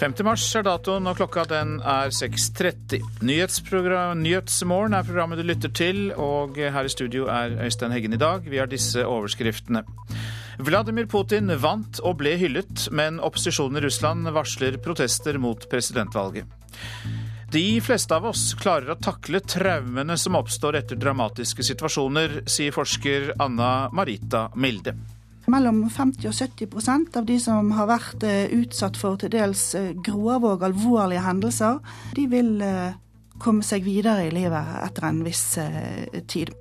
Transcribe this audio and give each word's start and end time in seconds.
5. 0.00 0.14
mars 0.24 0.46
er 0.56 0.64
datoen, 0.64 1.04
og 1.10 1.18
klokka 1.18 1.42
den 1.44 1.74
er 1.84 2.08
6.30. 2.16 3.02
Nyhetsmorgen 3.20 4.96
er 4.96 5.04
programmet 5.04 5.36
du 5.36 5.44
lytter 5.44 5.72
til, 5.76 5.98
og 6.16 6.56
her 6.56 6.88
i 6.88 6.92
studio 6.92 7.26
er 7.28 7.58
Øystein 7.66 7.92
Heggen 7.92 8.16
i 8.16 8.20
dag. 8.20 8.48
Vi 8.48 8.56
har 8.56 8.70
disse 8.70 9.04
overskriftene. 9.04 9.82
Vladimir 10.56 11.04
Putin 11.04 11.52
vant 11.60 12.00
og 12.00 12.16
ble 12.22 12.32
hyllet, 12.40 12.86
men 12.96 13.20
opposisjonen 13.20 13.76
i 13.76 13.84
Russland 13.84 14.32
varsler 14.32 14.80
protester 14.80 15.36
mot 15.36 15.68
presidentvalget. 15.68 16.48
De 17.52 17.66
fleste 17.84 18.16
av 18.16 18.32
oss 18.32 18.54
klarer 18.56 18.94
å 18.94 19.00
takle 19.04 19.44
traumene 19.44 20.16
som 20.16 20.40
oppstår 20.40 20.80
etter 20.80 20.96
dramatiske 20.96 21.66
situasjoner, 21.74 22.46
sier 22.48 22.72
forsker 22.72 23.34
Anna 23.36 23.90
Marita 23.92 24.46
Milde. 24.56 24.96
Mellom 25.50 25.82
50 25.90 26.28
og 26.30 26.34
70% 26.36 27.16
av 27.18 27.26
de 27.26 27.36
som 27.42 27.70
har 27.74 27.88
vært 27.90 28.24
eh, 28.26 28.52
utsatt 28.60 28.98
for 29.00 29.18
til 29.20 29.32
dels 29.32 29.70
eh, 29.78 29.92
grove 30.06 30.54
og 30.54 30.66
alvorlige 30.66 31.24
hendelser, 31.24 31.80
de 32.14 32.26
vil 32.30 32.52
eh, 32.62 32.92
komme 33.40 33.64
seg 33.66 33.82
videre 33.86 34.28
i 34.28 34.34
livet 34.34 34.76
etter 34.84 35.08
en 35.08 35.22
viss 35.24 35.44
tid. 36.28 36.52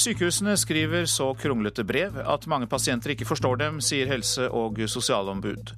Sykehusene 0.00 0.56
skriver 0.58 1.04
så 1.06 1.28
kronglete 1.38 1.84
brev 1.86 2.16
at 2.24 2.48
mange 2.50 2.66
pasienter 2.66 3.12
ikke 3.14 3.28
forstår 3.28 3.60
dem, 3.60 3.78
sier 3.84 4.10
helse- 4.10 4.48
og 4.48 4.80
sosialombud. 4.90 5.74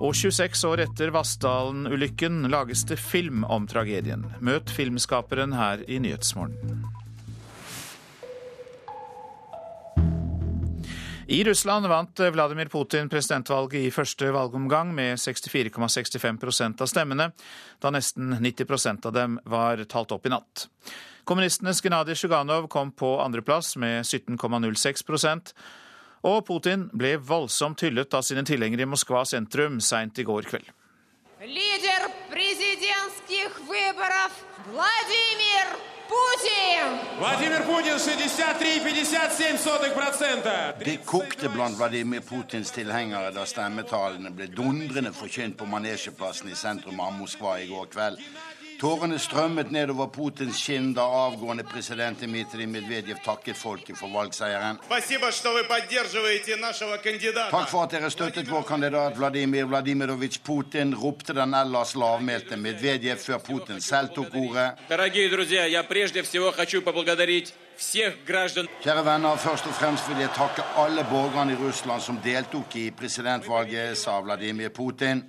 Og 0.00 0.14
26 0.16 0.62
år 0.70 0.86
etter 0.86 1.12
Vassdalen-ulykken 1.12 2.46
lages 2.48 2.86
det 2.88 2.96
film 3.02 3.42
om 3.44 3.66
tragedien. 3.68 4.24
Møt 4.40 4.72
filmskaperen 4.72 5.52
her 5.58 5.84
i 5.90 5.98
Nyhetsmorgen. 6.00 6.86
I 11.30 11.44
Russland 11.44 11.86
vant 11.86 12.20
Vladimir 12.20 12.66
Putin 12.66 13.08
presidentvalget 13.08 13.84
i 13.86 13.90
første 13.94 14.32
valgomgang 14.34 14.88
med 14.90 15.14
64,65 15.14 16.80
av 16.82 16.88
stemmene, 16.90 17.28
da 17.78 17.92
nesten 17.94 18.34
90 18.42 19.06
av 19.06 19.14
dem 19.14 19.36
var 19.46 19.78
talt 19.86 20.10
opp 20.10 20.26
i 20.26 20.32
natt. 20.34 20.64
Kommunistenes 21.22 21.78
Gennadij 21.84 22.18
Sjuganov 22.18 22.66
kom 22.66 22.90
på 22.90 23.12
andreplass 23.22 23.76
med 23.78 24.02
17,06 24.02 25.54
og 26.26 26.42
Putin 26.50 26.88
ble 26.98 27.14
voldsomt 27.22 27.86
hyllet 27.86 28.10
av 28.10 28.26
sine 28.26 28.42
tilhengere 28.42 28.82
i 28.82 28.90
Moskva 28.90 29.22
sentrum 29.22 29.78
seint 29.78 30.18
i 30.18 30.26
går 30.26 30.50
kveld. 30.50 30.66
Leder 31.46 32.10
presidentskih 32.34 33.54
Vladimir 33.70 35.78
Putin! 35.78 35.99
Det 40.84 40.96
kokte 41.06 41.48
blant 41.54 41.78
Vladimir 41.78 42.24
Putins 42.26 42.72
tilhengere 42.74 43.30
da 43.34 43.44
stemmetallene 43.46 44.32
ble 44.34 44.48
dundrende 44.50 45.12
forkynt 45.14 45.58
på 45.60 45.68
manesjeplassen 45.70 46.50
i 46.50 46.58
sentrum 46.58 46.98
av 47.04 47.14
Moskva 47.18 47.60
i 47.62 47.68
går 47.70 47.92
kveld. 47.94 48.24
Tårene 48.80 49.18
strømmet 49.20 49.68
nedover 49.74 50.06
Putins 50.08 50.56
kinn 50.64 50.94
da 50.96 51.04
avgående 51.04 51.66
president 51.68 52.22
Dmitrij 52.24 52.64
Medvedev 52.64 53.18
takket 53.20 53.58
folket 53.60 53.98
for 53.98 54.08
valgseieren. 54.08 54.78
Takk 57.50 57.68
for 57.68 57.82
at 57.82 57.92
dere 57.92 58.08
støttet 58.08 58.48
vår 58.48 58.64
kandidat 58.64 59.18
Vladimir 59.20 59.68
Vladimirovitsj 59.68 60.40
Putin, 60.46 60.96
ropte 60.96 61.36
den 61.36 61.52
ellers 61.60 61.92
lavmælte 61.92 62.56
Medvedev 62.56 63.20
før 63.20 63.44
Putin 63.44 63.84
selv 63.84 64.16
tok 64.16 64.32
ordet. 64.32 64.72
Kjære 68.80 69.04
venner, 69.04 69.36
først 69.36 69.66
og 69.68 69.74
fremst 69.76 70.08
vil 70.08 70.24
jeg 70.24 70.32
takke 70.36 70.64
alle 70.80 71.04
borgerne 71.12 71.52
i 71.52 71.60
Russland 71.60 72.00
som 72.00 72.16
deltok 72.24 72.76
i 72.80 72.90
presidentvalget, 72.96 73.98
sa 73.98 74.20
Vladimir 74.24 74.72
Putin. 74.72 75.26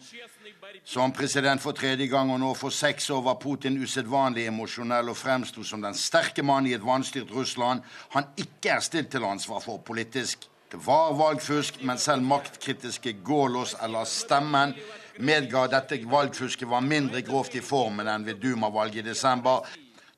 Som 0.83 1.11
president 1.13 1.61
for 1.61 1.77
tredje 1.77 2.07
gang 2.09 2.31
og 2.33 2.39
nå 2.41 2.53
for 2.57 2.73
seks 2.73 3.09
år 3.13 3.21
var 3.27 3.37
Putin 3.41 3.77
usedvanlig 3.77 4.47
emosjonell 4.49 5.11
og 5.13 5.17
fremsto 5.17 5.63
som 5.63 5.83
den 5.83 5.93
sterke 5.93 6.43
mann 6.43 6.65
i 6.67 6.73
et 6.73 6.85
vanstyrt 6.85 7.29
Russland 7.31 7.85
han 8.15 8.31
ikke 8.35 8.73
er 8.75 8.81
stilt 8.81 9.11
til 9.13 9.27
ansvar 9.27 9.61
for 9.61 9.83
politisk. 9.85 10.47
Det 10.71 10.79
var 10.85 11.13
valgfusk, 11.19 11.81
men 11.83 11.99
selv 11.99 12.23
maktkritiske 12.23 13.13
Gålås 13.27 13.75
eller 13.83 14.07
Stemmen 14.07 14.73
medga 15.19 15.65
dette 15.67 15.99
valgfusket 16.07 16.67
var 16.67 16.81
mindre 16.81 17.21
grovt 17.27 17.55
i 17.59 17.61
formen 17.61 18.07
enn 18.07 18.25
ved 18.25 18.39
Duma-valget 18.41 19.03
i 19.03 19.09
desember. 19.11 19.67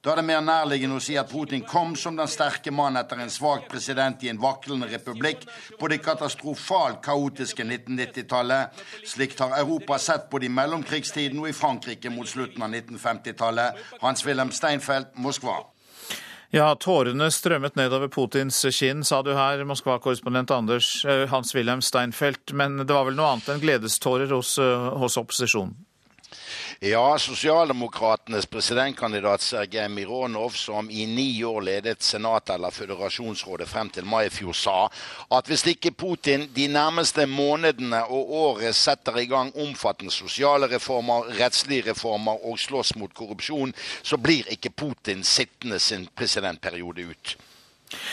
Da 0.03 0.11
er 0.11 0.19
det 0.19 0.25
mer 0.27 0.41
nærliggende 0.43 0.97
å 0.99 1.01
si 1.03 1.13
at 1.15 1.29
Putin 1.31 1.61
kom 1.63 1.93
som 1.95 2.17
den 2.19 2.27
sterke 2.27 2.73
mann 2.75 2.99
etter 2.99 3.21
en 3.23 3.29
svak 3.31 3.69
president 3.71 4.25
i 4.25 4.31
en 4.33 4.41
vaklende 4.41 4.89
republikk 4.91 5.45
på 5.79 5.87
det 5.87 6.01
katastrofalt 6.03 6.99
kaotiske 7.05 7.63
1990-tallet. 7.63 8.81
Slikt 9.07 9.39
har 9.39 9.55
Europa 9.61 9.95
sett 10.03 10.25
både 10.33 10.49
i 10.49 10.51
mellomkrigstiden 10.51 11.39
og 11.39 11.47
i 11.47 11.55
Frankrike 11.55 12.11
mot 12.11 12.27
slutten 12.27 12.65
av 12.67 12.75
1950-tallet. 12.75 13.79
Hans-Wilhelm 14.01 14.51
Steinfeld, 14.51 15.15
Moskva. 15.23 15.61
Ja, 16.51 16.67
tårene 16.75 17.31
strømmet 17.31 17.79
nedover 17.79 18.11
Putins 18.11 18.59
kinn, 18.75 19.07
sa 19.07 19.23
du 19.23 19.31
her, 19.39 19.63
Moskva-korrespondent 19.71 20.51
Anders 20.51 20.91
eh, 21.07 21.23
Hans-Wilhelm 21.31 21.79
Steinfeld. 21.81 22.51
Men 22.51 22.75
det 22.83 22.91
var 22.91 23.07
vel 23.07 23.15
noe 23.15 23.31
annet 23.37 23.55
enn 23.55 23.63
gledestårer 23.63 24.35
hos, 24.35 24.57
eh, 24.59 24.91
hos 24.99 25.15
opposisjonen? 25.23 25.79
Ja, 26.85 27.19
sosialdemokratenes 27.19 28.45
presidentkandidat 28.45 29.41
Sergej 29.41 29.89
Mironov, 29.89 30.49
som 30.49 30.89
i 30.89 31.05
ni 31.05 31.43
år 31.43 31.61
ledet 31.61 32.01
Senatet 32.03 32.49
eller 32.55 32.71
Føderasjonsrådet 32.75 33.69
frem 33.71 33.87
til 33.89 34.03
mai 34.03 34.25
i 34.25 34.31
fjor, 34.35 34.51
sa 34.51 34.73
at 35.31 35.47
hvis 35.47 35.63
ikke 35.71 35.93
Putin 35.95 36.43
de 36.51 36.65
nærmeste 36.67 37.23
månedene 37.31 38.01
og 38.03 38.33
året 38.35 38.75
setter 38.75 39.21
i 39.21 39.29
gang 39.31 39.53
omfattende 39.55 40.11
sosiale 40.11 40.67
reformer, 40.73 41.31
rettslige 41.39 41.87
reformer 41.93 42.43
og 42.43 42.59
slåss 42.59 42.97
mot 42.99 43.15
korrupsjon, 43.15 43.71
så 44.03 44.19
blir 44.19 44.51
ikke 44.51 44.75
Putin 44.75 45.23
sittende 45.23 45.79
sin 45.79 46.09
presidentperiode 46.11 47.07
ut. 47.07 47.37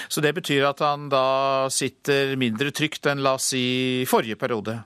Så 0.06 0.22
det 0.22 0.30
betyr 0.38 0.68
at 0.70 0.86
han 0.86 1.10
da 1.10 1.66
sitter 1.74 2.36
mindre 2.38 2.70
trygt 2.70 3.10
enn 3.10 3.26
la 3.26 3.34
oss 3.34 3.50
si 3.50 4.06
forrige 4.06 4.38
periode? 4.38 4.78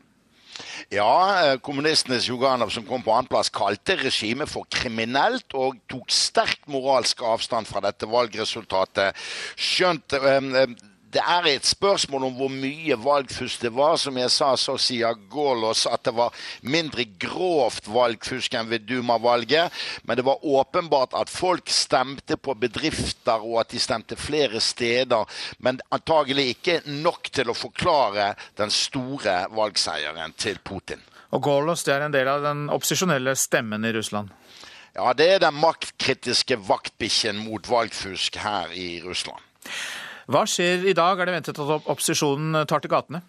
Ja, 0.93 1.11
eh, 1.43 1.59
kommunistenes 1.65 2.29
Juganov, 2.29 2.71
som 2.71 2.87
kom 2.87 3.03
på 3.03 3.13
annenplass, 3.15 3.53
kalte 3.55 3.97
regimet 4.01 4.51
for 4.53 4.69
kriminelt 4.71 5.55
og 5.59 5.81
tok 5.91 6.13
sterkt 6.13 6.69
moralsk 6.71 7.23
avstand 7.27 7.69
fra 7.69 7.83
dette 7.85 8.09
valgresultatet. 8.11 9.17
Skjønt 9.57 10.17
eh, 10.19 10.67
det 11.15 11.23
er 11.23 11.47
et 11.47 11.67
spørsmål 11.67 12.27
om 12.29 12.35
hvor 12.39 12.51
mye 12.51 12.97
valgfusk 12.99 13.63
det 13.63 13.71
var. 13.75 13.97
Som 14.01 14.19
jeg 14.19 14.33
sa, 14.35 14.51
så 14.59 14.77
sier 14.81 15.15
Gålås 15.31 15.85
at 15.91 16.05
det 16.09 16.15
var 16.17 16.35
mindre 16.67 17.07
grovt 17.23 17.89
valgfusk 17.91 18.57
enn 18.59 18.71
ved 18.73 18.87
Duma-valget. 18.89 19.73
Men 20.05 20.19
det 20.19 20.27
var 20.27 20.43
åpenbart 20.43 21.15
at 21.19 21.31
folk 21.31 21.71
stemte 21.71 22.37
på 22.37 22.57
bedrifter, 22.59 23.43
og 23.43 23.61
at 23.63 23.75
de 23.75 23.83
stemte 23.83 24.19
flere 24.19 24.61
steder. 24.61 25.27
Men 25.59 25.81
antagelig 25.95 26.51
ikke 26.57 26.81
nok 26.91 27.31
til 27.35 27.51
å 27.51 27.59
forklare 27.59 28.33
den 28.59 28.73
store 28.75 29.45
valgseieren 29.55 30.35
til 30.39 30.59
Putin. 30.65 31.03
Og 31.35 31.43
Gålås 31.43 31.83
det 31.87 31.95
er 31.95 32.07
en 32.07 32.15
del 32.15 32.31
av 32.31 32.43
den 32.45 32.69
opposisjonelle 32.71 33.35
stemmen 33.39 33.87
i 33.87 33.95
Russland? 33.95 34.31
Ja, 34.95 35.11
det 35.19 35.27
er 35.27 35.41
den 35.43 35.57
maktkritiske 35.59 36.61
vaktbikkjen 36.69 37.41
mot 37.43 37.67
valgfusk 37.67 38.39
her 38.39 38.71
i 38.79 39.01
Russland. 39.03 39.43
Hva 40.27 40.47
skjer 40.49 40.87
i 40.89 40.97
dag? 40.97 41.21
Er 41.21 41.29
det 41.29 41.37
ventet 41.37 41.59
at 41.61 41.89
opposisjonen 41.93 42.65
tar 42.69 42.81
til 42.81 42.93
gatene? 42.93 43.21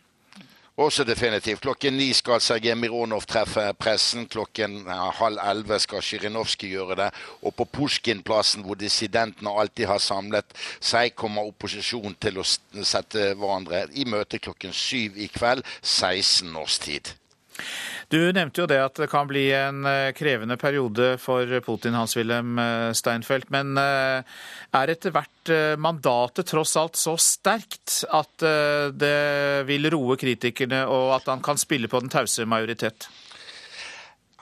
Også 0.75 1.05
definitivt. 1.07 1.61
Klokken 1.63 1.95
ni 1.95 2.09
skal 2.13 2.41
Sergej 2.43 2.75
Mironov 2.75 3.23
treffe 3.27 3.63
pressen. 3.79 4.25
Klokken 4.27 4.81
halv 5.19 5.39
elleve 5.39 5.79
skal 5.79 6.03
Sjirinovskij 6.03 6.73
gjøre 6.73 6.97
det. 6.99 7.09
Og 7.47 7.55
på 7.55 7.67
Pusjkinplassen, 7.77 8.63
hvor 8.67 8.75
dissidentene 8.75 9.53
alltid 9.55 9.87
har 9.87 10.03
samlet 10.03 10.55
seg, 10.83 11.15
kommer 11.15 11.47
opposisjonen 11.47 12.17
til 12.19 12.39
å 12.39 12.47
sette 12.47 13.31
hverandre 13.39 13.85
i 13.95 14.03
møte 14.03 14.39
klokken 14.39 14.75
syv 14.75 15.15
i 15.15 15.29
kveld, 15.31 15.63
16 15.79 16.51
års 16.59 16.79
tid. 16.83 17.15
Du 18.09 18.19
nevnte 18.33 18.61
jo 18.61 18.67
det 18.69 18.77
at 18.83 18.99
det 19.01 19.07
kan 19.09 19.27
bli 19.29 19.47
en 19.55 19.85
eh, 19.89 20.11
krevende 20.15 20.57
periode 20.61 21.15
for 21.21 21.49
Putin, 21.65 21.97
Hans-Wilhelm 21.97 22.59
eh, 22.61 22.91
Steinfeld. 22.97 23.49
Men 23.53 23.73
eh, 23.81 24.37
er 24.77 24.93
etter 24.93 25.13
hvert 25.15 25.53
mandatet 25.81 26.49
tross 26.49 26.73
alt 26.81 26.97
så 26.97 27.13
sterkt 27.21 27.99
at 28.09 28.41
det 28.97 29.17
vil 29.67 29.85
roe 29.93 30.15
kritikerne, 30.17 30.79
og 30.89 31.11
at 31.19 31.29
han 31.29 31.43
kan 31.45 31.59
spille 31.61 31.85
på 31.91 32.01
den 32.01 32.09
tause 32.09 32.47
majoritet? 32.49 33.05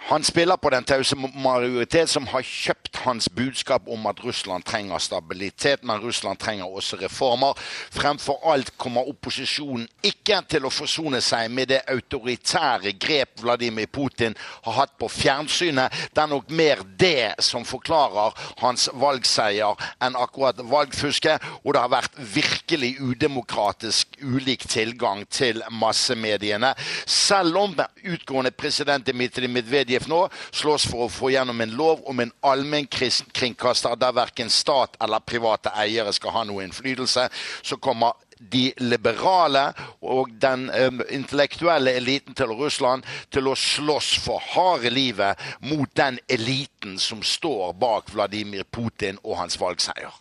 Han 0.05 0.23
spiller 0.23 0.57
på 0.57 0.69
den 0.69 0.83
tause 0.83 1.15
majoritet 1.15 2.09
som 2.11 2.25
har 2.27 2.43
kjøpt 2.43 2.97
hans 3.05 3.29
budskap 3.31 3.85
om 3.87 4.03
at 4.09 4.19
Russland 4.19 4.65
trenger 4.67 4.99
stabilitet, 4.99 5.83
men 5.87 6.01
Russland 6.03 6.39
trenger 6.39 6.67
også 6.67 6.97
reformer. 6.99 7.55
Fremfor 7.91 8.41
alt 8.51 8.73
kommer 8.77 9.07
opposisjonen 9.07 9.87
ikke 10.03 10.41
til 10.51 10.67
å 10.67 10.71
forsone 10.73 11.21
seg 11.23 11.47
med 11.55 11.71
det 11.71 11.79
autoritære 11.87 12.91
grep 12.99 13.45
Vladimir 13.45 13.87
Putin 13.87 14.35
har 14.65 14.75
hatt 14.81 14.97
på 14.99 15.07
fjernsynet. 15.07 15.95
Det 16.11 16.25
er 16.25 16.31
nok 16.33 16.51
mer 16.51 16.83
det 16.99 17.39
som 17.39 17.63
forklarer 17.63 18.35
hans 18.59 18.89
valgseier 18.99 19.87
enn 20.03 20.19
akkurat 20.19 20.59
valgfusket. 20.59 21.47
Og 21.63 21.77
det 21.77 21.85
har 21.85 21.95
vært 21.95 22.19
virkelig 22.35 22.97
udemokratisk 22.99 24.19
ulik 24.19 24.67
tilgang 24.67 25.23
til 25.31 25.63
massemediene. 25.71 26.75
Selv 27.07 27.63
om 27.63 27.79
utgående 28.03 28.51
president 28.51 29.07
Dmitrij 29.07 29.47
Medvedev 29.47 29.92
IF 29.93 30.09
nå 30.11 30.25
slåss 30.51 30.87
for 30.91 31.05
å 31.05 31.11
få 31.11 31.31
gjennom 31.33 31.61
en 31.63 31.77
lov 31.77 32.03
om 32.09 32.19
en 32.19 32.33
allmennkringkaster 32.41 33.97
der 34.01 34.15
verken 34.17 34.51
stat 34.53 34.97
eller 35.03 35.23
private 35.25 35.73
eiere 35.79 36.13
skal 36.13 36.35
ha 36.37 36.43
noe 36.47 36.65
innflytelse, 36.65 37.29
så 37.61 37.79
kommer 37.81 38.17
de 38.51 38.71
liberale 38.83 39.69
og 40.03 40.33
den 40.41 40.67
um, 40.69 41.01
intellektuelle 41.13 41.95
eliten 41.99 42.35
til 42.37 42.51
Russland 42.57 43.05
til 43.33 43.47
å 43.47 43.55
slåss 43.57 44.17
for 44.23 44.43
harde 44.53 44.91
livet 44.93 45.39
mot 45.63 45.89
den 45.97 46.19
eliten 46.27 46.97
som 46.99 47.23
står 47.23 47.73
bak 47.79 48.11
Vladimir 48.13 48.67
Putin 48.67 49.21
og 49.23 49.39
hans 49.39 49.59
valgseier. 49.61 50.11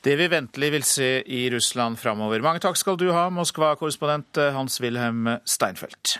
Det 0.00 0.16
vi 0.16 0.30
ventelig 0.32 0.70
vil 0.72 0.86
se 0.88 1.10
i 1.28 1.44
Russland 1.52 2.00
framover. 2.00 2.40
Mange 2.40 2.62
takk 2.64 2.78
skal 2.80 2.96
du 2.96 3.10
ha, 3.12 3.28
Moskva-korrespondent 3.36 4.40
Hans-Wilhelm 4.56 5.36
Steinfeld. 5.44 6.16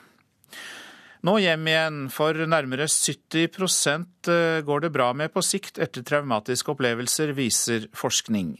Nå 1.21 1.35
hjem 1.37 1.67
igjen, 1.69 1.97
for 2.09 2.33
nærmere 2.49 2.87
70 2.89 3.43
eh, 4.33 4.63
går 4.65 4.81
det 4.87 4.91
bra 4.95 5.11
med 5.13 5.29
på 5.35 5.43
sikt 5.45 5.77
etter 5.77 6.01
traumatiske 6.07 6.73
opplevelser, 6.73 7.35
viser 7.37 7.85
forskning. 7.93 8.55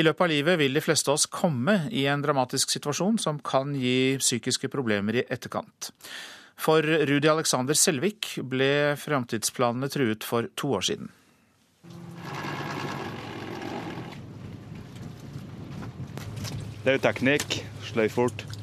I 0.00 0.06
løpet 0.06 0.24
av 0.24 0.32
livet 0.32 0.56
vil 0.62 0.78
de 0.78 0.80
fleste 0.80 1.12
av 1.12 1.18
oss 1.18 1.28
komme 1.28 1.76
i 1.92 2.06
en 2.08 2.24
dramatisk 2.24 2.72
situasjon 2.72 3.20
som 3.20 3.42
kan 3.44 3.76
gi 3.76 4.16
psykiske 4.16 4.72
problemer 4.72 5.20
i 5.20 5.26
etterkant. 5.28 5.90
For 6.56 6.80
Rudi 6.80 7.28
Alexander 7.28 7.76
Selvik 7.76 8.38
ble 8.40 8.96
framtidsplanene 8.96 9.92
truet 9.92 10.24
for 10.24 10.48
to 10.56 10.72
år 10.72 10.88
siden. 10.88 11.12
Det 16.80 16.94
er 16.94 16.96
jo 16.96 17.08
teknikk. 17.10 17.64
Sløy 17.84 18.08
fort. 18.08 18.55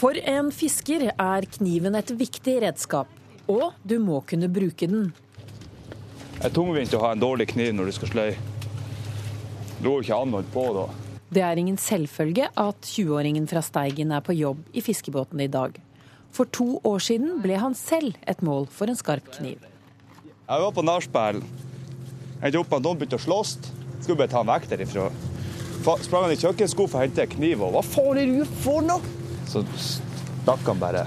For 0.00 0.16
en 0.16 0.46
fisker 0.48 1.10
er 1.10 1.46
kniven 1.58 1.98
et 1.98 2.10
viktig 2.16 2.54
redskap, 2.64 3.08
og 3.52 3.74
du 3.84 3.98
må 4.00 4.22
kunne 4.24 4.48
bruke 4.48 4.86
den. 4.88 5.10
Det 6.38 6.46
er 6.48 6.54
tungvint 6.56 6.94
å 6.96 7.02
ha 7.02 7.10
en 7.12 7.20
dårlig 7.20 7.50
kniv 7.50 7.74
når 7.76 7.90
du 7.90 7.96
skal 7.98 8.12
sløye. 8.14 8.38
Det 9.76 9.84
går 9.84 10.06
ikke 10.06 10.16
an 10.16 10.32
å 10.32 10.40
holde 10.40 10.54
på 10.54 10.64
da. 10.78 10.86
Det 11.36 11.44
er 11.44 11.60
ingen 11.60 11.76
selvfølge 11.76 12.48
at 12.48 12.88
20-åringen 12.88 13.44
fra 13.50 13.60
Steigen 13.62 14.16
er 14.16 14.24
på 14.24 14.38
jobb 14.38 14.64
i 14.72 14.80
fiskebåten 14.80 15.44
i 15.44 15.50
dag. 15.52 15.76
For 16.32 16.48
to 16.48 16.80
år 16.80 17.04
siden 17.04 17.36
ble 17.44 17.60
han 17.60 17.76
selv 17.76 18.16
et 18.24 18.40
mål 18.46 18.70
for 18.72 18.88
en 18.88 18.96
skarp 18.96 19.28
kniv. 19.36 19.60
Jeg 20.24 20.64
var 20.64 20.74
på 20.80 20.86
nachspiel. 20.86 21.44
Endte 22.40 22.56
opp 22.56 22.72
med 22.72 22.80
at 22.80 22.88
noen 22.88 23.04
begynte 23.04 23.20
å 23.20 23.26
slåss. 23.28 23.58
Skulle 24.00 24.22
bare 24.22 24.32
ta 24.32 24.40
ham 24.40 24.48
vekk 24.48 24.72
derifra. 24.72 25.10
Sprang 25.84 26.24
han 26.24 26.32
i 26.32 26.40
kjøkkenskuffa 26.40 27.02
og 27.02 27.04
hentet 27.04 27.36
kniv. 27.36 27.68
Hva 27.68 27.84
faen 27.84 28.24
er 28.24 28.38
du 28.40 28.60
for 28.64 28.80
noe? 28.86 29.19
Så 29.50 29.64
stakk 29.74 30.62
han 30.68 30.78
bare. 30.78 31.02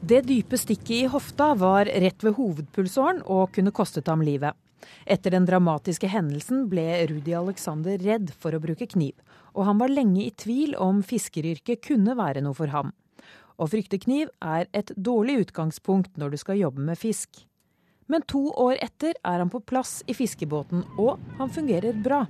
Det 0.00 0.22
dype 0.24 0.56
stikket 0.58 0.96
i 0.96 1.08
hofta 1.12 1.52
var 1.54 1.84
rett 1.84 2.24
ved 2.24 2.38
hovedpulsåren 2.38 3.20
og 3.28 3.52
kunne 3.52 3.72
kostet 3.76 4.08
ham 4.08 4.24
livet. 4.24 4.56
Etter 5.04 5.34
den 5.34 5.44
dramatiske 5.44 6.08
hendelsen 6.08 6.64
ble 6.72 6.86
Rudi 7.10 7.34
Alexander 7.36 8.00
redd 8.00 8.32
for 8.32 8.56
å 8.56 8.62
bruke 8.64 8.88
kniv, 8.88 9.12
og 9.52 9.68
han 9.68 9.78
var 9.82 9.92
lenge 9.92 10.24
i 10.24 10.32
tvil 10.32 10.72
om 10.80 11.02
fiskeryrket 11.04 11.84
kunne 11.84 12.16
være 12.16 12.40
noe 12.46 12.56
for 12.56 12.72
ham. 12.72 12.94
Å 13.60 13.68
frykte 13.68 14.00
kniv 14.00 14.32
er 14.40 14.70
et 14.72 14.94
dårlig 14.96 15.42
utgangspunkt 15.44 16.16
når 16.16 16.32
du 16.32 16.40
skal 16.40 16.62
jobbe 16.62 16.80
med 16.80 16.96
fisk. 16.96 17.44
Men 18.08 18.24
to 18.24 18.46
år 18.56 18.80
etter 18.80 19.12
er 19.20 19.42
han 19.44 19.52
på 19.52 19.60
plass 19.60 20.00
i 20.08 20.16
fiskebåten, 20.16 20.86
og 20.96 21.20
han 21.36 21.52
fungerer 21.52 22.00
bra. 22.00 22.24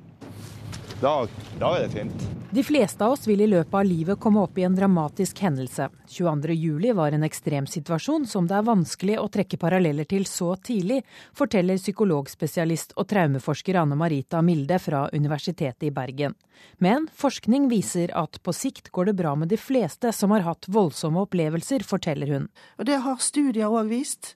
Da, 1.01 1.27
da, 1.59 1.77
er 1.79 1.87
det 1.87 1.95
fint. 1.95 2.25
De 2.51 2.63
fleste 2.67 3.05
av 3.05 3.15
oss 3.15 3.23
vil 3.29 3.41
i 3.41 3.47
løpet 3.49 3.75
av 3.75 3.87
livet 3.87 4.21
komme 4.21 4.43
opp 4.45 4.59
i 4.59 4.67
en 4.67 4.75
dramatisk 4.77 5.39
hendelse. 5.41 5.87
22.07 6.13 6.93
var 6.99 7.15
en 7.17 7.25
ekstremsituasjon 7.25 8.27
som 8.29 8.49
det 8.51 8.59
er 8.59 8.67
vanskelig 8.67 9.17
å 9.23 9.31
trekke 9.33 9.57
paralleller 9.63 10.05
til 10.11 10.27
så 10.29 10.51
tidlig, 10.61 10.99
forteller 11.33 11.81
psykologspesialist 11.81 12.93
og 13.01 13.09
traumeforsker 13.15 13.81
Anne 13.81 13.97
Marita 13.97 14.43
Milde 14.45 14.77
fra 14.83 15.07
Universitetet 15.15 15.89
i 15.89 15.95
Bergen. 15.95 16.37
Men 16.85 17.09
forskning 17.17 17.71
viser 17.73 18.13
at 18.13 18.37
på 18.45 18.53
sikt 18.53 18.93
går 18.93 19.09
det 19.09 19.19
bra 19.23 19.33
med 19.39 19.49
de 19.49 19.57
fleste 19.57 20.13
som 20.13 20.37
har 20.37 20.45
hatt 20.45 20.69
voldsomme 20.69 21.25
opplevelser, 21.25 21.87
forteller 21.87 22.35
hun. 22.35 22.51
Og 22.77 22.91
Det 22.93 23.01
har 23.07 23.25
studier 23.25 23.73
òg 23.73 23.89
vist 23.89 24.35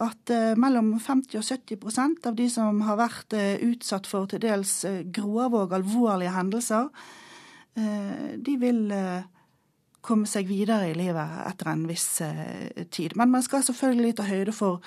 at 0.00 0.32
eh, 0.32 0.54
mellom 0.58 0.94
50 1.00 1.38
og 1.40 1.44
70% 1.46 2.28
av 2.30 2.36
de 2.38 2.46
som 2.52 2.80
har 2.86 2.98
vært 3.00 3.36
eh, 3.36 3.60
utsatt 3.68 4.08
for 4.08 4.30
til 4.30 4.42
dels 4.42 4.80
eh, 4.88 5.02
grove 5.12 5.66
og 5.66 5.76
alvorlige 5.76 6.36
hendelser, 6.36 6.88
de 7.80 8.54
vil 8.58 8.90
komme 10.04 10.26
seg 10.28 10.48
videre 10.50 10.88
i 10.90 10.96
livet 10.98 11.36
etter 11.46 11.68
en 11.70 11.84
viss 11.88 12.18
tid. 12.90 13.14
Men 13.16 13.30
man 13.30 13.44
skal 13.46 13.62
selvfølgelig 13.64 14.16
ta 14.18 14.26
høyde 14.26 14.52
for 14.52 14.82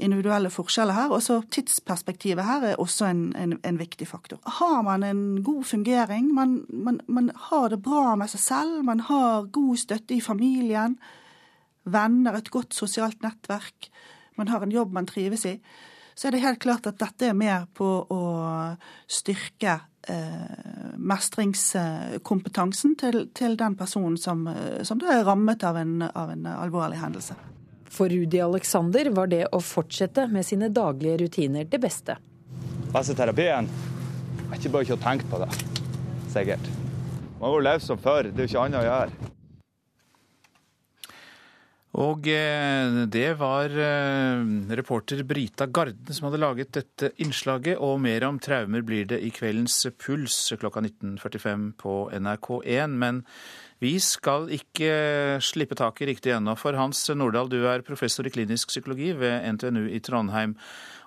individuelle 0.00 0.50
forskjeller 0.50 0.96
her. 0.96 1.12
Også 1.14 1.42
tidsperspektivet 1.52 2.44
her 2.46 2.64
er 2.70 2.80
også 2.80 3.10
en, 3.10 3.22
en, 3.38 3.54
en 3.62 3.78
viktig 3.78 4.08
faktor. 4.08 4.40
Har 4.58 4.80
man 4.86 5.04
en 5.06 5.42
god 5.44 5.64
fungering, 5.68 6.32
man, 6.34 6.62
man, 6.68 7.00
man, 7.06 7.30
har 7.50 7.68
det 7.68 7.82
bra 7.84 8.16
med 8.18 8.32
seg 8.32 8.44
selv, 8.46 8.80
man 8.88 9.04
har 9.12 9.50
god 9.52 9.76
støtte 9.84 10.16
i 10.16 10.24
familien, 10.24 10.96
venner, 11.84 12.40
et 12.40 12.50
godt 12.50 12.74
sosialt 12.74 13.22
nettverk, 13.22 13.90
man 14.42 14.50
har 14.50 14.66
en 14.66 14.74
jobb 14.74 14.92
man 14.92 15.06
trives 15.06 15.46
i, 15.46 15.54
så 16.14 16.28
er 16.28 16.34
det 16.34 16.42
helt 16.42 16.60
klart 16.60 16.86
at 16.90 16.98
dette 17.00 17.30
er 17.30 17.38
med 17.38 17.70
på 17.78 17.86
å 18.10 18.22
styrke 19.10 19.78
eh, 20.10 20.98
mestringskompetansen 20.98 22.98
til, 23.00 23.22
til, 23.32 23.56
den 23.56 23.78
personen 23.78 24.18
som, 24.20 24.44
som 24.84 25.00
da 25.00 25.14
er 25.14 25.24
rammet 25.24 25.64
av 25.64 25.78
en, 25.80 26.02
av 26.04 26.34
en 26.34 26.50
alvorlig 26.52 27.00
hendelse. 27.00 27.38
For 27.92 28.12
Rudi 28.12 28.40
Alexander 28.40 29.08
var 29.12 29.28
det 29.32 29.46
å 29.52 29.60
fortsette 29.60 30.26
med 30.32 30.46
sine 30.48 30.68
daglige 30.72 31.22
rutiner 31.24 31.68
det 31.68 31.80
beste. 31.80 32.16
Beste 32.92 33.16
terapien 33.16 33.68
er 34.48 34.58
ikke 34.58 34.72
bare 34.72 34.88
ikke 34.88 34.98
å 34.98 35.04
tenke 35.06 35.28
på 35.32 35.40
det, 35.44 35.52
sikkert. 36.32 36.72
Man 37.40 37.54
må 37.54 37.62
leve 37.64 37.84
som 37.84 38.00
før, 38.00 38.28
det 38.28 38.36
er 38.36 38.48
jo 38.48 38.52
ikke 38.52 38.66
annet 38.66 38.82
å 38.82 38.88
gjøre. 38.88 39.31
Og 42.00 42.24
eh, 42.32 43.02
det 43.12 43.34
var 43.36 43.68
eh, 43.68 44.44
reporter 44.78 45.20
Brita 45.28 45.66
Garden 45.68 46.08
som 46.08 46.30
hadde 46.30 46.40
laget 46.40 46.70
dette 46.72 47.10
innslaget, 47.20 47.76
og 47.76 48.00
mer 48.00 48.24
om 48.24 48.38
traumer 48.40 48.80
blir 48.86 49.04
det 49.10 49.18
i 49.20 49.28
kveldens 49.34 49.76
Puls 50.00 50.38
klokka 50.56 50.80
19.45 50.80 51.66
på 51.82 51.96
NRK1. 52.16 52.96
Men 52.96 53.20
vi 53.82 53.98
skal 54.00 54.48
ikke 54.56 54.94
slippe 55.44 55.76
taket 55.76 56.08
riktig 56.14 56.32
ennå, 56.32 56.54
for 56.56 56.78
Hans 56.80 57.02
Nordahl, 57.12 57.50
du 57.52 57.60
er 57.68 57.84
professor 57.84 58.24
i 58.24 58.32
klinisk 58.32 58.72
psykologi 58.72 59.10
ved 59.18 59.44
NTNU 59.58 59.90
i 59.92 60.00
Trondheim. 60.00 60.54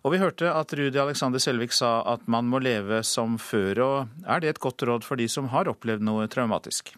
Og 0.05 0.13
vi 0.13 0.19
hørte 0.21 0.51
at 0.53 0.75
Rudi 0.77 1.01
Alexander 1.01 1.41
Selvik 1.41 1.73
sa 1.73 2.03
at 2.13 2.27
man 2.29 2.45
må 2.45 2.61
leve 2.61 3.01
som 3.01 3.39
før. 3.41 3.81
og 3.81 4.27
Er 4.29 4.43
det 4.43 4.53
et 4.53 4.61
godt 4.61 4.85
råd 4.85 5.07
for 5.07 5.17
de 5.17 5.25
som 5.25 5.49
har 5.49 5.71
opplevd 5.71 6.05
noe 6.05 6.29
traumatisk? 6.29 6.93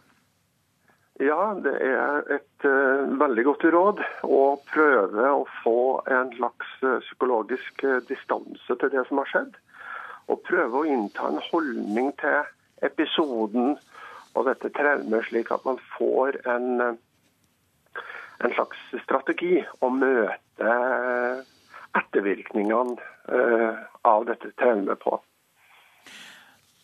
Ja, 1.18 1.56
det 1.58 1.74
er 1.82 2.28
et 2.30 2.66
uh, 2.70 3.08
veldig 3.18 3.44
godt 3.48 3.64
råd 3.74 4.02
å 4.22 4.42
prøve 4.70 5.30
å 5.34 5.48
få 5.64 5.80
en 6.14 6.30
slags 6.36 6.76
uh, 6.84 7.00
psykologisk 7.02 7.82
uh, 7.90 7.98
distanse 8.06 8.78
til 8.78 8.92
det 8.94 9.02
som 9.08 9.24
har 9.24 9.32
skjedd. 9.32 9.56
Og 10.30 10.44
prøve 10.46 10.78
å 10.78 10.86
innta 10.86 11.32
en 11.32 11.42
holdning 11.48 12.12
til 12.22 12.46
episoden 12.86 13.80
og 14.38 14.46
dette 14.46 14.70
traumet, 14.78 15.26
slik 15.26 15.50
at 15.56 15.66
man 15.66 15.82
får 15.96 16.38
en, 16.54 16.68
en 18.46 18.54
slags 18.54 18.84
strategi 19.08 19.64
å 19.82 19.90
møte 19.90 20.76
ettervirkningene 21.98 22.94
av 24.06 24.28
dette 24.30 24.52
traumet 24.62 25.02
på. 25.02 25.18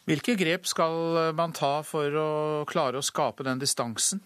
Hvilke 0.10 0.36
grep 0.36 0.68
skal 0.68 1.34
man 1.38 1.54
ta 1.56 1.78
for 1.88 2.20
å 2.20 2.30
klare 2.68 3.00
å 3.00 3.06
skape 3.06 3.46
den 3.48 3.62
distansen? 3.62 4.20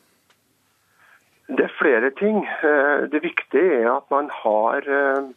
Det 1.48 1.63
er 1.63 1.75
flere 1.79 2.12
ting. 2.12 2.43
Eh, 2.43 3.07
det 3.12 3.24
viktige 3.24 3.81
er 3.81 3.91
at 3.93 4.07
man 4.12 4.27
har 4.43 4.84
eh, 4.84 5.27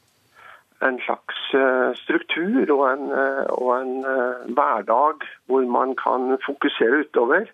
en 0.88 0.98
slags 1.06 1.42
eh, 1.54 1.90
struktur 2.02 2.72
og 2.74 2.82
en, 2.88 3.04
og 3.54 3.70
en 3.76 3.92
hverdag 4.56 5.26
hvor 5.46 5.68
man 5.70 5.94
kan 6.00 6.34
fokusere 6.46 7.04
utover 7.04 7.46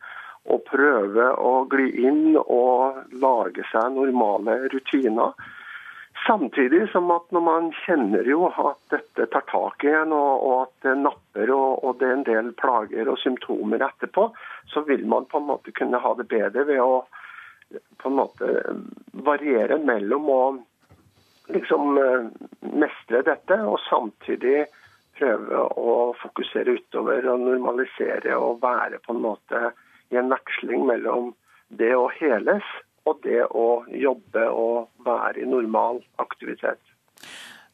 og 0.47 0.63
prøve 0.71 1.29
å 1.43 1.53
gli 1.69 1.91
inn 2.07 2.39
og 2.39 3.03
lage 3.21 3.67
seg 3.73 3.93
normale 3.99 4.61
rutiner. 4.73 5.35
Samtidig 6.27 6.89
som 6.91 7.11
at 7.15 7.31
når 7.31 7.43
man 7.47 7.67
kjenner 7.85 8.27
jo 8.27 8.49
at 8.51 8.81
dette 8.91 9.29
tar 9.31 9.45
tak 9.47 9.85
igjen, 9.87 10.11
og, 10.15 10.43
og 10.43 10.55
at 10.65 10.87
det 10.89 10.95
napper 10.99 11.53
og, 11.55 11.85
og, 11.85 12.01
det 12.01 12.09
er 12.09 12.17
en 12.17 12.27
del 12.27 12.49
plager 12.59 13.11
og 13.13 13.21
symptomer 13.23 13.85
etterpå, 13.87 14.25
så 14.73 14.83
vil 14.89 15.05
man 15.07 15.29
på 15.31 15.39
en 15.39 15.47
måte 15.53 15.75
kunne 15.77 16.01
ha 16.03 16.15
det 16.19 16.27
bedre 16.33 16.67
ved 16.67 16.83
å 16.83 17.05
på 17.99 18.11
en 18.11 18.19
måte 18.21 18.49
variere 19.27 19.79
mellom 19.83 20.29
å 20.31 20.43
liksom 21.51 21.99
eh, 21.99 22.29
mestre 22.75 23.23
dette, 23.27 23.59
og 23.63 23.81
samtidig 23.87 24.67
prøve 25.19 25.63
å 25.79 26.13
fokusere 26.21 26.77
utover 26.79 27.27
og 27.33 27.43
normalisere 27.43 28.37
og 28.39 28.61
være 28.63 29.01
på 29.03 29.15
en 29.15 29.23
måte 29.25 29.63
i 30.15 30.19
en 30.21 30.31
veksling 30.31 30.87
mellom 30.87 31.33
det 31.75 31.91
å 31.97 32.07
heles 32.19 32.67
og 33.07 33.23
det 33.25 33.43
å 33.47 33.85
jobbe 33.91 34.47
og 34.51 35.07
være 35.07 35.43
i 35.43 35.49
normal 35.49 36.03
aktivitet. 36.23 36.81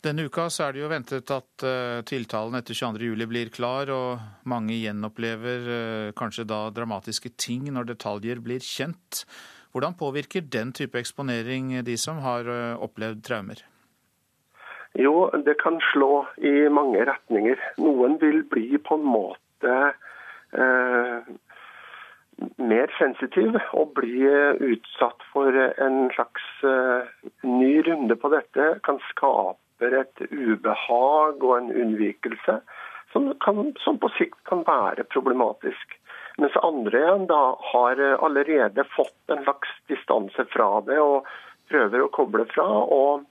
Denne 0.03 0.25
uka 0.27 0.49
så 0.51 0.65
er 0.67 0.75
det 0.75 0.81
jo 0.83 0.91
ventet 0.91 1.31
at 1.31 1.63
uh, 1.63 2.03
tiltalen 2.03 2.59
etter 2.59 2.75
22.07 2.75 3.27
blir 3.31 3.53
klar, 3.55 3.91
og 3.95 4.49
mange 4.51 4.75
gjenopplever 4.75 5.69
uh, 5.69 6.15
kanskje 6.19 6.49
da 6.51 6.65
dramatiske 6.75 7.31
ting 7.39 7.69
når 7.71 7.93
detaljer 7.93 8.43
blir 8.43 8.65
kjent. 8.67 9.23
Hvordan 9.71 9.95
påvirker 9.97 10.43
den 10.43 10.75
type 10.75 10.99
eksponering 10.99 11.77
de 11.87 11.95
som 11.95 12.19
har 12.25 12.51
uh, 12.51 12.83
opplevd 12.83 13.23
traumer? 13.29 13.63
Jo, 14.99 15.31
det 15.47 15.55
kan 15.63 15.79
slå 15.93 16.27
i 16.43 16.67
mange 16.69 17.07
retninger. 17.07 17.63
Noen 17.81 18.19
vil 18.21 18.43
bli 18.51 18.83
på 18.83 18.99
en 18.99 19.07
måte 19.07 19.77
mer 22.57 22.93
sensitiv 22.99 23.57
og 23.73 23.93
bli 23.99 24.25
utsatt 24.73 25.25
for 25.33 25.57
en 25.57 26.07
slags 26.15 26.47
uh, 26.65 27.09
ny 27.47 27.83
runde 27.87 28.17
på 28.17 28.31
dette, 28.33 28.69
kan 28.87 29.01
skape 29.11 29.91
et 30.03 30.25
ubehag 30.31 31.43
og 31.43 31.57
en 31.57 31.73
unnvikelse 31.75 32.61
som, 33.13 33.29
kan, 33.45 33.73
som, 33.85 33.99
på 34.01 34.09
sikt 34.17 34.39
kan 34.49 34.63
være 34.67 35.05
problematisk. 35.13 35.99
Mens 36.41 36.57
andre 36.65 37.03
igjen 37.03 37.27
da 37.29 37.41
har 37.73 38.01
allerede 38.25 38.87
fått 38.95 39.35
en 39.35 39.43
slags 39.45 39.75
distanse 39.93 40.47
fra 40.55 40.69
det 40.87 40.97
og 41.03 41.29
prøver 41.69 42.05
å 42.05 42.13
koble 42.15 42.47
fra. 42.55 42.65
Og, 42.65 43.27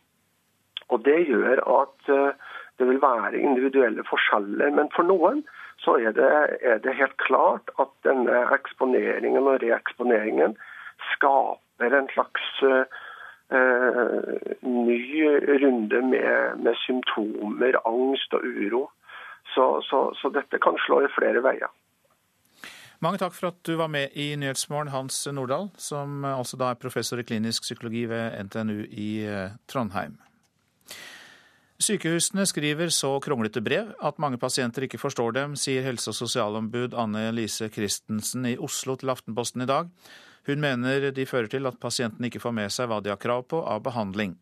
og 0.92 1.06
det 1.08 1.18
gjør 1.32 1.64
at 1.66 2.12
uh, 2.14 2.51
det 2.82 2.88
vil 2.90 3.02
være 3.02 3.38
individuelle 3.38 4.04
forskjeller. 4.10 4.74
Men 4.78 4.90
for 4.96 5.06
noen 5.06 5.44
så 5.84 5.98
er 6.02 6.14
det, 6.18 6.30
er 6.62 6.80
det, 6.84 6.98
helt 6.98 7.18
klart 7.22 7.70
at 7.82 7.92
denne 8.08 8.44
eksponeringen 8.58 9.50
og 9.50 9.62
reeksponeringen 9.64 10.58
skaper 11.14 11.98
en 11.98 12.10
slags 12.14 12.48
uh, 12.66 12.86
ny 14.66 15.02
runde 15.64 16.02
med, 16.14 16.58
med, 16.66 16.74
symptomer, 16.86 17.78
angst 17.86 18.34
og 18.38 18.46
uro. 18.46 18.88
Så, 19.54 19.66
så, 19.90 20.02
så, 20.22 20.30
dette 20.30 20.62
kan 20.64 20.78
slå 20.86 21.02
i 21.06 21.14
flere 21.18 21.42
veier. 21.44 21.70
Mange 23.02 23.18
takk 23.18 23.34
for 23.34 23.50
at 23.50 23.58
du 23.66 23.74
var 23.80 23.90
med 23.90 24.14
i 24.14 24.36
Nyhetsmorgen, 24.38 24.94
Hans 24.94 25.24
Nordahl, 25.34 25.72
som 25.78 26.22
altså 26.26 26.58
da 26.62 26.70
er 26.70 26.82
professor 26.82 27.18
i 27.18 27.26
klinisk 27.26 27.66
psykologi 27.66 28.06
ved 28.10 28.38
NTNU 28.46 28.84
i 28.86 29.10
eh, 29.26 29.58
Trondheim. 29.68 30.20
Sykehusene 31.82 32.44
skriver 32.46 32.92
så 32.94 33.16
kronglete 33.24 33.62
brev 33.66 33.88
at 34.06 34.20
mange 34.22 34.38
pasienter 34.38 34.86
ikke 34.86 35.00
forstår 35.02 35.34
dem, 35.34 35.56
sier 35.58 35.82
helse- 35.82 36.12
og 36.12 36.18
sosialombud 36.20 36.94
Anne 36.94 37.32
Lise 37.34 37.72
Christensen 37.74 38.46
i 38.46 38.58
Oslo 38.62 38.94
til 39.02 39.10
Aftenposten 39.10 39.64
i 39.66 39.70
dag. 39.70 39.90
Hun 40.46 40.62
mener 40.62 41.08
de 41.10 41.26
fører 41.26 41.50
til 41.50 41.66
at 41.66 41.80
pasientene 41.82 42.30
ikke 42.30 42.42
får 42.44 42.54
med 42.54 42.70
seg 42.74 42.92
hva 42.92 43.00
de 43.02 43.10
har 43.10 43.18
krav 43.22 43.48
på 43.50 43.64
av 43.66 43.82
behandling. 43.88 44.36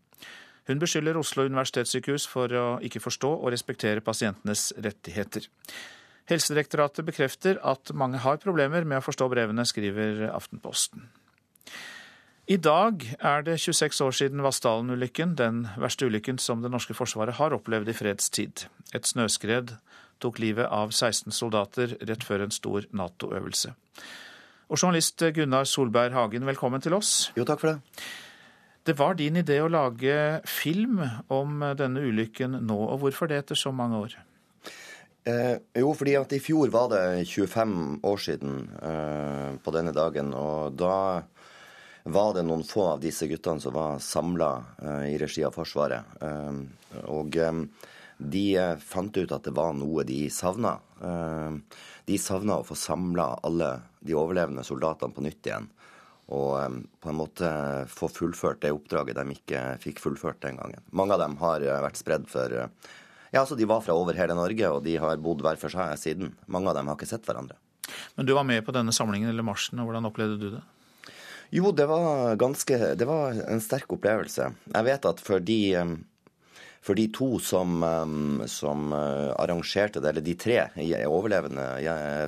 Hun 0.67 0.83
beskylder 0.83 1.17
Oslo 1.17 1.45
universitetssykehus 1.47 2.27
for 2.27 2.51
å 2.51 2.65
ikke 2.83 3.01
forstå 3.01 3.31
og 3.37 3.53
respektere 3.55 4.03
pasientenes 4.03 4.73
rettigheter. 4.75 5.47
Helsedirektoratet 6.29 7.07
bekrefter 7.07 7.61
at 7.63 7.95
mange 7.95 8.19
har 8.21 8.43
problemer 8.43 8.83
med 8.83 8.99
å 8.99 9.05
forstå 9.05 9.31
brevene, 9.31 9.63
skriver 9.65 10.27
Aftenposten. 10.33 11.07
I 12.49 12.55
dag 12.57 13.03
er 13.21 13.43
det 13.45 13.59
26 13.61 13.99
år 14.01 14.15
siden 14.17 14.39
Vassdalen-ulykken, 14.41 15.35
den 15.37 15.67
verste 15.77 16.07
ulykken 16.09 16.39
som 16.41 16.63
det 16.63 16.71
norske 16.73 16.95
forsvaret 16.97 17.37
har 17.37 17.53
opplevd 17.53 17.91
i 17.91 17.93
fredstid. 17.93 18.63
Et 18.89 19.05
snøskred 19.05 19.75
tok 20.17 20.39
livet 20.41 20.65
av 20.65 20.89
16 20.89 21.29
soldater 21.29 21.93
rett 22.09 22.25
før 22.25 22.47
en 22.47 22.55
stor 22.55 22.87
Nato-øvelse. 22.89 23.75
Og 24.65 24.81
journalist 24.81 25.21
Gunnar 25.37 25.69
Solberg 25.69 26.17
Hagen, 26.17 26.49
velkommen 26.49 26.81
til 26.81 26.97
oss. 26.97 27.29
Jo, 27.37 27.45
takk 27.45 27.61
for 27.61 27.75
det. 27.75 28.09
Det 28.81 28.97
var 28.97 29.13
din 29.21 29.37
idé 29.43 29.61
å 29.61 29.69
lage 29.69 30.41
film 30.49 31.03
om 31.29 31.61
denne 31.77 32.01
ulykken 32.01 32.63
nå, 32.65 32.79
og 32.81 33.03
hvorfor 33.03 33.29
det 33.29 33.43
etter 33.43 33.61
så 33.61 33.69
mange 33.69 34.01
år? 34.07 34.17
Eh, 35.29 35.59
jo, 35.77 35.93
fordi 35.93 36.17
at 36.17 36.33
i 36.33 36.41
fjor 36.41 36.73
var 36.73 36.89
det 36.95 37.27
25 37.29 37.99
år 38.09 38.23
siden 38.25 38.63
eh, 38.81 39.51
på 39.61 39.77
denne 39.77 39.93
dagen, 39.93 40.33
og 40.33 40.73
da 40.81 40.95
var 42.03 42.33
det 42.33 42.43
noen 42.47 42.63
få 42.63 42.85
av 42.93 43.01
disse 43.03 43.27
guttene 43.27 43.61
som 43.61 43.73
var 43.75 43.99
samla 43.99 44.49
eh, 44.81 45.05
i 45.13 45.17
regi 45.21 45.43
av 45.45 45.55
Forsvaret. 45.55 46.19
Uh, 46.23 46.63
og 47.11 47.35
um, 47.37 47.65
de 48.17 48.45
fant 48.83 49.17
ut 49.17 49.31
at 49.31 49.45
det 49.45 49.55
var 49.55 49.75
noe 49.77 50.03
de 50.03 50.25
savna. 50.33 50.73
De 52.03 52.17
savna 52.19 52.57
å 52.59 52.65
få 52.67 52.75
samla 52.75 53.29
alle 53.47 53.69
de 54.03 54.17
overlevende 54.17 54.65
soldatene 54.67 55.15
på 55.15 55.23
nytt 55.23 55.47
igjen. 55.47 55.69
Og 56.35 56.81
på 56.99 57.13
en 57.13 57.15
måte 57.15 57.51
få 57.87 58.09
fullført 58.11 58.59
det 58.65 58.73
oppdraget 58.75 59.15
de 59.21 59.37
ikke 59.37 59.61
fikk 59.85 60.01
fullført 60.03 60.41
den 60.43 60.59
gangen. 60.59 60.83
Mange 60.91 61.15
av 61.15 61.23
dem 61.23 61.37
har 61.39 61.63
vært 61.85 62.01
spredd 62.01 62.27
for 62.27 62.51
Ja, 62.59 63.39
altså 63.39 63.55
De 63.55 63.69
var 63.69 63.85
fra 63.85 63.95
over 63.95 64.19
hele 64.19 64.35
Norge, 64.35 64.67
og 64.67 64.83
de 64.83 64.97
har 64.99 65.23
bodd 65.23 65.45
hver 65.45 65.61
for 65.61 65.71
seg 65.71 65.95
siden. 66.01 66.33
Mange 66.51 66.73
av 66.73 66.75
dem 66.75 66.91
har 66.91 66.99
ikke 66.99 67.07
sett 67.13 67.23
hverandre. 67.23 67.55
Men 68.19 68.27
du 68.27 68.35
var 68.35 68.43
med 68.43 68.65
på 68.67 68.75
denne 68.75 68.91
samlingen 68.91 69.31
eller 69.31 69.47
marsjen, 69.47 69.79
og 69.79 69.87
hvordan 69.87 70.11
opplevde 70.11 70.41
du 70.41 70.49
det? 70.57 70.65
Jo, 71.49 71.71
det 71.71 71.85
var 71.85 72.35
ganske 72.35 72.77
Det 72.95 73.05
var 73.05 73.33
en 73.49 73.61
sterk 73.61 73.89
opplevelse. 73.95 74.51
Jeg 74.69 74.85
vet 74.85 75.05
at 75.09 75.21
for 75.23 75.41
de, 75.41 75.61
for 76.85 76.99
de 76.99 77.07
to 77.09 77.39
som, 77.41 77.81
som 78.45 78.93
eh, 78.93 79.31
arrangerte 79.33 79.97
det, 79.97 80.11
eller 80.11 80.25
de 80.27 80.35
tre 80.37 80.59
overlevende 81.09 81.65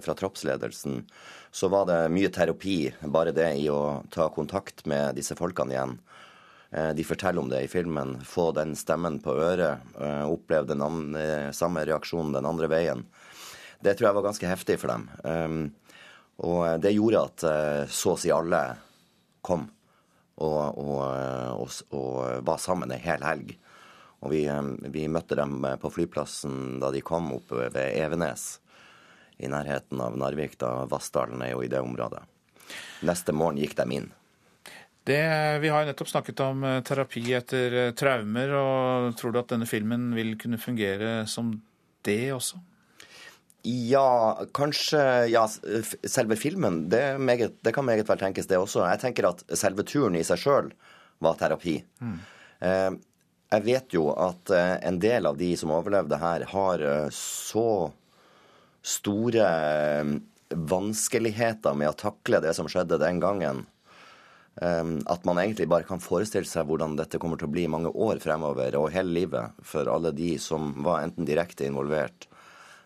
fra 0.01 0.17
troppsledelsen, 0.17 1.03
så 1.53 1.69
var 1.69 1.85
det 1.85 1.99
mye 2.15 2.33
terapi, 2.33 2.79
bare 3.13 3.35
det 3.35 3.51
i 3.61 3.69
å 3.69 4.01
ta 4.09 4.31
kontakt 4.33 4.87
med 4.89 5.19
disse 5.21 5.37
folkene 5.37 5.77
igjen. 5.77 5.97
Eh, 6.71 6.91
de 6.97 7.05
forteller 7.05 7.45
om 7.45 7.53
det 7.53 7.61
i 7.67 7.69
filmen. 7.69 8.17
Få 8.25 8.49
den 8.57 8.73
stemmen 8.73 9.21
på 9.21 9.37
øret. 9.37 9.85
Eh, 10.01 10.25
oppleve 10.25 10.73
den 10.73 10.81
andre, 10.81 11.51
samme 11.53 11.85
reaksjonen 11.85 12.33
den 12.39 12.49
andre 12.49 12.73
veien. 12.73 13.05
Det 13.85 13.99
tror 13.99 14.09
jeg 14.09 14.17
var 14.17 14.31
ganske 14.31 14.49
heftig 14.49 14.81
for 14.81 14.93
dem. 14.93 15.71
Og 16.41 16.81
det 16.81 16.93
gjorde 16.93 17.21
at 17.25 17.43
så 17.89 18.13
å 18.13 18.19
si 18.21 18.29
alle 18.33 18.59
kom 19.41 19.69
og, 20.41 20.77
og, 20.77 21.59
og, 21.61 21.75
og 21.93 22.45
var 22.47 22.61
sammen 22.61 22.91
en 22.91 23.03
hel 23.03 23.23
helg. 23.25 23.53
Og 24.21 24.33
vi, 24.33 24.43
vi, 24.93 25.07
møtte 25.09 25.37
dem 25.37 25.63
på 25.81 25.91
flyplassen 25.93 26.79
da 26.81 26.91
de 26.93 27.01
kom 27.05 27.31
opp 27.37 27.53
ved 27.57 27.81
Evenes, 27.97 28.59
i 29.41 29.49
nærheten 29.49 30.01
av 30.01 30.17
Narvik. 30.21 30.59
da 30.61 30.85
Vassdalen 30.89 31.41
er 31.41 31.55
jo 31.55 31.63
i 31.65 31.69
det 31.71 31.81
området. 31.81 32.21
Neste 33.07 33.33
morgen 33.33 33.57
gikk 33.57 33.73
de 33.79 33.87
inn. 33.97 34.11
Det, 35.03 35.21
vi 35.63 35.71
har 35.73 35.87
nettopp 35.87 36.11
snakket 36.11 36.43
om 36.45 36.61
eh, 36.63 36.83
terapi 36.85 37.23
etter 37.33 37.73
eh, 37.73 37.93
traumer. 37.97 38.53
og 38.53 39.15
Tror 39.17 39.33
du 39.33 39.39
at 39.41 39.49
denne 39.49 39.65
filmen 39.65 40.11
vil 40.13 40.35
kunne 40.37 40.61
fungere 40.61 41.23
som 41.25 41.55
det 42.05 42.29
også? 42.35 42.61
Ja, 43.63 44.41
kanskje 44.53 45.01
Ja, 45.29 45.47
selve 46.03 46.35
filmen, 46.35 46.89
det, 46.89 47.17
meget, 47.17 47.59
det, 47.61 47.73
kan 47.75 47.85
meget 47.85 48.09
vel 48.09 48.17
tenkes, 48.17 48.47
det 48.49 48.57
også. 48.57 48.85
Jeg 48.89 49.01
tenker 49.03 49.29
at 49.29 49.43
selve 49.57 49.85
turen 49.85 50.17
i 50.17 50.25
seg 50.25 50.41
sjøl 50.41 50.71
var 51.21 51.37
terapi. 51.37 51.77
Mm. 52.01 52.15
Eh, 52.65 52.91
jeg 53.51 53.65
vet 53.67 53.93
jo 53.93 54.07
at 54.15 54.49
eh, 54.55 54.77
en 54.87 54.97
del 55.01 55.29
av 55.29 55.37
de 55.37 55.51
som 55.59 55.73
overlevde 55.75 56.17
her, 56.17 56.47
har 56.49 56.85
eh, 56.87 57.09
så 57.13 57.91
store 58.81 59.45
vanskeligheter 60.51 61.77
med 61.77 61.91
å 61.91 61.99
takle 61.99 62.41
det 62.41 62.55
som 62.57 62.69
skjedde 62.71 62.97
den 62.99 63.21
gangen, 63.21 63.67
at 64.61 65.23
man 65.23 65.37
egentlig 65.39 65.67
bare 65.71 65.87
kan 65.87 66.01
forestille 66.03 66.49
seg 66.49 66.65
hvordan 66.67 66.97
dette 66.97 67.21
kommer 67.21 67.39
til 67.39 67.47
å 67.47 67.53
bli 67.53 67.63
mange 67.71 67.87
år 67.93 68.19
fremover 68.19 68.75
og 68.75 68.89
hele 68.91 69.13
livet 69.15 69.61
for 69.63 69.87
alle 69.87 70.11
de 70.11 70.33
som 70.43 70.73
var 70.83 71.05
enten 71.05 71.29
direkte 71.29 71.69
involvert 71.69 72.27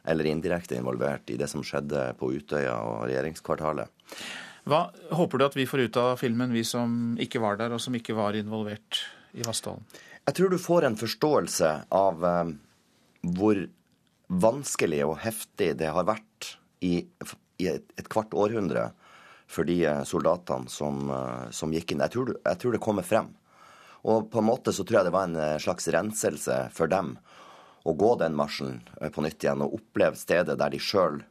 eller 0.08 0.30
indirekte 0.30 0.78
involvert 0.78 1.30
i 1.34 1.38
det 1.40 1.50
som 1.52 1.64
skjedde 1.66 2.08
på 2.20 2.32
Utøya 2.36 2.76
og 2.86 3.06
regjeringskvartalet. 3.10 3.92
Hva 4.66 4.88
håper 5.14 5.38
du 5.38 5.46
at 5.46 5.58
vi 5.58 5.68
får 5.70 5.86
ut 5.88 5.98
av 6.02 6.16
filmen, 6.18 6.54
vi 6.54 6.64
som 6.66 7.16
ikke 7.22 7.42
var 7.44 7.60
der 7.60 7.76
og 7.76 7.82
som 7.84 7.96
ikke 7.98 8.16
var 8.18 8.38
involvert 8.38 9.04
i 9.38 9.46
Vassdalen? 9.46 9.86
Jeg 10.26 10.38
tror 10.40 10.50
du 10.50 10.58
får 10.58 10.88
en 10.88 10.98
forståelse 10.98 11.72
av 11.94 12.24
eh, 12.26 12.54
hvor 13.38 13.60
vanskelig 14.28 15.04
og 15.06 15.20
heftig 15.22 15.76
det 15.78 15.92
har 15.94 16.08
vært 16.08 16.56
i, 16.82 17.06
i 17.62 17.68
et, 17.70 17.86
et, 17.98 18.08
kvart 18.10 18.34
århundre 18.34 18.90
for 19.46 19.68
de 19.68 19.80
eh, 19.86 20.04
soldatene 20.08 20.72
som, 20.72 21.06
eh, 21.14 21.50
som 21.54 21.74
gikk 21.74 21.94
inn. 21.94 22.04
Jeg 22.06 22.16
tror, 22.16 22.34
jeg 22.40 22.62
tror, 22.62 22.76
det 22.76 22.84
kommer 22.84 23.06
frem. 23.06 23.30
Og 24.06 24.30
på 24.32 24.42
en 24.42 24.50
måte 24.50 24.74
så 24.74 24.86
tror 24.86 25.02
jeg 25.02 25.10
det 25.10 25.16
var 25.16 25.30
en 25.30 25.40
eh, 25.42 25.62
slags 25.62 25.88
renselse 25.94 26.60
for 26.76 26.92
dem 26.92 27.16
å 27.86 27.94
gå 27.94 28.12
den 28.20 28.36
marsjen 28.38 28.80
eh, 29.00 29.12
på 29.14 29.24
nytt 29.26 29.46
igjen 29.46 29.64
og 29.66 29.78
oppleve 29.80 30.20
stedet 30.20 30.58
der 30.60 30.74
de 30.74 30.82
sjøl 30.82 31.22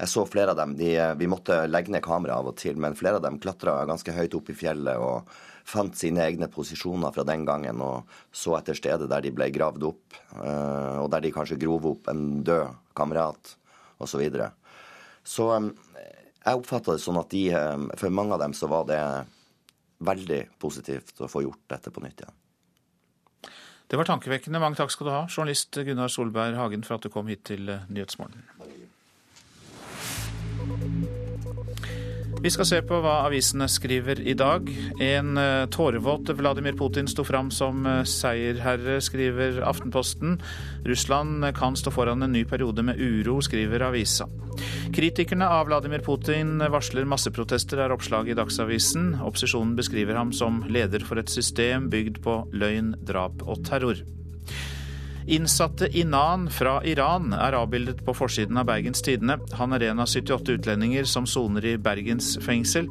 jeg 0.00 0.08
så 0.08 0.22
flere 0.26 0.50
av 0.50 0.56
dem. 0.58 0.72
De, 0.74 0.88
vi 1.20 1.28
måtte 1.30 1.60
legge 1.68 1.92
ned 1.92 2.02
kameraet 2.02 2.40
av 2.40 2.48
og 2.50 2.56
til, 2.58 2.78
men 2.80 2.96
flere 2.98 3.20
av 3.20 3.22
dem 3.22 3.36
klatra 3.38 3.76
ganske 3.86 4.10
høyt 4.16 4.34
opp 4.34 4.48
i 4.50 4.56
fjellet 4.56 4.98
og 4.98 5.28
fant 5.68 5.94
sine 5.94 6.24
egne 6.24 6.48
posisjoner 6.50 7.12
fra 7.14 7.22
den 7.28 7.44
gangen 7.46 7.78
og 7.84 8.08
så 8.34 8.56
etter 8.58 8.74
stedet 8.74 9.06
der 9.12 9.22
de 9.22 9.30
ble 9.36 9.46
gravd 9.54 9.84
opp, 9.86 10.16
og 10.40 11.06
der 11.12 11.22
de 11.22 11.30
kanskje 11.36 11.60
grov 11.60 11.86
opp 11.92 12.10
en 12.10 12.40
død 12.42 12.72
kamerat 12.98 13.52
osv. 14.02 14.16
Så, 14.16 14.18
videre. 14.24 14.48
så 15.22 15.52
jeg 16.42 16.58
oppfatta 16.58 16.96
det 16.96 17.02
sånn 17.04 17.20
at 17.20 17.30
de, 17.30 17.44
eh, 17.54 17.86
for 18.00 18.14
mange 18.14 18.34
av 18.34 18.42
dem 18.42 18.54
så 18.56 18.68
var 18.70 18.88
det 18.90 19.02
veldig 20.02 20.42
positivt 20.62 21.20
å 21.22 21.30
få 21.30 21.44
gjort 21.44 21.62
dette 21.70 21.92
på 21.94 22.02
nytt 22.02 22.24
igjen. 22.24 22.41
Det 23.92 23.98
var 24.00 24.08
tankevekkende. 24.08 24.56
Mange 24.56 24.78
takk 24.78 24.88
skal 24.88 25.04
du 25.04 25.10
ha, 25.12 25.24
journalist 25.28 25.76
Gunnar 25.84 26.08
Solberg 26.08 26.56
Hagen, 26.56 26.80
for 26.86 26.96
at 26.96 27.04
du 27.04 27.10
kom 27.12 27.26
hit 27.28 27.42
til 27.44 27.68
eh, 27.68 27.82
Nyhetsmorgen. 27.92 28.46
Vi 32.42 32.50
skal 32.50 32.66
se 32.66 32.78
på 32.82 32.96
hva 32.98 33.20
avisene 33.28 33.68
skriver 33.70 34.18
i 34.26 34.32
dag. 34.34 34.66
En 34.98 35.36
eh, 35.38 35.68
tårevåt 35.70 36.32
Vladimir 36.34 36.74
Putin 36.74 37.06
sto 37.06 37.22
fram 37.22 37.52
som 37.54 37.86
eh, 37.86 38.00
seierherre, 38.02 38.96
skriver 38.98 39.60
Aftenposten. 39.62 40.40
Russland 40.82 41.46
kan 41.54 41.78
stå 41.78 41.92
foran 41.94 42.26
en 42.26 42.34
ny 42.34 42.42
periode 42.50 42.82
med 42.82 42.98
uro, 42.98 43.36
skriver 43.46 43.86
avisa. 43.86 44.26
Kritikerne 44.90 45.46
av 45.54 45.70
Vladimir 45.70 46.02
Putin 46.02 46.58
varsler 46.58 47.06
masseprotester, 47.06 47.84
er 47.84 47.94
oppslaget 47.94 48.34
i 48.34 48.38
Dagsavisen. 48.40 49.12
Opposisjonen 49.22 49.76
beskriver 49.78 50.18
ham 50.18 50.34
som 50.34 50.64
leder 50.66 51.06
for 51.06 51.22
et 51.22 51.30
system 51.30 51.86
bygd 51.94 52.24
på 52.26 52.40
løgn, 52.50 52.96
drap 53.06 53.46
og 53.46 53.62
terror. 53.70 54.02
Innsatte 55.26 55.88
Inan 55.98 56.48
fra 56.50 56.80
Iran 56.84 57.30
er 57.32 57.54
avbildet 57.54 58.00
på 58.04 58.14
forsiden 58.16 58.58
av 58.58 58.66
Bergens 58.66 59.02
Tidende. 59.06 59.38
Han 59.58 59.72
er 59.76 59.86
en 59.90 60.02
av 60.02 60.10
78 60.10 60.56
utlendinger 60.58 61.06
som 61.06 61.28
soner 61.30 61.66
i 61.72 61.76
Bergens 61.78 62.34
fengsel. 62.42 62.88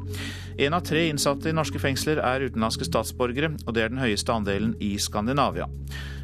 En 0.58 0.76
av 0.76 0.84
tre 0.88 1.04
innsatte 1.10 1.50
i 1.50 1.56
norske 1.56 1.80
fengsler 1.82 2.22
er 2.24 2.46
utenlandske 2.48 2.88
statsborgere, 2.88 3.52
og 3.66 3.76
det 3.76 3.84
er 3.84 3.92
den 3.92 4.00
høyeste 4.00 4.32
andelen 4.32 4.72
i 4.80 4.94
Skandinavia. 5.00 5.68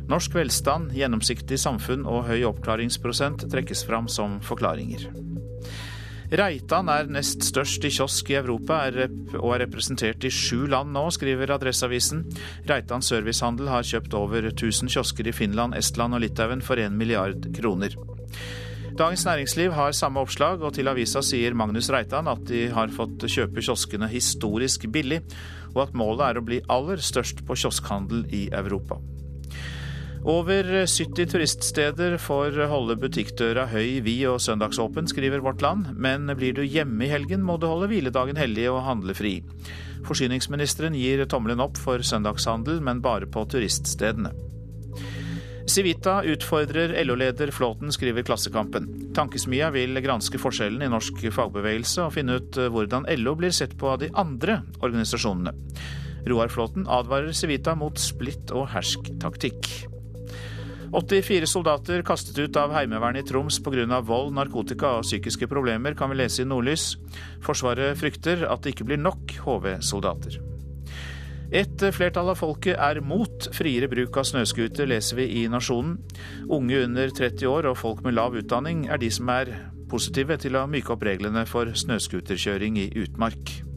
Norsk 0.08 0.38
velstand, 0.38 0.94
gjennomsiktig 0.96 1.60
samfunn 1.60 2.08
og 2.08 2.24
høy 2.30 2.40
oppklaringsprosent 2.48 3.44
trekkes 3.52 3.84
fram 3.84 4.08
som 4.08 4.40
forklaringer. 4.40 5.10
Reitan 6.28 6.90
er 6.92 7.06
nest 7.08 7.40
størst 7.46 7.86
i 7.88 7.90
kiosk 7.94 8.28
i 8.28 8.36
Europa 8.36 8.82
og 8.84 9.54
er 9.54 9.62
representert 9.62 10.26
i 10.28 10.30
sju 10.32 10.66
land 10.68 10.92
nå, 10.92 11.06
skriver 11.14 11.54
Adresseavisen. 11.54 12.26
Reitan 12.68 13.04
servicehandel 13.04 13.70
har 13.72 13.86
kjøpt 13.88 14.16
over 14.18 14.50
1000 14.50 14.92
kiosker 14.92 15.30
i 15.30 15.32
Finland, 15.32 15.76
Estland 15.78 16.18
og 16.18 16.20
Litauen 16.20 16.60
for 16.60 16.76
1 16.76 16.92
milliard 16.92 17.48
kroner. 17.56 17.96
Dagens 18.98 19.24
Næringsliv 19.24 19.72
har 19.72 19.96
samme 19.96 20.20
oppslag, 20.20 20.60
og 20.60 20.74
til 20.76 20.90
avisa 20.90 21.22
sier 21.24 21.56
Magnus 21.56 21.88
Reitan 21.94 22.28
at 22.28 22.44
de 22.50 22.66
har 22.76 22.92
fått 22.92 23.24
kjøpe 23.24 23.64
kioskene 23.64 24.10
historisk 24.12 24.84
billig, 24.92 25.22
og 25.72 25.86
at 25.86 25.96
målet 25.96 26.26
er 26.26 26.40
å 26.42 26.44
bli 26.44 26.60
aller 26.68 27.00
størst 27.00 27.40
på 27.48 27.56
kioskhandel 27.56 28.26
i 28.36 28.50
Europa. 28.52 29.00
Over 30.28 30.66
70 30.84 31.30
turiststeder 31.32 32.18
får 32.20 32.58
holde 32.68 32.98
butikkdøra 33.00 33.62
høy, 33.70 34.02
vid 34.04 34.26
og 34.28 34.42
søndagsåpen, 34.44 35.06
skriver 35.08 35.40
Vårt 35.40 35.62
Land. 35.64 35.94
Men 35.96 36.28
blir 36.36 36.52
du 36.52 36.60
hjemme 36.68 37.06
i 37.06 37.08
helgen, 37.08 37.40
må 37.40 37.56
du 37.56 37.64
holde 37.64 37.88
hviledagen 37.88 38.36
hellig 38.36 38.66
og 38.68 38.82
handle 38.84 39.16
fri. 39.16 39.38
Forsyningsministeren 40.04 40.98
gir 41.00 41.24
tommelen 41.32 41.64
opp 41.64 41.80
for 41.80 42.04
søndagshandel, 42.04 42.82
men 42.84 43.00
bare 43.00 43.24
på 43.24 43.46
turiststedene. 43.48 44.34
Civita 45.68 46.20
utfordrer 46.28 46.92
LO-leder 47.08 47.48
Flåten, 47.48 47.88
skriver 47.92 48.28
Klassekampen. 48.28 48.92
Tankesmia 49.16 49.72
vil 49.72 49.96
granske 50.04 50.40
forskjellen 50.40 50.84
i 50.84 50.92
norsk 50.92 51.24
fagbevegelse 51.32 52.04
og 52.04 52.16
finne 52.20 52.36
ut 52.36 52.60
hvordan 52.68 53.08
LO 53.24 53.38
blir 53.40 53.56
sett 53.56 53.78
på 53.80 53.94
av 53.96 54.02
de 54.04 54.12
andre 54.12 54.60
organisasjonene. 54.82 55.56
Roar 56.28 56.52
Flåten 56.52 56.84
advarer 56.84 57.32
Civita 57.32 57.72
mot 57.76 57.96
splitt 57.96 58.52
og 58.52 58.68
hersk-taktikk. 58.74 59.96
84 60.92 61.46
soldater 61.46 62.02
kastet 62.06 62.38
ut 62.38 62.56
av 62.56 62.72
Heimevernet 62.72 63.26
i 63.26 63.28
Troms 63.28 63.58
pga. 63.60 64.00
vold, 64.00 64.32
narkotika 64.34 64.96
og 64.98 65.04
psykiske 65.04 65.48
problemer, 65.50 65.94
kan 65.94 66.10
vi 66.10 66.16
lese 66.16 66.42
i 66.42 66.48
Nordlys. 66.48 66.96
Forsvaret 67.44 67.98
frykter 67.98 68.46
at 68.48 68.62
det 68.62 68.72
ikke 68.74 68.88
blir 68.88 69.02
nok 69.02 69.36
HV-soldater. 69.44 70.40
Et 71.52 71.84
flertall 71.92 72.28
av 72.28 72.40
folket 72.40 72.76
er 72.76 73.00
mot 73.00 73.48
friere 73.56 73.88
bruk 73.88 74.16
av 74.20 74.26
snøscooter, 74.28 74.88
leser 74.88 75.16
vi 75.16 75.28
i 75.42 75.46
Nasjonen. 75.48 75.96
Unge 76.48 76.82
under 76.84 77.08
30 77.08 77.48
år 77.48 77.70
og 77.70 77.80
folk 77.80 78.04
med 78.04 78.16
lav 78.16 78.36
utdanning 78.36 78.86
er 78.88 79.00
de 79.00 79.12
som 79.12 79.28
er 79.32 79.54
positive 79.88 80.36
til 80.40 80.56
å 80.60 80.66
myke 80.68 80.92
opp 80.92 81.04
reglene 81.08 81.46
for 81.48 81.72
snøscooterkjøring 81.72 82.76
i 82.80 82.90
utmark. 83.04 83.67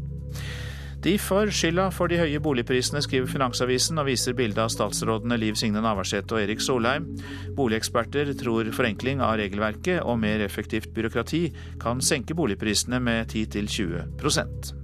De 1.02 1.16
får 1.18 1.50
skylda 1.58 1.88
for 1.90 2.12
de 2.12 2.20
høye 2.20 2.40
boligprisene, 2.44 3.02
skriver 3.02 3.30
Finansavisen 3.30 3.98
og 3.98 4.06
viser 4.06 4.36
bilde 4.38 4.62
av 4.62 4.70
statsrådene 4.70 5.40
Liv 5.42 5.58
Signe 5.58 5.82
Navarsete 5.82 6.38
og 6.38 6.44
Erik 6.44 6.62
Solheim. 6.62 7.08
Boligeksperter 7.58 8.30
tror 8.38 8.70
forenkling 8.76 9.24
av 9.26 9.40
regelverket 9.42 10.04
og 10.06 10.22
mer 10.22 10.46
effektivt 10.46 10.94
byråkrati 10.94 11.42
kan 11.82 12.06
senke 12.06 12.38
boligprisene 12.38 13.02
med 13.02 13.34
10-20% 13.34 14.76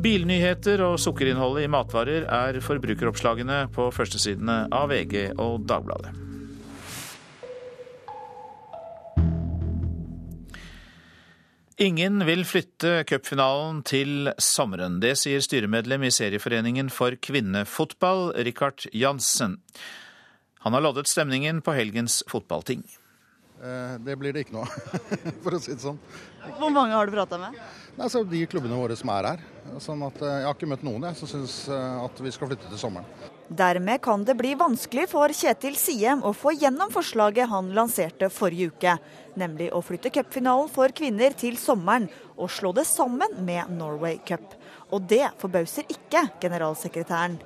Bilnyheter 0.00 0.80
og 0.86 0.96
sukkerinnholdet 1.02 1.66
i 1.66 1.74
matvarer 1.74 2.30
er 2.30 2.62
forbrukeroppslagene 2.64 3.66
på 3.74 3.90
førstesidene 3.92 4.62
av 4.72 4.88
VG 4.94 5.34
og 5.34 5.66
Dagbladet. 5.68 6.29
Ingen 11.80 12.20
vil 12.28 12.42
flytte 12.44 13.06
cupfinalen 13.08 13.78
til 13.88 14.28
sommeren. 14.36 14.98
Det 15.00 15.14
sier 15.16 15.40
styremedlem 15.40 16.02
i 16.04 16.10
Serieforeningen 16.12 16.90
for 16.92 17.16
kvinnefotball, 17.24 18.34
Rikard 18.44 18.84
Jansen. 18.92 19.54
Han 20.60 20.76
har 20.76 20.84
loddet 20.84 21.08
stemningen 21.08 21.62
på 21.64 21.72
helgens 21.72 22.18
fotballting. 22.28 22.84
Eh, 23.64 23.96
det 24.04 24.18
blir 24.20 24.36
det 24.36 24.44
ikke 24.44 24.58
nå, 24.58 24.66
for 25.46 25.56
å 25.56 25.62
si 25.64 25.72
det 25.72 25.80
sånn. 25.80 25.96
Hvor 26.60 26.68
mange 26.68 26.92
har 26.92 27.08
du 27.08 27.16
prata 27.16 27.40
med? 27.40 27.56
Altså, 27.96 28.26
de 28.28 28.44
klubbene 28.44 28.76
våre 28.76 29.00
som 29.00 29.16
er 29.16 29.32
her. 29.32 29.50
Sånn 29.80 30.04
at, 30.04 30.20
eh, 30.20 30.36
jeg 30.42 30.50
har 30.50 30.60
ikke 30.60 30.68
møtt 30.74 30.84
noen 30.84 31.08
jeg, 31.08 31.16
som 31.22 31.32
syns 31.32 31.62
eh, 31.72 32.00
at 32.04 32.20
vi 32.20 32.36
skal 32.36 32.52
flytte 32.52 32.68
til 32.68 32.84
sommeren. 32.84 33.39
Dermed 33.50 33.98
kan 34.00 34.22
det 34.24 34.36
bli 34.38 34.52
vanskelig 34.54 35.08
for 35.10 35.32
Kjetil 35.34 35.74
Siem 35.74 36.20
å 36.22 36.30
få 36.30 36.52
gjennom 36.54 36.92
forslaget 36.94 37.50
han 37.50 37.72
lanserte 37.74 38.28
forrige 38.30 38.70
uke, 38.70 38.92
nemlig 39.42 39.72
å 39.74 39.80
flytte 39.82 40.12
cupfinalen 40.14 40.70
for 40.70 40.94
kvinner 40.94 41.34
til 41.34 41.58
sommeren 41.58 42.06
og 42.36 42.46
slå 42.54 42.70
det 42.78 42.86
sammen 42.86 43.34
med 43.42 43.72
Norway 43.74 44.20
Cup. 44.22 44.54
Og 44.94 45.02
det 45.10 45.32
forbauser 45.42 45.90
ikke 45.90 46.28
generalsekretæren. 46.38 47.40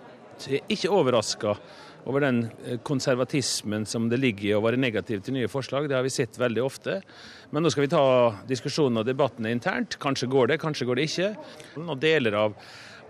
Jeg 0.45 0.61
er 0.61 0.77
ikke 0.77 0.93
overraska 0.93 1.57
over 2.05 2.21
den 2.27 2.45
eh, 2.67 2.77
konservatismen 2.85 3.87
som 3.89 4.11
det 4.13 4.21
ligger 4.21 4.51
i 4.51 4.55
å 4.59 4.63
være 4.65 4.77
negativ 4.77 5.25
til 5.25 5.39
nye 5.39 5.49
forslag. 5.49 5.89
Det 5.89 5.97
har 5.97 6.05
vi 6.05 6.13
sett 6.13 6.37
veldig 6.37 6.65
ofte. 6.67 7.01
Men 7.49 7.65
nå 7.65 7.73
skal 7.73 7.87
vi 7.87 7.95
ta 7.95 8.07
diskusjonen 8.45 9.01
og 9.01 9.09
debattene 9.09 9.53
internt. 9.57 9.97
Kanskje 10.03 10.29
går 10.29 10.53
det, 10.53 10.61
kanskje 10.61 10.89
går 10.91 11.01
det 11.01 11.09
ikke. 11.09 11.31
Og 11.81 11.97
deler 12.03 12.43
av 12.45 12.59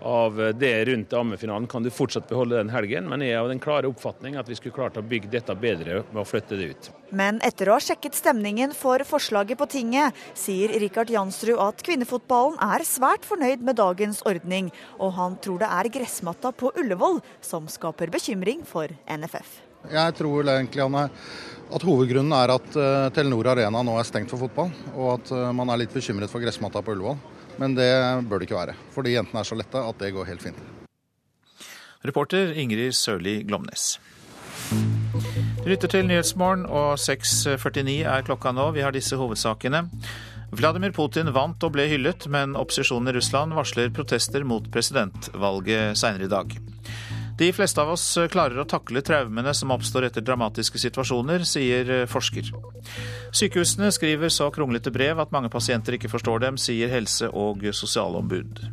av 0.01 0.37
det 0.59 0.85
rundt 0.85 1.13
ammefinalen 1.13 1.67
kan 1.67 1.83
du 1.83 1.89
fortsatt 1.89 2.27
beholde 2.29 2.57
den 2.57 2.69
helgen, 2.73 3.07
men 3.09 3.23
jeg 3.23 3.35
er 3.35 3.41
av 3.43 3.49
den 3.49 3.61
klare 3.63 3.89
oppfatning 3.89 4.37
at 4.39 4.49
vi 4.49 4.57
skulle 4.57 4.75
klart 4.75 4.99
å 4.99 5.03
bygge 5.05 5.31
dette 5.33 5.55
bedre 5.57 6.03
med 6.11 6.21
å 6.21 6.27
flytte 6.27 6.59
det 6.59 6.69
ut. 6.73 6.89
Men 7.15 7.39
etter 7.45 7.69
å 7.69 7.77
ha 7.77 7.83
sjekket 7.83 8.17
stemningen 8.17 8.73
for 8.75 9.01
forslaget 9.07 9.59
på 9.59 9.67
tinget, 9.71 10.17
sier 10.37 10.73
Rikard 10.81 11.11
Jansrud 11.13 11.59
at 11.61 11.83
kvinnefotballen 11.85 12.59
er 12.63 12.85
svært 12.87 13.27
fornøyd 13.27 13.63
med 13.65 13.79
dagens 13.79 14.21
ordning, 14.27 14.71
og 14.99 15.15
han 15.19 15.39
tror 15.41 15.63
det 15.63 15.71
er 15.71 15.91
gressmatta 15.99 16.51
på 16.55 16.73
Ullevål 16.75 17.21
som 17.45 17.69
skaper 17.71 18.13
bekymring 18.13 18.65
for 18.67 18.91
NFF. 19.09 19.61
Jeg 19.91 20.15
tror 20.17 20.47
egentlig 20.49 20.81
Anne, 20.81 21.07
at 21.75 21.85
hovedgrunnen 21.85 22.33
er 22.37 22.53
at 22.55 22.77
uh, 22.77 23.07
Telenor 23.13 23.51
Arena 23.53 23.83
nå 23.85 23.95
er 23.99 24.07
stengt 24.07 24.31
for 24.33 24.41
fotball, 24.41 24.71
og 24.95 25.15
at 25.19 25.33
uh, 25.33 25.49
man 25.53 25.69
er 25.69 25.83
litt 25.83 25.93
bekymret 25.93 26.31
for 26.31 26.41
gressmatta 26.41 26.81
på 26.81 26.95
Ullevål. 26.95 27.19
Men 27.61 27.75
det 27.77 27.91
bør 28.29 28.41
det 28.41 28.49
ikke 28.49 28.59
være. 28.59 28.75
Fordi 28.95 29.15
jentene 29.15 29.41
er 29.41 29.47
så 29.47 29.57
lette 29.57 29.85
at 29.89 30.01
det 30.01 30.13
går 30.15 30.27
helt 30.29 30.43
fint. 30.43 30.59
Reporter 32.05 32.53
Ingrid 32.53 32.93
Sørli 32.93 33.39
Glomnes. 33.47 33.95
Du 35.63 35.71
lytter 35.71 35.89
til 35.89 36.05
Nyhetsmorgen, 36.05 36.67
og 36.69 36.99
6.49 37.01 38.03
er 38.05 38.25
klokka 38.27 38.51
nå. 38.53 38.69
Vi 38.75 38.83
har 38.85 38.93
disse 38.93 39.17
hovedsakene. 39.17 39.85
Vladimir 40.55 40.93
Putin 40.93 41.31
vant 41.33 41.63
og 41.65 41.73
ble 41.73 41.87
hyllet, 41.89 42.27
men 42.29 42.53
opposisjonen 42.59 43.09
i 43.09 43.15
Russland 43.17 43.55
varsler 43.57 43.89
protester 43.95 44.45
mot 44.45 44.69
presidentvalget 44.71 45.97
senere 45.97 46.29
i 46.29 46.31
dag. 46.31 46.53
De 47.37 47.49
fleste 47.51 47.81
av 47.83 47.89
oss 47.91 48.03
klarer 48.31 48.61
å 48.61 48.67
takle 48.69 49.01
traumene 49.03 49.51
som 49.51 49.73
oppstår 49.75 50.07
etter 50.07 50.23
dramatiske 50.23 50.79
situasjoner, 50.79 51.43
sier 51.43 52.05
forsker. 52.07 52.47
Sykehusene 53.35 53.89
skriver 53.91 54.31
så 54.31 54.47
kronglete 54.55 54.93
brev 54.95 55.19
at 55.19 55.33
mange 55.35 55.51
pasienter 55.51 55.97
ikke 55.97 56.11
forstår 56.13 56.45
dem, 56.45 56.59
sier 56.61 56.93
helse- 56.93 57.27
og 57.35 57.65
sosialombud. 57.75 58.63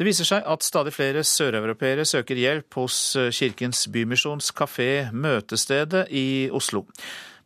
Det 0.00 0.08
viser 0.08 0.24
seg 0.24 0.46
at 0.48 0.64
stadig 0.64 0.96
flere 0.96 1.22
søreuropeere 1.22 2.06
søker 2.08 2.38
hjelp 2.40 2.80
hos 2.80 2.98
Kirkens 3.36 3.84
Bymisjons 3.92 4.50
kafé 4.56 5.10
Møtestedet 5.12 6.06
i 6.08 6.48
Oslo. 6.56 6.86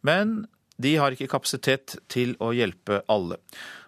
Men 0.06 0.44
de 0.80 0.96
har 0.96 1.12
ikke 1.12 1.32
kapasitet 1.34 1.98
til 2.08 2.36
å 2.38 2.54
hjelpe 2.54 3.02
alle. 3.10 3.42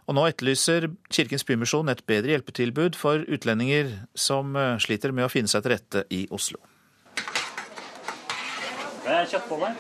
Og 0.06 0.14
nå 0.14 0.26
etterlyser 0.30 0.86
Kirkens 1.10 1.42
Bymisjon 1.46 1.90
et 1.90 2.04
bedre 2.06 2.36
hjelpetilbud 2.36 2.98
for 2.98 3.24
utlendinger 3.26 3.90
som 4.14 4.54
eh, 4.54 4.76
sliter 4.82 5.14
med 5.14 5.26
å 5.26 5.32
finne 5.32 5.50
seg 5.50 5.64
til 5.64 5.74
rette 5.74 6.04
i 6.14 6.22
Oslo. 6.30 6.60
Det 9.02 9.14
er 9.14 9.26
kjøttboller 9.30 9.74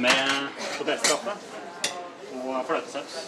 med 0.00 0.48
potetkaffe 0.78 1.36
og 2.44 2.56
fløtesaus. 2.68 3.20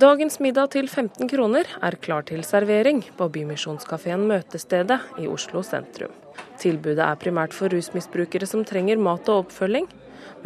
Dagens 0.00 0.38
middag 0.44 0.74
til 0.74 0.88
15 0.88 1.28
kroner 1.30 1.68
er 1.82 1.98
klar 2.02 2.26
til 2.28 2.42
servering 2.46 3.02
på 3.18 3.28
Bymisjonskafeen 3.32 4.26
Møtestedet 4.28 5.00
i 5.22 5.26
Oslo 5.30 5.62
sentrum. 5.66 6.14
Tilbudet 6.60 7.04
er 7.04 7.20
primært 7.20 7.54
for 7.56 7.72
rusmisbrukere 7.72 8.48
som 8.48 8.64
trenger 8.66 9.00
mat 9.02 9.28
og 9.32 9.46
oppfølging. 9.46 9.88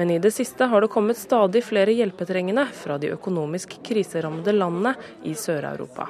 Men 0.01 0.11
i 0.11 0.19
det 0.19 0.31
siste 0.31 0.65
har 0.65 0.81
det 0.81 0.89
kommet 0.89 1.19
stadig 1.21 1.61
flere 1.65 1.93
hjelpetrengende 1.93 2.63
fra 2.73 2.95
de 2.99 3.11
økonomisk 3.13 3.75
kriserammede 3.85 4.55
landene 4.57 4.95
i 5.29 5.35
Sør-Europa. 5.37 6.07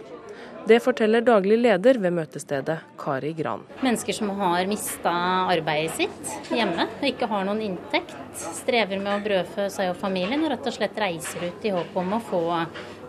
Det 0.71 0.77
forteller 0.85 1.25
daglig 1.27 1.57
leder 1.59 1.99
ved 1.99 2.15
møtestedet, 2.15 2.77
Kari 2.99 3.33
Gran. 3.35 3.65
Mennesker 3.83 4.15
som 4.15 4.31
har 4.39 4.69
mista 4.71 5.11
arbeidet 5.51 5.97
sitt 5.97 6.55
hjemme 6.55 6.87
og 7.01 7.07
ikke 7.09 7.27
har 7.33 7.49
noen 7.49 7.65
inntekt. 7.67 8.15
Strever 8.61 9.01
med 9.03 9.11
å 9.17 9.25
brødfø 9.25 9.67
seg 9.75 9.91
og 9.91 9.99
familien 9.99 10.45
og 10.47 10.53
rett 10.53 10.69
og 10.71 10.77
slett 10.77 11.01
reiser 11.03 11.49
ut 11.49 11.67
i 11.67 11.73
håp 11.75 11.99
om 11.99 12.15
å 12.15 12.21
få 12.29 12.43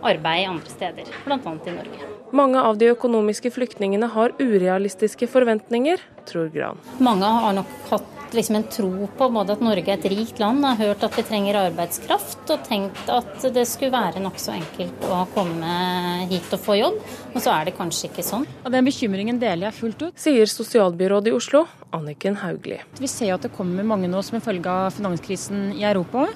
arbeid 0.02 0.48
andre 0.48 0.72
steder, 0.72 1.12
bl.a. 1.28 1.38
i 1.38 1.76
Norge. 1.76 2.10
Mange 2.34 2.64
av 2.72 2.82
de 2.82 2.90
økonomiske 2.90 3.54
flyktningene 3.54 4.10
har 4.16 4.34
urealistiske 4.42 5.30
forventninger, 5.30 6.02
tror 6.26 6.50
Gran. 6.50 6.82
Mange 6.98 7.30
har 7.38 7.54
nok 7.60 7.78
hatt 7.92 8.21
liksom 8.34 8.56
en 8.56 8.68
tro 8.72 9.08
på 9.18 9.28
både 9.34 9.56
at 9.56 9.64
Norge 9.64 9.92
er 9.92 9.98
et 9.98 10.08
rikt 10.12 10.40
land, 10.42 10.64
har 10.64 10.80
hørt 10.80 11.04
at 11.06 11.18
vi 11.18 11.24
trenger 11.26 11.58
arbeidskraft, 11.66 12.44
og 12.50 12.64
tenkt 12.68 13.12
at 13.12 13.46
det 13.54 13.66
skulle 13.68 13.94
være 13.94 14.22
nokså 14.22 14.54
enkelt 14.56 15.06
å 15.08 15.22
komme 15.34 15.76
hit 16.30 16.52
og 16.52 16.64
få 16.64 16.78
jobb. 16.80 16.98
Og 17.32 17.40
så 17.40 17.52
er 17.54 17.68
det 17.68 17.76
kanskje 17.78 18.10
ikke 18.10 18.24
sånn. 18.26 18.46
Og 18.62 18.72
Den 18.74 18.88
bekymringen 18.88 19.40
deler 19.40 19.68
jeg 19.68 19.78
fullt 19.78 20.02
ut. 20.08 20.18
Sier 20.20 20.50
sosialbyrådet 20.50 21.32
i 21.32 21.36
Oslo, 21.36 21.64
Anniken 21.92 22.36
Hauglie. 22.42 22.82
Vi 23.00 23.10
ser 23.10 23.32
jo 23.32 23.38
at 23.38 23.46
det 23.46 23.54
kommer 23.56 23.86
mange 23.86 24.10
nå 24.10 24.20
som 24.24 24.38
en 24.38 24.44
følge 24.44 24.68
av 24.68 24.92
finanskrisen 24.96 25.72
i 25.76 25.86
Europa. 25.88 26.28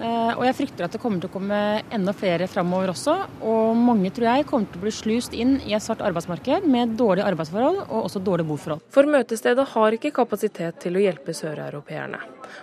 Eh, 0.00 0.32
og 0.32 0.44
jeg 0.46 0.56
frykter 0.56 0.86
at 0.86 0.94
det 0.94 1.00
kommer 1.02 1.20
til 1.20 1.28
å 1.28 1.34
komme 1.34 1.56
enda 1.92 2.14
flere 2.16 2.48
framover 2.48 2.94
også. 2.94 3.16
Og 3.44 3.76
mange 3.76 4.12
tror 4.16 4.30
jeg 4.30 4.46
kommer 4.48 4.70
til 4.70 4.80
å 4.80 4.84
bli 4.86 4.94
slust 4.96 5.36
inn 5.36 5.58
i 5.66 5.74
et 5.76 5.84
svart 5.84 6.04
arbeidsmarked 6.06 6.64
med 6.70 6.96
dårlige 7.00 7.28
arbeidsforhold 7.28 7.82
og 7.84 7.98
også 8.06 8.22
dårlige 8.24 8.48
boforhold. 8.48 8.84
For 8.94 9.08
møtestedet 9.10 9.66
har 9.74 9.96
ikke 9.96 10.14
kapasitet 10.16 10.80
til 10.80 10.96
å 10.96 11.04
hjelpe 11.04 11.34
søreuropeerne, 11.36 12.20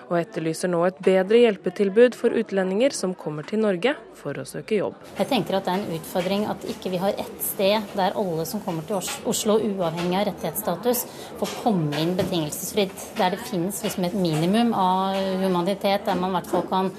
og 0.09 0.17
etterlyser 0.17 0.71
nå 0.73 0.81
et 0.87 1.01
bedre 1.05 1.43
hjelpetilbud 1.43 2.17
for 2.17 2.33
utlendinger 2.33 2.95
som 2.97 3.13
kommer 3.17 3.45
til 3.47 3.61
Norge 3.61 3.93
for 4.17 4.37
å 4.41 4.47
søke 4.47 4.79
jobb. 4.79 4.97
Jeg 5.19 5.29
tenker 5.29 5.59
at 5.59 5.67
det 5.67 5.75
er 5.75 5.83
en 5.83 5.99
utfordring 5.99 6.47
at 6.49 6.65
ikke 6.73 6.93
vi 6.95 7.01
har 7.03 7.13
ett 7.21 7.37
sted 7.45 7.76
der 7.97 8.17
alle 8.19 8.45
som 8.49 8.61
kommer 8.65 8.85
til 8.87 8.99
Oslo, 9.29 9.57
uavhengig 9.59 10.19
av 10.19 10.27
rettighetsstatus, 10.31 11.05
får 11.39 11.55
komme 11.63 12.01
inn 12.01 12.15
betingelsesfritt. 12.19 13.09
Der 13.17 13.35
det 13.35 13.43
finnes 13.49 13.81
liksom 13.85 14.07
et 14.07 14.17
minimum 14.17 14.73
av 14.77 15.17
humanitet, 15.43 16.05
der 16.05 16.19
man 16.19 16.31
i 16.31 16.39
hvert 16.39 16.53
fall 16.53 16.69
kan 16.71 16.93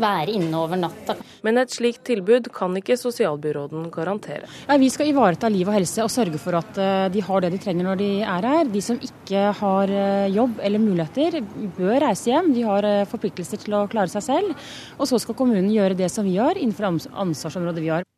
være 0.00 0.34
inne 0.36 0.60
over 0.60 0.80
natta. 0.80 1.16
Men 1.46 1.60
et 1.60 1.72
slikt 1.72 2.02
tilbud 2.08 2.50
kan 2.54 2.74
ikke 2.78 2.98
sosialbyråden 3.00 3.88
garantere. 3.92 4.48
Ja, 4.68 4.76
vi 4.80 4.90
skal 4.92 5.10
ivareta 5.10 5.50
liv 5.52 5.68
og 5.68 5.76
helse 5.76 6.04
og 6.04 6.12
sørge 6.12 6.40
for 6.40 6.58
at 6.58 6.80
eh, 6.80 7.08
de 7.12 7.24
har 7.24 7.44
det 7.44 7.52
de 7.54 7.60
trenger 7.62 7.88
når 7.88 8.00
de 8.00 8.10
er 8.20 8.48
her. 8.50 8.70
De 8.72 8.84
som 8.84 9.00
ikke 9.00 9.46
har 9.60 9.94
eh, 9.94 10.30
jobb 10.34 10.60
eller 10.64 10.82
muligheter, 10.82 11.40
bør 11.78 11.98
reise 12.06 12.32
hjem. 12.32 12.52
De 12.56 12.64
har 12.68 12.88
eh, 12.88 13.08
forpliktelser 13.10 13.64
til 13.64 13.76
å 13.78 13.86
klare 13.90 14.12
seg 14.12 14.26
selv. 14.26 14.70
Og 14.98 15.10
så 15.10 15.20
skal 15.20 15.38
kommunen 15.38 15.72
gjøre 15.72 15.98
det 15.98 16.10
som 16.12 16.28
vi 16.28 16.36
gjør 16.38 16.60
innenfor 16.60 16.90
ansvarsområdet 17.26 17.84
vi 17.84 17.92
har. 17.94 18.08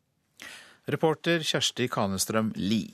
Reporter 0.91 1.39
Kjersti 1.39 1.87
Kanestrøm 1.87 2.51
Lie. 2.59 2.91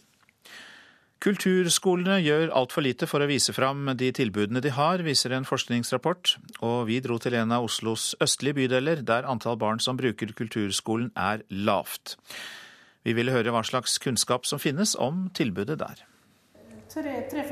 Kulturskolene 1.20 2.22
gjør 2.24 2.54
altfor 2.56 2.86
lite 2.86 3.08
for 3.10 3.20
å 3.20 3.28
vise 3.28 3.52
fram 3.52 3.90
de 4.00 4.12
tilbudene 4.16 4.62
de 4.64 4.72
har, 4.72 5.02
viser 5.04 5.34
en 5.36 5.48
forskningsrapport. 5.48 6.38
Og 6.64 6.86
vi 6.88 7.02
dro 7.04 7.18
til 7.20 7.36
en 7.36 7.52
av 7.52 7.66
Oslos 7.66 8.14
østlige 8.24 8.62
bydeler, 8.62 9.02
der 9.04 9.28
antall 9.28 9.58
barn 9.60 9.82
som 9.84 10.00
bruker 10.00 10.32
kulturskolen 10.38 11.10
er 11.20 11.44
lavt. 11.50 12.16
Vi 13.04 13.18
ville 13.18 13.34
høre 13.36 13.52
hva 13.52 13.66
slags 13.68 13.98
kunnskap 14.00 14.48
som 14.48 14.62
finnes 14.64 14.96
om 14.96 15.28
tilbudet 15.36 15.82
der. 15.82 16.06
Tre, 16.90 17.18
tre. 17.30 17.44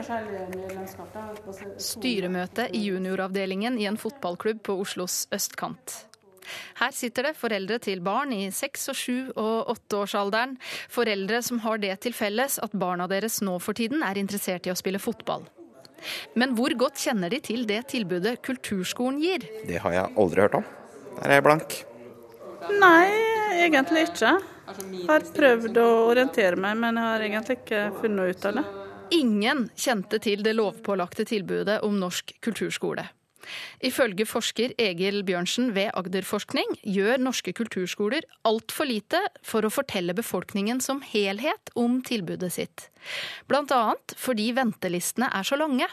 Styremøte 1.81 2.69
i 2.73 2.87
junioravdelingen 2.87 3.75
i 3.81 3.89
en 3.89 3.99
fotballklubb 3.99 4.63
på 4.63 4.79
Oslos 4.85 5.25
østkant. 5.35 6.05
Her 6.79 6.95
sitter 6.95 7.29
det 7.29 7.35
foreldre 7.39 7.79
til 7.83 8.01
barn 8.05 8.33
i 8.35 8.47
seks 8.53 8.87
og 8.91 8.97
sju 8.97 9.17
og 9.35 9.73
åtteårsalderen. 9.75 10.57
Foreldre 10.93 11.41
som 11.45 11.61
har 11.65 11.81
det 11.83 11.93
til 12.05 12.15
felles 12.17 12.57
at 12.63 12.75
barna 12.77 13.07
deres 13.11 13.41
nå 13.45 13.57
for 13.63 13.77
tiden 13.77 14.03
er 14.05 14.19
interessert 14.19 14.67
i 14.67 14.73
å 14.73 14.77
spille 14.77 15.01
fotball. 15.01 15.45
Men 16.37 16.53
hvor 16.57 16.73
godt 16.77 16.99
kjenner 17.01 17.31
de 17.33 17.39
til 17.41 17.65
det 17.69 17.87
tilbudet 17.93 18.37
kulturskolen 18.45 19.19
gir? 19.21 19.47
Det 19.65 19.81
har 19.81 19.95
jeg 19.95 20.13
aldri 20.17 20.45
hørt 20.45 20.59
om. 20.59 20.67
Der 21.17 21.31
er 21.31 21.39
jeg 21.39 21.47
blank. 21.47 21.77
Nei, 22.77 23.07
egentlig 23.65 24.07
ikke. 24.11 24.37
Jeg 24.67 25.05
har 25.07 25.25
prøvd 25.33 25.79
å 25.79 25.87
orientere 26.09 26.59
meg, 26.59 26.75
men 26.81 26.99
jeg 26.99 27.07
har 27.07 27.23
egentlig 27.25 27.57
ikke 27.61 27.83
funnet 28.01 28.35
ut 28.35 28.49
av 28.49 28.59
det. 28.59 28.65
Ingen 29.15 29.69
kjente 29.79 30.19
til 30.19 30.43
det 30.43 30.51
lovpålagte 30.57 31.23
tilbudet 31.29 31.79
om 31.87 31.95
norsk 32.01 32.33
kulturskole. 32.43 33.05
Ifølge 33.85 34.27
forsker 34.29 34.73
Egil 34.81 35.23
Bjørnsen 35.27 35.73
ved 35.75 35.91
Agderforskning 35.97 36.77
gjør 36.83 37.21
norske 37.21 37.53
kulturskoler 37.57 38.25
altfor 38.47 38.89
lite 38.89 39.21
for 39.45 39.65
å 39.65 39.73
fortelle 39.73 40.15
befolkningen 40.17 40.81
som 40.83 41.03
helhet 41.05 41.71
om 41.75 42.01
tilbudet 42.05 42.53
sitt. 42.53 42.89
Annet 43.51 44.13
fordi 44.17 44.51
ventelistene 44.55 45.29
er 45.33 45.45
så 45.47 45.57
lange. 45.59 45.87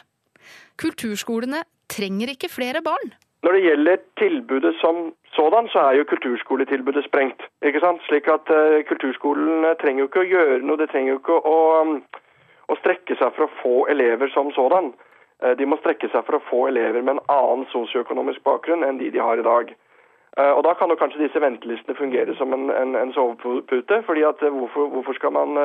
Kulturskolene 0.81 1.63
trenger 1.91 2.33
ikke 2.33 2.49
flere 2.51 2.81
barn. 2.85 3.13
Når 3.45 3.51
det 3.53 3.65
gjelder 3.65 3.97
tilbudet 4.17 4.73
som 4.81 5.13
sådan, 5.35 5.67
så 5.69 5.79
er 5.79 5.97
jo 5.99 6.09
kulturskoletilbudet 6.09 7.03
sprengt. 7.05 7.41
ikke 7.61 7.79
sant? 7.79 8.01
Slik 8.07 8.27
at 8.27 8.49
uh, 8.49 8.81
Kulturskolene 8.89 9.75
trenger 9.81 10.01
jo 10.01 10.07
ikke 10.09 10.23
å 10.23 10.31
gjøre 10.31 10.61
noe, 10.65 10.79
det 10.81 10.89
trenger 10.89 11.13
jo 11.13 11.19
ikke 11.19 11.37
å, 11.51 11.59
å 12.71 12.77
strekke 12.81 13.17
seg 13.19 13.35
for 13.35 13.45
å 13.45 13.53
få 13.61 13.75
elever 13.93 14.31
som 14.33 14.49
sådan. 14.55 14.93
Eh, 15.45 15.53
de 15.59 15.67
må 15.69 15.77
strekke 15.81 16.09
seg 16.11 16.25
for 16.25 16.37
å 16.37 16.45
få 16.49 16.61
elever 16.71 17.03
med 17.03 17.17
en 17.17 17.25
annen 17.31 17.67
sosioøkonomisk 17.73 18.43
bakgrunn 18.47 18.85
enn 18.87 19.01
de 19.01 19.11
de 19.13 19.21
har 19.21 19.39
i 19.39 19.45
dag. 19.45 19.73
Eh, 20.37 20.51
og 20.51 20.63
Da 20.63 20.73
kan 20.73 20.89
jo 20.89 20.99
kanskje 20.99 21.21
disse 21.25 21.41
ventelistene 21.41 21.97
fungere 21.97 22.35
som 22.39 22.53
en, 22.53 22.69
en, 22.71 22.95
en 22.95 23.13
sovepute. 23.13 24.01
fordi 24.07 24.23
at 24.23 24.41
eh, 24.41 24.53
hvorfor, 24.59 24.89
hvorfor 24.93 25.13
skal 25.13 25.35
man 25.35 25.57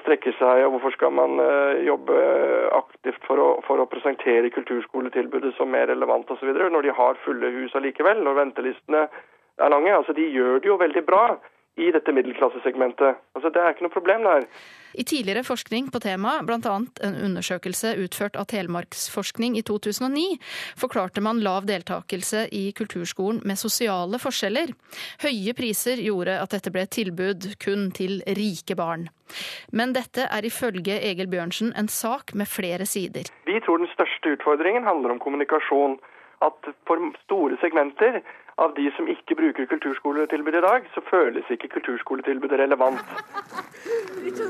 strekke 0.00 0.32
seg, 0.32 0.62
og 0.64 0.70
hvorfor 0.72 0.94
skal 0.94 1.10
man 1.12 1.36
jobbe 1.84 2.14
aktivt 2.72 3.20
for 3.28 3.36
å, 3.36 3.48
for 3.66 3.76
å 3.76 3.84
presentere 3.84 4.48
kulturskoletilbudet 4.48 5.50
som 5.58 5.68
mer 5.68 5.90
relevant 5.90 6.30
osv., 6.32 6.54
når 6.56 6.86
de 6.86 6.94
har 6.96 7.20
fulle 7.20 7.50
hus 7.52 7.74
allikevel, 7.76 8.22
når 8.24 8.38
ventelistene 8.38 9.02
er 9.60 9.68
lange. 9.68 9.92
Altså, 9.92 10.14
De 10.16 10.24
gjør 10.24 10.62
det 10.64 10.70
jo 10.70 10.78
veldig 10.80 11.04
bra 11.04 11.36
i 11.78 11.90
dette 11.94 12.12
middelklassesegmentet. 12.12 13.22
Altså, 13.34 13.50
Det 13.54 13.62
er 13.62 13.74
ikke 13.74 13.86
noe 13.86 13.94
problem 13.94 14.26
der. 14.26 14.46
I 14.98 15.04
tidligere 15.04 15.44
forskning 15.44 15.90
på 15.92 16.00
temaet, 16.00 16.46
bl.a. 16.46 16.74
en 17.06 17.18
undersøkelse 17.28 17.92
utført 18.02 18.36
av 18.40 18.48
Telemarksforskning 18.50 19.58
i 19.58 19.62
2009, 19.62 20.38
forklarte 20.80 21.22
man 21.22 21.42
lav 21.44 21.68
deltakelse 21.68 22.48
i 22.56 22.72
kulturskolen 22.72 23.42
med 23.44 23.60
sosiale 23.60 24.18
forskjeller. 24.18 24.72
Høye 25.22 25.54
priser 25.54 26.00
gjorde 26.02 26.40
at 26.40 26.56
dette 26.56 26.72
ble 26.74 26.86
et 26.88 26.94
tilbud 26.96 27.50
kun 27.62 27.90
til 27.94 28.22
rike 28.38 28.74
barn. 28.78 29.08
Men 29.70 29.92
dette 29.92 30.24
er 30.24 30.48
ifølge 30.48 30.98
Egil 31.04 31.28
Bjørnsen 31.28 31.74
en 31.76 31.88
sak 31.92 32.34
med 32.34 32.48
flere 32.48 32.86
sider. 32.88 33.28
Vi 33.44 33.60
tror 33.60 33.78
den 33.78 33.92
største 33.92 34.34
utfordringen 34.38 34.88
handler 34.88 35.14
om 35.14 35.22
kommunikasjon. 35.22 35.98
At 36.38 36.68
for 36.86 37.02
store 37.24 37.56
segmenter 37.60 38.22
av 38.58 38.74
de 38.74 38.88
som 38.96 39.06
ikke 39.10 39.36
bruker 39.38 39.68
kulturskoletilbudet 39.70 40.58
i 40.58 40.64
dag, 40.66 40.88
så 40.94 41.02
føles 41.06 41.46
ikke 41.54 41.70
kulturskoletilbudet 41.76 42.58
relevant. 42.58 43.12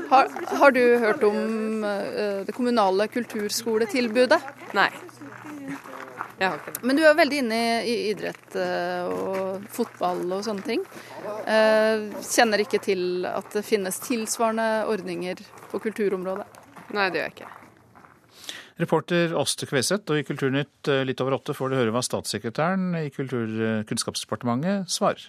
Har, 0.09 0.31
har 0.61 0.73
du 0.73 0.81
hørt 1.03 1.23
om 1.27 1.83
uh, 1.85 2.41
det 2.47 2.55
kommunale 2.57 3.07
kulturskoletilbudet? 3.13 4.41
Nei. 4.77 4.89
Ja, 6.39 6.53
okay. 6.55 6.73
Men 6.81 6.95
du 6.95 7.03
er 7.03 7.17
veldig 7.19 7.43
inne 7.43 7.59
i, 7.59 7.77
i 7.83 7.95
idrett 8.13 8.57
uh, 8.57 9.11
og 9.11 9.69
fotball 9.75 10.23
og 10.39 10.43
sånne 10.47 10.65
ting. 10.65 10.85
Uh, 11.45 12.09
kjenner 12.25 12.65
ikke 12.65 12.81
til 12.81 13.27
at 13.29 13.53
det 13.53 13.65
finnes 13.67 14.01
tilsvarende 14.07 14.87
ordninger 14.89 15.43
på 15.69 15.83
kulturområdet? 15.85 16.47
Nei, 16.95 17.09
det 17.11 17.21
gjør 17.21 17.27
jeg 17.27 17.37
ikke. 17.37 17.58
Reporter 18.79 19.33
Åste 19.35 19.67
Kveseth, 19.67 20.07
og 20.07 20.21
i 20.21 20.23
Kulturnytt 20.27 20.87
eh, 20.87 21.03
litt 21.07 21.19
over 21.23 21.35
åtte 21.35 21.55
får 21.55 21.71
du 21.71 21.79
høre 21.79 21.91
hva 21.95 22.03
statssekretæren 22.05 22.93
i 23.01 23.09
Kulturkunnskapsdepartementet 23.11 24.87
svarer. 24.91 25.25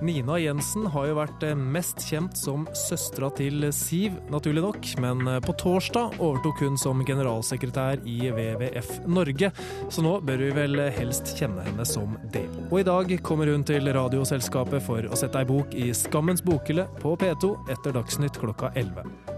Nina 0.00 0.36
Jensen 0.38 0.84
har 0.92 1.06
jo 1.08 1.16
vært 1.16 1.44
eh, 1.46 1.56
mest 1.56 2.02
kjent 2.04 2.36
som 2.36 2.66
søstera 2.76 3.30
til 3.36 3.64
Siv, 3.72 4.18
naturlig 4.32 4.64
nok, 4.64 4.88
men 5.00 5.22
eh, 5.30 5.38
på 5.44 5.54
torsdag 5.56 6.18
overtok 6.20 6.60
hun 6.66 6.76
som 6.80 7.00
generalsekretær 7.06 8.02
i 8.04 8.18
WWF 8.28 8.90
Norge, 9.08 9.50
så 9.88 10.04
nå 10.04 10.18
bør 10.26 10.44
vi 10.44 10.50
vel 10.58 10.82
helst 10.98 11.32
kjenne 11.38 11.64
henne 11.64 11.86
som 11.88 12.18
det. 12.34 12.44
Og 12.68 12.82
i 12.82 12.88
dag 12.88 13.16
kommer 13.24 13.52
hun 13.52 13.64
til 13.66 13.88
Radioselskapet 13.96 14.84
for 14.84 15.08
å 15.08 15.16
sette 15.16 15.40
ei 15.40 15.48
bok 15.48 15.72
i 15.72 15.88
Skammens 15.96 16.44
bokhylle 16.44 16.88
på 17.00 17.16
P2 17.16 17.54
etter 17.72 17.96
Dagsnytt 17.96 18.36
klokka 18.42 18.74
11. 18.76 19.35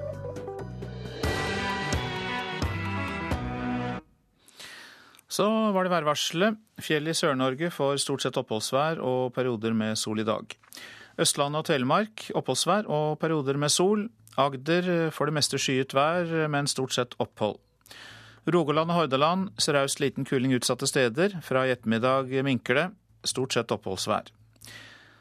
Så 5.39 5.47
var 5.71 5.87
det 5.87 5.93
værvarselet. 5.93 6.57
Fjell 6.83 7.07
i 7.07 7.15
Sør-Norge 7.15 7.69
får 7.71 8.01
stort 8.03 8.25
sett 8.25 8.39
oppholdsvær 8.41 8.99
og 9.07 9.35
perioder 9.37 9.75
med 9.77 9.95
sol 10.01 10.19
i 10.19 10.27
dag. 10.27 10.51
Østlandet 11.19 11.61
og 11.61 11.69
Telemark 11.69 12.25
oppholdsvær 12.35 12.89
og 12.91 13.21
perioder 13.23 13.55
med 13.55 13.71
sol. 13.71 14.09
Agder 14.39 15.13
får 15.15 15.31
det 15.31 15.35
meste 15.37 15.61
skyet 15.63 15.95
vær, 15.95 16.33
men 16.51 16.67
stort 16.67 16.97
sett 16.97 17.15
opphold. 17.23 17.61
Rogaland 18.51 18.91
og 18.91 18.99
Hordaland 18.99 19.53
seraust 19.63 20.03
liten 20.03 20.27
kuling 20.27 20.57
utsatte 20.57 20.89
steder. 20.91 21.39
Fra 21.45 21.63
i 21.69 21.71
ettermiddag 21.77 22.35
minker 22.43 22.81
det. 22.81 22.89
Stort 23.23 23.55
sett 23.55 23.71
oppholdsvær. 23.71 24.33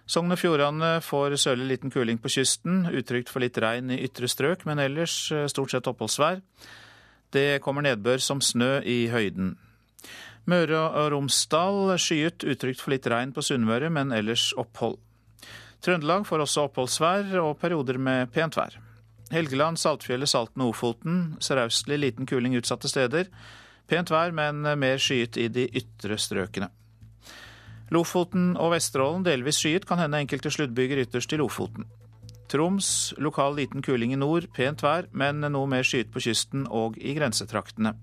Sogn 0.10 0.34
og 0.34 0.41
Fjordane 0.41 0.95
får 1.03 1.38
sørlig 1.43 1.69
liten 1.75 1.93
kuling 1.93 2.17
på 2.17 2.34
kysten. 2.39 2.88
Utrygt 2.89 3.30
for 3.30 3.45
litt 3.45 3.62
regn 3.62 3.93
i 3.93 4.01
ytre 4.08 4.32
strøk, 4.32 4.65
men 4.65 4.82
ellers 4.82 5.27
stort 5.53 5.77
sett 5.77 5.93
oppholdsvær. 5.93 6.41
Det 7.30 7.62
kommer 7.62 7.86
nedbør 7.86 8.23
som 8.23 8.41
snø 8.41 8.80
i 8.82 9.12
høyden. 9.13 9.58
Møre 10.48 10.80
og 10.80 11.12
Romsdal 11.12 11.98
skyet, 12.00 12.46
utrygt 12.48 12.80
for 12.80 12.94
litt 12.96 13.08
regn 13.12 13.34
på 13.36 13.44
Sunnmøre, 13.44 13.90
men 13.92 14.14
ellers 14.16 14.54
opphold. 14.56 14.96
Trøndelag 15.84 16.24
får 16.28 16.44
også 16.46 16.68
oppholdsvær 16.70 17.36
og 17.42 17.58
perioder 17.62 18.00
med 18.00 18.32
pent 18.34 18.56
vær. 18.58 18.78
Helgeland, 19.34 19.76
Saltfjellet, 19.80 20.32
Salten 20.32 20.64
og 20.64 20.72
Ofoten 20.72 21.36
sørøstlig 21.44 22.00
liten 22.00 22.30
kuling 22.30 22.56
utsatte 22.56 22.88
steder. 22.88 23.28
Pent 23.92 24.12
vær, 24.12 24.32
men 24.32 24.64
mer 24.80 25.04
skyet 25.04 25.36
i 25.38 25.50
de 25.52 25.68
ytre 25.68 26.16
strøkene. 26.16 26.72
Lofoten 27.92 28.56
og 28.60 28.74
Vesterålen 28.74 29.28
delvis 29.28 29.60
skyet, 29.62 29.88
kan 29.88 30.00
hende 30.00 30.20
enkelte 30.24 30.52
sluddbyger 30.52 31.04
ytterst 31.06 31.36
i 31.36 31.40
Lofoten. 31.40 31.88
Troms 32.48 33.14
lokal 33.20 33.58
liten 33.60 33.84
kuling 33.84 34.16
i 34.16 34.20
nord, 34.20 34.48
pent 34.56 34.84
vær, 34.84 35.12
men 35.12 35.44
noe 35.44 35.68
mer 35.68 35.84
skyet 35.88 36.12
på 36.12 36.24
kysten 36.24 36.64
og 36.72 36.96
i 37.00 37.16
grensetraktene. 37.20 37.98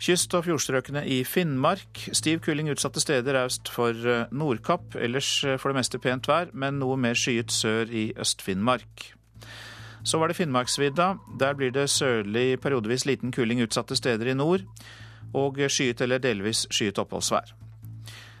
Kyst- 0.00 0.32
og 0.32 0.46
fjordstrøkene 0.46 1.02
i 1.04 1.20
Finnmark. 1.28 2.08
Stiv 2.16 2.40
kuling 2.40 2.70
utsatte 2.72 3.02
steder 3.02 3.36
øst 3.44 3.68
for 3.68 3.92
Nordkapp. 4.32 4.96
Ellers 4.96 5.44
for 5.60 5.68
det 5.68 5.76
meste 5.76 6.00
pent 6.00 6.28
vær, 6.28 6.48
men 6.56 6.78
noe 6.80 6.96
mer 6.96 7.18
skyet 7.18 7.52
sør 7.52 7.92
i 7.92 8.06
Øst-Finnmark. 8.16 9.10
Så 10.04 10.18
var 10.18 10.32
det 10.32 10.36
Finnmarksvidda. 10.36 11.14
Der 11.40 11.52
blir 11.54 11.70
det 11.70 11.90
sørlig 11.90 12.60
periodevis 12.60 13.04
liten 13.04 13.32
kuling 13.32 13.60
utsatte 13.62 13.96
steder 13.96 14.32
i 14.32 14.34
nord, 14.34 14.64
og 15.34 15.60
skyet 15.68 16.00
eller 16.00 16.18
delvis 16.18 16.64
skyet 16.70 16.98
oppholdsvær. 16.98 17.52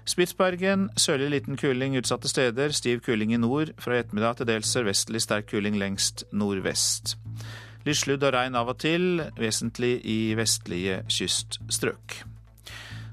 Spitsbergen 0.08 0.88
sørlig 0.96 1.28
liten 1.30 1.56
kuling 1.60 1.98
utsatte 1.98 2.28
steder, 2.28 2.72
stiv 2.72 3.00
kuling 3.04 3.34
i 3.34 3.36
nord. 3.36 3.74
Fra 3.78 3.98
i 3.98 4.00
ettermiddag 4.00 4.40
til 4.40 4.48
dels 4.48 4.72
sørvestlig 4.72 5.20
sterk 5.22 5.52
kuling 5.52 5.76
lengst 5.78 6.24
nordvest. 6.32 7.18
Litt 7.86 7.96
sludd 7.96 8.24
og 8.26 8.34
regn 8.34 8.58
av 8.58 8.68
og 8.72 8.78
til, 8.82 9.22
vesentlig 9.40 9.94
i 10.04 10.34
vestlige 10.38 11.00
kyststrøk. 11.08 12.20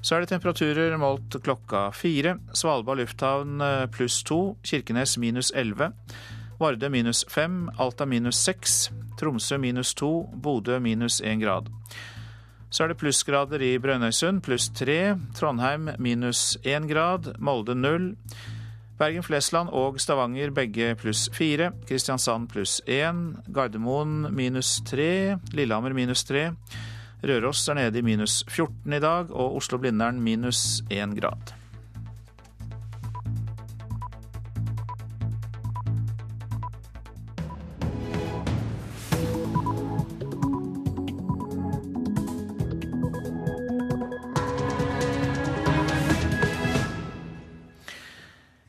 Så 0.01 0.15
er 0.15 0.23
det 0.23 0.31
temperaturer 0.31 0.97
målt 1.01 1.39
klokka 1.43 1.87
fire. 1.95 2.37
Svalbard 2.55 3.01
lufthavn 3.01 3.63
pluss 3.91 4.21
to. 4.27 4.55
Kirkenes 4.63 5.17
minus 5.19 5.51
elleve. 5.55 5.91
Vardø 6.59 6.89
minus 6.89 7.25
fem. 7.29 7.65
Alta 7.77 8.05
minus 8.05 8.39
seks. 8.39 8.89
Tromsø 9.19 9.57
minus 9.59 9.93
to. 9.97 10.27
Bodø 10.31 10.79
minus 10.79 11.21
én 11.21 11.41
grad. 11.41 11.67
Så 12.69 12.83
er 12.83 12.91
det 12.91 12.99
plussgrader 12.99 13.61
i 13.63 13.77
Brønnøysund, 13.79 14.41
pluss 14.43 14.67
tre. 14.75 15.15
Trondheim 15.35 15.89
minus 15.99 16.57
én 16.63 16.87
grad. 16.87 17.33
Molde 17.39 17.75
null. 17.75 18.13
Bergen-Flesland 18.97 19.69
og 19.77 19.99
Stavanger 20.01 20.49
begge 20.55 20.95
pluss 20.97 21.27
fire. 21.33 21.69
Kristiansand 21.85 22.49
pluss 22.49 22.79
én. 22.89 23.37
Gardermoen 23.53 24.25
minus 24.33 24.79
tre. 24.85 25.37
Lillehammer 25.53 25.93
minus 25.93 26.25
tre. 26.25 26.49
Røros 27.21 27.61
er 27.69 27.77
nede 27.77 28.01
i 28.01 28.05
minus 28.05 28.43
14 28.49 28.93
i 28.93 28.99
dag, 29.01 29.31
og 29.33 29.57
Oslo-Blindern 29.57 30.21
minus 30.21 30.81
én 30.89 31.13
grad. 31.17 31.53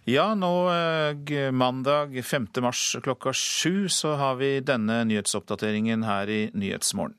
Ja, 0.08 0.34
nå 0.34 0.70
mandag 1.52 2.24
5. 2.24 2.46
mars 2.60 2.96
klokka 3.02 3.32
sju 3.32 3.88
så 3.88 4.14
har 4.14 4.38
vi 4.40 4.60
denne 4.60 5.02
nyhetsoppdateringen 5.04 6.02
her 6.02 6.30
i 6.32 6.38
Nyhetsmorgen. 6.54 7.12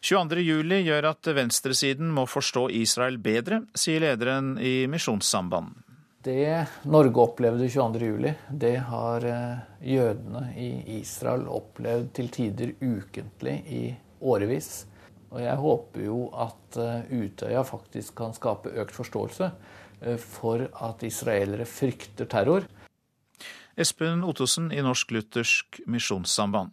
22. 0.00 0.42
juli 0.44 0.82
gjør 0.84 1.08
at 1.08 1.30
venstresiden 1.32 2.12
må 2.12 2.26
forstå 2.28 2.66
Israel 2.82 3.16
bedre, 3.16 3.62
sier 3.72 4.04
lederen 4.04 4.58
i 4.60 4.84
Misjonssamband. 4.92 5.72
Det 6.28 6.66
Norge 6.84 7.24
opplevde 7.24 7.72
22. 7.72 8.04
juli, 8.12 8.36
det 8.50 8.76
har 8.92 9.24
jødene 9.80 10.46
i 10.60 10.70
Israel 11.00 11.48
opplevd 11.48 12.12
til 12.20 12.28
tider 12.28 12.76
ukentlig 12.82 13.62
i 13.72 13.84
årevis. 14.20 14.74
Og 15.32 15.40
jeg 15.40 15.60
håper 15.64 16.10
jo 16.10 16.26
at 16.36 16.76
Utøya 17.08 17.64
faktisk 17.64 18.20
kan 18.20 18.36
skape 18.36 18.76
økt 18.84 19.00
forståelse 19.00 19.54
for 20.18 20.66
at 20.66 21.02
israelere 21.06 21.66
frykter 21.68 22.28
terror. 22.30 22.66
Espen 23.76 24.24
Ottosen 24.24 24.72
i 24.72 24.82
Norsk 24.84 25.10
Luthersk 25.14 25.80
Misjonssamband. 25.86 26.72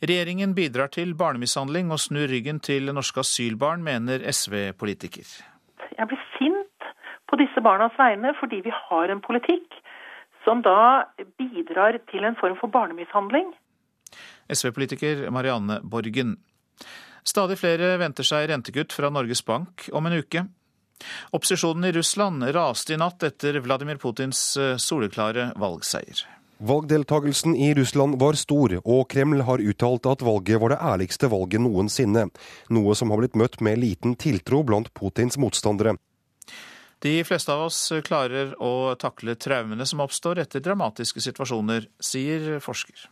Regjeringen 0.00 0.52
bidrar 0.54 0.90
til 0.92 1.14
barnemishandling 1.16 1.90
og 1.92 2.00
snur 2.00 2.28
ryggen 2.28 2.60
til 2.60 2.92
norske 2.92 3.20
asylbarn, 3.20 3.82
mener 3.84 4.24
SV-politiker. 4.28 5.28
Jeg 5.96 6.08
blir 6.08 6.20
sint 6.36 6.88
på 7.28 7.38
disse 7.40 7.60
barnas 7.64 7.96
vegne 7.98 8.34
fordi 8.40 8.60
vi 8.64 8.72
har 8.72 9.12
en 9.12 9.22
politikk 9.24 9.78
som 10.44 10.60
da 10.62 11.06
bidrar 11.40 11.98
til 12.12 12.24
en 12.28 12.36
form 12.40 12.58
for 12.60 12.72
barnemishandling. 12.72 13.54
SV-politiker 14.52 15.30
Marianne 15.30 15.80
Borgen. 15.82 16.36
Stadig 17.26 17.56
flere 17.58 17.96
venter 17.98 18.26
seg 18.26 18.46
rentekutt 18.52 18.94
fra 18.94 19.10
Norges 19.10 19.42
Bank 19.42 19.88
om 19.92 20.06
en 20.06 20.20
uke. 20.20 20.44
Opposisjonen 21.36 21.88
i 21.88 21.92
Russland 21.96 22.46
raste 22.56 22.94
i 22.94 23.00
natt 23.00 23.22
etter 23.26 23.60
Vladimir 23.64 24.00
Putins 24.02 24.56
soleklare 24.82 25.52
valgseier. 25.60 26.24
Valgdeltagelsen 26.58 27.56
i 27.56 27.74
Russland 27.74 28.16
var 28.20 28.32
stor, 28.32 28.78
og 28.84 29.10
Kreml 29.12 29.42
har 29.44 29.60
uttalt 29.60 30.06
at 30.08 30.22
valget 30.24 30.60
var 30.62 30.72
det 30.72 30.80
ærligste 30.80 31.28
valget 31.28 31.60
noensinne. 31.60 32.30
Noe 32.72 32.96
som 32.96 33.12
har 33.12 33.20
blitt 33.20 33.36
møtt 33.36 33.60
med 33.60 33.82
liten 33.82 34.16
tiltro 34.16 34.62
blant 34.64 34.88
Putins 34.96 35.36
motstandere. 35.36 35.98
De 37.04 37.20
fleste 37.28 37.52
av 37.52 37.66
oss 37.66 37.92
klarer 38.06 38.54
å 38.56 38.94
takle 38.96 39.36
traumene 39.36 39.84
som 39.84 40.00
oppstår 40.00 40.40
etter 40.46 40.64
dramatiske 40.64 41.20
situasjoner, 41.20 41.90
sier 42.00 42.56
forsker. 42.64 43.04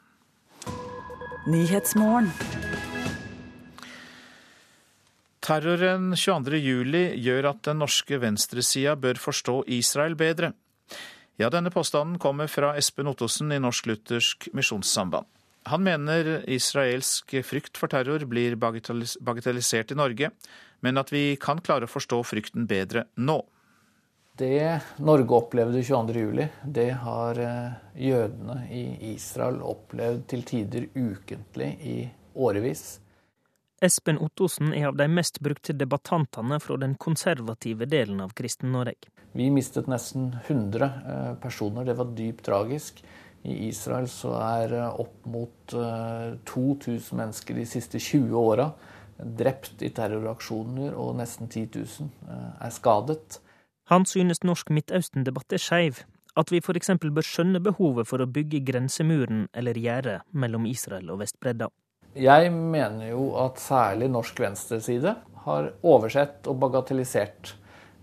Terroren 5.44 6.14
22.07 6.16 7.18
gjør 7.20 7.50
at 7.50 7.58
den 7.66 7.82
norske 7.82 8.16
venstresida 8.16 8.94
bør 8.96 9.18
forstå 9.20 9.58
Israel 9.76 10.16
bedre. 10.16 10.54
Ja, 11.36 11.50
denne 11.52 11.68
påstanden 11.74 12.16
kommer 12.22 12.48
fra 12.48 12.70
Espen 12.80 13.10
Ottosen 13.10 13.52
i 13.52 13.58
Norsk 13.60 13.90
Luthersk 13.90 14.48
Misjonssamband. 14.56 15.28
Han 15.68 15.84
mener 15.84 16.44
israelsk 16.48 17.36
frykt 17.44 17.76
for 17.80 17.92
terror 17.92 18.24
blir 18.28 18.56
bagatellisert 18.56 19.92
i 19.92 19.98
Norge, 20.00 20.32
men 20.80 21.00
at 21.00 21.12
vi 21.12 21.36
kan 21.40 21.60
klare 21.64 21.88
å 21.88 21.92
forstå 21.92 22.22
frykten 22.24 22.64
bedre 22.68 23.06
nå. 23.16 23.42
Det 24.40 24.80
Norge 25.04 25.36
opplevde 25.36 25.84
22.07, 25.84 26.48
det 26.64 26.90
har 27.04 27.44
jødene 27.92 28.60
i 28.72 28.84
Israel 29.12 29.60
opplevd 29.60 30.24
til 30.32 30.48
tider 30.48 30.88
ukentlig 30.96 31.74
i 31.84 31.98
årevis. 32.34 33.03
Espen 33.84 34.18
Ottosen 34.22 34.72
er 34.72 34.88
av 34.88 34.96
de 34.96 35.06
mest 35.12 35.40
brukte 35.44 35.76
debattantene 35.76 36.58
fra 36.62 36.78
den 36.80 36.96
konservative 37.00 37.86
delen 37.90 38.22
av 38.24 38.32
Kristen-Norge. 38.36 39.12
Vi 39.34 39.50
mistet 39.50 39.90
nesten 39.90 40.30
100 40.46 41.36
personer. 41.42 41.84
Det 41.84 41.98
var 41.98 42.14
dypt 42.16 42.44
tragisk. 42.46 43.04
I 43.44 43.68
Israel 43.68 44.08
så 44.08 44.32
er 44.40 44.72
opp 44.88 45.26
mot 45.28 45.74
2000 46.48 47.18
mennesker 47.18 47.58
de 47.58 47.66
siste 47.68 48.00
20 48.00 48.38
åra 48.40 48.70
drept 49.18 49.82
i 49.84 49.90
terroraksjoner, 49.94 50.94
og 50.98 51.14
nesten 51.20 51.50
10 51.50 51.68
000 51.76 52.08
er 52.64 52.72
skadet. 52.74 53.38
Han 53.92 54.06
synes 54.08 54.42
norsk 54.42 54.72
Midtøsten-debatt 54.74 55.54
er 55.54 55.62
skeiv. 55.62 56.02
At 56.34 56.50
vi 56.50 56.58
f.eks. 56.58 56.90
bør 56.98 57.22
skjønne 57.22 57.60
behovet 57.62 58.08
for 58.10 58.18
å 58.24 58.26
bygge 58.26 58.64
grensemuren 58.66 59.44
eller 59.54 59.78
gjerdet 59.78 60.24
mellom 60.32 60.66
Israel 60.66 61.12
og 61.14 61.20
Vestbredda. 61.20 61.68
Jeg 62.14 62.50
mener 62.54 63.08
jo 63.10 63.32
at 63.42 63.58
særlig 63.58 64.06
norsk 64.12 64.38
venstreside 64.38 65.16
har 65.44 65.70
oversett 65.82 66.46
og 66.46 66.60
bagatellisert 66.62 67.50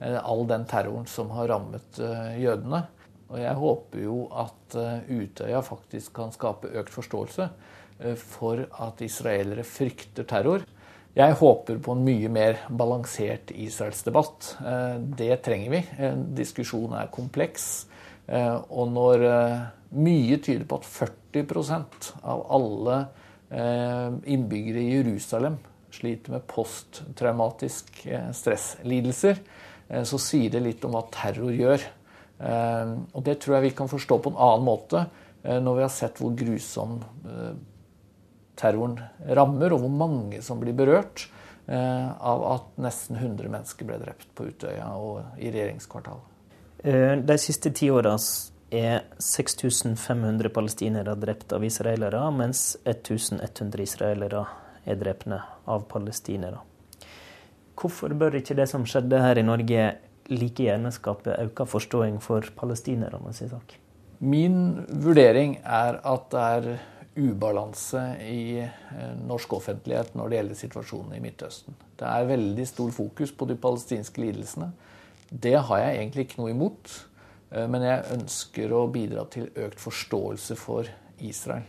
eh, 0.01 0.17
all 0.19 0.43
den 0.49 0.65
terroren 0.67 1.07
som 1.07 1.31
har 1.37 1.47
rammet 1.53 1.99
eh, 2.03 2.41
jødene. 2.43 2.83
Og 3.31 3.39
jeg 3.39 3.55
håper 3.61 4.03
jo 4.03 4.17
at 4.35 4.75
eh, 4.75 5.13
Utøya 5.15 5.61
faktisk 5.63 6.11
kan 6.17 6.35
skape 6.35 6.73
økt 6.75 6.91
forståelse 6.91 7.49
for 8.17 8.63
at 8.81 9.01
israelere 9.05 9.63
frykter 9.67 10.25
terror. 10.25 10.63
Jeg 11.13 11.35
håper 11.37 11.77
på 11.85 11.93
en 11.93 12.01
mye 12.01 12.31
mer 12.33 12.63
balansert 12.65 13.51
Israelsdebatt. 13.53 14.47
Det 15.19 15.35
trenger 15.45 15.75
vi. 15.75 15.81
Diskusjonen 16.33 16.95
er 16.97 17.11
kompleks. 17.13 17.67
Og 18.25 18.89
når 18.89 19.27
mye 19.93 20.39
tyder 20.41 20.65
på 20.65 20.79
at 20.81 20.89
40% 20.89 22.09
av 22.25 22.41
alle 22.57 22.97
innbyggere 23.51 24.79
i 24.79 24.93
Jerusalem 24.95 25.57
sliter 25.95 26.31
med 26.31 26.47
posttraumatiske 26.47 28.11
eh, 28.15 28.29
stresslidelser, 28.31 29.41
eh, 29.87 30.03
så 30.03 30.19
sier 30.19 30.51
det 30.53 30.63
litt 30.63 30.85
om 30.85 30.95
hva 30.95 31.05
terror 31.13 31.53
gjør. 31.55 31.89
Og 32.41 33.21
det 33.21 33.35
tror 33.37 33.53
jeg 33.53 33.67
vi 33.67 33.69
kan 33.77 33.89
forstå 33.91 34.15
på 34.17 34.31
en 34.31 34.37
annen 34.41 34.63
måte 34.65 35.03
når 35.45 35.75
vi 35.77 35.83
har 35.83 35.91
sett 35.93 36.17
hvor 36.17 36.31
grusom 36.33 36.95
terroren 38.57 38.95
rammer, 39.37 39.75
og 39.75 39.83
hvor 39.83 39.93
mange 39.93 40.39
som 40.41 40.57
blir 40.57 40.73
berørt 40.73 41.27
av 41.69 42.45
at 42.49 42.81
nesten 42.81 43.19
100 43.19 43.45
mennesker 43.45 43.85
ble 43.85 43.99
drept 44.01 44.25
på 44.33 44.47
Utøya 44.49 44.87
og 44.97 45.37
i 45.37 45.53
regjeringskvartalet. 45.53 46.25
De 47.29 47.37
siste 47.37 47.69
ti 47.77 47.91
åra 47.93 48.15
er 48.71 49.03
6500 49.19 50.49
palestinere 50.55 51.15
drept 51.19 51.53
av 51.53 51.65
israelere, 51.67 52.23
mens 52.31 52.77
1100 52.85 53.83
israelere 53.83 54.45
er 54.87 54.99
drepne 54.99 55.41
av 55.69 55.85
palestinere. 55.91 56.61
Hvorfor 57.75 58.13
bør 58.15 58.39
ikke 58.39 58.55
det 58.57 58.69
som 58.69 58.85
skjedde 58.87 59.19
her 59.21 59.39
i 59.41 59.45
Norge, 59.45 59.85
like 60.31 60.63
gjerne 60.63 60.91
skape 60.93 61.35
økt 61.47 61.65
forståing 61.67 62.19
for 62.23 62.45
palestinerne 62.55 63.33
sak? 63.35 63.75
Min 64.21 64.85
vurdering 64.87 65.57
er 65.65 65.97
at 66.05 66.27
det 66.31 66.47
er 66.55 66.67
ubalanse 67.17 68.01
i 68.23 68.61
eh, 68.61 69.15
norsk 69.27 69.57
offentlighet 69.57 70.13
når 70.15 70.29
det 70.29 70.37
gjelder 70.37 70.59
situasjonen 70.61 71.15
i 71.17 71.23
Midtøsten. 71.23 71.75
Det 71.99 72.07
er 72.07 72.29
veldig 72.29 72.67
stor 72.69 72.91
fokus 72.95 73.33
på 73.35 73.47
de 73.49 73.57
palestinske 73.59 74.21
lidelsene. 74.21 74.69
Det 75.31 75.57
har 75.57 75.81
jeg 75.81 75.97
egentlig 75.97 76.27
ikke 76.27 76.39
noe 76.39 76.53
imot. 76.53 76.93
Eh, 77.51 77.67
men 77.67 77.85
jeg 77.85 78.07
ønsker 78.15 78.73
å 78.73 78.87
bidra 78.91 79.25
til 79.31 79.49
økt 79.65 79.81
forståelse 79.83 80.57
for 80.59 80.89
Israel. 81.21 81.67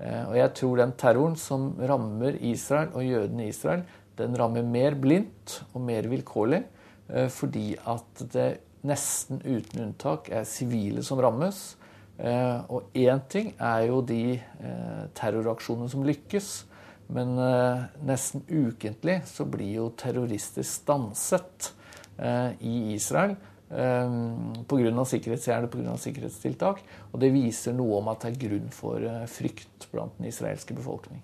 Eh, 0.00 0.22
og 0.26 0.36
jeg 0.38 0.54
tror 0.58 0.82
den 0.82 0.94
terroren 0.98 1.36
som 1.38 1.72
rammer 1.78 2.38
Israel 2.40 2.92
og 2.94 3.06
jødene 3.06 3.46
i 3.46 3.54
Israel, 3.54 3.84
den 4.18 4.36
rammer 4.36 4.66
mer 4.66 4.96
blindt 5.00 5.60
og 5.72 5.84
mer 5.86 6.08
vilkårlig 6.10 6.60
eh, 6.60 7.28
fordi 7.32 7.72
at 7.88 8.24
det 8.34 8.50
nesten 8.86 9.42
uten 9.44 9.84
unntak 9.84 10.30
er 10.32 10.48
sivile 10.48 11.04
som 11.04 11.20
rammes. 11.20 11.76
Og 12.20 12.96
én 12.96 13.20
ting 13.32 13.50
er 13.56 13.86
jo 13.88 13.98
de 14.04 14.38
terroraksjonene 15.16 15.88
som 15.88 16.04
lykkes, 16.04 16.48
men 17.16 17.32
nesten 18.08 18.44
ukentlig 18.48 19.18
så 19.28 19.44
blir 19.48 19.70
jo 19.78 19.86
terrorister 20.00 20.64
stanset 20.64 21.70
i 22.60 22.74
Israel 22.92 23.36
pga. 23.70 25.04
sikkerhetsgjerde, 25.04 25.68
pga. 25.70 25.96
sikkerhetstiltak. 25.96 26.82
Og 27.12 27.20
det 27.20 27.32
viser 27.34 27.74
noe 27.76 28.00
om 28.00 28.08
at 28.10 28.24
det 28.24 28.32
er 28.32 28.48
grunn 28.48 28.70
for 28.74 29.02
eh, 29.02 29.26
frykt 29.30 29.88
blant 29.92 30.16
den 30.18 30.30
israelske 30.30 30.74
befolkning. 30.74 31.22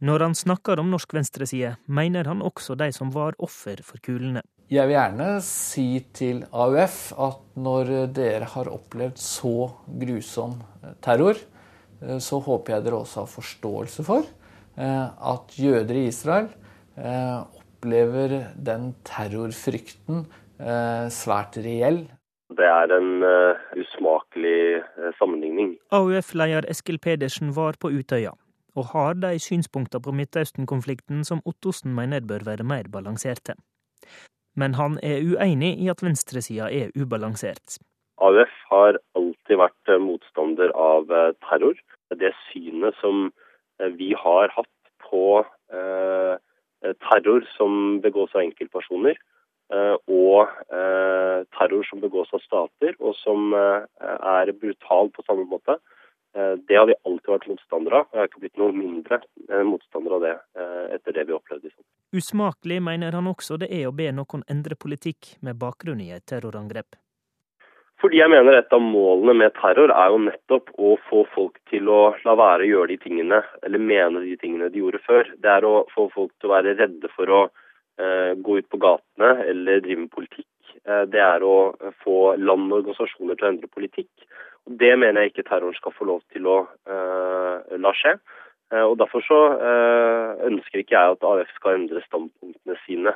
Når 0.00 0.24
han 0.24 0.34
snakker 0.34 0.80
om 0.80 0.90
norsk 0.90 1.12
venstreside, 1.12 1.76
mener 1.86 2.24
han 2.24 2.40
også 2.42 2.74
de 2.74 2.88
som 2.92 3.10
var 3.12 3.36
offer 3.38 3.82
for 3.84 4.00
kulene. 4.00 4.42
Jeg 4.70 4.86
vil 4.86 4.94
gjerne 4.94 5.28
si 5.42 5.86
til 6.14 6.44
AUF 6.54 7.12
at 7.18 7.40
når 7.58 8.12
dere 8.14 8.46
har 8.52 8.70
opplevd 8.70 9.18
så 9.20 9.70
grusom 10.00 10.60
eh, 10.82 10.96
terror, 11.04 11.38
eh, 12.00 12.18
så 12.18 12.40
håper 12.40 12.76
jeg 12.76 12.86
dere 12.86 13.02
også 13.02 13.24
har 13.24 13.34
forståelse 13.38 14.06
for 14.06 14.36
at 14.80 15.50
jøder 15.60 15.96
i 15.98 16.06
Israel 16.08 16.46
opplever 16.96 18.52
den 18.56 18.94
terrorfrykten 19.04 20.22
svært 21.10 21.56
reell. 21.64 22.02
Det 22.50 22.66
er 22.66 22.90
en 22.96 23.22
uh, 23.22 23.58
usmakelig 23.78 24.82
uh, 24.98 25.10
sammenligning. 25.18 25.76
AUF-leder 25.94 26.66
Eskil 26.70 26.98
Pedersen 26.98 27.52
var 27.54 27.78
på 27.80 27.92
Utøya, 27.94 28.32
og 28.76 28.84
har 28.94 29.14
de 29.22 29.38
synspunktene 29.38 30.02
på 30.02 30.14
Midtøsten-konflikten 30.18 31.22
som 31.24 31.42
Ottosen 31.46 31.94
mener 31.94 32.26
bør 32.26 32.42
være 32.50 32.66
mer 32.66 32.90
balanserte. 32.92 33.54
Men 34.56 34.74
han 34.74 34.98
er 35.02 35.22
uenig 35.22 35.76
i 35.78 35.88
at 35.88 36.02
venstresida 36.02 36.66
er 36.74 36.90
ubalansert. 36.98 37.78
AUF 38.18 38.54
har 38.72 38.98
alltid 39.14 39.56
vært 39.62 39.94
motstander 40.02 40.74
av 40.74 41.06
terror. 41.46 41.78
Det 42.10 42.34
synet 42.50 42.98
som 43.00 43.30
vi 43.96 44.10
har 44.18 44.50
hatt 44.56 44.92
på 45.06 45.44
terror 47.06 47.46
som 47.54 48.00
begås 48.02 48.34
av 48.34 48.42
enkeltpersoner, 48.42 49.14
Eh, 49.14 49.39
og 49.70 50.50
eh, 50.74 51.38
terror 51.56 51.86
som 51.86 52.02
begås 52.02 52.32
av 52.34 52.42
stater, 52.42 52.96
og 52.98 53.14
som 53.20 53.54
eh, 53.54 53.86
er 54.02 54.52
brutal 54.58 55.10
på 55.14 55.24
samme 55.26 55.46
måte. 55.50 55.78
Det 56.30 56.76
har 56.78 56.84
vi 56.86 56.94
alltid 57.02 57.26
vært 57.26 57.46
motstandere 57.50 57.96
av. 57.98 58.04
Jeg 58.12 58.20
har 58.20 58.28
ikke 58.28 58.40
blitt 58.44 58.60
noe 58.60 58.70
mindre 58.70 59.16
motstander 59.66 60.12
av 60.14 60.20
det 60.22 60.34
etter 60.94 61.16
det 61.16 61.24
vi 61.26 61.34
opplevde. 61.34 61.72
Usmakelig 62.14 62.76
mener 62.86 63.16
han 63.18 63.26
også 63.26 63.56
det 63.58 63.66
er 63.74 63.88
å 63.88 63.94
be 63.98 64.06
noen 64.14 64.44
endre 64.46 64.78
politikk 64.78 65.32
med 65.42 65.58
bakgrunn 65.58 65.98
i 66.04 66.12
et 66.14 66.22
terrorangrep. 66.30 66.94
Fordi 67.98 68.20
jeg 68.20 68.30
mener 68.30 68.60
et 68.60 68.70
av 68.70 68.78
målene 68.78 69.34
med 69.42 69.56
terror 69.58 69.90
er 69.90 70.14
jo 70.14 70.20
nettopp 70.28 70.70
å 70.78 70.92
få 71.08 71.24
folk 71.34 71.58
til 71.66 71.90
å 71.90 71.98
la 72.22 72.36
være 72.38 72.62
å 72.62 72.70
gjøre 72.76 72.92
de 72.94 73.00
tingene, 73.08 73.42
eller 73.66 73.82
mene 73.90 74.22
de 74.22 74.38
tingene 74.38 74.70
de 74.70 74.84
gjorde 74.84 75.02
før. 75.08 75.34
Det 75.34 75.50
er 75.50 75.66
å 75.66 75.80
få 75.90 76.06
folk 76.14 76.30
til 76.38 76.52
å 76.52 76.54
være 76.54 76.78
redde 76.78 77.10
for 77.16 77.34
å 77.40 77.42
Eh, 77.50 77.59
gå 78.40 78.58
ut 78.58 78.68
på 78.72 78.78
gatene 78.80 79.34
eller 79.50 79.82
drive 79.84 80.06
med 80.06 80.12
politikk. 80.14 80.48
Eh, 80.84 81.04
det 81.12 81.20
er 81.22 81.44
å 81.44 81.72
få 82.04 82.34
land 82.40 82.70
og 82.70 82.80
organisasjoner 82.80 83.38
til 83.38 83.46
å 83.46 83.52
endre 83.54 83.72
politikk. 83.72 84.10
Og 84.68 84.76
Det 84.80 84.92
mener 84.98 85.24
jeg 85.24 85.32
ikke 85.32 85.48
terroren 85.48 85.76
skal 85.76 85.94
få 85.96 86.06
lov 86.08 86.20
til 86.34 86.46
å 86.46 86.58
uh, 86.68 87.76
la 87.80 87.92
skje. 87.96 88.12
Og 88.70 88.92
Derfor 89.00 89.24
så 89.26 89.38
ønsker 90.46 90.78
ikke 90.78 90.94
jeg 90.94 91.14
at 91.16 91.24
AUF 91.26 91.48
skal 91.56 91.78
endre 91.78 92.02
standpunktene 92.04 92.76
sine 92.84 93.14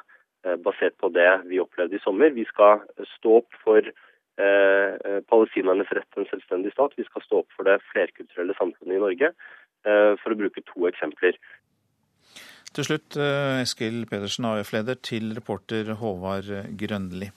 basert 0.64 0.97
på 0.99 1.12
det 1.14 1.29
vi 1.47 1.61
opplevde 1.62 1.94
i 1.94 2.03
sommer. 2.03 2.33
Vi 2.35 2.42
skal 2.49 2.83
stå 3.12 3.37
opp 3.38 3.61
for 3.62 3.87
palestinernes 5.31 5.92
rett 5.94 6.09
til 6.11 6.25
en 6.25 6.31
selvstendig 6.33 6.73
stat. 6.75 6.97
Vi 6.99 7.07
skal 7.07 7.23
stå 7.23 7.44
opp 7.44 7.55
for 7.55 7.70
det 7.70 7.77
flerkulturelle 7.92 8.57
samfunnet 8.59 8.97
i 8.97 9.05
Norge, 9.05 9.31
for 10.25 10.35
å 10.35 10.40
bruke 10.40 10.64
to 10.73 10.88
eksempler. 10.90 11.38
Til 12.75 12.87
slutt, 12.89 13.15
eh, 13.15 13.63
Eskil 13.63 14.03
Pedersen, 14.11 14.49
AUF-leder, 14.49 14.97
til 14.99 15.31
reporter 15.37 15.95
Håvard 15.95 16.49
Grønli. 16.75 17.31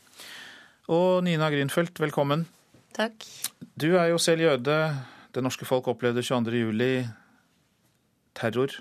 Og 0.89 1.23
Nina 1.23 1.51
Grünfeldt, 1.53 1.99
velkommen. 2.01 2.47
Takk. 2.97 3.21
Du 3.77 3.95
er 3.99 4.09
jo 4.09 4.17
selv 4.17 4.41
jøde. 4.41 4.95
Det 5.33 5.43
norske 5.43 5.65
folk 5.65 5.87
opplevde 5.87 6.23
22.07. 6.25 7.05
terror. 8.33 8.73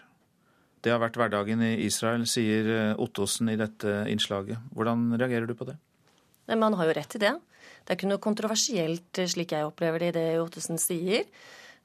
Det 0.81 0.92
har 0.92 1.01
vært 1.03 1.19
hverdagen 1.19 1.61
i 1.61 1.85
Israel, 1.85 2.25
sier 2.25 2.69
eh, 2.73 2.95
Ottosen 2.97 3.51
i 3.53 3.59
dette 3.61 4.07
innslaget. 4.09 4.57
Hvordan 4.73 5.12
reagerer 5.19 5.47
du 5.47 5.55
på 5.55 5.69
det? 5.69 5.77
Man 6.49 6.73
har 6.73 6.87
jo 6.87 6.97
rett 6.97 7.11
til 7.11 7.21
det. 7.21 7.35
Det 7.85 7.92
er 7.92 7.99
ikke 7.99 8.09
noe 8.09 8.23
kontroversielt 8.23 9.21
slik 9.29 9.53
jeg 9.53 9.66
opplever 9.66 9.99
det 9.99 10.09
i 10.09 10.16
det 10.16 10.27
Ottosen 10.40 10.81
sier. 10.81 11.27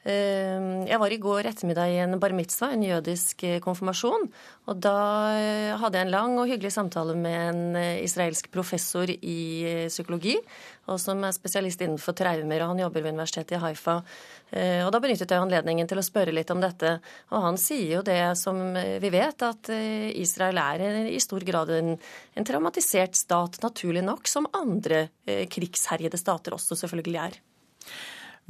Ehm, 0.01 0.87
jeg 0.89 0.97
var 0.97 1.13
i 1.13 1.19
går 1.21 1.45
ettermiddag 1.45 1.91
i 1.93 1.99
en 2.01 2.17
bar 2.21 2.33
mitzvah, 2.33 2.71
en 2.73 2.85
jødisk 2.85 3.43
eh, 3.45 3.59
konfirmasjon. 3.61 4.25
Og 4.71 4.79
da 4.81 4.97
eh, 5.37 5.73
hadde 5.77 5.99
jeg 5.99 6.07
en 6.07 6.13
lang 6.13 6.37
og 6.41 6.49
hyggelig 6.49 6.71
samtale 6.73 7.13
med 7.13 7.37
en 7.51 7.77
eh, 7.77 8.01
israelsk 8.01 8.49
professor 8.53 9.09
i 9.11 9.41
psykologi, 9.91 10.39
og 10.89 10.97
som 11.01 11.21
er 11.21 11.35
spesialist 11.35 11.83
innenfor 11.85 12.17
traumer, 12.17 12.63
og 12.63 12.73
han 12.73 12.81
jobber 12.81 13.05
ved 13.05 13.13
universitetet 13.13 13.59
i 13.59 13.61
Haifa. 13.61 14.01
Og 14.51 14.89
da 14.91 14.99
benyttet 14.99 15.31
jeg 15.31 15.39
anledningen 15.39 15.87
til 15.87 16.01
å 16.01 16.03
spørre 16.03 16.33
litt 16.35 16.49
om 16.51 16.59
dette. 16.59 16.97
Og 17.31 17.45
han 17.45 17.59
sier 17.61 17.93
jo 17.93 18.01
det 18.03 18.33
som 18.35 18.57
vi 18.75 19.11
vet, 19.13 19.45
at 19.47 19.69
Israel 19.71 20.59
er 20.59 20.83
i 21.07 21.21
stor 21.23 21.45
grad 21.47 21.71
en, 21.71 21.93
en 22.35 22.47
traumatisert 22.49 23.15
stat, 23.15 23.61
naturlig 23.63 24.03
nok, 24.03 24.27
som 24.27 24.49
andre 24.57 25.05
krigsherjede 25.23 26.19
stater 26.19 26.57
også 26.57 26.81
selvfølgelig 26.81 27.21
er. 27.29 27.39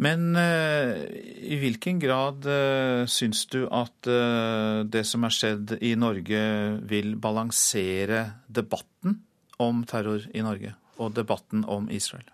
Men 0.02 0.34
uh, 0.34 0.98
i 1.46 1.60
hvilken 1.62 2.00
grad 2.02 2.46
uh, 2.50 3.06
syns 3.06 3.46
du 3.54 3.66
at 3.70 4.10
uh, 4.10 4.82
det 4.82 5.04
som 5.06 5.28
er 5.28 5.36
skjedd 5.36 5.76
i 5.78 5.94
Norge, 6.00 6.42
vil 6.90 7.14
balansere 7.22 8.24
debatten 8.50 9.20
om 9.62 9.84
terror 9.86 10.26
i 10.34 10.42
Norge 10.42 10.74
og 11.02 11.14
debatten 11.18 11.66
om 11.70 11.90
Israel? 11.94 12.26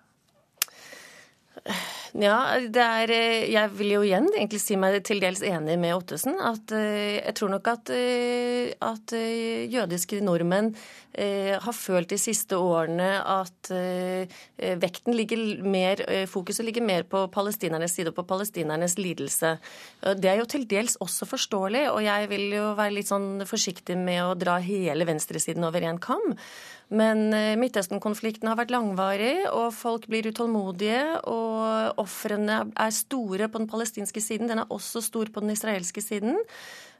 Ja, 2.17 2.37
er 2.57 3.11
eh, 3.13 3.45
Jeg 3.51 3.69
vil 3.77 3.91
jo 3.93 3.99
igjen 4.01 4.25
egentlig 4.31 4.61
si 4.63 4.77
meg 4.79 4.95
til 5.05 5.19
dels 5.21 5.43
enig 5.45 5.75
med 5.77 5.93
Ottesen. 5.93 6.39
At 6.41 6.73
eh, 6.73 7.19
jeg 7.19 7.35
tror 7.37 7.51
nok 7.53 7.67
at, 7.69 7.91
eh, 7.93 8.73
at 8.81 9.13
jødiske 9.13 10.23
nordmenn 10.25 10.73
har 11.17 11.73
følt 11.73 12.11
de 12.11 12.17
siste 12.21 12.53
årene 12.61 13.07
at 13.25 13.71
vekten 14.77 15.15
ligger 15.17 15.63
mer 15.65 16.03
Fokuset 16.29 16.67
ligger 16.67 16.85
mer 16.85 17.07
på 17.09 17.23
palestinernes 17.33 17.95
side 17.97 18.11
og 18.11 18.19
på 18.19 18.27
palestinernes 18.29 18.99
lidelse. 19.01 19.55
Det 20.21 20.29
er 20.29 20.37
jo 20.37 20.45
til 20.45 20.67
dels 20.69 20.93
også 21.01 21.25
forståelig, 21.25 21.87
og 21.89 22.03
jeg 22.05 22.29
vil 22.29 22.53
jo 22.59 22.67
være 22.77 22.99
litt 22.99 23.09
sånn 23.09 23.47
forsiktig 23.49 23.97
med 23.97 24.27
å 24.27 24.37
dra 24.37 24.59
hele 24.61 25.09
venstresiden 25.09 25.65
over 25.65 25.89
én 25.89 25.97
kam. 25.97 26.35
Men 26.93 27.33
Midtøsten-konflikten 27.63 28.47
har 28.47 28.61
vært 28.61 28.75
langvarig, 28.75 29.41
og 29.49 29.73
folk 29.73 30.05
blir 30.11 30.29
utålmodige. 30.29 31.01
Og 31.25 31.97
ofrene 32.07 32.63
er 32.71 32.95
store 32.95 33.51
på 33.51 33.61
den 33.61 33.69
palestinske 33.69 34.23
siden. 34.23 34.49
Den 34.49 34.63
er 34.63 34.73
også 34.73 35.03
stor 35.05 35.29
på 35.33 35.43
den 35.43 35.53
israelske 35.53 36.01
siden. 36.01 36.39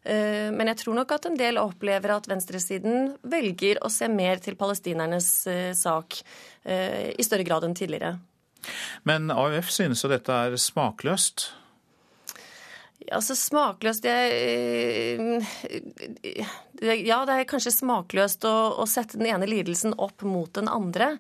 Eh, 0.08 0.50
men 0.54 0.70
jeg 0.72 0.84
tror 0.84 0.96
nok 0.96 1.12
at 1.18 1.28
en 1.28 1.38
del 1.40 1.60
opplever 1.60 2.14
at 2.16 2.30
venstresiden 2.30 3.14
velger 3.28 3.82
å 3.84 3.92
se 3.92 4.08
mer 4.12 4.40
til 4.44 4.56
palestinernes 4.60 5.30
eh, 5.52 5.72
sak 5.76 6.20
eh, 6.64 7.14
i 7.18 7.26
større 7.26 7.48
grad 7.48 7.68
enn 7.68 7.76
tidligere. 7.78 8.16
Men 9.08 9.32
AUF 9.32 9.72
synes 9.72 10.04
jo 10.04 10.12
dette 10.12 10.34
er 10.34 10.56
smakløst? 10.60 11.50
Altså 13.14 13.38
smakløst 13.40 14.04
det, 14.04 14.16
Ja, 16.82 17.20
det 17.24 17.36
er 17.36 17.46
kanskje 17.48 17.72
smakløst 17.72 18.44
å, 18.50 18.56
å, 18.82 18.88
sette 18.90 19.20
den 19.20 19.30
ene 19.30 19.48
lidelsen 19.48 19.96
opp 19.96 20.26
mot 20.28 20.52
den 20.58 20.68
andre. 20.68 21.14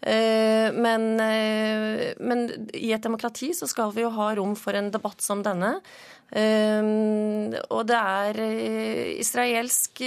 Eh, 0.00 0.72
men, 0.72 1.20
eh, 1.20 2.14
men, 2.22 2.44
i 2.74 2.92
et 2.94 3.02
demokrati 3.02 3.50
så 3.56 3.66
skal 3.66 3.90
vi 3.96 4.04
jo 4.04 4.12
ha 4.14 4.30
rom 4.38 4.54
for 4.58 4.78
en 4.78 4.92
debatt 4.94 5.24
som 5.24 5.42
denne. 5.42 5.78
Eh, 6.30 6.86
og 7.72 7.86
det 7.88 7.98
er 7.98 8.42
israelsk 9.18 10.02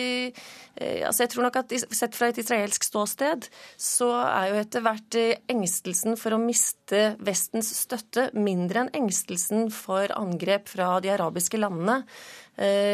altså 0.71 1.23
jeg 1.23 1.31
tror 1.33 1.43
nok 1.43 1.55
at 1.59 1.73
Sett 1.97 2.13
fra 2.15 2.27
et 2.29 2.37
israelsk 2.39 2.85
ståsted 2.85 3.47
så 3.81 4.07
er 4.21 4.45
jo 4.47 4.59
etter 4.61 4.83
hvert 4.85 5.17
engstelsen 5.51 6.15
for 6.17 6.33
å 6.33 6.39
miste 6.41 7.01
Vestens 7.19 7.73
støtte 7.75 8.29
mindre 8.37 8.85
enn 8.85 8.93
engstelsen 9.01 9.67
for 9.75 10.13
angrep 10.15 10.71
fra 10.71 10.93
de 11.03 11.11
arabiske 11.11 11.59
landene. 11.59 12.05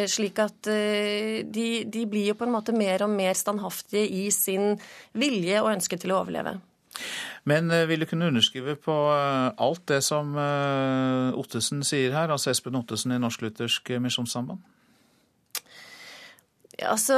Slik 0.10 0.42
at 0.42 0.72
de, 0.72 1.68
de 1.86 2.08
blir 2.10 2.32
jo 2.32 2.40
på 2.40 2.48
en 2.48 2.56
måte 2.58 2.76
mer 2.76 3.06
og 3.06 3.14
mer 3.14 3.38
standhaftige 3.38 4.10
i 4.24 4.26
sin 4.34 4.74
vilje 5.14 5.62
og 5.62 5.76
ønske 5.76 6.02
til 6.02 6.16
å 6.16 6.24
overleve. 6.24 6.58
Men 7.48 7.72
eh, 7.72 7.86
vil 7.88 8.04
du 8.04 8.10
kunne 8.10 8.28
underskrive 8.28 8.76
på 8.76 8.96
eh, 9.14 9.52
alt 9.64 9.86
det 9.88 10.02
som 10.06 10.34
eh, 10.36 11.38
Ottesen 11.40 11.84
sier 11.88 12.16
her, 12.16 12.34
altså 12.34 12.52
Espen 12.52 12.76
Ottesen 12.80 13.16
i 13.16 13.22
Norsk-Luthersk 13.24 13.96
Misjonssamband? 14.04 14.66
Altså, 16.78 17.16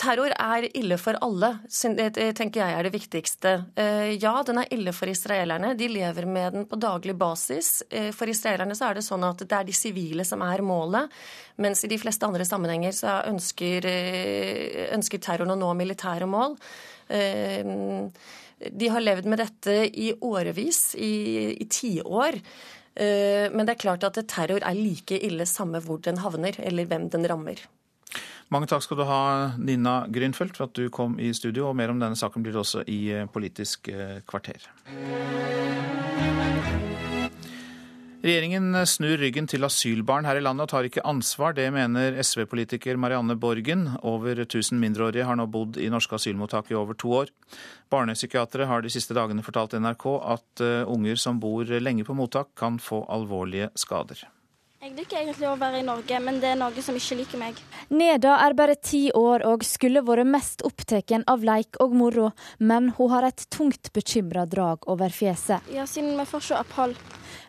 Terror 0.00 0.32
er 0.32 0.64
ille 0.78 0.96
for 0.96 1.18
alle, 1.20 1.50
tenker 1.68 2.54
jeg 2.62 2.72
er 2.72 2.86
det 2.86 2.92
viktigste. 2.94 3.50
Ja, 4.16 4.30
den 4.48 4.62
er 4.62 4.70
ille 4.72 4.94
for 4.96 5.12
israelerne. 5.12 5.74
De 5.76 5.90
lever 5.92 6.24
med 6.24 6.56
den 6.56 6.64
på 6.70 6.78
daglig 6.80 7.12
basis. 7.20 7.82
For 8.16 8.32
israelerne 8.32 8.72
så 8.72 8.88
er 8.88 8.96
det 8.96 9.04
sånn 9.04 9.28
at 9.28 9.44
det 9.44 9.58
er 9.58 9.68
de 9.68 9.76
sivile 9.76 10.24
som 10.24 10.40
er 10.46 10.64
målet, 10.64 11.12
mens 11.60 11.84
i 11.84 11.92
de 11.92 12.00
fleste 12.00 12.24
andre 12.24 12.48
sammenhenger 12.48 12.96
så 12.96 13.18
ønsker, 13.28 13.90
ønsker 14.96 15.20
terroren 15.20 15.52
å 15.52 15.60
nå 15.60 15.74
militære 15.84 16.32
mål. 16.38 16.56
De 18.58 18.90
har 18.90 19.04
levd 19.04 19.28
med 19.30 19.40
dette 19.42 19.74
i 19.88 20.10
årevis, 20.24 20.94
i 20.98 21.66
tiår. 21.70 22.40
Eh, 22.98 23.46
men 23.54 23.64
det 23.66 23.76
er 23.76 23.82
klart 23.84 24.06
at 24.08 24.18
terror 24.30 24.62
er 24.62 24.78
like 24.78 25.18
ille 25.22 25.46
samme 25.46 25.80
hvor 25.84 26.02
den 26.02 26.18
havner, 26.22 26.58
eller 26.58 26.88
hvem 26.90 27.08
den 27.14 27.28
rammer. 27.30 27.62
Mange 28.48 28.66
takk 28.70 28.82
skal 28.82 28.98
du 28.98 29.04
ha, 29.04 29.22
Nina 29.60 30.00
Grünfeldt, 30.08 30.56
for 30.56 30.70
at 30.70 30.74
du 30.74 30.88
kom 30.90 31.18
i 31.20 31.34
studio. 31.36 31.68
Og 31.68 31.76
mer 31.76 31.92
om 31.92 32.00
denne 32.00 32.16
saken 32.18 32.42
blir 32.42 32.56
det 32.56 32.64
også 32.64 32.86
i 32.88 33.02
Politisk 33.34 33.92
kvarter. 34.26 34.64
Regjeringen 38.18 38.74
snur 38.90 39.20
ryggen 39.20 39.46
til 39.46 39.62
asylbarn 39.62 40.26
her 40.26 40.40
i 40.40 40.42
landet 40.42 40.64
og 40.66 40.72
tar 40.72 40.86
ikke 40.88 41.04
ansvar. 41.06 41.52
Det 41.54 41.68
mener 41.70 42.16
SV-politiker 42.18 42.98
Marianne 42.98 43.36
Borgen. 43.38 43.84
Over 44.02 44.40
1000 44.42 44.80
mindreårige 44.82 45.26
har 45.28 45.38
nå 45.38 45.46
bodd 45.46 45.78
i 45.78 45.86
norske 45.92 46.18
asylmottak 46.18 46.72
i 46.72 46.78
over 46.78 46.98
to 46.98 47.12
år. 47.20 47.30
Barnepsykiatere 47.94 48.66
har 48.66 48.82
de 48.82 48.90
siste 48.90 49.14
dagene 49.14 49.44
fortalt 49.46 49.78
NRK 49.78 50.08
at 50.34 50.64
eh, 50.66 50.82
unger 50.90 51.20
som 51.22 51.38
bor 51.38 51.70
lenge 51.78 52.02
på 52.08 52.18
mottak, 52.18 52.50
kan 52.58 52.80
få 52.82 53.04
alvorlige 53.06 53.70
skader. 53.78 54.26
Jeg 54.78 54.92
liker 54.94 55.18
egentlig 55.18 55.46
å 55.50 55.56
være 55.58 55.80
i 55.80 55.86
Norge, 55.86 56.18
men 56.22 56.36
det 56.42 56.52
er 56.52 56.58
noe 56.58 56.82
som 56.82 56.98
ikke 56.98 57.16
liker 57.18 57.40
meg. 57.40 57.56
Neda 57.90 58.36
er 58.44 58.54
bare 58.58 58.76
ti 58.78 59.08
år 59.14 59.42
og 59.46 59.64
skulle 59.66 60.04
vært 60.06 60.26
mest 60.30 60.62
opptatt 60.66 61.14
av 61.18 61.42
leik 61.46 61.78
og 61.82 61.94
moro, 61.98 62.28
men 62.58 62.92
hun 62.98 63.10
har 63.10 63.26
et 63.26 63.46
tungt 63.50 63.90
bekymra 63.94 64.46
drag 64.46 64.86
over 64.86 65.10
fjeset. 65.10 65.66
Ja, 65.74 65.86
siden 65.86 66.14
vi 66.18 66.26
får 66.30 66.46
se 66.46 66.58
opphold. 66.58 66.94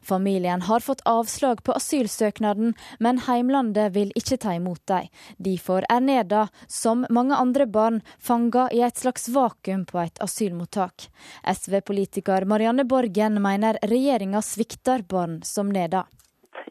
Familien 0.09 0.61
har 0.61 0.79
fått 0.79 1.01
avslag 1.05 1.63
på 1.65 1.75
asylsøknaden, 1.77 2.73
men 2.99 3.19
heimlandet 3.27 3.93
vil 3.97 4.13
ikke 4.17 4.39
ta 4.41 4.55
imot 4.57 4.81
dem. 4.89 5.09
Derfor 5.37 5.85
er 5.93 6.01
Neda, 6.01 6.47
som 6.67 7.05
mange 7.13 7.37
andre 7.37 7.67
barn, 7.69 7.99
fanga 8.17 8.67
i 8.73 8.81
et 8.87 8.97
slags 8.97 9.29
vakuum 9.35 9.85
på 9.89 10.01
et 10.01 10.21
asylmottak. 10.25 11.09
SV-politiker 11.53 12.47
Marianne 12.49 12.87
Borgen 12.89 13.37
mener 13.43 13.77
regjeringa 13.91 14.41
svikter 14.45 15.05
barn 15.13 15.43
som 15.45 15.69
Neda. 15.69 16.07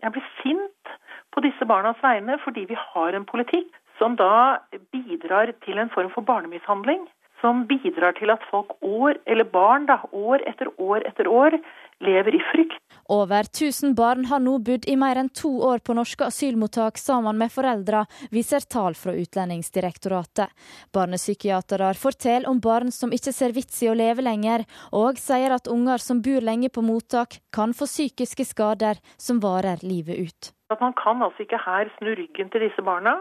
Jeg 0.02 0.14
blir 0.14 0.26
sint 0.40 0.94
på 1.34 1.44
disse 1.46 1.70
barnas 1.70 2.02
vegne 2.02 2.40
fordi 2.42 2.66
vi 2.72 2.78
har 2.78 3.14
en 3.14 3.28
politikk 3.28 3.70
som 3.98 4.18
da 4.18 4.58
bidrar 4.94 5.54
til 5.66 5.78
en 5.78 5.94
form 5.94 6.10
for 6.14 6.26
barnemishandling. 6.26 7.06
Som 7.38 7.68
bidrar 7.70 8.16
til 8.18 8.32
at 8.34 8.42
folk 8.50 8.74
år, 8.82 9.14
eller 9.30 9.46
barn 9.46 9.86
da, 9.86 10.00
år 10.10 10.42
etter 10.50 10.72
år 10.82 11.06
etter 11.06 11.30
år 11.30 11.54
lever 12.02 12.34
i 12.34 12.42
frykt. 12.50 12.87
Over 13.08 13.40
1000 13.40 13.94
barn 13.94 14.24
har 14.28 14.40
nå 14.44 14.58
bodd 14.60 14.84
i 14.84 14.94
mer 15.00 15.16
enn 15.16 15.30
to 15.32 15.48
år 15.64 15.80
på 15.80 15.94
norske 15.96 16.26
asylmottak 16.26 16.98
sammen 17.00 17.38
med 17.40 17.48
foreldre, 17.48 18.02
viser 18.28 18.66
tall 18.68 18.92
fra 19.00 19.14
Utlendingsdirektoratet. 19.16 20.52
Barnepsykiatere 20.92 21.94
forteller 21.96 22.50
om 22.52 22.60
barn 22.60 22.92
som 22.92 23.14
ikke 23.16 23.32
ser 23.32 23.56
vits 23.56 23.80
i 23.80 23.88
å 23.88 23.96
leve 23.96 24.26
lenger, 24.26 24.66
og 24.92 25.16
sier 25.16 25.56
at 25.56 25.72
unger 25.72 26.04
som 26.04 26.20
bor 26.20 26.44
lenge 26.44 26.68
på 26.68 26.84
mottak, 26.84 27.40
kan 27.48 27.72
få 27.72 27.88
psykiske 27.88 28.44
skader 28.44 29.00
som 29.16 29.40
varer 29.40 29.80
livet 29.88 30.20
ut. 30.28 30.52
At 30.68 30.84
Man 30.84 30.92
kan 31.00 31.24
altså 31.24 31.46
ikke 31.48 31.64
her 31.64 31.88
snu 31.96 32.12
ryggen 32.12 32.52
til 32.52 32.68
disse 32.68 32.84
barna 32.84 33.16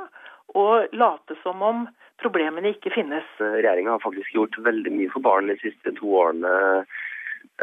og 0.51 0.91
late 0.91 1.39
som 1.45 1.63
om 1.63 1.85
problemene 2.19 2.75
ikke 2.75 2.91
finnes. 2.91 3.27
Regjeringa 3.39 3.95
har 3.95 4.03
faktisk 4.03 4.35
gjort 4.35 4.59
veldig 4.67 4.91
mye 4.99 5.15
for 5.15 5.23
barn 5.23 5.47
de 5.47 5.55
siste 5.63 5.95
to 5.95 6.11
årene 6.11 6.83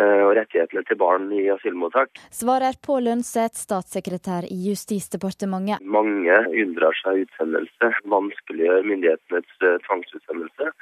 og 0.01 0.33
rettighetene 0.39 0.83
til 0.89 0.99
barn 0.99 1.29
i 1.35 1.45
asylmottak. 1.53 2.19
Svarer 2.35 2.75
Pål 2.83 3.07
Lønseth, 3.09 3.61
statssekretær 3.63 4.49
i 4.51 4.57
Justisdepartementet. 4.69 5.85
Mange 5.87 6.39
unndrar 6.51 6.97
seg 6.99 7.25
utsendelse, 7.25 7.91
vanskeliggjør 8.11 8.89
myndighetenes 8.91 9.63
eh, 9.63 9.79
tvangsutsendelse. 9.87 10.73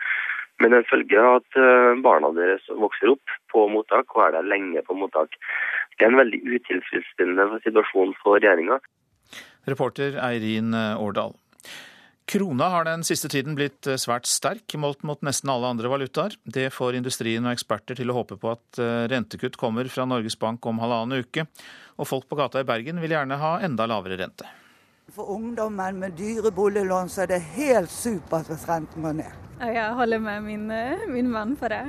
Men 0.63 0.77
en 0.79 0.89
følge 0.89 1.21
av 1.21 1.41
at 1.41 1.61
eh, 1.61 1.93
barna 2.05 2.33
deres 2.39 2.65
vokser 2.73 3.13
opp 3.13 3.37
på 3.53 3.67
mottak 3.75 4.17
og 4.17 4.27
er 4.29 4.37
der 4.39 4.49
lenge 4.49 4.85
på 4.87 4.97
mottak. 4.97 5.37
Det 5.99 6.07
er 6.07 6.15
en 6.15 6.23
veldig 6.23 6.43
utilfredsstillende 6.49 7.63
situasjon 7.67 8.17
for 8.23 8.41
regjeringa. 8.41 8.81
Reporter 9.69 10.17
Eirin 10.25 10.75
Årdal. 10.75 11.37
Krona 12.33 12.65
har 12.73 12.87
den 12.89 13.03
siste 13.05 13.29
tiden 13.29 13.53
blitt 13.59 13.85
eh, 13.85 13.99
svært 14.01 14.25
sterk 14.25 14.73
målt 14.81 15.03
mot 15.05 15.21
nesten 15.21 15.51
alle 15.53 15.69
andre 15.69 15.91
valutaer. 15.93 16.39
Det 16.49 16.71
får 16.73 16.97
industrien 16.97 17.45
og 17.45 17.53
eksperter 17.53 17.99
til 17.99 18.09
å 18.09 18.17
håpe 18.23 18.39
på 18.41 18.55
at 18.55 18.81
eh, 18.81 19.05
rentekutt 19.13 19.59
kommer 19.61 19.91
fra 19.93 20.07
Norges 20.09 20.39
Bank 20.41 20.65
om 20.65 20.81
halvannen 20.81 21.27
uke. 21.27 21.45
Og 22.01 22.09
folk 22.09 22.25
på 22.31 22.41
gata 22.41 22.63
i 22.63 22.69
Bergen 22.73 23.05
vil 23.05 23.13
gjerne 23.13 23.37
ha 23.37 23.59
enda 23.69 23.85
lavere 23.91 24.17
rente. 24.23 24.49
For 25.13 25.29
ungdommen 25.29 25.99
med 26.01 26.15
dyre 26.17 26.49
boliglån 26.57 27.11
så 27.13 27.27
er 27.27 27.35
det 27.35 27.43
helt 27.53 27.91
supert 27.93 28.49
hvis 28.49 28.63
renten 28.65 29.05
går 29.05 29.19
ned. 29.19 29.41
Jeg 29.61 29.91
holder 29.99 30.23
med 30.25 30.39
min, 30.47 30.63
eh, 30.73 31.03
min 31.07 31.29
mann 31.29 31.53
på 31.57 31.69
det. 31.69 31.83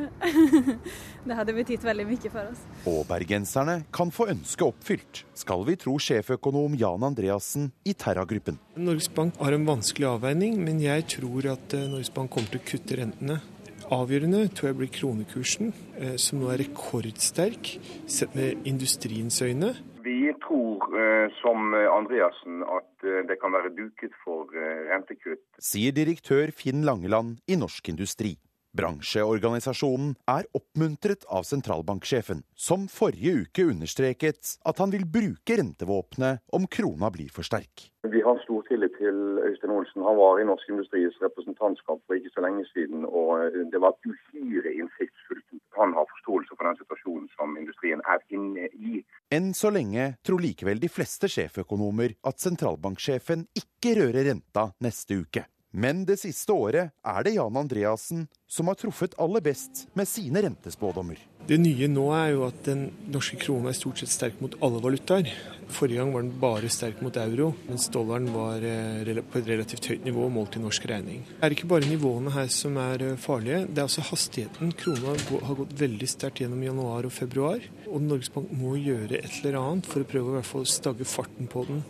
det 1.27 1.37
hadde 1.37 1.55
betydd 1.55 1.85
veldig 1.87 2.05
mye 2.09 2.31
for 2.33 2.49
oss. 2.51 2.65
Og 2.91 3.05
bergenserne 3.07 3.77
kan 3.95 4.11
få 4.11 4.27
ønsket 4.33 4.65
oppfylt, 4.67 5.21
skal 5.39 5.63
vi 5.69 5.77
tro 5.79 5.95
sjeføkonom 6.03 6.75
Jan 6.75 7.07
Andreassen 7.07 7.71
i 7.87 7.95
Terra-gruppen. 7.95 8.59
Norges 8.75 9.07
Bank 9.15 9.39
har 9.39 9.55
en 9.55 9.69
vanskelig 9.71 10.11
avveining, 10.11 10.59
men 10.59 10.83
jeg 10.83 11.07
tror 11.15 11.47
at 11.55 11.77
eh, 11.79 11.87
Norges 11.95 12.11
Bank 12.11 12.35
kommer 12.35 12.51
til 12.51 12.59
å 12.59 12.67
kutte 12.73 12.99
rentene. 12.99 13.39
Avgjørende 13.87 14.49
tror 14.51 14.73
jeg 14.73 14.79
blir 14.81 14.93
kronekursen, 14.99 15.73
eh, 15.95 16.19
som 16.19 16.43
nå 16.43 16.51
er 16.51 16.65
rekordsterk 16.65 17.77
sett 18.03 18.35
med 18.35 18.67
industriens 18.67 19.39
øyne. 19.47 19.77
Vi 20.03 20.33
tror, 20.43 20.83
eh, 20.99 21.31
som 21.41 21.73
Andreassen, 21.73 22.63
at 22.67 23.05
eh, 23.07 23.21
det 23.29 23.37
kan 23.39 23.53
være 23.55 23.71
duket 23.77 24.11
for 24.23 24.51
eh, 24.51 24.89
rentekutt. 24.89 25.43
Sier 25.63 25.95
direktør 25.95 26.51
Finn 26.51 26.83
Langeland 26.83 27.37
i 27.47 27.55
Norsk 27.59 27.87
Industri. 27.93 28.33
Bransjeorganisasjonen 28.73 30.15
er 30.33 30.47
oppmuntret 30.57 31.27
av 31.29 31.45
sentralbanksjefen, 31.45 32.39
som 32.57 32.87
forrige 32.89 33.43
uke 33.43 33.67
understreket 33.69 34.55
at 34.65 34.81
han 34.81 34.93
vil 34.95 35.05
bruke 35.05 35.59
rentevåpenet 35.59 36.41
om 36.57 36.65
krona 36.65 37.11
blir 37.13 37.29
for 37.35 37.45
sterk. 37.45 37.91
Vi 38.09 38.23
har 38.25 38.41
stor 38.41 38.65
tillit 38.65 38.97
til 38.97 39.37
Øystein 39.45 39.75
Olsen. 39.75 40.01
Han 40.01 40.17
var 40.17 40.41
i 40.41 40.47
Norsk 40.49 40.73
Industris 40.73 41.21
representantskap 41.21 42.01
for 42.01 42.17
ikke 42.17 42.33
så 42.33 42.47
lenge 42.47 42.65
siden, 42.73 43.05
og 43.05 43.53
det 43.69 43.83
var 43.83 43.93
uhyre 44.09 44.73
innsiktsfullt. 44.73 45.61
Han 45.77 45.93
har 45.93 46.09
forståelse 46.09 46.57
for 46.57 46.65
den 46.65 46.81
situasjonen 46.81 47.29
som 47.37 47.55
industrien 47.61 48.01
er 48.09 48.25
inne 48.33 48.67
i. 48.73 49.05
Enn 49.33 49.53
så 49.57 49.69
lenge 49.73 50.15
tror 50.25 50.41
likevel 50.41 50.81
de 50.81 50.89
fleste 50.89 51.29
sjeføkonomer 51.29 52.17
at 52.25 52.41
sentralbanksjefen 52.41 53.47
ikke 53.53 53.99
rører 54.01 54.33
renta 54.33 54.71
neste 54.81 55.21
uke. 55.21 55.45
Men 55.73 56.03
det 56.05 56.19
siste 56.21 56.53
året 56.53 56.93
er 57.01 57.23
det 57.25 57.33
Jan 57.33 57.55
Andreassen 57.57 58.27
som 58.45 58.69
har 58.69 58.77
truffet 58.77 59.15
aller 59.17 59.41
best 59.41 59.87
med 59.97 60.05
sine 60.05 60.43
rentespådommer. 60.45 61.17
Det 61.49 61.57
nye 61.59 61.87
nå 61.91 62.03
er 62.15 62.27
jo 62.35 62.43
at 62.45 62.59
den 62.67 62.83
norske 63.11 63.39
krona 63.41 63.71
er 63.71 63.75
stort 63.75 63.99
sett 63.99 64.11
sterk 64.13 64.37
mot 64.39 64.53
alle 64.63 64.77
valutaer. 64.83 65.31
Forrige 65.73 65.97
gang 65.97 66.13
var 66.13 66.23
den 66.23 66.37
bare 66.39 66.69
sterk 66.71 67.01
mot 67.03 67.17
euro, 67.17 67.49
mens 67.65 67.89
dollaren 67.91 68.29
var 68.31 68.63
eh, 68.63 69.19
på 69.25 69.41
et 69.41 69.49
relativt 69.49 69.89
høyt 69.89 70.05
nivå 70.05 70.29
målt 70.31 70.59
i 70.59 70.61
norsk 70.63 70.85
regning. 70.93 71.25
Det 71.33 71.49
er 71.49 71.57
ikke 71.57 71.71
bare 71.73 71.89
nivåene 71.89 72.35
her 72.37 72.53
som 72.53 72.77
er 72.79 73.07
eh, 73.09 73.17
farlige, 73.19 73.63
det 73.65 73.81
er 73.81 73.89
også 73.89 74.05
hastigheten. 74.11 74.71
Krona 74.77 75.17
har 75.17 75.59
gått 75.59 75.75
veldig 75.81 76.11
sterkt 76.13 76.43
gjennom 76.45 76.63
januar 76.63 77.09
og 77.09 77.17
februar, 77.17 77.65
og 77.89 78.05
Norges 78.05 78.31
Bank 78.31 78.53
må 78.53 78.77
gjøre 78.77 79.19
et 79.19 79.41
eller 79.41 79.59
annet 79.65 79.89
for 79.89 80.05
å 80.05 80.11
prøve 80.13 80.45
å 80.45 80.65
stagge 80.69 81.09
farten 81.09 81.49
på 81.49 81.65
den. 81.67 81.83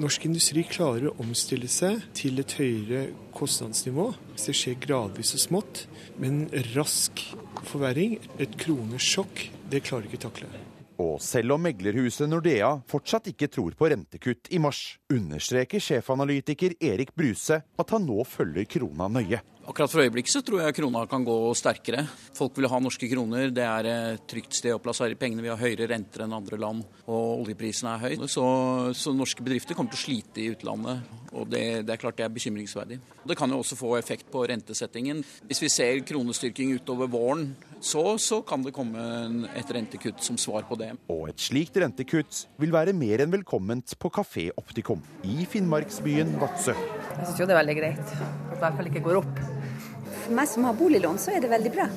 Norsk 0.00 0.24
industri 0.24 0.62
klarer 0.64 1.10
å 1.10 1.16
omstille 1.20 1.68
seg 1.68 2.00
til 2.16 2.40
et 2.40 2.54
høyere 2.56 3.02
kostnadsnivå. 3.36 4.06
Hvis 4.32 4.48
det 4.48 4.54
skjer 4.56 4.78
gradvis 4.80 5.34
og 5.36 5.42
smått. 5.42 5.82
Men 6.16 6.46
rask 6.72 7.20
forverring, 7.68 8.16
et 8.40 8.56
kronesjokk, 8.60 9.50
det 9.68 9.84
klarer 9.84 10.08
ikke 10.08 10.24
takle. 10.24 10.48
Og 11.00 11.20
selv 11.24 11.56
om 11.56 11.62
meglerhuset 11.64 12.28
Nordea 12.28 12.74
fortsatt 12.90 13.30
ikke 13.32 13.48
tror 13.52 13.76
på 13.78 13.88
rentekutt 13.92 14.50
i 14.52 14.60
mars, 14.62 14.98
understreker 15.12 15.80
sjefanalytiker 15.82 16.76
Erik 16.82 17.14
Bruse 17.16 17.62
at 17.62 17.94
han 17.96 18.06
nå 18.08 18.20
følger 18.28 18.68
krona 18.76 19.08
nøye. 19.12 19.40
Akkurat 19.62 19.92
for 19.92 20.02
øyeblikket 20.02 20.32
så 20.34 20.40
tror 20.42 20.64
jeg 20.64 20.74
krona 20.74 21.04
kan 21.06 21.22
gå 21.22 21.34
sterkere. 21.54 22.02
Folk 22.34 22.56
vil 22.58 22.66
ha 22.66 22.80
norske 22.82 23.06
kroner. 23.06 23.52
Det 23.54 23.62
er 23.62 23.88
et 23.92 24.24
trygt 24.26 24.56
sted 24.58 24.74
å 24.74 24.80
plassere 24.82 25.14
pengene. 25.18 25.44
Vi 25.44 25.52
har 25.52 25.60
høyere 25.60 25.86
renter 25.92 26.24
enn 26.24 26.34
andre 26.34 26.58
land, 26.58 26.82
og 27.06 27.44
oljeprisen 27.44 27.92
er 27.92 28.02
høy. 28.02 28.26
Så, 28.26 28.44
så 28.98 29.14
norske 29.14 29.44
bedrifter 29.46 29.78
kommer 29.78 29.94
til 29.94 30.00
å 30.00 30.02
slite 30.02 30.42
i 30.42 30.48
utlandet, 30.56 31.06
og 31.30 31.46
det, 31.52 31.62
det, 31.86 31.94
er 31.94 32.02
klart 32.02 32.18
det 32.18 32.26
er 32.26 32.34
bekymringsverdig. 32.34 32.98
Det 33.22 33.38
kan 33.38 33.54
jo 33.54 33.60
også 33.62 33.78
få 33.78 33.94
effekt 34.00 34.32
på 34.34 34.42
rentesettingen. 34.50 35.22
Hvis 35.46 35.62
vi 35.62 35.70
ser 35.70 36.02
kronestyrking 36.10 36.74
utover 36.80 37.12
våren, 37.12 37.52
så, 37.82 38.02
så 38.18 38.38
kan 38.46 38.62
det 38.62 38.72
komme 38.74 39.02
et 39.58 39.70
rentekutt 39.74 40.22
som 40.22 40.38
svar 40.38 40.62
på 40.68 40.78
det. 40.78 40.92
Og 41.10 41.26
et 41.32 41.42
slikt 41.42 41.76
rentekutt 41.82 42.44
vil 42.62 42.72
være 42.74 42.94
mer 42.94 43.24
enn 43.24 43.32
velkomment 43.34 43.96
på 43.98 44.10
Kafé 44.14 44.48
Optikum 44.60 45.02
i 45.26 45.42
finnmarksbyen 45.50 46.36
Vadsø. 46.40 46.76
Jeg 46.76 47.26
syns 47.26 47.40
jo 47.42 47.48
det 47.48 47.56
er 47.56 47.60
veldig 47.60 47.78
greit 47.80 48.02
at 48.02 48.12
det 48.14 48.58
i 48.58 48.60
hvert 48.62 48.78
fall 48.78 48.90
ikke 48.92 49.04
går 49.08 49.20
opp. 49.22 49.40
For 50.22 50.36
meg 50.38 50.50
som 50.50 50.68
har 50.68 50.76
boliglån, 50.78 51.18
så 51.18 51.34
er 51.34 51.42
det 51.42 51.50
veldig 51.50 51.72
bra. 51.74 51.88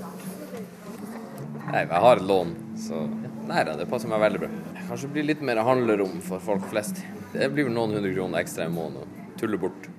Nei, 1.66 1.84
jeg 1.84 2.02
har 2.06 2.22
et 2.22 2.30
lån, 2.30 2.56
så 2.82 3.04
nei, 3.50 3.62
det 3.70 3.90
passer 3.92 4.10
meg 4.10 4.24
veldig 4.26 4.42
bra. 4.42 4.50
Kanskje 4.88 5.12
blir 5.14 5.28
litt 5.28 5.44
mer 5.46 5.62
handlerom 5.66 6.18
for 6.26 6.42
folk 6.42 6.66
flest. 6.72 7.04
Det 7.34 7.50
blir 7.54 7.70
vel 7.70 7.78
noen 7.78 7.98
hundre 7.98 8.14
kroner 8.14 8.42
ekstra 8.42 8.66
i 8.70 8.74
måneden 8.74 9.06
å 9.06 9.38
tulle 9.38 9.60
bort. 9.62 9.90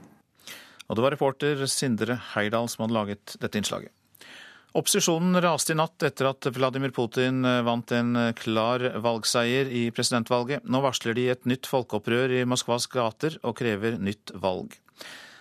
Og 0.87 0.99
det 0.99 1.03
var 1.03 1.15
reporter 1.15 1.63
Sindre 1.71 2.19
Heidal 2.33 2.71
som 2.71 2.87
hadde 2.87 2.99
laget 2.99 3.39
dette 3.43 3.59
innslaget. 3.59 3.95
Opposisjonen 4.77 5.41
raste 5.41 5.73
i 5.73 5.77
natt 5.79 6.05
etter 6.05 6.29
at 6.29 6.47
Vladimir 6.53 6.93
Putin 6.93 7.41
vant 7.65 7.93
en 7.97 8.19
klar 8.37 8.83
valgseier 9.01 9.71
i 9.73 9.87
presidentvalget. 9.91 10.67
Nå 10.69 10.83
varsler 10.85 11.17
de 11.17 11.31
et 11.33 11.49
nytt 11.49 11.65
folkeopprør 11.71 12.35
i 12.37 12.43
Moskvas 12.45 12.85
gater 12.93 13.39
og 13.41 13.57
krever 13.57 13.97
nytt 13.97 14.35
valg. 14.37 14.77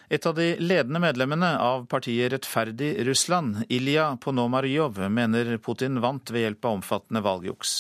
Et 0.08 0.26
av 0.26 0.38
de 0.38 0.54
ledende 0.62 1.02
medlemmene 1.04 1.50
av 1.60 1.84
partiet 1.92 2.32
Rettferdig 2.32 2.94
Russland, 3.08 3.66
Ilja 3.68 4.14
Ponomaryov, 4.24 5.02
mener 5.12 5.58
Putin 5.58 6.00
vant 6.00 6.32
ved 6.32 6.46
hjelp 6.46 6.70
av 6.70 6.78
omfattende 6.80 7.26
valgjuks. 7.26 7.74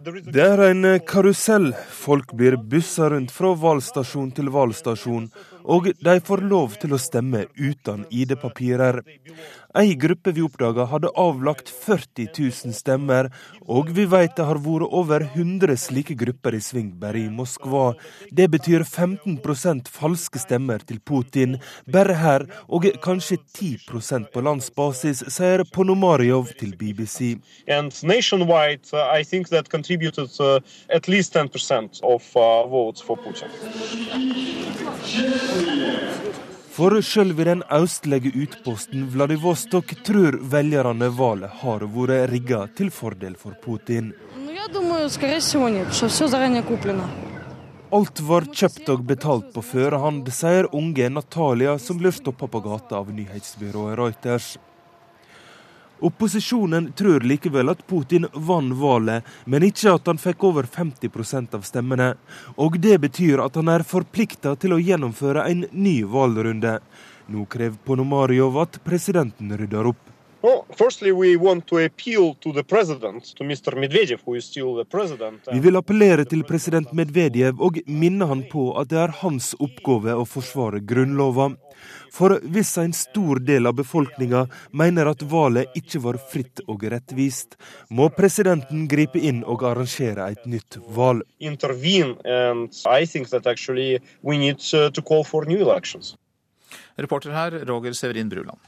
Det 0.00 0.44
er 0.44 0.62
en 0.64 0.86
karusell. 1.04 1.70
Folk 1.92 2.32
blir 2.32 2.56
bussa 2.56 3.08
rundt 3.12 3.32
fra 3.32 3.54
valgstasjon 3.64 4.30
til 4.36 4.52
valgstasjon, 4.52 5.26
og 5.64 5.90
de 5.92 6.16
får 6.24 6.44
lov 6.50 6.76
til 6.82 6.94
å 6.94 7.00
stemme 7.00 7.46
uten 7.58 8.06
ID-papirer. 8.10 9.02
Ei 9.78 9.94
gruppe 9.94 10.32
vi 10.34 10.42
oppdaga 10.42 10.84
hadde 10.90 11.12
avlagt 11.14 11.68
40 11.70 12.24
000 12.34 12.74
stemmer, 12.74 13.28
og 13.70 13.92
vi 13.94 14.02
vet 14.10 14.32
det 14.34 14.46
har 14.48 14.58
vært 14.64 14.90
over 14.90 15.22
100 15.28 15.76
slike 15.78 16.16
grupper 16.18 16.56
i 16.58 16.60
sving 16.64 16.88
bare 16.98 17.20
i 17.20 17.28
Moskva. 17.30 17.92
Det 18.34 18.48
betyr 18.50 18.82
15% 18.82 19.92
falske 19.94 20.42
stemmer 20.42 20.82
til 20.82 20.98
Putin 20.98 21.54
bare 21.86 22.18
her, 22.18 22.46
og 22.66 22.88
kanskje 23.04 23.38
10% 23.54 24.32
på 24.34 24.42
landsbasis, 24.42 25.22
sier 25.30 25.62
Ponomaryov 25.70 26.50
til 26.58 26.74
BBC. 26.74 27.38
And 27.68 27.94
nationwide, 28.02 28.90
uh, 28.92 29.06
I 29.06 29.22
think 29.22 29.54
that 29.54 29.70
contributed 29.70 30.34
uh, 30.40 30.58
at 30.88 31.06
least 31.06 31.36
10% 31.36 32.02
of 32.02 32.26
uh, 32.34 32.66
votes 32.66 33.00
for 33.02 33.14
Putin. 33.16 33.46
For 36.70 36.94
sjøl 37.02 37.32
i 37.34 37.44
den 37.48 37.62
østlige 37.74 38.30
utposten 38.44 39.08
Vladivostok 39.10 39.90
tror 40.06 40.36
velgerne 40.52 41.08
valget 41.18 41.56
har 41.64 41.82
vært 41.96 42.30
rigga 42.30 42.60
til 42.78 42.92
fordel 42.94 43.34
for 43.40 43.56
Putin. 43.64 44.12
Alt 47.90 48.22
var 48.30 48.46
kjøpt 48.54 48.90
og 48.94 49.04
betalt 49.08 49.50
på 49.54 49.64
førehånd, 49.66 50.30
sier 50.30 50.70
unge 50.70 51.10
Natalia, 51.10 51.74
som 51.82 51.98
blir 51.98 52.14
stoppa 52.14 52.46
på 52.46 52.62
gata 52.62 53.00
av 53.02 53.10
nyhetsbyrået 53.18 53.98
Reuters. 53.98 54.52
Opposisjonen 56.00 56.92
tror 56.96 57.20
likevel 57.20 57.68
at 57.68 57.86
Putin 57.86 58.26
vant 58.32 58.76
valget, 58.76 59.26
men 59.44 59.66
ikke 59.66 59.94
at 59.94 60.06
han 60.08 60.20
fikk 60.20 60.44
over 60.48 60.68
50% 60.68 61.56
av 61.58 61.66
stemmene. 61.66 62.14
Og 62.56 62.78
det 62.80 62.96
betyr 63.04 63.42
at 63.44 63.58
han 63.60 63.68
er 63.68 63.84
forplikta 63.86 64.54
til 64.60 64.76
å 64.76 64.80
gjennomføre 64.80 65.44
en 65.50 65.66
ny 65.72 66.00
valgrunde. 66.08 66.78
Nå 67.30 67.44
krever 67.52 67.76
Ponomaryov 67.84 68.56
at 68.64 68.80
presidenten 68.84 69.52
rydder 69.56 69.92
opp. 69.92 70.06
Well, 70.42 70.64
firstly, 70.72 71.12
we 71.12 71.36
want 71.36 71.66
to 71.66 71.78
appeal 71.84 72.34
to 72.34 72.52
the 72.52 72.64
president, 72.64 73.36
to 73.36 73.44
Mr. 73.44 73.76
Medvedev, 73.76 74.20
who 74.24 74.34
is 74.34 74.44
still 74.44 74.74
the 74.74 74.84
president. 74.84 75.48
Vi 75.52 75.60
vil 75.60 75.76
appellere 75.76 76.24
til 76.24 76.46
president 76.48 76.94
Medvedev 76.96 77.60
og 77.60 77.76
minne 77.86 78.24
han 78.24 78.46
på 78.48 78.70
at 78.80 78.88
det 78.88 79.02
er 79.02 79.12
hans 79.20 79.52
oppgave 79.60 80.16
å 80.16 80.24
forsvare 80.24 80.80
grunnlova. 80.80 81.50
For 82.10 82.38
hvis 82.42 82.72
en 82.82 82.92
stor 82.96 83.40
del 83.46 83.68
av 83.70 83.76
befolkninga 83.78 84.46
mener 84.76 85.10
at 85.12 85.22
valget 85.30 85.76
ikke 85.78 86.02
var 86.06 86.18
fritt 86.32 86.62
og 86.66 86.84
rettvist, 86.92 87.56
må 87.90 88.10
presidenten 88.14 88.88
gripe 88.90 89.20
inn 89.20 89.44
og 89.44 89.64
arrangere 89.68 90.30
et 90.34 90.46
nytt 90.50 90.80
valg. 90.96 91.22
Reporter 97.00 97.32
her, 97.32 97.56
Roger 97.66 97.92
Severin 97.96 98.28
Bruland. 98.28 98.58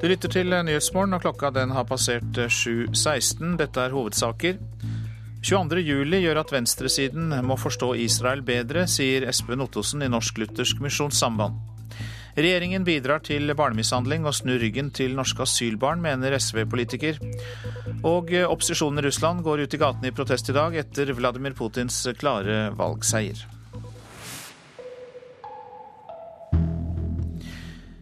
Du 0.00 0.08
lytter 0.08 0.32
til 0.32 0.48
Nyhetsmorgen, 0.48 1.14
og 1.14 1.22
klokka 1.24 1.50
den 1.54 1.74
har 1.76 1.84
passert 1.88 2.38
7.16. 2.48 3.56
Dette 3.60 3.82
er 3.84 3.92
hovedsaker. 3.92 4.56
22.07 5.40 6.18
gjør 6.20 6.38
at 6.42 6.50
venstresiden 6.52 7.32
må 7.48 7.56
forstå 7.56 7.94
Israel 8.04 8.42
bedre, 8.44 8.84
sier 8.90 9.24
Espen 9.30 9.64
Ottosen 9.64 10.04
i 10.04 10.08
Norsk 10.12 10.36
Luthersk 10.42 10.82
Misjonssamband. 10.84 11.56
Regjeringen 12.36 12.84
bidrar 12.86 13.22
til 13.24 13.50
barnemishandling 13.56 14.28
og 14.28 14.36
snur 14.36 14.60
ryggen 14.62 14.92
til 14.94 15.16
norske 15.16 15.42
asylbarn, 15.46 16.02
mener 16.04 16.36
SV-politiker. 16.36 17.18
Og 18.06 18.30
opposisjonen 18.46 19.00
i 19.00 19.06
Russland 19.08 19.40
går 19.46 19.64
ut 19.64 19.74
i 19.74 19.80
gatene 19.80 20.12
i 20.12 20.14
protest 20.14 20.52
i 20.52 20.56
dag 20.56 20.76
etter 20.84 21.10
Vladimir 21.16 21.56
Putins 21.58 22.04
klare 22.20 22.68
valgseier. 22.76 23.59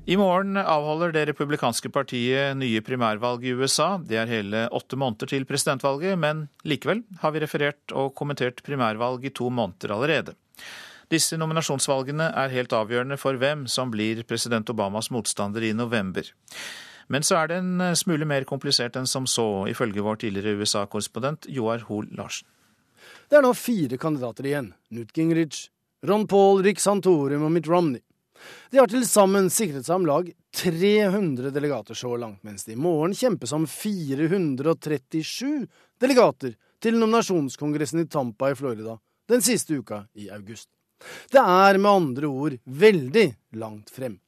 I 0.09 0.17
morgen 0.17 0.57
avholder 0.57 1.11
det 1.13 1.27
republikanske 1.29 1.91
partiet 1.93 2.57
nye 2.57 2.81
primærvalg 2.81 3.43
i 3.45 3.51
USA. 3.53 3.99
Det 4.01 4.17
er 4.17 4.31
hele 4.31 4.63
åtte 4.73 4.97
måneder 4.97 5.29
til 5.29 5.45
presidentvalget, 5.45 6.17
men 6.17 6.47
likevel 6.65 7.03
har 7.21 7.35
vi 7.35 7.43
referert 7.43 7.93
og 7.93 8.15
kommentert 8.17 8.63
primærvalg 8.65 9.27
i 9.29 9.35
to 9.37 9.51
måneder 9.53 9.93
allerede. 9.93 10.33
Disse 11.13 11.37
nominasjonsvalgene 11.37 12.31
er 12.41 12.57
helt 12.57 12.73
avgjørende 12.73 13.21
for 13.21 13.37
hvem 13.37 13.67
som 13.69 13.93
blir 13.93 14.25
president 14.25 14.73
Obamas 14.73 15.11
motstander 15.13 15.69
i 15.69 15.75
november. 15.77 16.25
Men 17.13 17.21
så 17.21 17.43
er 17.43 17.53
det 17.53 17.61
en 17.61 17.93
smule 17.93 18.25
mer 18.25 18.49
komplisert 18.49 18.97
enn 18.97 19.05
som 19.05 19.29
så, 19.29 19.67
ifølge 19.69 20.01
vår 20.09 20.25
tidligere 20.25 20.57
USA-korrespondent 20.57 21.53
Joar 21.53 21.85
Hoel 21.91 22.09
Larsen. 22.17 22.49
Det 23.29 23.37
er 23.37 23.45
nå 23.45 23.53
fire 23.53 24.01
kandidater 24.01 24.49
igjen. 24.49 24.73
Newt 24.89 25.13
Gingrich, 25.13 25.67
Ron 26.01 26.25
Paul, 26.25 26.65
Rick 26.65 26.81
Santorum 26.81 27.45
og 27.45 27.53
Mitt 27.53 27.69
Romney. 27.69 28.01
De 28.71 28.81
har 28.81 28.91
til 28.91 29.05
sammen 29.09 29.51
sikret 29.53 29.87
seg 29.87 29.99
om 29.99 30.07
lag 30.09 30.31
300 30.59 31.53
delegater 31.55 31.99
så 31.99 32.15
langt, 32.17 32.43
mens 32.47 32.67
det 32.67 32.77
i 32.77 32.81
morgen 32.81 33.17
kjempes 33.17 33.55
om 33.57 33.67
437 33.69 35.67
delegater 36.01 36.57
til 36.83 36.99
nominasjonskongressen 36.99 38.05
i 38.05 38.11
Tampa 38.11 38.53
i 38.53 38.59
Florida 38.59 38.99
den 39.29 39.43
siste 39.45 39.77
uka 39.77 40.07
i 40.15 40.31
august. 40.33 40.69
Det 41.31 41.39
er 41.39 41.79
med 41.79 41.91
andre 41.91 42.27
ord 42.27 42.57
veldig 42.65 43.37
langt 43.61 43.91
frem. 43.93 44.19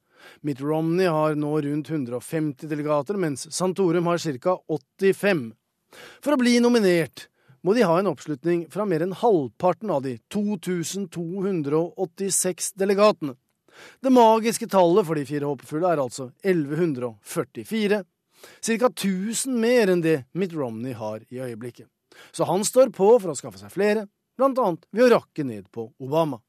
Mitt 0.44 0.60
Romney 0.60 1.06
har 1.08 1.34
nå 1.34 1.60
rundt 1.64 1.90
150 1.90 2.68
delegater, 2.68 3.16
mens 3.16 3.48
Santorum 3.54 4.06
har 4.10 4.18
ca. 4.18 4.58
85. 4.68 5.52
For 6.20 6.32
å 6.34 6.40
bli 6.40 6.60
nominert 6.60 7.28
må 7.64 7.74
de 7.76 7.82
ha 7.88 7.98
en 7.98 8.06
oppslutning 8.12 8.66
fra 8.72 8.84
mer 8.88 9.02
enn 9.04 9.16
halvparten 9.16 9.90
av 9.92 10.02
de 10.04 10.18
2286 10.32 12.72
delegatene. 12.80 13.34
Det 14.00 14.12
magiske 14.12 14.68
tallet 14.70 15.06
for 15.06 15.18
de 15.18 15.26
fire 15.28 15.48
håpefulle 15.48 15.92
er 15.92 16.02
altså 16.02 16.30
1144, 16.42 18.02
ca. 18.64 18.90
1000 18.90 19.56
mer 19.60 19.92
enn 19.92 20.04
det 20.04 20.22
Mitt 20.32 20.54
Romney 20.56 20.94
har 20.96 21.24
i 21.28 21.40
øyeblikket. 21.40 21.88
Så 22.32 22.44
han 22.44 22.64
står 22.64 22.92
på 22.96 23.12
for 23.18 23.32
å 23.32 23.38
skaffe 23.38 23.60
seg 23.60 23.72
flere, 23.72 24.06
annet 24.40 24.86
ved 24.90 25.04
å 25.04 25.10
rakke 25.18 25.44
ned 25.44 25.68
på 25.72 25.90
Obama. 26.00 26.40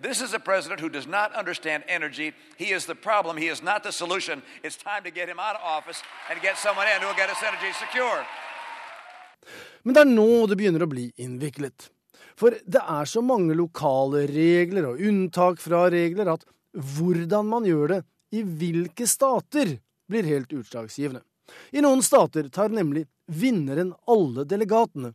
This 0.00 0.20
is 0.22 0.32
a 0.32 0.38
president 0.38 0.80
who 0.80 0.88
does 0.88 1.08
not 1.08 1.34
understand 1.34 1.82
energy. 1.88 2.32
He 2.56 2.72
is 2.72 2.86
the 2.86 2.94
problem. 2.94 3.36
He 3.36 3.48
is 3.48 3.62
not 3.62 3.82
the 3.82 3.90
solution. 3.90 4.42
It's 4.62 4.76
time 4.76 5.02
to 5.02 5.10
get 5.10 5.28
him 5.28 5.40
out 5.40 5.56
of 5.56 5.62
office 5.64 6.02
and 6.30 6.40
get 6.40 6.56
someone 6.56 6.86
in 6.86 7.00
who 7.02 7.08
will 7.08 7.16
get 7.16 7.30
us 7.30 7.42
energy 7.42 7.72
secure. 7.74 8.24
Men 9.82 9.94
det 9.94 10.02
er 10.04 10.10
nå 10.12 10.46
det 10.46 10.58
begynner 10.60 10.84
å 10.84 10.90
bli 10.90 11.08
innviklet. 11.18 11.88
For 12.38 12.54
det 12.62 12.78
er 12.78 13.10
så 13.10 13.22
mange 13.24 13.56
lokale 13.58 14.26
regler 14.30 14.92
og 14.92 15.02
unntak 15.02 15.58
fra 15.58 15.88
regler 15.90 16.30
at 16.30 16.46
hvordan 16.78 17.48
man 17.48 17.66
gjør 17.66 17.94
det 17.96 18.02
i 18.34 18.42
hvilke 18.42 19.06
stater, 19.08 19.78
blir 20.08 20.24
helt 20.28 20.52
utslagsgivende. 20.52 21.22
I 21.72 21.82
noen 21.84 22.02
stater 22.04 22.48
tar 22.52 22.72
nemlig 22.72 23.06
vinneren 23.28 23.94
alle 24.08 24.44
delegatene, 24.48 25.14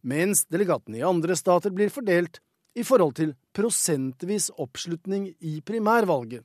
mens 0.00 0.46
delegatene 0.48 1.00
i 1.00 1.06
andre 1.06 1.36
stater 1.36 1.72
blir 1.72 1.92
fordelt 1.92 2.40
i 2.76 2.84
forhold 2.86 3.16
til 3.18 3.34
prosentvis 3.56 4.50
oppslutning 4.60 5.30
i 5.40 5.58
primærvalget. 5.66 6.44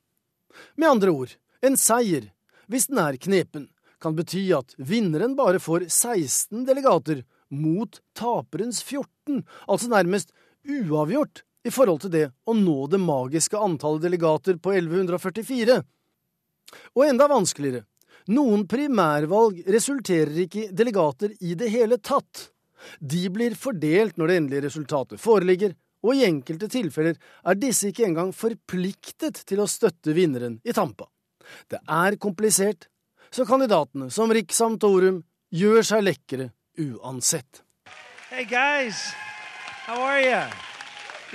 Med 0.76 0.89
andre 0.89 1.11
ord, 1.11 1.36
en 1.61 1.78
seier, 1.80 2.32
hvis 2.72 2.88
den 2.89 2.99
er 3.03 3.20
knepen, 3.22 3.70
kan 4.01 4.16
bety 4.16 4.47
at 4.55 4.76
vinneren 4.78 5.36
bare 5.38 5.61
får 5.61 5.88
16 5.89 6.66
delegater 6.68 7.24
mot 7.51 7.99
taperens 8.18 8.82
14, 8.84 9.43
altså 9.68 9.91
nærmest 9.91 10.34
uavgjort 10.66 11.43
i 11.66 11.74
forhold 11.74 12.03
til 12.03 12.13
det 12.13 12.26
å 12.45 12.53
nå 12.57 12.86
det 12.91 13.01
magiske 13.01 13.57
antallet 13.57 14.05
delegater 14.05 14.59
på 14.61 14.74
1144. 14.76 15.80
Og 16.93 17.05
enda 17.05 17.28
vanskeligere, 17.30 17.86
noen 18.34 18.66
primærvalg 18.70 19.63
resulterer 19.70 20.43
ikke 20.45 20.66
i 20.66 20.70
delegater 20.74 21.34
i 21.41 21.55
det 21.57 21.72
hele 21.74 21.97
tatt. 22.01 22.49
De 22.99 23.24
blir 23.34 23.57
fordelt 23.57 24.18
når 24.18 24.30
det 24.30 24.38
endelige 24.41 24.66
resultatet 24.68 25.22
foreligger, 25.22 25.74
og 26.05 26.13
i 26.13 26.26
enkelte 26.28 26.70
tilfeller 26.70 27.18
er 27.18 27.57
disse 27.57 27.89
ikke 27.89 28.05
engang 28.05 28.30
forpliktet 28.36 29.41
til 29.49 29.63
å 29.63 29.70
støtte 29.70 30.13
vinneren 30.13 30.59
i 30.61 30.74
Tampa. 30.76 31.07
Det 31.70 31.82
er 31.82 32.18
komplisert, 32.22 32.89
så 33.34 33.45
kandidatene, 33.45 34.11
som 34.13 34.30
Rick 34.34 34.53
Santorum, 34.53 35.24
gjør 35.49 35.82
seg 35.86 36.05
lekre 36.05 36.51
uansett. 36.78 37.63
Hey 38.30 38.45
guys, 38.45 39.13
how 39.86 40.01
are 40.01 40.22
you? 40.22 40.74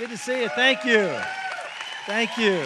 Good 0.01 0.09
to 0.09 0.17
see 0.17 0.41
you. 0.41 0.49
Thank 0.49 0.85
you. 0.85 1.09
Thank 2.07 2.37
you. 2.37 2.63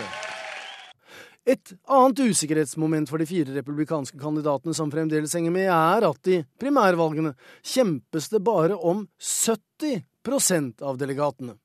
Et 1.46 1.74
annet 1.84 2.20
usikkerhetsmoment 2.20 3.10
for 3.12 3.20
de 3.20 3.26
fire 3.28 3.52
republikanske 3.58 4.16
kandidatene 4.22 4.72
som 4.74 4.88
fremdeles 4.92 5.36
henger 5.36 5.52
med, 5.52 5.68
er 5.68 6.06
at 6.08 6.30
i 6.32 6.38
primærvalgene 6.64 7.34
kjempes 7.60 8.30
det 8.32 8.40
bare 8.40 8.78
om 8.80 9.02
70% 9.20 10.80
av 10.80 10.96
delegatene. 11.02 11.58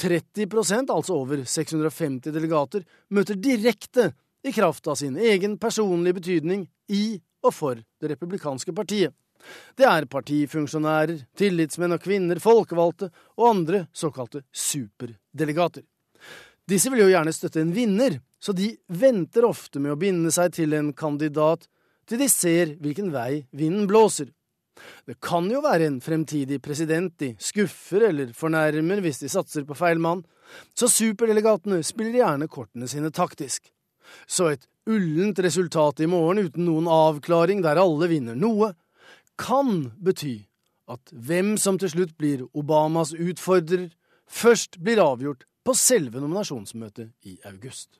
30% 0.00 0.94
altså 0.96 1.18
over 1.20 1.44
650 1.44 2.32
delegater, 2.32 2.88
møter 3.12 3.36
direkte 3.36 4.08
i 4.40 4.56
kraft 4.56 4.88
av 4.88 4.96
sin 5.02 5.20
egen 5.20 5.58
personlige 5.60 6.16
betydning 6.22 6.64
i 6.88 7.20
og 7.44 7.52
for 7.52 7.76
det 8.00 8.14
republikanske 8.16 8.72
partiet. 8.72 9.12
Det 9.76 9.86
er 9.88 10.06
partifunksjonærer, 10.06 11.26
tillitsmenn 11.36 11.96
og 11.96 12.02
-kvinner, 12.02 12.40
folkevalgte 12.40 13.10
og 13.36 13.48
andre 13.50 13.86
såkalte 13.92 14.42
superdelegater. 14.52 15.82
Disse 16.68 16.90
vil 16.90 17.04
jo 17.04 17.10
gjerne 17.12 17.32
støtte 17.32 17.60
en 17.60 17.74
vinner, 17.76 18.20
så 18.40 18.52
de 18.52 18.76
venter 18.88 19.44
ofte 19.44 19.80
med 19.80 19.92
å 19.92 20.00
binde 20.00 20.32
seg 20.32 20.52
til 20.52 20.72
en 20.72 20.92
kandidat 20.92 21.66
til 22.08 22.20
de 22.20 22.28
ser 22.28 22.76
hvilken 22.80 23.10
vei 23.12 23.44
vinden 23.52 23.86
blåser. 23.88 24.30
Det 25.06 25.20
kan 25.22 25.46
jo 25.50 25.62
være 25.64 25.86
en 25.86 26.00
fremtidig 26.02 26.60
president 26.62 27.12
de 27.18 27.34
skuffer 27.38 28.08
eller 28.08 28.32
fornærmer 28.36 29.02
hvis 29.04 29.22
de 29.22 29.30
satser 29.32 29.64
på 29.68 29.76
feil 29.78 30.00
mann, 30.02 30.24
så 30.76 30.88
superdelegatene 30.90 31.82
spiller 31.86 32.20
gjerne 32.20 32.48
kortene 32.50 32.88
sine 32.90 33.12
taktisk. 33.14 33.70
Så 34.26 34.50
et 34.52 34.66
ullent 34.90 35.38
resultat 35.40 36.02
i 36.04 36.08
morgen 36.10 36.44
uten 36.44 36.66
noen 36.66 36.88
avklaring 36.90 37.62
der 37.64 37.80
alle 37.80 38.10
vinner 38.10 38.36
noe, 38.36 38.74
kan 39.40 39.90
bety 39.96 40.44
at 40.90 41.12
hvem 41.12 41.56
som 41.60 41.78
til 41.80 41.92
slutt 41.92 42.16
blir 42.20 42.44
Obamas 42.52 43.14
utfordrer, 43.16 43.90
først 44.28 44.80
blir 44.84 45.00
avgjort 45.02 45.46
på 45.64 45.74
selve 45.78 46.20
nominasjonsmøtet 46.20 47.12
i 47.28 47.38
august. 47.48 47.98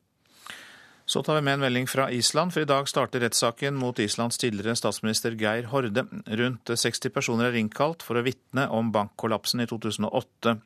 Så 1.07 1.21
tar 1.23 1.37
vi 1.37 1.45
med 1.45 1.59
en 1.59 1.65
melding 1.67 1.87
fra 1.89 2.07
Island, 2.13 2.53
for 2.55 2.65
i 2.65 2.69
dag 2.69 2.89
starter 2.89 3.21
rettssaken 3.21 3.77
mot 3.77 3.99
Islands 4.01 4.41
tidligere 4.41 4.77
statsminister 4.77 5.37
Geir 5.37 5.69
Horde. 5.69 6.07
Rundt 6.27 6.73
60 6.73 7.13
personer 7.13 7.51
er 7.51 7.59
innkalt 7.61 8.05
for 8.05 8.17
å 8.17 8.25
vitne 8.25 8.71
om 8.73 8.89
bankkollapsen 8.93 9.61
i 9.61 9.69
2008. 9.69 10.57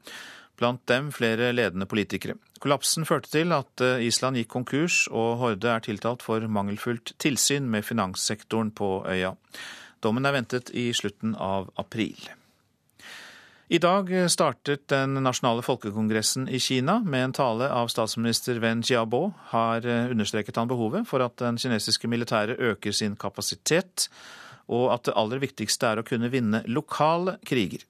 Blant 0.59 0.85
dem 0.91 1.11
flere 1.15 1.51
ledende 1.55 1.87
politikere. 1.91 2.37
Kollapsen 2.63 3.07
førte 3.07 3.31
til 3.31 3.55
at 3.55 3.83
eh, 3.83 4.07
Island 4.07 4.39
gikk 4.39 4.51
konkurs, 4.51 5.05
og 5.11 5.37
Horde 5.43 5.75
er 5.75 5.85
tiltalt 5.87 6.25
for 6.27 6.43
mangelfullt 6.51 7.15
tilsyn 7.23 7.67
med 7.71 7.87
finanssektoren 7.87 8.73
på 8.75 9.05
øya. 9.11 9.35
Dommen 10.05 10.27
er 10.29 10.37
ventet 10.37 10.71
i 10.71 10.91
slutten 10.95 11.35
av 11.35 11.71
april. 11.81 12.17
I 13.69 13.81
dag 13.83 14.09
startet 14.33 14.87
den 14.89 15.19
nasjonale 15.21 15.61
folkekongressen 15.61 16.47
i 16.49 16.61
Kina. 16.63 17.03
Med 17.05 17.25
en 17.27 17.35
tale 17.37 17.69
av 17.69 17.91
statsminister 17.93 18.63
Wen 18.63 18.81
Jiabo 18.81 19.27
har 19.51 19.85
understreket 19.85 20.57
han 20.57 20.71
behovet 20.71 21.05
for 21.11 21.21
at 21.21 21.37
den 21.43 21.61
kinesiske 21.61 22.09
militæret 22.09 22.57
øker 22.57 22.97
sin 22.97 23.19
kapasitet, 23.21 24.09
og 24.73 24.89
at 24.95 25.05
det 25.09 25.17
aller 25.21 25.45
viktigste 25.45 25.93
er 25.93 26.01
å 26.01 26.07
kunne 26.07 26.33
vinne 26.33 26.63
lokale 26.65 27.37
kriger. 27.45 27.85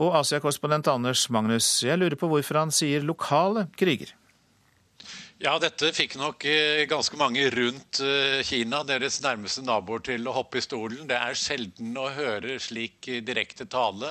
Og 0.00 0.14
Asia-korrespondent 0.20 0.88
Anders 0.88 1.26
Magnus, 1.32 1.66
jeg 1.84 2.00
lurer 2.00 2.16
på 2.20 2.28
hvorfor 2.28 2.60
han 2.62 2.72
sier 2.72 3.04
lokale 3.04 3.66
kriger? 3.80 4.14
Ja, 5.40 5.54
dette 5.56 5.88
fikk 5.96 6.18
nok 6.20 6.44
eh, 6.44 6.82
ganske 6.84 7.16
mange 7.16 7.46
rundt 7.54 8.02
eh, 8.04 8.42
Kina, 8.44 8.82
deres 8.84 9.22
nærmeste 9.24 9.62
naboer, 9.64 10.02
til 10.04 10.28
å 10.28 10.34
hoppe 10.36 10.60
i 10.60 10.64
stolen. 10.64 11.06
Det 11.08 11.16
er 11.16 11.38
sjelden 11.38 11.94
å 11.96 12.10
høre 12.12 12.58
slik 12.60 13.08
direkte 13.24 13.64
tale. 13.64 14.10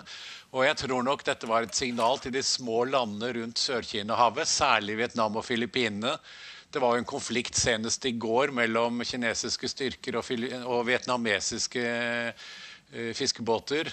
Og 0.57 0.63
jeg 0.65 0.79
tror 0.81 1.05
nok 1.05 1.21
dette 1.27 1.45
var 1.45 1.67
et 1.67 1.77
signal 1.77 2.17
til 2.17 2.33
de 2.33 2.41
små 2.41 2.79
landene 2.89 3.29
rundt 3.37 3.61
Sør-Kina-havet, 3.61 4.49
særlig 4.49 4.95
Vietnam 5.03 5.37
og 5.37 5.45
Filippinene. 5.45 6.15
Det 6.73 6.81
var 6.81 6.95
jo 6.95 7.03
en 7.03 7.11
konflikt 7.11 7.61
senest 7.61 8.09
i 8.09 8.15
går 8.17 8.49
mellom 8.57 9.05
kinesiske 9.05 9.69
styrker 9.69 10.17
og, 10.17 10.31
og 10.65 10.81
vietnamesiske 10.89 11.83
eh, 11.85 13.11
fiskebåter. 13.13 13.91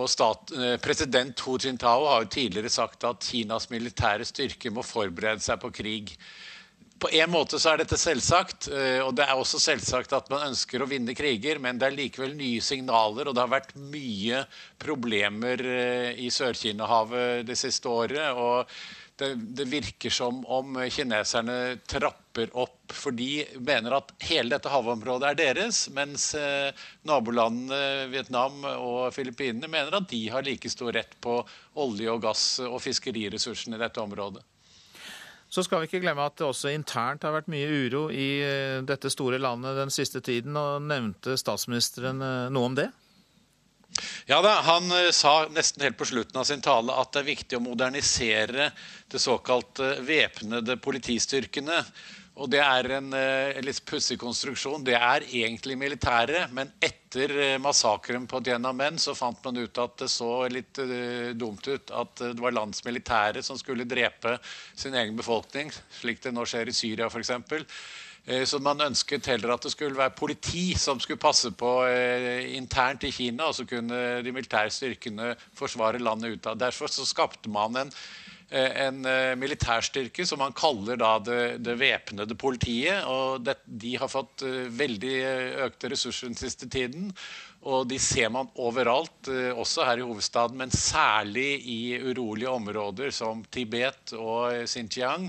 Og 0.00 0.08
stat, 0.08 0.54
president 0.80 1.44
Hu 1.44 1.58
Jintao 1.60 2.06
har 2.08 2.24
jo 2.24 2.32
tidligere 2.38 2.72
sagt 2.72 3.04
at 3.04 3.26
Kinas 3.26 3.68
militære 3.68 4.24
styrker 4.24 4.72
må 4.72 4.86
forberede 4.86 5.44
seg 5.44 5.60
på 5.60 5.74
krig 5.76 6.14
på 7.00 7.10
en 7.16 7.30
måte 7.32 7.58
så 7.60 7.72
er 7.72 7.82
dette 7.82 7.96
selvsagt, 7.98 8.68
eh, 8.74 9.00
og 9.00 9.14
det 9.16 9.24
er 9.24 9.38
også 9.38 9.60
selvsagt 9.62 10.12
at 10.16 10.30
man 10.32 10.50
ønsker 10.50 10.82
å 10.82 10.88
vinne 10.90 11.16
kriger, 11.16 11.60
men 11.62 11.80
det 11.80 11.88
er 11.88 11.96
likevel 11.96 12.34
nye 12.36 12.60
signaler, 12.64 13.30
og 13.30 13.36
det 13.36 13.44
har 13.44 13.52
vært 13.52 13.76
mye 13.80 14.44
problemer 14.80 15.64
eh, 15.64 16.10
i 16.20 16.30
Sør-Kina-havet 16.34 17.46
det 17.48 17.58
siste 17.58 17.88
året. 17.88 18.32
og 18.36 18.68
det, 19.20 19.34
det, 19.56 19.66
virker 19.68 20.12
som 20.12 20.38
om 20.48 20.78
kineserne 20.88 21.76
trapper 21.88 22.52
opp, 22.56 22.92
for 22.96 23.12
de 23.12 23.42
mener 23.60 23.98
at 23.98 24.14
hele 24.24 24.54
dette 24.54 24.72
havområdet 24.72 25.28
er 25.28 25.40
deres, 25.40 25.82
mens 25.92 26.30
eh, 26.38 26.70
nabolandene 27.08 28.08
Vietnam 28.12 28.64
og 28.70 29.10
Filippinene 29.16 29.68
mener 29.68 30.00
at 30.00 30.08
de 30.12 30.22
har 30.32 30.46
like 30.46 30.72
stor 30.72 30.92
rett 30.96 31.12
på 31.20 31.36
olje 31.80 32.12
og 32.12 32.24
gass 32.24 32.46
og 32.64 32.80
fiskeriressursene 32.84 33.76
i 33.76 33.84
dette 33.84 34.00
området. 34.00 34.44
Så 35.50 35.64
skal 35.66 35.82
vi 35.82 35.88
ikke 35.88 36.04
glemme 36.04 36.22
at 36.22 36.38
det 36.38 36.46
også 36.46 36.70
internt 36.70 37.24
har 37.26 37.34
vært 37.34 37.50
mye 37.50 37.66
uro 37.66 38.04
i 38.14 38.28
eh, 38.46 38.80
dette 38.86 39.10
store 39.10 39.40
landet 39.42 39.78
den 39.80 39.90
siste 39.90 40.22
tiden. 40.22 40.54
og 40.54 40.84
Nevnte 40.86 41.34
statsministeren 41.40 42.22
eh, 42.22 42.50
noe 42.54 42.70
om 42.70 42.76
det? 42.78 42.86
Ja 44.30 44.38
da, 44.44 44.60
Han 44.68 44.86
eh, 44.94 45.10
sa 45.10 45.48
nesten 45.50 45.82
helt 45.82 45.98
på 45.98 46.06
slutten 46.06 46.38
av 46.38 46.46
sin 46.46 46.62
tale 46.62 46.94
at 46.94 47.10
det 47.12 47.24
er 47.24 47.30
viktig 47.32 47.58
å 47.58 47.64
modernisere 47.64 48.70
det 49.10 49.22
såkalte 49.22 49.96
væpnede 50.06 50.78
politistyrkene. 50.78 51.82
Og 52.40 52.48
det 52.48 52.60
er 52.64 52.86
en 52.96 53.12
en 53.12 53.66
litt 53.66 53.82
pussig 53.84 54.16
konstruksjon. 54.20 54.84
Det 54.84 54.96
er 54.96 55.26
egentlig 55.26 55.76
militære, 55.78 56.46
men 56.56 56.70
etter 56.80 57.34
uh, 57.36 57.60
massakren 57.62 58.26
på 58.30 58.40
Tiananmen 58.44 58.98
så 59.02 59.14
fant 59.18 59.40
man 59.44 59.60
ut 59.60 59.80
at 59.82 59.96
det 60.00 60.08
så 60.12 60.30
litt 60.52 60.80
uh, 60.80 61.32
dumt 61.36 61.66
ut 61.68 61.92
at 61.92 62.22
det 62.22 62.40
var 62.40 62.56
lands 62.56 62.84
militære 62.86 63.42
som 63.44 63.58
skulle 63.60 63.88
drepe 63.88 64.38
sin 64.72 64.96
egen 64.96 65.18
befolkning, 65.18 65.72
slik 66.00 66.22
det 66.24 66.32
nå 66.32 66.46
skjer 66.48 66.70
i 66.70 66.76
Syria 66.76 67.10
f.eks. 67.10 67.34
Så 68.46 68.58
man 68.62 68.82
ønsket 68.84 69.26
heller 69.32 69.54
at 69.54 69.64
det 69.64 69.72
skulle 69.72 69.96
være 69.96 70.12
politi 70.14 70.74
som 70.78 71.00
skulle 71.00 71.18
passe 71.18 71.50
på 71.56 71.70
eh, 71.88 72.52
internt 72.54 73.06
i 73.08 73.10
Kina, 73.10 73.48
og 73.48 73.56
så 73.56 73.64
kunne 73.66 74.20
de 74.22 74.34
militære 74.36 74.70
styrkene 74.70 75.32
forsvare 75.56 75.98
landet 76.04 76.36
ut 76.36 76.50
av. 76.52 76.58
Derfor 76.60 76.92
så 76.92 77.06
skapte 77.08 77.50
man 77.50 77.80
en 77.80 77.90
Eh, 77.90 78.29
en 78.50 79.04
eh, 79.06 79.36
militærstyrke 79.38 80.24
som 80.26 80.40
man 80.42 80.54
kaller 80.56 80.98
da 80.98 81.12
det, 81.22 81.42
det 81.62 81.76
væpnede 81.78 82.34
politiet. 82.38 83.04
og 83.06 83.44
det, 83.46 83.60
De 83.64 83.94
har 84.00 84.10
fått 84.10 84.42
eh, 84.46 84.66
veldig 84.74 85.14
økte 85.68 85.92
ressurser 85.92 86.30
den 86.30 86.38
siste 86.38 86.68
tiden. 86.68 87.12
Og 87.70 87.84
de 87.90 87.98
ser 88.00 88.30
man 88.32 88.48
overalt, 88.56 89.28
også 89.52 89.84
her 89.84 90.00
i 90.00 90.04
hovedstaden, 90.08 90.56
men 90.56 90.70
særlig 90.72 91.58
i 91.68 91.98
urolige 92.00 92.48
områder 92.48 93.12
som 93.12 93.42
Tibet 93.52 94.14
og 94.16 94.64
Xinjiang. 94.64 95.28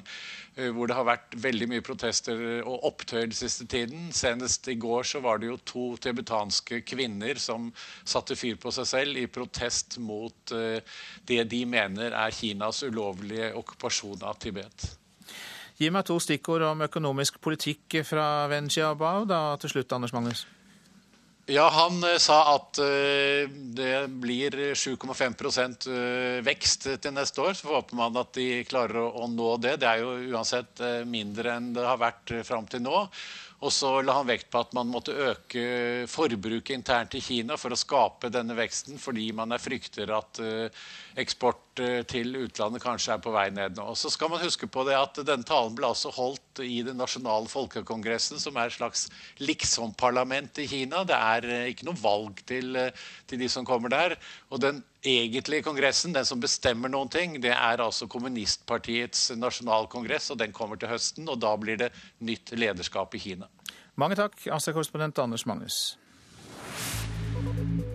Eh, 0.55 0.67
hvor 0.75 0.89
det 0.89 0.95
har 0.97 1.07
vært 1.07 1.35
veldig 1.39 1.67
mye 1.71 1.83
protester 1.85 2.41
og 2.67 2.83
opptøyer 2.89 3.29
den 3.29 3.37
siste 3.37 3.65
tiden. 3.71 4.09
Senest 4.11 4.67
i 4.67 4.75
går 4.75 5.07
så 5.07 5.21
var 5.23 5.39
det 5.39 5.47
jo 5.47 5.59
to 5.63 5.85
tibetanske 6.03 6.81
kvinner 6.83 7.39
som 7.39 7.69
satte 8.03 8.35
fyr 8.35 8.59
på 8.59 8.73
seg 8.75 8.89
selv 8.89 9.21
i 9.21 9.29
protest 9.31 9.95
mot 10.03 10.55
eh, 10.55 10.83
det 11.27 11.45
de 11.51 11.63
mener 11.65 12.11
er 12.11 12.35
Kinas 12.35 12.83
ulovlige 12.83 13.53
okkupasjon 13.61 14.27
av 14.27 14.41
Tibet. 14.43 14.89
Gi 15.79 15.89
meg 15.89 16.03
to 16.05 16.19
stikkord 16.21 16.67
om 16.67 16.83
økonomisk 16.85 17.39
politikk 17.41 18.01
fra 18.05 18.45
Wen 18.51 18.67
Jiabao 18.69 19.23
da 19.25 19.55
til 19.61 19.71
slutt, 19.77 19.95
Anders 19.95 20.13
Magnus. 20.13 20.43
Ja, 21.49 21.69
Han 21.69 22.03
uh, 22.03 22.17
sa 22.21 22.55
at 22.55 22.77
uh, 22.79 23.49
det 23.49 24.07
blir 24.21 24.55
7,5 24.77 25.87
uh, 25.89 26.41
vekst 26.45 26.87
til 27.01 27.15
neste 27.15 27.41
år. 27.41 27.55
Så 27.57 27.71
håper 27.71 27.97
man 27.97 28.19
at 28.21 28.33
de 28.37 28.63
klarer 28.69 29.01
å, 29.01 29.25
nå 29.31 29.55
det. 29.63 29.79
Det 29.81 29.89
er 29.89 30.03
jo 30.03 30.35
uansett 30.35 30.83
mindre 31.09 31.57
enn 31.57 31.71
det 31.75 31.87
har 31.87 32.01
vært 32.01 32.35
fram 32.47 32.69
til 32.69 32.85
nå. 32.85 33.07
Og 33.61 33.69
så 33.69 33.89
la 34.01 34.15
han 34.17 34.25
vekt 34.25 34.47
på 34.49 34.61
at 34.63 34.71
man 34.73 34.89
måtte 34.89 35.13
øke 35.13 36.07
forbruket 36.09 36.73
internt 36.73 37.13
i 37.13 37.21
Kina 37.21 37.57
for 37.61 37.73
å 37.73 37.77
skape 37.77 38.31
denne 38.33 38.55
veksten, 38.57 38.97
fordi 38.97 39.27
man 39.37 39.53
er 39.53 39.61
frykter 39.61 40.09
at 40.17 40.41
uh, 40.41 40.87
eksport 41.21 41.81
uh, 41.83 41.99
til 42.09 42.33
utlandet 42.39 42.81
kanskje 42.81 43.13
er 43.13 43.21
på 43.21 43.33
vei 43.35 43.45
ned 43.53 43.77
nå. 43.77 43.85
Og 43.93 43.99
så 44.01 44.09
skal 44.09 44.33
man 44.33 44.41
huske 44.41 44.65
på 44.65 44.85
det 44.87 44.97
at 44.97 45.21
denne 45.27 45.45
talen 45.45 45.77
ble 45.77 45.91
altså 45.91 46.09
holdt 46.15 46.63
i 46.65 46.81
den 46.87 46.97
nasjonale 46.97 47.51
folkekongressen, 47.53 48.41
som 48.41 48.57
er 48.57 48.71
et 48.71 48.79
slags 48.79 49.05
liksom-parlament 49.45 50.57
i 50.63 50.65
Kina. 50.71 51.05
Det 51.05 51.19
er 51.19 51.49
uh, 51.51 51.69
ikke 51.69 51.85
noe 51.91 52.01
valg 52.01 52.41
til, 52.49 52.81
til 53.29 53.45
de 53.45 53.51
som 53.51 53.67
kommer 53.67 53.93
der. 53.93 54.17
Og 54.51 54.59
den 54.59 54.81
egentlige 55.07 55.63
kongressen, 55.63 56.13
den 56.13 56.27
som 56.27 56.41
bestemmer 56.43 56.91
noen 56.91 57.09
ting, 57.11 57.37
det 57.43 57.53
er 57.55 57.83
altså 57.83 58.07
kommunistpartiets 58.11 59.29
nasjonalkongress, 59.39 60.33
og 60.33 60.41
den 60.43 60.51
kommer 60.55 60.79
til 60.79 60.91
høsten. 60.91 61.29
Og 61.31 61.39
da 61.39 61.55
blir 61.59 61.79
det 61.79 61.91
nytt 62.19 62.51
lederskap 62.59 63.15
i 63.15 63.23
Kina. 63.23 63.47
Mange 63.95 64.19
takk, 64.19 64.35
AC-korrespondent 64.51 65.23
Anders 65.23 65.47
Magnus. 65.47 65.79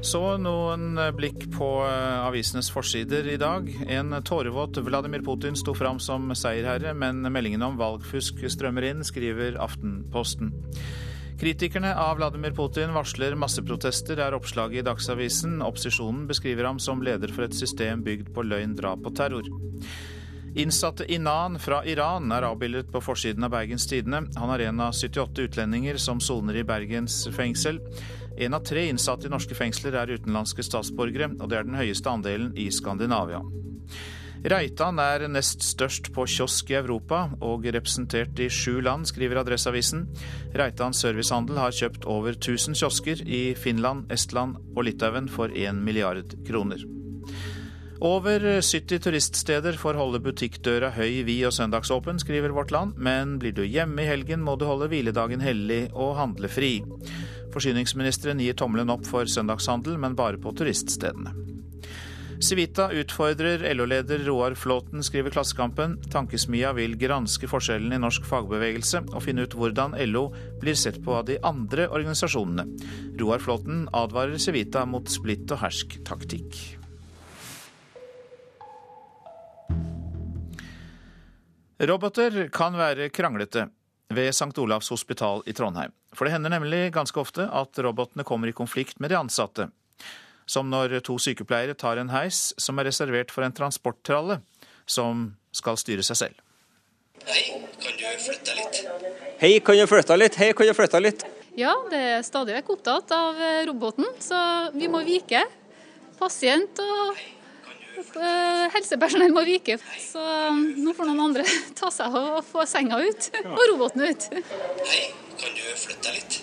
Så 0.06 0.20
noen 0.38 0.96
blikk 1.16 1.46
på 1.56 1.68
eh, 1.84 2.24
avisenes 2.24 2.68
forsider 2.72 3.26
i 3.32 3.38
dag. 3.40 3.68
En 3.90 4.14
tårevåt 4.24 4.78
Vladimir 4.86 5.24
Putin 5.26 5.56
sto 5.58 5.74
fram 5.76 6.00
som 6.00 6.30
seierherre, 6.36 6.92
men 6.94 7.24
meldingene 7.32 7.68
om 7.68 7.80
valgfusk 7.80 8.44
strømmer 8.52 8.86
inn, 8.92 9.04
skriver 9.04 9.58
Aftenposten. 9.60 10.54
Kritikerne 11.40 11.94
av 12.00 12.16
Vladimir 12.16 12.50
Putin 12.56 12.94
varsler 12.96 13.34
masseprotester, 13.36 14.16
er 14.24 14.32
oppslaget 14.32 14.80
i 14.80 14.84
Dagsavisen. 14.86 15.58
Opposisjonen 15.60 16.22
beskriver 16.30 16.64
ham 16.64 16.78
som 16.80 17.02
leder 17.04 17.28
for 17.28 17.44
et 17.44 17.56
system 17.56 18.00
bygd 18.06 18.30
på 18.32 18.44
løgn, 18.46 18.72
drap 18.78 19.04
og 19.04 19.12
terror. 19.18 19.50
Innsatte 20.56 21.04
Inan 21.12 21.58
fra 21.60 21.82
Iran 21.84 22.32
er 22.32 22.46
avbildet 22.48 22.88
på 22.88 23.02
forsiden 23.04 23.44
av 23.44 23.52
Bergens 23.52 23.84
Tidende. 23.90 24.22
Han 24.40 24.54
er 24.54 24.64
en 24.70 24.80
av 24.80 24.96
78 24.96 25.50
utlendinger 25.50 26.00
som 26.00 26.24
soner 26.24 26.56
i 26.56 26.64
Bergens 26.64 27.26
fengsel. 27.36 27.82
En 28.40 28.56
av 28.56 28.64
tre 28.64 28.86
innsatte 28.88 29.28
i 29.28 29.32
norske 29.32 29.56
fengsler 29.58 29.92
er 30.00 30.16
utenlandske 30.16 30.64
statsborgere, 30.64 31.34
og 31.36 31.50
det 31.52 31.58
er 31.60 31.68
den 31.68 31.76
høyeste 31.76 32.08
andelen 32.16 32.54
i 32.56 32.70
Skandinavia. 32.72 33.44
Reitan 34.46 35.00
er 35.02 35.24
nest 35.26 35.64
størst 35.66 36.12
på 36.14 36.22
kiosk 36.30 36.68
i 36.70 36.76
Europa, 36.78 37.24
og 37.42 37.64
representert 37.74 38.38
i 38.38 38.46
sju 38.52 38.78
land, 38.84 39.08
skriver 39.10 39.40
Adresseavisen. 39.40 40.04
Reitan 40.54 40.94
servicehandel 40.94 41.58
har 41.58 41.74
kjøpt 41.74 42.06
over 42.06 42.36
1000 42.36 42.78
kiosker 42.78 43.24
i 43.26 43.40
Finland, 43.58 44.04
Estland 44.14 44.54
og 44.76 44.86
Litauen 44.86 45.26
for 45.26 45.50
1 45.50 45.80
milliard 45.82 46.36
kroner. 46.46 46.84
Over 48.06 48.44
70 48.60 49.02
turiststeder 49.02 49.80
får 49.80 49.98
holde 49.98 50.22
butikkdøra 50.22 50.92
høy, 50.94 51.24
vid 51.26 51.48
og 51.48 51.56
søndagsåpen, 51.56 52.22
skriver 52.22 52.54
Vårt 52.54 52.70
Land, 52.70 52.94
men 53.02 53.40
blir 53.42 53.56
du 53.56 53.64
hjemme 53.64 54.04
i 54.04 54.06
helgen 54.06 54.46
må 54.46 54.54
du 54.60 54.66
holde 54.68 54.86
hviledagen 54.92 55.42
hellig 55.42 55.88
og 55.90 56.14
handle 56.20 56.52
fri. 56.52 56.76
Forsyningsministeren 57.56 58.38
gir 58.44 58.54
tommelen 58.54 58.94
opp 58.94 59.08
for 59.10 59.26
søndagshandel, 59.26 59.98
men 59.98 60.14
bare 60.14 60.38
på 60.38 60.54
turiststedene. 60.54 61.55
Civita 62.40 62.90
utfordrer 62.92 63.74
LO-leder 63.74 64.18
Roar 64.18 64.54
Flåten, 64.54 65.02
skriver 65.04 65.30
Klassekampen. 65.30 66.02
Tankesmia 66.12 66.72
vil 66.72 66.96
granske 67.00 67.48
forskjellen 67.48 67.94
i 67.96 68.00
norsk 68.00 68.26
fagbevegelse 68.28 69.00
og 69.08 69.22
finne 69.24 69.46
ut 69.46 69.56
hvordan 69.56 69.96
LO 70.10 70.26
blir 70.60 70.76
sett 70.76 70.98
på 71.04 71.14
av 71.16 71.24
de 71.30 71.38
andre 71.40 71.86
organisasjonene. 71.88 72.66
Roar 73.20 73.40
Flåten 73.40 73.86
advarer 73.96 74.36
Civita 74.36 74.84
mot 74.84 75.08
splitt 75.08 75.48
og 75.56 75.62
hersk-taktikk. 75.64 76.60
Roboter 81.88 82.46
kan 82.52 82.76
være 82.76 83.08
kranglete 83.08 83.66
ved 84.12 84.28
St. 84.28 84.52
Olavs 84.60 84.92
hospital 84.92 85.40
i 85.48 85.56
Trondheim. 85.56 85.96
For 86.12 86.28
det 86.28 86.36
hender 86.36 86.52
nemlig 86.52 86.92
ganske 86.92 87.20
ofte 87.20 87.48
at 87.48 87.80
robotene 87.80 88.28
kommer 88.28 88.52
i 88.52 88.56
konflikt 88.56 89.00
med 89.00 89.12
de 89.12 89.20
ansatte. 89.24 89.70
Som 90.46 90.70
når 90.70 91.00
to 91.06 91.18
sykepleiere 91.18 91.74
tar 91.74 91.98
en 91.98 92.12
heis 92.14 92.52
som 92.62 92.78
er 92.78 92.88
reservert 92.90 93.32
for 93.34 93.46
en 93.46 93.54
transporttralle 93.54 94.40
som 94.86 95.32
skal 95.54 95.78
styre 95.80 96.04
seg 96.06 96.20
selv. 96.20 96.42
Hei, 97.26 97.42
kan 97.82 97.96
du 97.98 98.04
flytte 98.22 98.54
litt? 98.54 98.82
Hei, 99.40 99.54
kan 99.64 99.78
du 99.78 99.86
flytte 99.90 100.18
litt? 100.20 100.38
Hei, 100.38 100.52
kan 100.54 100.68
du 100.68 100.74
flytte 100.76 101.02
litt? 101.02 101.26
Ja, 101.56 101.72
det 101.90 102.02
er 102.12 102.26
stadig 102.26 102.54
vekk 102.58 102.74
opptatt 102.76 103.14
av 103.16 103.40
roboten, 103.66 104.06
så 104.22 104.38
vi 104.76 104.90
må 104.92 105.00
vike. 105.08 105.40
Pasient 106.20 106.78
og 106.84 107.16
Eh, 107.16 107.35
helsepersonell 108.74 109.34
må 109.34 109.44
vike, 109.46 109.78
så 110.02 110.22
um, 110.50 110.62
nå 110.84 110.94
får 110.96 111.10
noen 111.10 111.22
andre 111.28 111.44
ta 111.78 111.90
seg 111.94 112.12
av 112.12 112.40
og 112.40 112.44
få 112.46 112.66
senga 112.68 113.00
ut 113.02 113.30
og 113.44 113.62
roboten 113.72 114.06
ut. 114.06 114.28
Hei, 114.32 115.02
kan 115.40 115.56
du 115.56 115.64
flytte 115.80 116.08
deg 116.08 116.20
litt? 116.20 116.42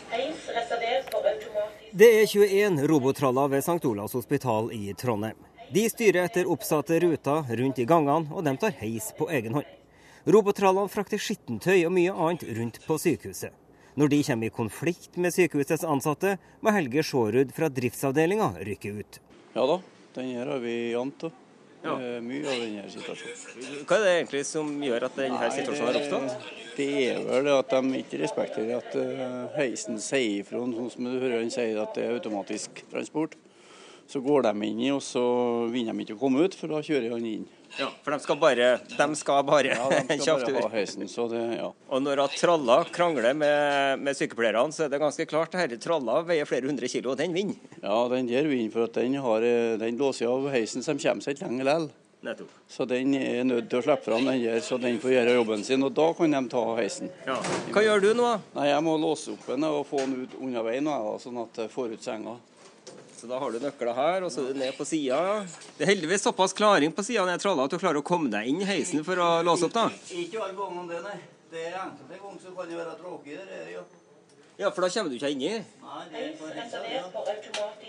Det 1.93 2.09
er 2.19 2.27
21 2.29 2.83
robotraller 2.89 3.49
ved 3.53 3.63
St. 3.63 3.81
Olavs 3.85 4.13
hospital 4.17 4.71
i 4.73 4.93
Trondheim. 4.97 5.37
De 5.73 5.87
styrer 5.89 6.27
etter 6.27 6.49
oppsatte 6.49 6.99
ruter 7.01 7.47
rundt 7.57 7.79
i 7.81 7.85
gangene, 7.89 8.29
og 8.33 8.45
de 8.45 8.53
tar 8.61 8.75
heis 8.81 9.09
på 9.17 9.29
egen 9.33 9.57
hånd. 9.57 9.69
Robotrallene 10.29 10.91
frakter 10.91 11.21
skittentøy 11.21 11.83
og 11.87 11.93
mye 11.95 12.13
annet 12.13 12.45
rundt 12.57 12.79
på 12.85 12.97
sykehuset. 13.01 13.53
Når 13.99 14.09
de 14.09 14.19
kommer 14.25 14.49
i 14.49 14.53
konflikt 14.53 15.17
med 15.21 15.33
sykehusets 15.35 15.85
ansatte, 15.85 16.37
må 16.61 16.73
Helge 16.73 17.03
Sjårud 17.05 17.53
fra 17.53 17.69
driftsavdelinga 17.69 18.53
rykke 18.65 18.93
ut. 19.01 19.19
Ja 19.53 19.65
da, 19.69 19.79
den 20.15 20.31
her 20.33 20.53
har 20.53 20.61
vi 20.63 20.77
jevnt. 20.93 21.27
Ja. 21.83 21.97
Mye 22.23 22.47
av 22.47 22.61
denne 22.61 22.83
situasjonen. 22.87 23.85
Hva 23.87 23.97
er 23.97 24.03
det 24.05 24.11
egentlig 24.17 24.43
som 24.47 24.69
gjør 24.83 25.07
at 25.09 25.17
denne 25.19 25.49
situasjonen 25.51 25.89
har 25.89 25.99
oppstått? 25.99 26.51
Det 26.77 26.89
er 27.03 27.19
vel 27.27 27.49
at 27.53 27.73
de 27.73 27.99
ikke 27.99 28.19
respekterer 28.23 28.77
at 28.79 28.95
eh, 28.97 29.33
heisen 29.57 29.99
sier 30.01 30.39
ifra, 30.39 30.61
sånn 30.63 30.93
som 30.93 31.09
du 31.09 31.17
hører 31.17 31.41
han 31.41 31.51
sier 31.53 31.81
at 31.83 31.91
det 31.97 32.07
er 32.07 32.15
automatisk 32.15 32.85
transport. 32.93 33.35
Så 34.09 34.23
går 34.23 34.47
de 34.47 34.53
inn 34.67 34.79
i, 34.83 34.89
og 34.95 35.03
så 35.03 35.23
vinner 35.71 35.95
de 35.95 36.07
ikke 36.07 36.17
å 36.17 36.23
komme 36.23 36.47
ut, 36.47 36.55
for 36.57 36.71
da 36.71 36.81
kjører 36.83 37.13
han 37.13 37.27
inn. 37.27 37.45
Ja, 37.79 37.87
For 38.05 38.13
de 38.13 38.19
skal 38.21 38.37
bare, 38.37 38.67
de 38.85 39.07
skal 39.17 39.45
bare 39.47 39.73
ja, 39.73 39.87
de 40.09 40.17
skal 40.21 40.43
bare 40.45 40.67
ha 40.67 40.71
heisen, 40.75 41.07
så 41.09 41.25
det, 41.31 41.41
ja. 41.57 41.71
Og 41.89 42.03
når 42.05 42.21
at 42.27 42.37
traller 42.37 42.91
krangler 42.93 43.33
med, 43.33 44.03
med 44.03 44.17
sykepleierne, 44.19 44.69
så 44.75 44.85
er 44.85 44.93
det 44.93 45.01
ganske 45.01 45.25
klart 45.29 45.57
at 45.57 45.73
tralla 45.81 46.19
veier 46.27 46.45
flere 46.49 46.69
hundre 46.69 46.89
kilo, 46.91 47.15
og 47.15 47.19
den 47.21 47.33
vinner? 47.33 47.57
Ja, 47.81 47.97
den 48.13 48.29
der 48.29 48.45
vinner, 48.49 48.69
for 48.75 48.85
at 48.85 49.01
den, 49.01 49.17
har, 49.25 49.49
den 49.81 49.99
låser 49.99 50.29
av 50.29 50.47
heisen, 50.53 50.85
så 50.85 50.93
de 50.93 51.01
kommer 51.07 51.25
seg 51.25 51.37
ikke 51.37 51.49
lenger 51.49 51.69
likevel. 51.71 51.91
Nettopp. 52.23 52.51
Så 52.71 52.85
den 52.87 53.13
er 53.19 53.43
nødt 53.43 53.65
til 53.67 53.81
å 53.81 53.83
slippe 53.83 54.05
fram 54.05 54.23
den 54.29 54.39
der, 54.45 54.61
så 54.63 54.77
den 54.79 54.95
får 55.03 55.11
gjøre 55.11 55.33
jobben 55.35 55.63
sin. 55.67 55.83
Og 55.83 55.91
da 55.91 56.05
kan 56.15 56.31
de 56.31 56.39
ta 56.53 56.61
heisen. 56.77 57.09
Ja. 57.27 57.35
Hva 57.75 57.83
gjør 57.83 57.99
du 57.99 58.09
nå? 58.15 58.29
Nei, 58.55 58.69
Jeg 58.69 58.85
må 58.85 58.93
låse 59.01 59.33
opp 59.33 59.43
den 59.49 59.65
og 59.67 59.81
få 59.89 59.99
den 60.05 60.21
ut 60.23 60.37
unna 60.39 60.63
veien, 60.63 60.87
sånn 61.19 61.41
at 61.43 61.59
jeg 61.65 61.71
får 61.73 61.97
ut 61.97 62.05
senga. 62.05 62.37
Så 63.23 63.27
da 63.27 63.37
har 63.39 63.51
du 63.51 63.59
nøkler 63.63 63.95
her, 63.95 64.23
og 64.27 64.31
så 64.33 64.41
er 64.41 64.49
du 64.51 64.57
ned 64.59 64.73
på 64.75 64.83
sida. 64.83 65.17
Det 65.77 65.85
er 65.85 65.93
heldigvis 65.93 66.25
såpass 66.25 66.51
klaring 66.51 66.91
på 66.91 67.05
sida 67.07 67.23
at 67.23 67.71
du 67.71 67.77
klarer 67.79 68.01
å 68.01 68.03
komme 68.03 68.27
deg 68.27 68.49
inn 68.51 68.59
i 68.59 68.67
heisen 68.67 68.99
for 69.07 69.15
å 69.15 69.27
låse 69.47 69.69
opp, 69.69 69.77
da. 69.77 69.85
Ikke 70.11 70.41
alle 70.43 70.57
gangene 70.57 70.83
det, 70.89 70.99
nei. 71.05 71.13
det 71.53 71.61
er 71.69 71.77
enkelte 71.85 72.19
ganger 72.19 72.41
så 72.43 72.51
kan 72.57 72.67
det 72.67 72.79
være 72.81 72.97
tråkig. 72.99 73.37
Det 73.39 73.61
er, 73.61 73.69
ja. 73.77 73.85
Ja, 74.59 74.73
for 74.75 74.83
da 74.83 74.91
kommer 74.91 75.13
du 75.13 75.15
ikke 75.15 75.31
inn 75.31 75.45
i? 75.47 75.53
Nei, 75.85 76.03
det 76.11 76.25
kan 76.41 76.51
hende, 76.59 76.83
ja. 76.91 77.07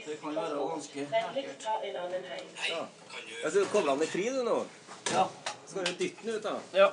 Det 0.06 0.20
kan 0.22 0.38
være 0.38 0.70
ganske 0.70 1.08
ekkelt. 1.08 1.68
Ja. 2.70 2.86
Altså, 3.42 3.56
du 3.58 3.66
kobler 3.74 3.90
den 3.90 4.06
i 4.06 4.12
fri, 4.14 4.30
du 4.30 4.44
nå? 4.46 4.60
Ja. 5.10 5.26
Så 5.66 5.80
kan 5.80 5.90
du 5.90 5.96
dytte 5.98 6.28
den 6.28 6.38
ut, 6.38 6.46
da? 6.46 6.54
Ja. 6.78 6.92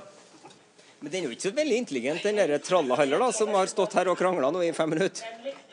Men 0.97 1.13
den 1.13 1.21
er 1.21 1.29
jo 1.29 1.37
ikke 1.37 1.51
så 1.51 1.57
veldig 1.61 1.83
intelligent, 1.85 2.25
den 2.25 2.41
der 2.41 2.57
tralla 2.65 2.97
heller, 3.05 3.21
da, 3.21 3.29
som 3.33 3.53
har 3.53 3.69
stått 3.69 4.01
her 4.01 4.09
og 4.09 4.17
krangla 4.17 4.49
nå 4.49 4.65
i 4.65 4.73
fem 4.73 4.89
minutter. 4.97 5.29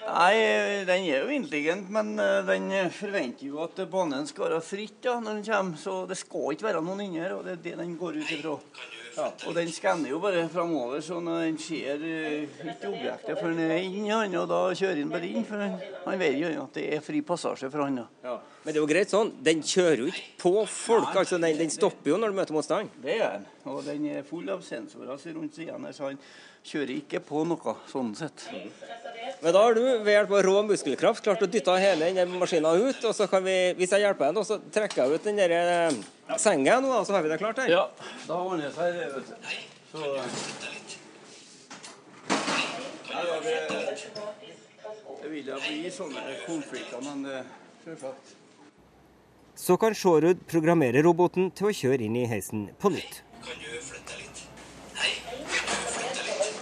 Nei, 0.09 0.85
den 0.89 1.05
er 1.05 1.25
jo 1.27 1.35
intelligent, 1.37 1.91
men 1.93 2.15
eh, 2.23 2.39
den 2.49 2.71
forventer 2.97 3.51
jo 3.51 3.61
at 3.67 3.81
banen 3.93 4.25
skal 4.29 4.49
være 4.49 4.63
fritt 4.65 5.03
da, 5.05 5.19
når 5.21 5.41
den 5.41 5.49
kommer. 5.51 5.81
Så 5.81 5.99
det 6.09 6.17
skal 6.21 6.55
ikke 6.55 6.69
være 6.71 6.83
noen 6.85 7.05
inni 7.05 7.21
her, 7.21 7.37
og 7.37 7.45
det 7.45 7.59
er 7.59 7.61
det 7.67 7.75
den 7.83 7.93
går 8.01 8.17
ut 8.23 8.33
ifra. 8.39 8.57
Ja, 9.19 9.33
og 9.49 9.55
den 9.57 9.71
skanner 9.75 10.13
jo 10.13 10.21
bare 10.23 10.45
framover, 10.53 11.01
så 11.03 11.19
når 11.23 11.41
den 11.49 11.57
ser 11.59 12.03
uh, 12.05 12.67
ikke 12.71 12.91
objektet 12.93 13.41
før 13.41 13.51
den 13.57 13.73
er 13.75 13.81
inni 13.83 14.13
han, 14.13 14.37
og 14.39 14.47
da 14.51 14.61
kjører 14.79 15.01
den 15.01 15.11
bare 15.11 15.31
inn. 15.31 15.47
For 15.49 15.59
han, 15.59 15.75
han 16.05 16.21
vet 16.21 16.37
jo 16.39 16.51
at 16.63 16.79
det 16.79 16.85
er 16.95 17.03
fri 17.03 17.23
passasje 17.27 17.71
for 17.73 17.83
han. 17.83 17.99
Ja. 18.23 18.37
Men 18.63 18.75
det 18.75 18.79
er 18.79 18.85
jo 18.85 18.91
greit 18.91 19.11
sånn, 19.11 19.33
den 19.43 19.65
kjører 19.67 20.05
jo 20.05 20.11
ikke 20.13 20.29
på 20.45 20.53
folk. 20.71 21.09
Nei. 21.09 21.23
altså 21.25 21.41
Den, 21.43 21.59
den 21.59 21.73
stopper 21.75 22.13
jo 22.13 22.21
når 22.21 22.31
du 22.31 22.39
møter 22.39 22.55
motstand. 22.55 22.95
Det 23.03 23.17
gjør 23.19 23.35
den. 23.35 23.49
Og 23.73 23.81
den 23.87 24.07
er 24.13 24.29
full 24.29 24.53
av 24.55 24.63
sensorer 24.67 25.19
så 25.19 25.35
rundt 25.35 25.59
siden 25.59 25.89
her, 25.89 25.97
så 25.97 26.13
han 26.13 26.21
kjører 26.69 26.95
ikke 27.01 27.23
på 27.25 27.43
noe 27.49 27.75
sånn 27.91 28.13
sett. 28.19 28.45
Men 29.43 29.55
da 29.55 29.65
har 29.65 29.75
du 29.75 29.83
ved 29.83 30.13
hjelp 30.13 30.37
av 30.37 30.45
rå 30.47 30.55
muskelkraft 30.69 31.25
klart 31.27 31.43
å 31.43 31.51
dytte 31.51 31.75
hele 31.81 32.13
den 32.15 32.39
maskinen 32.39 32.87
ut. 32.87 33.03
Og 33.03 33.17
så 33.17 33.27
kan 33.31 33.43
vi, 33.43 33.57
hvis 33.79 33.97
jeg 33.97 34.07
hjelper 34.07 34.31
deg, 34.31 34.47
så 34.47 34.61
trekker 34.75 35.03
jeg 35.03 35.19
ut 35.19 35.29
den 35.29 35.43
der 35.43 35.99
eh, 36.29 36.37
senga 36.41 36.81
nå, 36.81 36.89
da, 36.93 37.05
så 37.05 37.13
har 37.17 37.23
vi 37.23 37.33
det 37.33 37.39
klart 37.41 37.59
her. 37.63 37.69
Ja, 37.73 37.85
da 38.27 38.35
ordner 38.41 38.69
det 38.69 38.75
seg, 38.77 38.95
vet 38.99 39.15
du. 39.17 39.35
Så 39.93 39.99
Nei, 43.09 43.23
da, 43.25 43.37
det, 43.43 43.55
det 45.23 45.31
vil 45.33 45.47
da 45.49 45.57
bli 45.63 45.91
sånne 45.91 46.23
konflikter, 46.45 47.01
men 47.03 47.25
det 47.27 47.41
selvsagt. 47.85 48.35
Så 49.59 49.77
kan 49.77 49.95
Sjårud 49.95 50.45
programmere 50.47 51.03
roboten 51.03 51.51
til 51.51 51.67
å 51.67 51.73
kjøre 51.75 52.05
inn 52.07 52.17
i 52.21 52.29
heisen 52.31 52.69
på 52.79 52.93
nytt. 52.95 53.23
Kan 53.43 53.59
du 53.59 53.71
flytte 53.83 54.13
deg 54.13 54.19
litt? 54.23 54.39
Hei, 55.01 55.11
kan 55.25 55.41
du 55.41 55.47
flytte 55.57 56.21
deg 56.21 56.27
litt? 56.29 56.55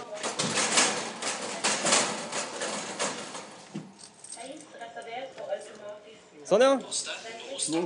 Sånn, 6.47 6.63
ja. 6.63 6.73
Nå 7.67 7.79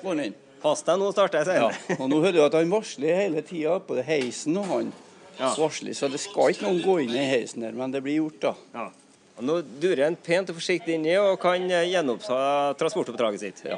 går 0.00 0.14
den 0.14 0.24
inn. 0.28 0.43
Pass 0.64 0.80
deg, 0.80 0.96
nå 0.96 1.10
starter 1.12 1.42
jeg, 1.42 1.50
senere. 1.50 1.76
Ja, 1.90 1.96
og 2.00 2.08
nå 2.08 2.22
hører 2.22 2.38
du 2.38 2.42
at 2.46 2.54
han 2.56 2.70
varsler 2.72 3.18
hele 3.18 3.42
tida 3.44 3.76
på 3.84 3.98
heisen 4.00 4.56
og 4.56 4.70
han 4.70 4.92
varsler, 5.36 5.92
så 5.92 6.08
det 6.08 6.22
skal 6.22 6.54
ikke 6.54 6.64
noen 6.70 6.80
gå 6.80 6.94
inn 7.04 7.12
i 7.12 7.24
heisen 7.28 7.66
der, 7.66 7.74
men 7.76 7.92
det 7.92 8.00
blir 8.06 8.22
gjort, 8.22 8.38
da. 8.46 8.54
Ja. 8.72 8.86
Og 9.34 9.44
nå 9.44 9.58
durer 9.82 10.06
han 10.06 10.16
pent 10.16 10.52
og 10.52 10.56
forsiktig 10.56 10.96
inni 10.96 11.18
og 11.18 11.36
kan 11.42 11.66
eh, 11.68 11.88
gjenoppta 11.90 12.38
transportoppdraget 12.80 13.42
sitt. 13.42 13.62
Ja. 13.66 13.76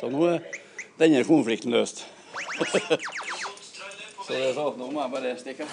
Så 0.00 0.10
nå 0.12 0.26
er 0.28 0.44
denne 1.00 1.22
konflikten 1.24 1.72
løst. 1.72 2.04
så 4.26 4.34
det 4.34 4.42
er 4.50 4.56
sånn, 4.58 4.76
nå 4.76 4.90
må 4.90 5.00
jeg 5.06 5.14
bare 5.14 5.36
stikke. 5.40 5.68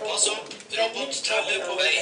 Pass 0.00 0.28
opp, 0.32 0.54
robottralle 0.78 1.64
på 1.66 1.80
vei. 1.82 1.96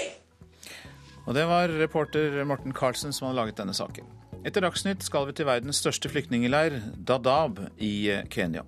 Og 1.25 1.35
det 1.35 1.49
var 1.51 1.73
reporter 1.83 2.45
Morten 2.47 2.77
Karlsen 2.77 3.17
som 3.17 3.31
hadde 3.31 3.41
laget 3.41 3.59
denne 3.59 3.75
saken. 3.75 4.07
Etter 4.45 4.61
Dagsnytt 4.61 5.01
skal 5.07 5.25
vi 5.25 5.33
til 5.33 5.47
verdens 5.49 5.79
største 5.81 6.11
flyktningleir, 6.13 6.77
Dadaab 7.09 7.63
i 7.81 8.13
Kenya. 8.29 8.61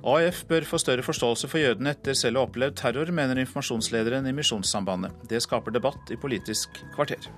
AIF 0.00 0.46
bør 0.48 0.64
få 0.64 0.78
større 0.80 1.04
forståelse 1.04 1.48
for 1.48 1.60
jødene 1.60 1.92
etter 1.92 2.16
selv 2.16 2.40
å 2.40 2.44
ha 2.44 2.48
opplevd 2.48 2.78
terror, 2.80 3.12
mener 3.12 3.42
informasjonslederen 3.42 4.24
i 4.30 4.32
Misjonssambandet. 4.32 5.12
Det 5.28 5.42
skaper 5.44 5.76
debatt 5.76 6.08
i 6.08 6.16
Politisk 6.16 6.80
kvarter. 6.94 7.28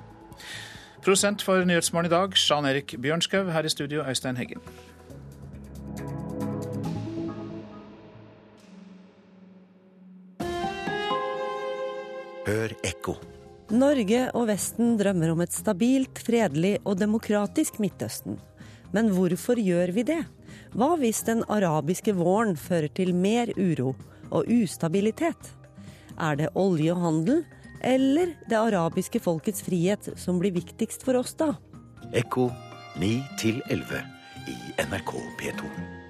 Prosent 1.02 1.42
for 1.42 1.66
Nyhetsmorgen 1.66 2.06
i 2.06 2.14
dag, 2.14 2.38
Jan 2.38 2.70
Erik 2.70 2.94
Bjørnskaug. 3.02 3.50
Her 3.50 3.66
i 3.66 3.74
studio, 3.74 4.06
Øystein 4.06 4.38
Heggen. 4.38 4.62
Hør 12.46 12.78
ekko. 12.86 13.18
Norge 13.72 14.26
og 14.36 14.50
Vesten 14.50 14.98
drømmer 15.00 15.30
om 15.32 15.40
et 15.40 15.54
stabilt, 15.56 16.18
fredelig 16.20 16.74
og 16.84 16.98
demokratisk 17.00 17.78
Midtøsten. 17.80 18.36
Men 18.92 19.08
hvorfor 19.16 19.56
gjør 19.56 19.94
vi 19.96 20.04
det? 20.10 20.18
Hva 20.76 20.90
hvis 21.00 21.22
den 21.24 21.40
arabiske 21.48 22.12
våren 22.18 22.52
fører 22.60 22.92
til 22.92 23.14
mer 23.16 23.48
uro 23.56 23.94
og 24.28 24.50
ustabilitet? 24.52 25.54
Er 26.20 26.36
det 26.36 26.50
olje 26.52 26.92
og 26.92 27.00
handel, 27.00 27.40
eller 27.80 28.36
det 28.44 28.60
arabiske 28.60 29.22
folkets 29.24 29.64
frihet 29.64 30.12
som 30.20 30.36
blir 30.42 30.52
viktigst 30.52 31.08
for 31.08 31.16
oss 31.22 31.32
da? 31.40 31.54
Ekko 32.12 32.50
9 33.00 33.14
til 33.40 33.64
11 33.72 34.04
i 34.52 34.60
NRK 34.84 35.16
P2. 35.40 36.01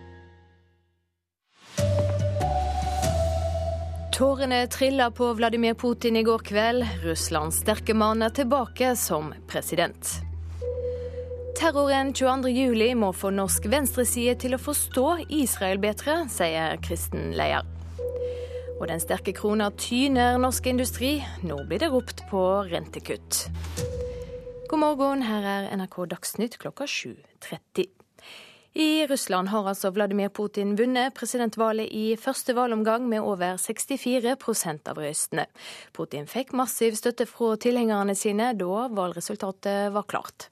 Tårene 4.23 4.67
trilla 4.67 5.11
på 5.11 5.33
Vladimir 5.35 5.75
Putin 5.75 6.17
i 6.17 6.23
går 6.23 6.39
kveld. 6.39 6.85
Russlands 7.03 7.57
sterke 7.59 7.95
mann 7.95 8.23
er 8.23 8.31
tilbake 8.31 8.93
som 8.95 9.33
president. 9.51 10.13
Terroren 11.59 12.13
22.07 12.15 12.95
må 13.01 13.09
få 13.19 13.33
norsk 13.35 13.67
venstreside 13.73 14.37
til 14.45 14.55
å 14.55 14.61
forstå 14.63 15.07
Israel 15.27 15.83
bedre, 15.83 16.21
sier 16.31 16.79
Kristen 16.87 17.33
Leier. 17.35 17.67
Og 18.77 18.87
den 18.93 19.03
sterke 19.03 19.35
krona 19.35 19.73
tyner 19.75 20.39
norsk 20.39 20.71
industri. 20.71 21.17
Nå 21.43 21.59
blir 21.67 21.83
det 21.83 21.91
ropt 21.91 22.23
på 22.31 22.45
rentekutt. 22.71 23.49
God 24.71 24.85
morgen, 24.85 25.27
her 25.27 25.51
er 25.57 25.69
NRK 25.75 25.99
Dagsnytt 26.15 26.61
klokka 26.63 26.87
7.30. 26.87 27.91
I 28.78 29.08
Russland 29.10 29.50
har 29.50 29.66
altså 29.68 29.90
Vladimir 29.90 30.30
Putin 30.30 30.76
vunnet 30.78 31.14
presidentvalget 31.18 31.90
i 31.90 32.16
første 32.22 32.54
valgomgang 32.54 33.08
med 33.10 33.26
over 33.26 33.58
64 33.58 34.36
av 34.86 35.00
røystene. 35.02 35.48
Putin 35.94 36.28
fikk 36.30 36.54
massiv 36.54 36.94
støtte 36.94 37.26
fra 37.26 37.56
tilhengerne 37.58 38.14
sine 38.16 38.52
da 38.54 38.88
valgresultatet 38.94 39.94
var 39.94 40.06
klart. 40.06 40.52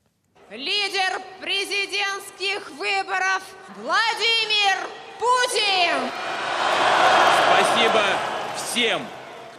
Лидер 0.51 1.21
президентских 1.41 2.71
выборов 2.79 3.43
Владимир 3.77 4.77
Путин! 5.21 6.11
Спасибо 7.45 8.03
всем, 8.55 9.01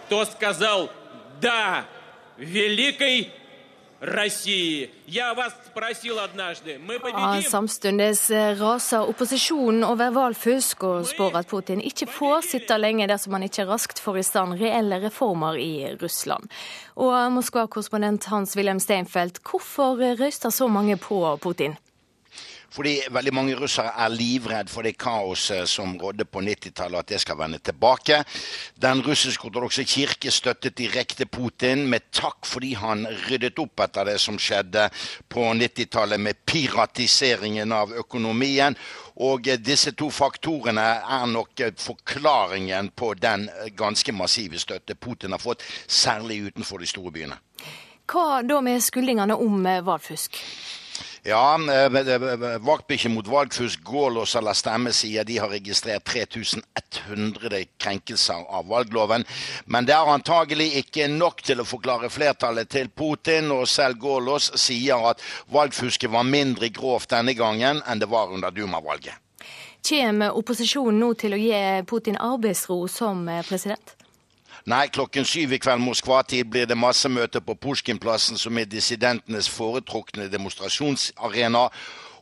кто 0.06 0.24
сказал 0.24 0.90
«да» 1.40 1.84
великой 2.36 3.32
ja, 4.01 5.35
samtidig 7.45 8.07
raser 8.57 9.09
opposisjonen 9.11 9.83
over 9.85 10.09
valgfusk 10.15 10.85
og 10.89 11.05
spår 11.05 11.37
at 11.37 11.45
Putin 11.51 11.83
ikke 11.85 12.07
får 12.09 12.41
sitte 12.49 12.79
lenge 12.81 13.05
dersom 13.11 13.37
han 13.37 13.45
ikke 13.45 13.67
raskt 13.69 14.01
får 14.01 14.17
i 14.17 14.25
stand 14.25 14.57
reelle 14.57 14.97
reformer 15.05 15.53
i 15.61 15.93
Russland. 16.01 16.49
Og 16.97 17.13
Moskva-korrespondent 17.37 18.25
Hans-Wilhelm 18.33 18.81
Steinfeld, 18.81 19.37
hvorfor 19.45 20.01
røyster 20.01 20.49
så 20.49 20.65
mange 20.67 20.97
på 20.97 21.21
Putin? 21.43 21.77
Fordi 22.71 22.93
veldig 23.11 23.33
mange 23.35 23.55
russere 23.59 23.91
er 23.99 24.13
livredd 24.13 24.69
for 24.71 24.87
det 24.87 24.93
kaoset 25.01 25.67
som 25.67 25.97
rådde 25.99 26.23
på 26.31 26.39
90-tallet, 26.39 27.03
at 27.03 27.09
det 27.11 27.19
skal 27.19 27.39
vende 27.41 27.59
tilbake. 27.59 28.21
Den 28.79 29.03
russisk-ortodokse 29.03 29.83
kirke 29.83 30.31
støttet 30.31 30.77
direkte 30.79 31.27
Putin 31.27 31.83
med 31.91 32.07
takk 32.15 32.47
fordi 32.47 32.73
han 32.79 33.03
ryddet 33.27 33.59
opp 33.59 33.83
etter 33.83 34.07
det 34.07 34.17
som 34.23 34.39
skjedde 34.39 34.87
på 35.27 35.49
90-tallet 35.59 36.23
med 36.23 36.45
piratiseringen 36.47 37.75
av 37.75 37.91
økonomien. 37.91 38.77
Og 39.21 39.51
eh, 39.51 39.59
disse 39.59 39.91
to 39.97 40.07
faktorene 40.13 40.87
er 41.03 41.25
nok 41.27 41.59
eh, 41.59 41.75
forklaringen 41.77 42.93
på 42.95 43.13
den 43.19 43.49
eh, 43.51 43.71
ganske 43.75 44.15
massive 44.15 44.59
støtte 44.63 44.95
Putin 44.95 45.35
har 45.35 45.43
fått, 45.43 45.65
særlig 45.87 46.45
utenfor 46.47 46.79
de 46.79 46.87
store 46.87 47.11
byene. 47.11 47.41
Hva 48.11 48.41
da 48.47 48.63
med 48.63 48.79
skuldingene 48.83 49.35
om 49.35 49.59
valgfusk? 49.85 50.39
Ja, 51.23 51.53
eh, 51.55 52.59
Vaktbikkje 52.59 53.09
mot 53.09 53.27
valgfusk, 53.27 53.83
Gålås 53.83 54.35
eller 54.35 54.53
Stemme 54.53 54.89
sier 54.93 55.23
de 55.23 55.37
har 55.37 55.51
registrert 55.53 56.03
3100 56.09 57.61
krenkelser 57.77 58.41
av 58.49 58.65
valgloven. 58.67 59.25
Men 59.65 59.85
det 59.85 59.93
er 59.93 60.09
antagelig 60.09 60.71
ikke 60.81 61.05
nok 61.13 61.43
til 61.45 61.61
å 61.61 61.67
forklare 61.67 62.09
flertallet 62.09 62.69
til 62.73 62.89
Putin, 62.89 63.51
og 63.53 63.69
selv 63.69 64.01
Gålås 64.01 64.49
sier 64.57 65.11
at 65.11 65.21
valgfusket 65.53 66.09
var 66.09 66.25
mindre 66.25 66.73
grovt 66.73 67.13
denne 67.13 67.37
gangen 67.37 67.83
enn 67.85 68.01
det 68.01 68.09
var 68.09 68.33
under 68.33 68.49
Duma-valget. 68.49 69.13
Kommer 69.85 70.33
opposisjonen 70.37 70.99
nå 71.01 71.13
til 71.21 71.37
å 71.37 71.41
gi 71.41 71.85
Putin 71.85 72.17
arbeidsro 72.17 72.87
som 72.89 73.27
eh, 73.29 73.45
president? 73.45 73.93
Nei, 74.65 74.87
klokken 74.93 75.25
syv 75.25 75.55
i 75.55 75.57
kveld 75.57 75.81
Moskva-tid 75.81 76.45
blir 76.53 76.67
det 76.69 76.77
massemøte 76.77 77.41
på 77.41 77.55
Pushkin-plassen, 77.57 78.37
som 78.37 78.57
er 78.61 78.69
dissidentenes 78.69 79.49
foretrukne 79.49 80.27
demonstrasjonsarena. 80.29 81.69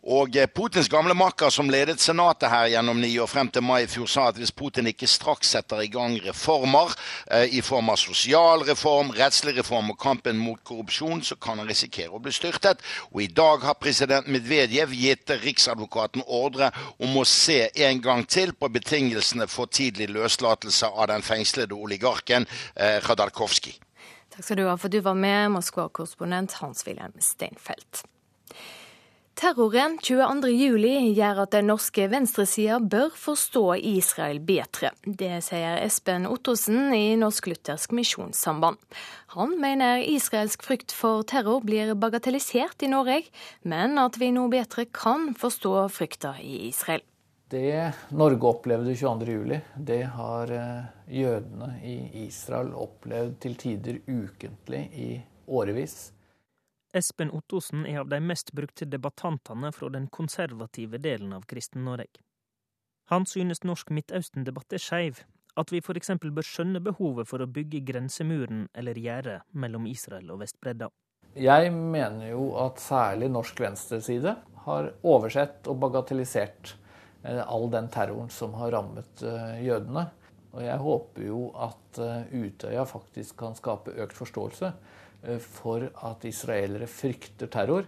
Og 0.09 0.35
eh, 0.37 0.47
Putins 0.49 0.89
gamle 0.89 1.13
makker 1.13 1.51
som 1.53 1.69
ledet 1.69 2.01
senatet 2.01 2.49
her 2.49 2.71
gjennom 2.73 2.97
ni 3.01 3.11
år 3.21 3.29
frem 3.29 3.51
til 3.53 3.61
mai 3.65 3.83
i 3.83 3.89
fjor, 3.89 4.07
sa 4.09 4.23
at 4.31 4.39
hvis 4.41 4.53
Putin 4.57 4.89
ikke 4.89 5.09
straks 5.09 5.51
setter 5.53 5.83
i 5.83 5.89
gang 5.93 6.15
reformer 6.23 6.95
eh, 7.29 7.45
i 7.59 7.61
form 7.65 7.91
av 7.93 7.99
sosial 8.01 8.65
reform, 8.65 9.13
rettslig 9.13 9.53
reform 9.59 9.93
og 9.93 9.99
kampen 10.01 10.41
mot 10.41 10.63
korrupsjon, 10.65 11.21
så 11.21 11.37
kan 11.37 11.61
han 11.61 11.69
risikere 11.69 12.09
å 12.09 12.23
bli 12.23 12.33
styrtet. 12.33 12.81
Og 13.13 13.21
i 13.27 13.29
dag 13.29 13.67
har 13.69 13.77
president 13.77 14.29
Medvedev 14.33 14.97
gitt 14.97 15.29
Riksadvokaten 15.43 16.25
ordre 16.25 16.71
om 16.97 17.21
å 17.21 17.27
se 17.29 17.67
en 17.69 18.01
gang 18.01 18.25
til 18.25 18.55
på 18.57 18.73
betingelsene 18.73 19.45
for 19.51 19.69
tidlig 19.69 20.09
løslatelse 20.15 20.89
av 20.89 21.11
den 21.13 21.25
fengslede 21.25 21.77
oligarken 21.77 22.49
eh, 22.73 22.97
Radarkovskij. 23.05 23.77
Takk 24.33 24.45
skal 24.45 24.57
du 24.57 24.69
ha 24.71 24.77
for 24.79 24.89
du 24.89 25.03
var 25.05 25.17
med, 25.17 25.51
Moskva-korrespondent 25.53 26.57
Hans-Wilhelm 26.63 27.21
Steinfeld. 27.21 28.07
Terroren 29.39 29.93
22.07 30.03 31.13
gjør 31.15 31.37
at 31.45 31.53
den 31.53 31.69
norske 31.69 32.09
venstresida 32.11 32.75
bør 32.83 33.13
forstå 33.15 33.61
Israel 33.87 34.41
bedre. 34.43 34.89
Det 35.07 35.37
sier 35.45 35.77
Espen 35.79 36.25
Ottosen 36.27 36.91
i 36.91 37.13
Norsk 37.15 37.47
Luthersk 37.47 37.93
Misjonssamband. 37.95 38.75
Han 39.37 39.55
mener 39.61 40.03
israelsk 40.03 40.67
frykt 40.67 40.91
for 40.91 41.23
terror 41.23 41.63
blir 41.63 41.93
bagatellisert 41.95 42.83
i 42.83 42.91
Norge, 42.91 43.21
men 43.63 43.95
at 44.03 44.19
vi 44.19 44.33
nå 44.35 44.49
bedre 44.51 44.89
kan 44.91 45.31
forstå 45.39 45.87
frykta 45.87 46.35
i 46.43 46.65
Israel. 46.67 47.07
Det 47.47 47.93
Norge 48.11 48.51
opplevde 48.51 48.91
22.07, 48.91 49.59
det 49.87 50.03
har 50.19 50.51
eh, 50.51 50.93
jødene 51.15 51.73
i 51.87 51.97
Israel 52.27 52.75
opplevd 52.75 53.39
til 53.47 53.55
tider 53.63 54.03
ukentlig 54.03 54.87
i 54.91 55.11
årevis. 55.47 56.09
Espen 56.95 57.31
Ottosen 57.31 57.85
er 57.85 57.99
av 58.01 58.09
de 58.09 58.19
mest 58.23 58.53
brukte 58.57 58.87
debattantene 58.89 59.71
fra 59.75 59.89
den 59.93 60.07
konservative 60.07 60.97
delen 60.97 61.33
av 61.37 61.45
Kristen-Norge. 61.49 62.23
Han 63.09 63.25
synes 63.25 63.63
norsk 63.65 63.91
Midtøsten-debatt 63.93 64.73
er 64.73 64.81
skeiv, 64.81 65.21
at 65.57 65.73
vi 65.73 65.81
f.eks. 65.81 66.11
bør 66.21 66.45
skjønne 66.45 66.81
behovet 66.81 67.29
for 67.29 67.41
å 67.41 67.49
bygge 67.49 67.83
grensemuren 67.85 68.67
eller 68.73 68.97
gjerdet 68.97 69.41
mellom 69.51 69.87
Israel 69.89 70.29
og 70.33 70.43
Vestbredda. 70.43 70.89
Jeg 71.37 71.71
mener 71.73 72.31
jo 72.31 72.51
at 72.61 72.81
særlig 72.81 73.29
norsk 73.33 73.59
venstreside 73.61 74.35
har 74.65 74.93
oversett 75.05 75.67
og 75.69 75.81
bagatellisert 75.81 76.75
Eh, 77.23 77.51
all 77.53 77.71
den 77.71 77.87
terroren 77.87 78.29
som 78.29 78.53
har 78.53 78.71
rammet 78.71 79.23
eh, 79.23 79.65
jødene. 79.65 80.05
Og 80.51 80.63
jeg 80.63 80.81
håper 80.81 81.25
jo 81.27 81.41
at 81.61 81.99
eh, 82.01 82.31
Utøya 82.31 82.85
faktisk 82.87 83.37
kan 83.41 83.57
skape 83.57 83.93
økt 83.99 84.17
forståelse 84.17 84.71
for 85.43 85.89
at 86.05 86.25
israelere 86.27 86.87
frykter 86.87 87.49
terror. 87.51 87.87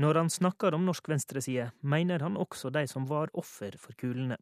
Når 0.00 0.20
han 0.20 0.30
snakker 0.30 0.74
om 0.74 0.84
norsk 0.86 1.08
venstreside, 1.10 1.70
mener 1.82 2.22
han 2.22 2.38
også 2.38 2.70
de 2.70 2.86
som 2.88 3.08
var 3.08 3.32
offer 3.34 3.74
for 3.78 3.96
kulene. 3.98 4.38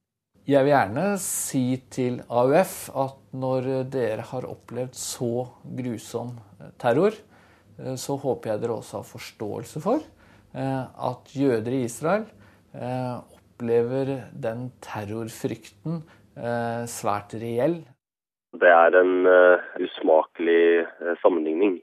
Jeg 0.49 0.65
vil 0.65 0.73
gjerne 0.73 1.07
si 1.21 1.63
til 1.93 2.21
AUF 2.29 2.75
at 2.97 3.17
når 3.37 3.67
dere 3.93 4.25
har 4.31 4.47
opplevd 4.49 4.95
så 4.97 5.49
grusom 5.81 6.37
terror, 6.81 7.17
så 8.01 8.17
håper 8.17 8.53
jeg 8.53 8.63
dere 8.63 8.79
også 8.79 9.01
har 9.01 9.09
forståelse 9.09 9.83
for 9.85 10.05
at 10.55 11.35
jøder 11.37 11.75
i 11.77 11.83
Israel 11.85 12.25
opplever 12.73 14.15
den 14.33 14.69
terrorfrykten 14.85 16.01
eh, 16.39 16.85
svært 16.89 17.35
reell. 17.43 17.81
Det 18.59 18.73
er 18.73 18.97
en 18.97 19.29
usmakelig 19.85 20.87
sammenligning. 21.23 21.79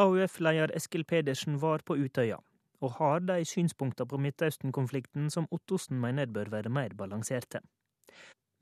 AUF-leder 0.00 0.72
Eskil 0.76 1.04
Pedersen 1.04 1.58
var 1.60 1.82
på 1.84 1.96
Utøya, 1.96 2.38
og 2.80 2.94
har 2.96 3.20
de 3.28 3.42
synspunktene 3.44 4.08
på 4.08 4.20
Midtøsten-konflikten 4.24 5.28
som 5.34 5.48
Ottosen 5.52 6.00
mener 6.00 6.30
bør 6.32 6.48
være 6.54 6.72
mer 6.72 6.94
balanserte. 6.96 7.60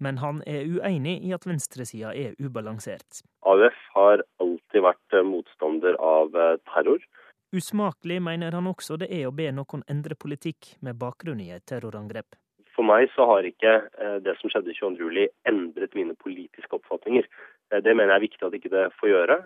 Men 0.02 0.18
han 0.18 0.40
er 0.46 0.66
uenig 0.66 1.14
i 1.26 1.30
at 1.36 1.46
venstresida 1.46 2.10
er 2.14 2.34
ubalansert. 2.42 3.22
AUF 3.46 3.78
har 3.94 4.24
alltid 4.42 4.84
vært 4.86 5.18
motstander 5.26 5.98
av 6.02 6.34
terror. 6.72 7.06
Usmakelig 7.54 8.18
mener 8.22 8.58
han 8.58 8.66
også 8.68 8.98
det 9.00 9.08
er 9.14 9.28
å 9.28 9.34
be 9.34 9.46
noen 9.54 9.86
endre 9.88 10.18
politikk 10.18 10.74
med 10.84 10.98
bakgrunn 11.00 11.40
i 11.40 11.52
et 11.54 11.64
terrorangrep. 11.70 12.34
For 12.74 12.86
meg 12.86 13.08
så 13.14 13.24
har 13.30 13.46
ikke 13.46 13.72
eh, 13.86 14.18
det 14.22 14.36
som 14.38 14.50
skjedde 14.52 14.74
22.07 14.76 15.24
endret 15.50 15.94
mine 15.98 16.14
politiske 16.18 16.78
oppfatninger. 16.78 17.24
Eh, 17.72 17.80
det 17.82 17.94
mener 17.94 18.12
jeg 18.12 18.18
er 18.20 18.26
viktig 18.26 18.46
at 18.46 18.58
ikke 18.58 18.74
det 18.74 18.84
får 19.00 19.10
gjøre. 19.14 19.38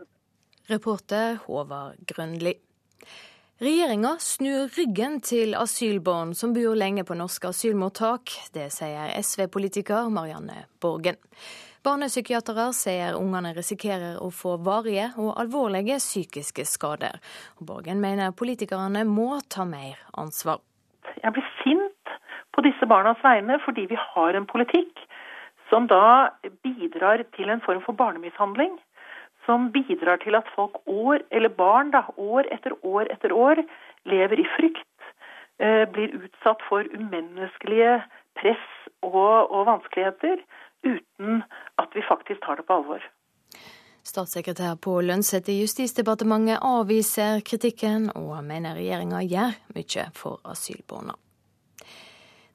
Reporter 0.72 1.38
Håvard 1.46 2.00
Grønli. 2.08 2.54
Regjeringa 3.62 4.16
snur 4.18 4.72
ryggen 4.74 5.20
til 5.22 5.52
asylbarn 5.54 6.32
som 6.34 6.54
bor 6.56 6.74
lenge 6.74 7.04
på 7.06 7.14
norske 7.14 7.50
asylmottak. 7.52 8.32
Det 8.54 8.70
sier 8.74 9.12
SV-politiker 9.20 10.08
Marianne 10.10 10.64
Borgen. 10.82 11.20
Barnepsykiatere 11.86 12.68
sier 12.78 13.18
ungene 13.18 13.52
risikerer 13.56 14.18
å 14.22 14.30
få 14.34 14.56
varige 14.66 15.08
og 15.18 15.36
alvorlige 15.42 16.00
psykiske 16.02 16.64
skader. 16.66 17.18
Borgen 17.60 18.02
mener 18.02 18.34
politikerne 18.34 19.04
må 19.06 19.40
ta 19.50 19.66
mer 19.68 19.98
ansvar. 20.18 20.62
Jeg 21.22 21.34
blir 21.36 21.48
sint 21.60 22.14
på 22.54 22.64
disse 22.66 22.86
barnas 22.88 23.20
vegne 23.22 23.58
fordi 23.66 23.88
vi 23.90 23.98
har 23.98 24.38
en 24.38 24.46
politikk 24.46 25.06
som 25.70 25.86
da 25.90 26.30
bidrar 26.64 27.22
til 27.36 27.50
en 27.50 27.62
form 27.64 27.82
for 27.86 27.98
barnemishandling. 27.98 28.74
Som 29.46 29.70
bidrar 29.74 30.20
til 30.22 30.36
at 30.38 30.48
folk 30.54 30.78
år, 30.86 31.24
eller 31.30 31.48
barn 31.48 31.90
da, 31.90 32.04
år 32.16 32.46
etter 32.54 32.76
år 32.86 33.10
etter 33.10 33.32
år 33.34 33.62
lever 34.06 34.40
i 34.40 34.46
frykt. 34.56 34.88
Eh, 35.58 35.84
blir 35.94 36.14
utsatt 36.18 36.62
for 36.68 36.86
umenneskelige 36.94 38.02
press 38.38 38.68
og, 39.02 39.50
og 39.50 39.66
vanskeligheter 39.66 40.40
uten 40.82 41.42
at 41.78 41.90
vi 41.94 42.02
faktisk 42.08 42.42
tar 42.42 42.58
det 42.58 42.66
på 42.66 42.78
alvor. 42.80 43.02
Statssekretær 44.02 44.80
på 44.82 44.96
Lønseth 45.06 45.50
i 45.52 45.60
Justisdepartementet 45.60 46.58
avviser 46.66 47.42
kritikken, 47.46 48.10
og 48.18 48.40
mener 48.44 48.74
regjeringa 48.74 49.22
gjør 49.22 49.54
mye 49.76 50.08
for 50.18 50.42
asylbarna. 50.50 51.14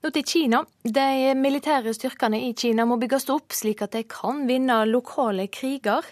Nå 0.07 0.11
til 0.15 0.23
Kina. 0.23 0.61
De 0.87 1.33
militære 1.35 1.91
styrkene 1.91 2.37
i 2.47 2.53
Kina 2.55 2.85
må 2.87 2.95
bygges 2.95 3.25
opp 3.33 3.51
slik 3.51 3.81
at 3.83 3.91
de 3.91 4.05
kan 4.07 4.45
vinne 4.47 4.77
lokale 4.87 5.49
kriger. 5.51 6.05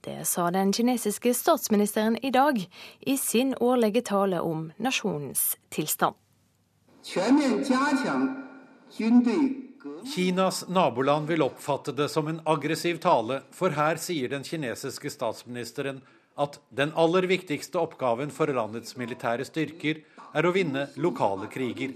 Det 0.00 0.22
sa 0.24 0.46
den 0.54 0.70
kinesiske 0.72 1.34
statsministeren 1.36 2.16
i 2.24 2.30
dag 2.32 2.62
i 3.04 3.16
sin 3.20 3.52
årlige 3.60 4.00
tale 4.08 4.40
om 4.40 4.70
nasjonens 4.80 5.42
tilstand. 5.68 6.16
Kinas 10.14 10.62
naboland 10.72 11.28
vil 11.28 11.44
oppfatte 11.44 11.92
det 11.92 12.08
som 12.08 12.32
en 12.32 12.40
aggressiv 12.48 13.04
tale, 13.04 13.42
for 13.52 13.76
her 13.76 14.00
sier 14.00 14.32
den 14.32 14.48
kinesiske 14.48 15.12
statsministeren 15.12 16.00
at 16.40 16.56
den 16.72 16.96
aller 16.96 17.28
viktigste 17.28 17.84
oppgaven 17.84 18.32
for 18.32 18.48
landets 18.48 18.96
militære 18.96 19.44
styrker 19.44 20.00
er 20.32 20.48
å 20.48 20.56
vinne 20.56 20.88
lokale 20.96 21.52
kriger. 21.52 21.92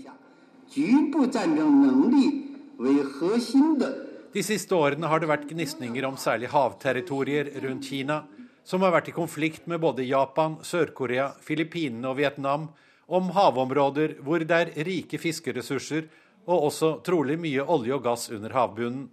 De 4.33 4.43
siste 4.45 4.75
årene 4.75 5.09
har 5.09 5.23
det 5.23 5.29
vært 5.31 5.47
gnisninger 5.49 6.05
om 6.09 6.17
særlig 6.21 6.51
havterritorier 6.53 7.53
rundt 7.65 7.87
Kina, 7.89 8.23
som 8.67 8.83
har 8.83 8.93
vært 8.97 9.13
i 9.13 9.15
konflikt 9.17 9.69
med 9.71 9.81
både 9.81 10.05
Japan, 10.05 10.59
Sør-Korea, 10.67 11.31
Filippinene 11.41 12.11
og 12.11 12.19
Vietnam 12.19 12.67
om 13.07 13.31
havområder 13.37 14.19
hvor 14.27 14.43
det 14.43 14.59
er 14.59 14.73
rike 14.89 15.21
fiskeressurser 15.23 16.09
og 16.47 16.69
også 16.71 16.97
trolig 17.07 17.39
mye 17.41 17.63
olje 17.63 17.95
og 17.95 18.03
gass 18.05 18.29
under 18.35 18.55
havbunnen. 18.55 19.07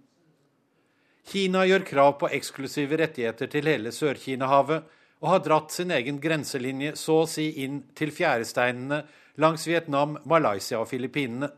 Kina 1.24 1.64
gjør 1.64 1.86
krav 1.88 2.16
på 2.20 2.28
eksklusive 2.36 2.98
rettigheter 3.00 3.48
til 3.48 3.70
hele 3.70 3.94
Sør-Kina-havet, 3.94 4.82
og 5.24 5.30
har 5.30 5.40
dratt 5.40 5.72
sin 5.72 5.94
egen 5.94 6.18
grenselinje 6.20 6.92
så 7.00 7.22
å 7.22 7.28
si 7.30 7.46
inn 7.64 7.78
til 7.96 8.10
fjæresteinene 8.12 8.98
langs 9.40 9.66
Vietnam, 9.66 10.18
Malaysia 10.24 10.80
og 10.80 10.88
Filippinene. 10.88 11.50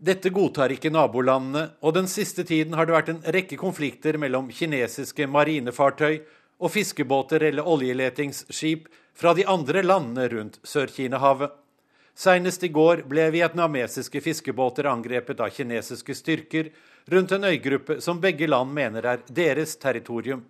Dette 0.00 0.30
godtar 0.32 0.72
ikke 0.72 0.92
nabolandene, 0.92 1.74
og 1.84 1.94
den 1.98 2.06
siste 2.08 2.44
tiden 2.48 2.72
har 2.78 2.88
det 2.88 2.94
vært 2.96 3.10
en 3.12 3.24
rekke 3.36 3.58
konflikter 3.60 4.16
mellom 4.16 4.48
kinesiske 4.48 5.26
marinefartøy 5.28 6.22
og 6.60 6.72
fiskebåter 6.72 7.44
eller 7.50 7.68
oljeletingsskip 7.68 8.88
fra 9.16 9.34
de 9.36 9.44
andre 9.44 9.82
landene 9.84 10.28
rundt 10.32 10.56
Sør-Kinehavet. 10.64 11.52
Seinest 12.16 12.64
i 12.64 12.70
går 12.72 13.04
ble 13.08 13.28
vietnamesiske 13.32 14.20
fiskebåter 14.24 14.88
angrepet 14.90 15.40
av 15.40 15.52
kinesiske 15.52 16.16
styrker 16.16 16.70
rundt 17.12 17.32
en 17.32 17.44
øygruppe 17.48 18.00
som 18.00 18.20
begge 18.20 18.48
land 18.48 18.72
mener 18.76 19.06
er 19.06 19.22
deres 19.28 19.76
territorium. 19.80 20.42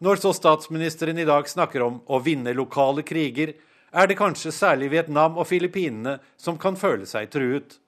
Når 0.00 0.22
så 0.22 0.32
statsministeren 0.32 1.18
i 1.18 1.26
dag 1.28 1.48
snakker 1.48 1.82
om 1.84 2.00
å 2.08 2.18
vinne 2.24 2.54
lokale 2.56 3.04
kriger, 3.06 3.52
er 3.92 4.06
det 4.06 4.18
kanskje 4.18 4.52
særlig 4.54 4.90
Vietnam 4.92 5.38
og 5.38 5.48
Filippinene 5.50 6.18
som 6.38 6.58
kan 6.58 6.78
føle 6.78 7.06
seg 7.08 7.30
truet. 7.32 7.78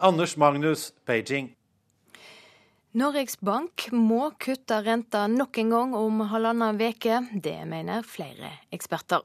Anders 0.00 0.36
Magnus, 0.40 0.90
Beijing. 1.06 1.52
Norges 2.96 3.36
Bank 3.38 3.84
må 3.94 4.32
kutte 4.40 4.80
renta 4.82 5.26
nok 5.30 5.60
en 5.62 5.70
gang 5.70 5.92
om 5.94 6.24
halvannen 6.32 6.80
uke. 6.80 7.20
Det 7.30 7.60
mener 7.68 8.02
flere 8.02 8.56
eksperter. 8.74 9.22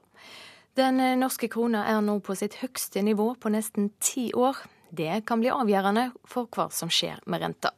Den 0.76 1.00
norske 1.18 1.48
krona 1.48 1.86
er 1.88 2.02
nå 2.04 2.18
på 2.20 2.36
sitt 2.36 2.60
høgste 2.60 3.02
nivå 3.02 3.32
på 3.40 3.50
nesten 3.50 3.90
ti 3.98 4.28
år. 4.36 4.60
Det 4.92 5.24
kan 5.26 5.42
bli 5.42 5.50
avgjørende 5.50 6.10
for 6.28 6.46
hva 6.52 6.68
som 6.70 6.92
skjer 6.92 7.24
med 7.26 7.42
renta. 7.42 7.72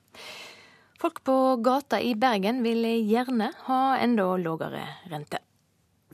Folk 0.99 1.23
på 1.25 1.57
gata 1.63 2.03
i 2.03 2.17
Bergen 2.19 2.61
vil 2.67 2.83
gjerne 3.07 3.53
ha 3.69 3.83
enda 4.03 4.33
lavere 4.43 4.83
rente. 5.09 5.39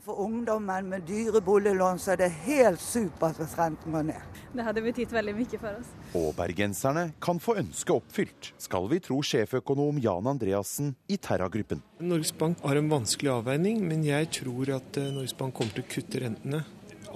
For 0.05 0.19
ungdommen 0.21 0.85
med 0.91 1.07
dyre 1.07 1.39
boliglån 1.41 1.97
så 1.97 2.11
er 2.13 2.19
det 2.19 2.27
helt 2.43 2.81
supert 2.81 3.39
hvis 3.41 3.55
renten 3.57 3.95
går 3.95 4.03
ned. 4.11 4.35
Det 4.53 4.65
hadde 4.67 4.83
betydd 4.85 5.15
veldig 5.15 5.33
mye 5.33 5.57
for 5.63 5.79
oss. 5.79 5.87
Og 6.19 6.27
bergenserne 6.37 7.07
kan 7.25 7.41
få 7.41 7.55
ønsket 7.57 7.95
oppfylt, 7.95 8.51
skal 8.61 8.85
vi 8.91 8.99
tro 9.01 9.17
sjeføkonom 9.25 9.97
Jan 10.03 10.29
Andreassen 10.29 10.91
i 11.09 11.17
Terra-gruppen. 11.17 11.81
Norges 12.05 12.35
Bank 12.37 12.61
har 12.61 12.77
en 12.77 12.91
vanskelig 12.93 13.33
avveining, 13.33 13.81
men 13.89 14.05
jeg 14.05 14.29
tror 14.43 14.75
at 14.77 15.01
eh, 15.01 15.09
Norges 15.15 15.33
Bank 15.39 15.57
kommer 15.57 15.73
til 15.73 15.87
å 15.87 15.91
kutte 15.95 16.21
rentene. 16.21 16.61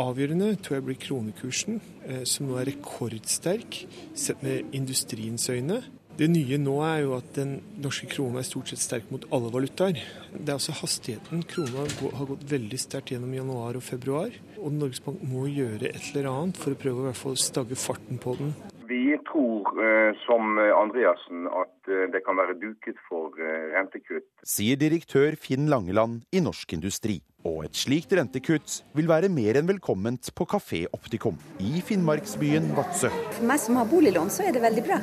Avgjørende 0.01 0.49
tror 0.57 0.79
jeg 0.79 0.87
blir 0.89 1.01
kronekursen, 1.05 1.79
eh, 2.09 2.25
som 2.25 2.49
nå 2.49 2.57
er 2.57 2.71
rekordsterk 2.71 3.83
sett 4.17 4.41
med 4.41 4.73
industriens 4.73 5.45
øyne. 5.53 5.83
Det 6.19 6.27
nye 6.27 6.57
nå 6.59 6.73
er 6.83 7.05
jo 7.05 7.13
at 7.15 7.29
den 7.37 7.51
norske 7.79 8.09
krona 8.11 8.41
er 8.41 8.47
stort 8.47 8.67
sett 8.67 8.81
sterk 8.83 9.05
mot 9.07 9.23
alle 9.31 9.47
valutaer. 9.53 10.01
Det 10.33 10.49
er 10.51 10.57
altså 10.57 10.73
hastigheten. 10.75 11.45
Krona 11.47 11.85
har 11.85 12.27
gått 12.27 12.43
veldig 12.51 12.79
sterkt 12.81 13.13
gjennom 13.13 13.37
januar 13.37 13.79
og 13.79 13.85
februar. 13.87 14.35
Og 14.59 14.75
Norges 14.75 14.99
Bank 15.05 15.23
må 15.23 15.45
gjøre 15.47 15.93
et 15.93 16.09
eller 16.09 16.27
annet 16.33 16.59
for 16.59 16.75
å 16.75 16.81
prøve 16.81 16.99
å 16.99 17.05
i 17.05 17.07
hvert 17.07 17.21
fall 17.21 17.39
stagge 17.39 17.79
farten 17.79 18.19
på 18.19 18.35
den. 18.41 18.51
Vi 18.89 19.15
tror, 19.29 19.71
eh, 19.79 20.11
som 20.25 20.59
Andreassen, 20.59 21.47
at 21.47 21.87
eh, 21.87 22.09
det 22.11 22.25
kan 22.27 22.35
være 22.35 22.57
duket 22.59 22.99
for 23.07 23.39
eh, 23.39 23.71
rentekutt. 23.77 24.27
Sier 24.43 24.75
direktør 24.81 25.39
Finn 25.39 25.71
Langeland 25.71 26.25
i 26.35 26.43
Norsk 26.43 26.75
Industri. 26.75 27.21
Og 27.47 27.63
et 27.69 27.79
slikt 27.79 28.11
rentekutt 28.19 28.81
vil 28.97 29.07
være 29.07 29.31
mer 29.31 29.55
enn 29.55 29.71
velkomment 29.71 30.33
på 30.35 30.51
Kafé 30.51 30.83
Optikum 30.91 31.39
i 31.63 31.79
finnmarksbyen 31.79 32.73
Vadsø. 32.75 33.07
For 33.39 33.47
meg 33.47 33.63
som 33.63 33.79
har 33.79 33.87
boliglån, 33.87 34.33
så 34.33 34.49
er 34.49 34.57
det 34.57 34.67
veldig 34.67 34.89
bra. 34.89 34.99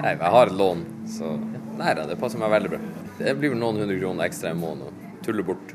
Nei, 0.00 0.14
jeg 0.16 0.32
har 0.34 0.48
et 0.48 0.56
lån, 0.56 0.82
så 1.10 1.34
nei, 1.76 1.92
det 1.98 2.16
passer 2.20 2.40
meg 2.40 2.52
veldig 2.54 2.70
bra. 2.72 2.80
Det 3.18 3.34
blir 3.38 3.52
vel 3.52 3.60
noen 3.60 3.82
hundre 3.82 3.98
kroner 4.00 4.26
ekstra 4.26 4.54
i 4.54 4.58
måneden 4.58 4.88
å 4.88 5.24
tulle 5.24 5.44
bort. 5.46 5.74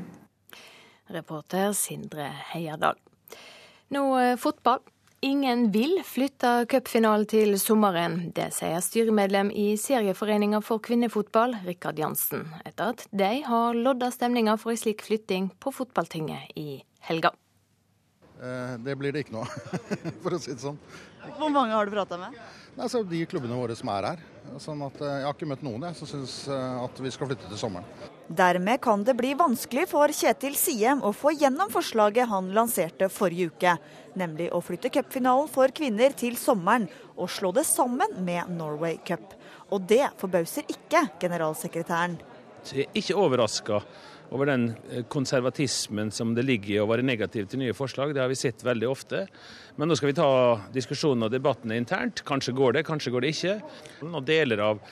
Reporter 1.14 1.72
Sindre 1.76 2.26
Heierdal. 2.50 2.98
Nå 3.94 4.02
eh, 4.18 4.34
fotball. 4.40 4.82
Ingen 5.24 5.70
vil 5.74 5.96
flytte 6.06 6.66
cupfinalen 6.70 7.26
til 7.26 7.56
sommeren. 7.58 8.28
Det 8.36 8.52
sier 8.54 8.78
styremedlem 8.84 9.48
i 9.50 9.72
Serieforeninga 9.80 10.60
for 10.62 10.82
kvinnefotball, 10.84 11.56
Rikard 11.66 11.98
Jansen, 11.98 12.44
etter 12.68 12.92
at 12.92 13.02
de 13.10 13.32
har 13.46 13.74
lodda 13.74 14.12
stemninga 14.14 14.54
for 14.60 14.74
ei 14.74 14.78
slik 14.78 15.02
flytting 15.06 15.50
på 15.58 15.72
fotballtinget 15.74 16.54
i 16.58 16.82
helga. 17.08 17.32
Eh, 18.38 18.76
det 18.84 18.94
blir 19.00 19.14
det 19.14 19.24
ikke 19.26 19.38
nå, 19.40 19.42
for 20.22 20.36
å 20.36 20.42
si 20.42 20.52
det 20.52 20.62
sånn. 20.62 20.78
Hvor 21.38 21.50
mange 21.50 21.74
har 21.74 21.88
du 21.88 21.96
prata 21.96 22.20
med? 22.20 22.38
Altså, 22.78 23.02
de 23.02 23.24
klubbene 23.26 23.56
våre 23.58 23.74
som 23.74 23.88
er 23.90 24.06
her. 24.12 24.20
Sånn 24.62 24.80
at, 24.86 25.00
eh, 25.02 25.16
jeg 25.18 25.26
har 25.26 25.34
ikke 25.34 25.48
møtt 25.50 25.64
noen 25.66 25.82
jeg, 25.88 25.96
som 25.98 26.08
syns 26.08 26.34
eh, 26.48 26.76
at 26.84 27.00
vi 27.02 27.10
skal 27.10 27.28
flytte 27.28 27.48
til 27.50 27.58
sommeren. 27.58 27.86
Dermed 28.28 28.80
kan 28.84 29.02
det 29.04 29.16
bli 29.18 29.32
vanskelig 29.38 29.88
for 29.90 30.12
Kjetil 30.14 30.54
Siem 30.58 31.02
å 31.02 31.10
få 31.16 31.32
gjennom 31.34 31.72
forslaget 31.72 32.30
han 32.30 32.52
lanserte 32.54 33.10
forrige 33.12 33.50
uke. 33.50 33.74
Nemlig 34.18 34.48
å 34.54 34.62
flytte 34.64 34.92
cupfinalen 34.94 35.50
for 35.52 35.74
kvinner 35.74 36.14
til 36.16 36.38
sommeren 36.38 36.86
og 37.16 37.32
slå 37.34 37.52
det 37.56 37.66
sammen 37.66 38.20
med 38.24 38.52
Norway 38.54 39.00
Cup. 39.04 39.34
Og 39.74 39.82
det 39.90 40.06
forbauser 40.20 40.68
ikke 40.70 41.08
generalsekretæren. 41.20 42.16
Jeg 42.68 42.86
er 42.86 43.00
ikke 43.00 43.18
overraska 43.18 43.82
over 44.34 44.50
den 44.50 44.70
eh, 44.90 45.04
konservatismen 45.08 46.10
som 46.14 46.34
det 46.36 46.44
ligger 46.46 46.74
i 46.74 46.80
å 46.82 46.88
være 46.90 47.06
negativ 47.06 47.48
til 47.48 47.62
nye 47.62 47.76
forslag. 47.76 48.14
Det 48.14 48.22
har 48.22 48.30
vi 48.32 48.38
sett 48.38 48.64
veldig 48.66 48.88
ofte. 48.90 49.24
Men 49.78 49.88
nå 49.88 49.96
skal 49.98 50.10
vi 50.10 50.18
ta 50.18 50.30
diskusjonen 50.74 51.28
og 51.28 51.32
debattene 51.32 51.78
internt. 51.78 52.24
Kanskje 52.28 52.56
går 52.56 52.78
det, 52.78 52.86
kanskje 52.88 53.14
går 53.14 53.24
det 53.24 53.34
ikke. 53.36 53.54
Og 54.10 54.20
deler 54.26 54.64
av 54.70 54.82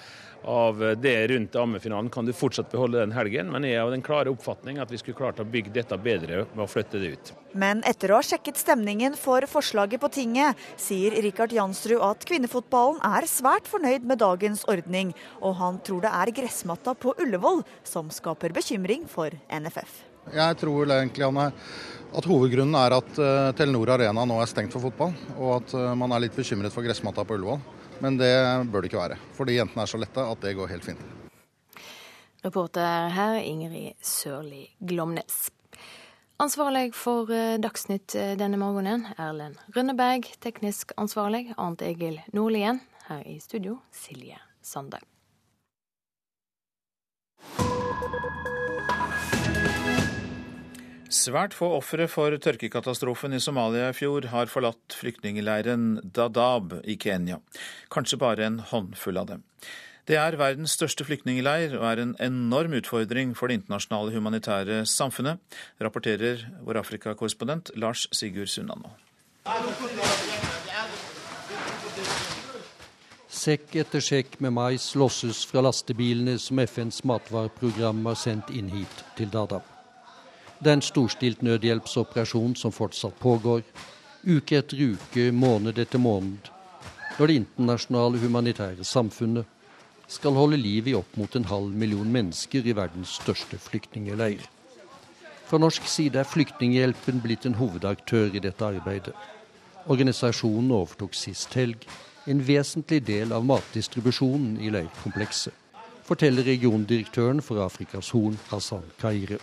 av 0.45 0.79
det 1.03 1.29
rundt 1.29 1.57
ammefinalen 1.57 2.11
kan 2.11 2.27
du 2.27 2.33
fortsatt 2.37 2.71
beholde 2.71 3.01
den 3.01 3.15
helgen, 3.17 3.51
men 3.53 3.65
jeg 3.67 3.81
har 3.81 3.91
den 3.91 4.05
klare 4.05 4.31
oppfatning 4.31 4.79
at 4.83 4.91
vi 4.93 5.01
skulle 5.01 5.19
klart 5.19 5.41
å 5.43 5.47
bygge 5.49 5.75
dette 5.75 5.99
bedre 5.99 6.45
med 6.53 6.65
å 6.65 6.69
flytte 6.71 7.01
det 7.03 7.13
ut. 7.17 7.33
Men 7.57 7.83
etter 7.89 8.13
å 8.13 8.21
ha 8.21 8.27
sjekket 8.27 8.61
stemningen 8.61 9.17
for 9.19 9.47
forslaget 9.51 10.03
på 10.03 10.11
tinget, 10.13 10.61
sier 10.81 11.17
Rikard 11.25 11.55
Jansrud 11.57 12.03
at 12.05 12.27
kvinnefotballen 12.29 13.01
er 13.07 13.29
svært 13.31 13.71
fornøyd 13.71 14.07
med 14.07 14.21
dagens 14.23 14.67
ordning, 14.71 15.15
og 15.41 15.57
han 15.61 15.81
tror 15.87 16.05
det 16.05 16.13
er 16.13 16.35
gressmatta 16.41 16.95
på 16.95 17.17
Ullevål 17.23 17.65
som 17.87 18.13
skaper 18.15 18.55
bekymring 18.57 19.09
for 19.11 19.35
NFF. 19.51 20.03
Jeg 20.35 20.59
tror 20.59 20.91
egentlig 20.91 21.23
Anne, 21.23 21.51
at 22.17 22.27
hovedgrunnen 22.27 22.75
er 22.81 22.97
at 22.97 23.19
eh, 23.23 23.53
Telenor 23.59 23.93
Arena 23.95 24.25
nå 24.27 24.41
er 24.43 24.51
stengt 24.51 24.75
for 24.75 24.83
fotball, 24.83 25.15
og 25.37 25.51
at 25.61 25.75
eh, 25.79 25.93
man 25.99 26.15
er 26.15 26.25
litt 26.25 26.37
bekymret 26.37 26.75
for 26.75 26.87
gressmatta 26.87 27.23
på 27.27 27.39
Ullevål. 27.39 27.61
Men 28.05 28.19
det 28.21 28.33
bør 28.71 28.83
det 28.85 28.91
ikke 28.91 29.03
være, 29.03 29.21
fordi 29.37 29.59
jentene 29.59 29.85
er 29.85 29.91
så 29.91 30.01
lette 30.01 30.25
at 30.33 30.43
det 30.45 30.57
går 30.59 30.73
helt 30.75 30.85
fint. 30.85 31.05
Reporter 32.45 33.09
her 33.11 33.41
Ingrid 33.43 33.97
Sørli 34.05 34.67
Glomnes. 34.79 35.47
Ansvarlig 36.39 36.91
for 36.95 37.31
eh, 37.33 37.57
Dagsnytt 37.57 38.15
eh, 38.15 38.35
denne 38.37 38.59
morgenen, 38.61 39.07
Erlend 39.17 39.57
Rønneberg. 39.73 40.29
Teknisk 40.45 40.93
ansvarlig, 41.01 41.55
Arnt 41.57 41.81
Egil 41.83 42.21
Nordlien. 42.37 42.83
Her 43.09 43.23
i 43.25 43.39
studio, 43.41 43.79
Silje 43.91 44.37
Sande. 44.61 45.01
Svært 51.13 51.55
få 51.55 51.69
ofre 51.77 52.09
for 52.11 52.35
tørkekatastrofen 52.43 53.37
i 53.37 53.41
Somalia 53.43 53.93
i 53.93 53.95
fjor 53.95 54.27
har 54.33 54.51
forlatt 54.51 54.97
flyktningleiren 54.99 56.01
Dadaab 56.03 56.81
i 56.83 56.97
Kenya. 56.99 57.39
Kanskje 57.95 58.19
bare 58.19 58.47
en 58.47 58.59
håndfull 58.59 59.21
av 59.21 59.29
dem. 59.31 59.45
Det 60.07 60.19
er 60.19 60.39
verdens 60.39 60.75
største 60.75 61.07
flyktningleir 61.07 61.77
og 61.79 61.85
er 61.89 62.03
en 62.03 62.15
enorm 62.23 62.75
utfordring 62.79 63.35
for 63.39 63.51
det 63.51 63.61
internasjonale 63.61 64.15
humanitære 64.15 64.81
samfunnet, 64.87 65.39
rapporterer 65.83 66.43
vår 66.67 66.81
Afrikakorrespondent 66.83 67.71
Lars 67.79 68.07
Sigurd 68.15 68.51
Sunnanå. 68.51 68.91
Sekk 73.31 73.79
etter 73.83 74.03
sekk 74.03 74.41
med 74.43 74.55
mais 74.59 74.91
losses 74.99 75.45
fra 75.47 75.63
lastebilene 75.63 76.39
som 76.43 76.59
FNs 76.63 77.03
matvareprogram 77.07 78.07
har 78.11 78.19
sendt 78.19 78.51
inn 78.55 78.71
hit 78.75 79.03
til 79.19 79.31
Dadaab. 79.31 79.76
Det 80.59 80.71
er 80.71 80.79
en 80.79 80.85
storstilt 80.85 81.43
nødhjelpsoperasjon 81.45 82.55
som 82.57 82.73
fortsatt 82.73 83.19
pågår, 83.21 83.61
uke 84.25 84.57
etter 84.57 84.81
uke, 84.95 85.29
måned 85.33 85.77
etter 85.79 86.01
måned, 86.01 86.49
når 87.19 87.29
det 87.29 87.37
internasjonale 87.43 88.21
humanitære 88.23 88.85
samfunnet 88.85 89.45
skal 90.09 90.37
holde 90.39 90.57
liv 90.57 90.89
i 90.89 90.95
opp 90.97 91.17
mot 91.21 91.37
en 91.37 91.49
halv 91.51 91.75
million 91.77 92.09
mennesker 92.13 92.65
i 92.65 92.75
verdens 92.77 93.19
største 93.21 93.59
flyktningleir. 93.61 94.41
Fra 95.47 95.61
norsk 95.61 95.85
side 95.87 96.19
er 96.19 96.27
Flyktninghjelpen 96.27 97.21
blitt 97.23 97.45
en 97.47 97.59
hovedaktør 97.61 98.33
i 98.35 98.43
dette 98.43 98.65
arbeidet. 98.67 99.15
Organisasjonen 99.87 100.73
overtok 100.75 101.15
sist 101.15 101.55
helg 101.55 101.85
en 102.27 102.41
vesentlig 102.43 103.03
del 103.07 103.35
av 103.35 103.45
matdistribusjonen 103.47 104.57
i 104.59 104.73
leirkomplekset, 104.75 105.53
forteller 106.07 106.49
regiondirektøren 106.49 107.43
for 107.43 107.63
Afrikas 107.63 108.11
Horn, 108.15 108.39
Hassan 108.51 108.89
Kaire 108.99 109.39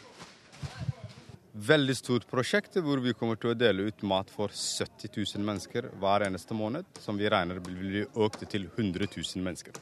veldig 1.54 1.96
stort 1.98 2.26
prosjekt 2.30 2.80
hvor 2.82 3.02
vi 3.04 3.14
kommer 3.14 3.38
til 3.38 3.52
å 3.52 3.58
dele 3.58 3.86
ut 3.90 4.02
mat 4.10 4.30
for 4.34 4.50
70 4.50 5.14
000 5.14 5.46
mennesker 5.46 5.90
hver 6.02 6.26
eneste 6.26 6.58
måned, 6.58 6.88
som 7.00 7.18
vi 7.20 7.30
regner 7.30 7.62
vil 7.62 7.78
bli 7.78 8.06
økt 8.26 8.48
til 8.50 8.66
100 8.72 9.06
000 9.14 9.46
mennesker. 9.46 9.78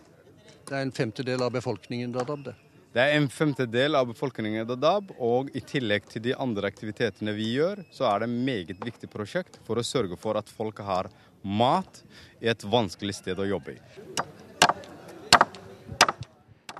Det 0.67 0.75
er 0.77 0.83
en 0.83 0.91
femtedel 0.91 1.41
av 1.43 1.55
befolkningen 1.55 2.11
Dadab, 2.15 2.43
det? 2.45 2.55
Det 2.91 2.99
er 2.99 3.15
en 3.15 3.29
femtedel 3.31 3.95
av 3.95 4.09
befolkningen 4.09 4.67
Dadab, 4.67 5.13
og 5.15 5.53
i 5.55 5.63
tillegg 5.63 6.09
til 6.11 6.25
de 6.27 6.35
andre 6.35 6.67
aktivitetene 6.67 7.31
vi 7.37 7.53
gjør, 7.55 7.85
så 7.95 8.09
er 8.09 8.19
det 8.19 8.27
et 8.27 8.43
meget 8.51 8.83
viktig 8.83 9.07
prosjekt 9.11 9.61
for 9.67 9.79
å 9.79 9.85
sørge 9.85 10.19
for 10.19 10.39
at 10.39 10.51
folk 10.51 10.83
har 10.83 11.07
mat 11.41 12.03
i 12.43 12.51
et 12.51 12.67
vanskelig 12.67 13.15
sted 13.21 13.39
å 13.39 13.47
jobbe 13.47 13.77
i. 13.77 13.81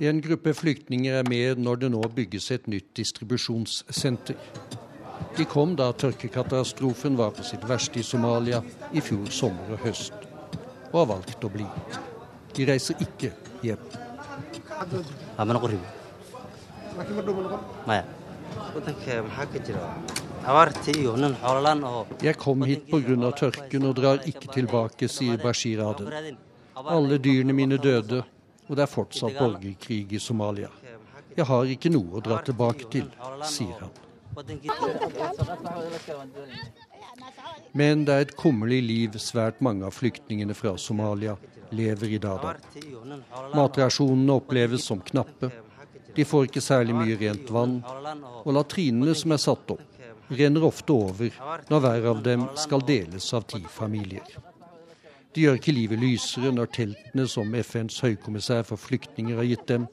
En 0.02 0.18
gruppe 0.22 0.50
flyktninger 0.58 1.14
er 1.14 1.28
med 1.30 1.60
når 1.62 1.76
det 1.84 1.90
nå 1.94 2.00
bygges 2.16 2.48
et 2.56 2.64
nytt 2.72 2.88
distribusjonssenter. 2.98 4.40
De 5.38 5.46
kom 5.46 5.76
da 5.78 5.92
tørkekatastrofen 5.94 7.20
var 7.20 7.36
på 7.38 7.46
sitt 7.46 7.68
verste 7.70 8.02
i 8.02 8.06
Somalia 8.08 8.64
i 8.98 9.04
fjor 9.06 9.30
sommer 9.30 9.76
og 9.76 9.84
høst, 9.86 10.26
og 10.90 10.98
har 11.04 11.08
valgt 11.14 11.46
å 11.46 11.52
bli. 11.54 11.68
De 12.58 12.66
reiser 12.72 12.98
ikke 13.06 13.30
hjem. 13.62 13.86
Jeg 22.26 22.38
kom 22.42 22.70
hit 22.74 22.90
pga. 22.90 23.32
tørken 23.46 23.86
og 23.86 23.96
drar 24.02 24.30
ikke 24.34 24.50
tilbake, 24.58 25.08
sier 25.08 25.38
Bashir 25.38 25.86
Aden. 25.86 26.38
Alle 26.74 27.22
dyrene 27.22 27.54
mine 27.54 27.78
døde, 27.78 28.26
og 28.72 28.78
det 28.80 28.86
er 28.86 28.88
fortsatt 28.88 29.36
borgerkrig 29.36 30.14
i 30.16 30.20
Somalia. 30.24 30.70
Jeg 31.36 31.46
har 31.48 31.72
ikke 31.74 31.90
noe 31.92 32.20
å 32.20 32.22
dra 32.24 32.38
tilbake 32.48 32.88
til, 32.92 33.10
sier 33.44 33.82
han. 33.84 33.92
Men 37.76 38.06
det 38.08 38.14
er 38.16 38.24
et 38.26 38.36
kummerlig 38.40 38.80
liv 38.84 39.18
svært 39.20 39.60
mange 39.60 39.84
av 39.88 39.96
flyktningene 39.96 40.56
fra 40.56 40.78
Somalia 40.80 41.36
lever 41.76 42.16
i 42.16 42.20
Dada. 42.24 42.54
Matrasjonene 43.56 44.38
oppleves 44.40 44.88
som 44.88 45.04
knappe. 45.04 45.52
De 46.16 46.28
får 46.28 46.48
ikke 46.48 46.64
særlig 46.64 46.96
mye 46.96 47.18
rent 47.20 47.52
vann, 47.52 47.78
og 48.44 48.56
latrinene 48.56 49.16
som 49.16 49.36
er 49.36 49.44
satt 49.44 49.76
opp, 49.76 49.84
renner 50.32 50.64
ofte 50.68 50.96
over 50.96 51.36
når 51.68 51.84
hver 51.88 52.10
av 52.14 52.24
dem 52.24 52.48
skal 52.60 52.88
deles 52.88 53.28
av 53.36 53.48
ti 53.52 53.64
familier. 53.68 54.51
De 55.32 55.46
gjør 55.46 55.60
ikke 55.60 55.72
livet 55.72 56.00
lysere 56.02 56.52
når 56.52 56.72
teltene 56.76 57.26
som 57.32 57.54
FNs 57.56 58.02
høykommissær 58.04 58.66
for 58.68 58.82
flyktninger 58.82 59.38
har 59.40 59.48
gitt 59.48 59.68
dem, 59.70 59.86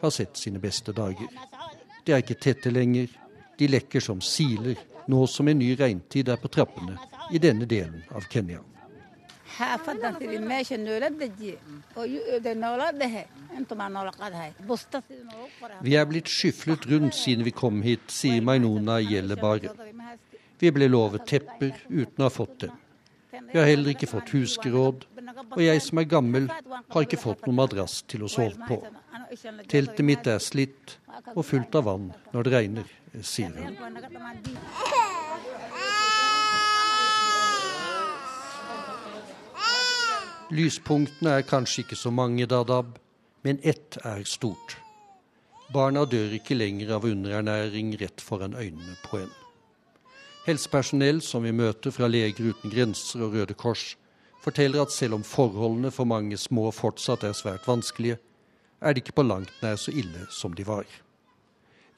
har 0.00 0.14
sett 0.14 0.40
sine 0.40 0.58
beste 0.62 0.94
dager. 0.96 1.28
De 2.06 2.14
er 2.14 2.24
ikke 2.24 2.38
tette 2.42 2.72
lenger, 2.74 3.06
de 3.60 3.68
lekker 3.70 4.02
som 4.02 4.22
siler, 4.24 4.80
nå 5.06 5.26
som 5.30 5.48
en 5.48 5.60
ny 5.60 5.74
regntid 5.78 6.32
er 6.32 6.40
på 6.42 6.50
trappene 6.50 6.96
i 7.30 7.38
denne 7.38 7.68
delen 7.70 8.02
av 8.10 8.26
Kenya. 8.32 8.58
Vi 15.80 15.96
er 16.00 16.06
blitt 16.10 16.30
skyflet 16.32 16.86
rundt 16.90 17.14
siden 17.14 17.44
vi 17.44 17.54
kom 17.62 17.82
hit, 17.84 18.06
sier 18.10 18.42
Mainona 18.42 19.00
Gjellebare. 19.04 19.74
Vi 20.60 20.70
ble 20.74 20.88
lovet 20.90 21.26
tepper 21.28 21.74
uten 21.88 22.24
å 22.24 22.28
ha 22.28 22.32
fått 22.32 22.62
dem. 22.64 22.78
Vi 23.52 23.58
har 23.58 23.66
heller 23.66 23.94
ikke 23.94 24.08
fått 24.10 24.32
huskeråd, 24.34 25.06
og 25.50 25.62
jeg 25.62 25.82
som 25.82 26.00
er 26.02 26.08
gammel, 26.10 26.48
har 26.92 27.06
ikke 27.06 27.20
fått 27.20 27.46
noen 27.46 27.58
madrass 27.62 28.00
til 28.10 28.26
å 28.26 28.30
sove 28.30 28.68
på. 28.68 28.80
Teltet 29.70 30.04
mitt 30.06 30.26
er 30.30 30.42
slitt 30.42 30.96
og 31.34 31.44
fullt 31.46 31.76
av 31.78 31.86
vann 31.86 32.10
når 32.34 32.46
det 32.48 32.54
regner, 32.56 32.92
sier 33.22 33.54
hun. 33.54 33.78
Lyspunktene 40.50 41.36
er 41.38 41.46
kanskje 41.46 41.84
ikke 41.84 41.98
så 41.98 42.10
mange, 42.10 42.46
Dadab, 42.50 42.96
men 43.46 43.60
ett 43.62 44.00
er 44.02 44.24
stort. 44.26 44.80
Barna 45.70 46.02
dør 46.10 46.34
ikke 46.34 46.58
lenger 46.58 46.96
av 46.96 47.06
underernæring 47.06 47.94
rett 48.00 48.24
foran 48.24 48.58
øynene 48.58 48.96
på 49.04 49.22
en. 49.22 49.30
Helsepersonell 50.46 51.20
som 51.20 51.44
vi 51.44 51.52
møter 51.52 51.92
fra 51.92 52.08
Leger 52.08 52.54
uten 52.54 52.72
grenser 52.72 53.26
og 53.26 53.34
Røde 53.36 53.54
Kors, 53.54 53.94
forteller 54.40 54.82
at 54.82 54.92
selv 54.92 55.18
om 55.18 55.24
forholdene 55.26 55.90
for 55.92 56.08
mange 56.08 56.38
små 56.40 56.70
fortsatt 56.72 57.26
er 57.28 57.36
svært 57.36 57.68
vanskelige, 57.68 58.16
er 58.80 58.94
det 58.94 59.04
ikke 59.04 59.18
på 59.20 59.26
langt 59.26 59.52
nær 59.60 59.76
så 59.76 59.92
ille 59.92 60.24
som 60.32 60.54
de 60.56 60.64
var. 60.64 60.86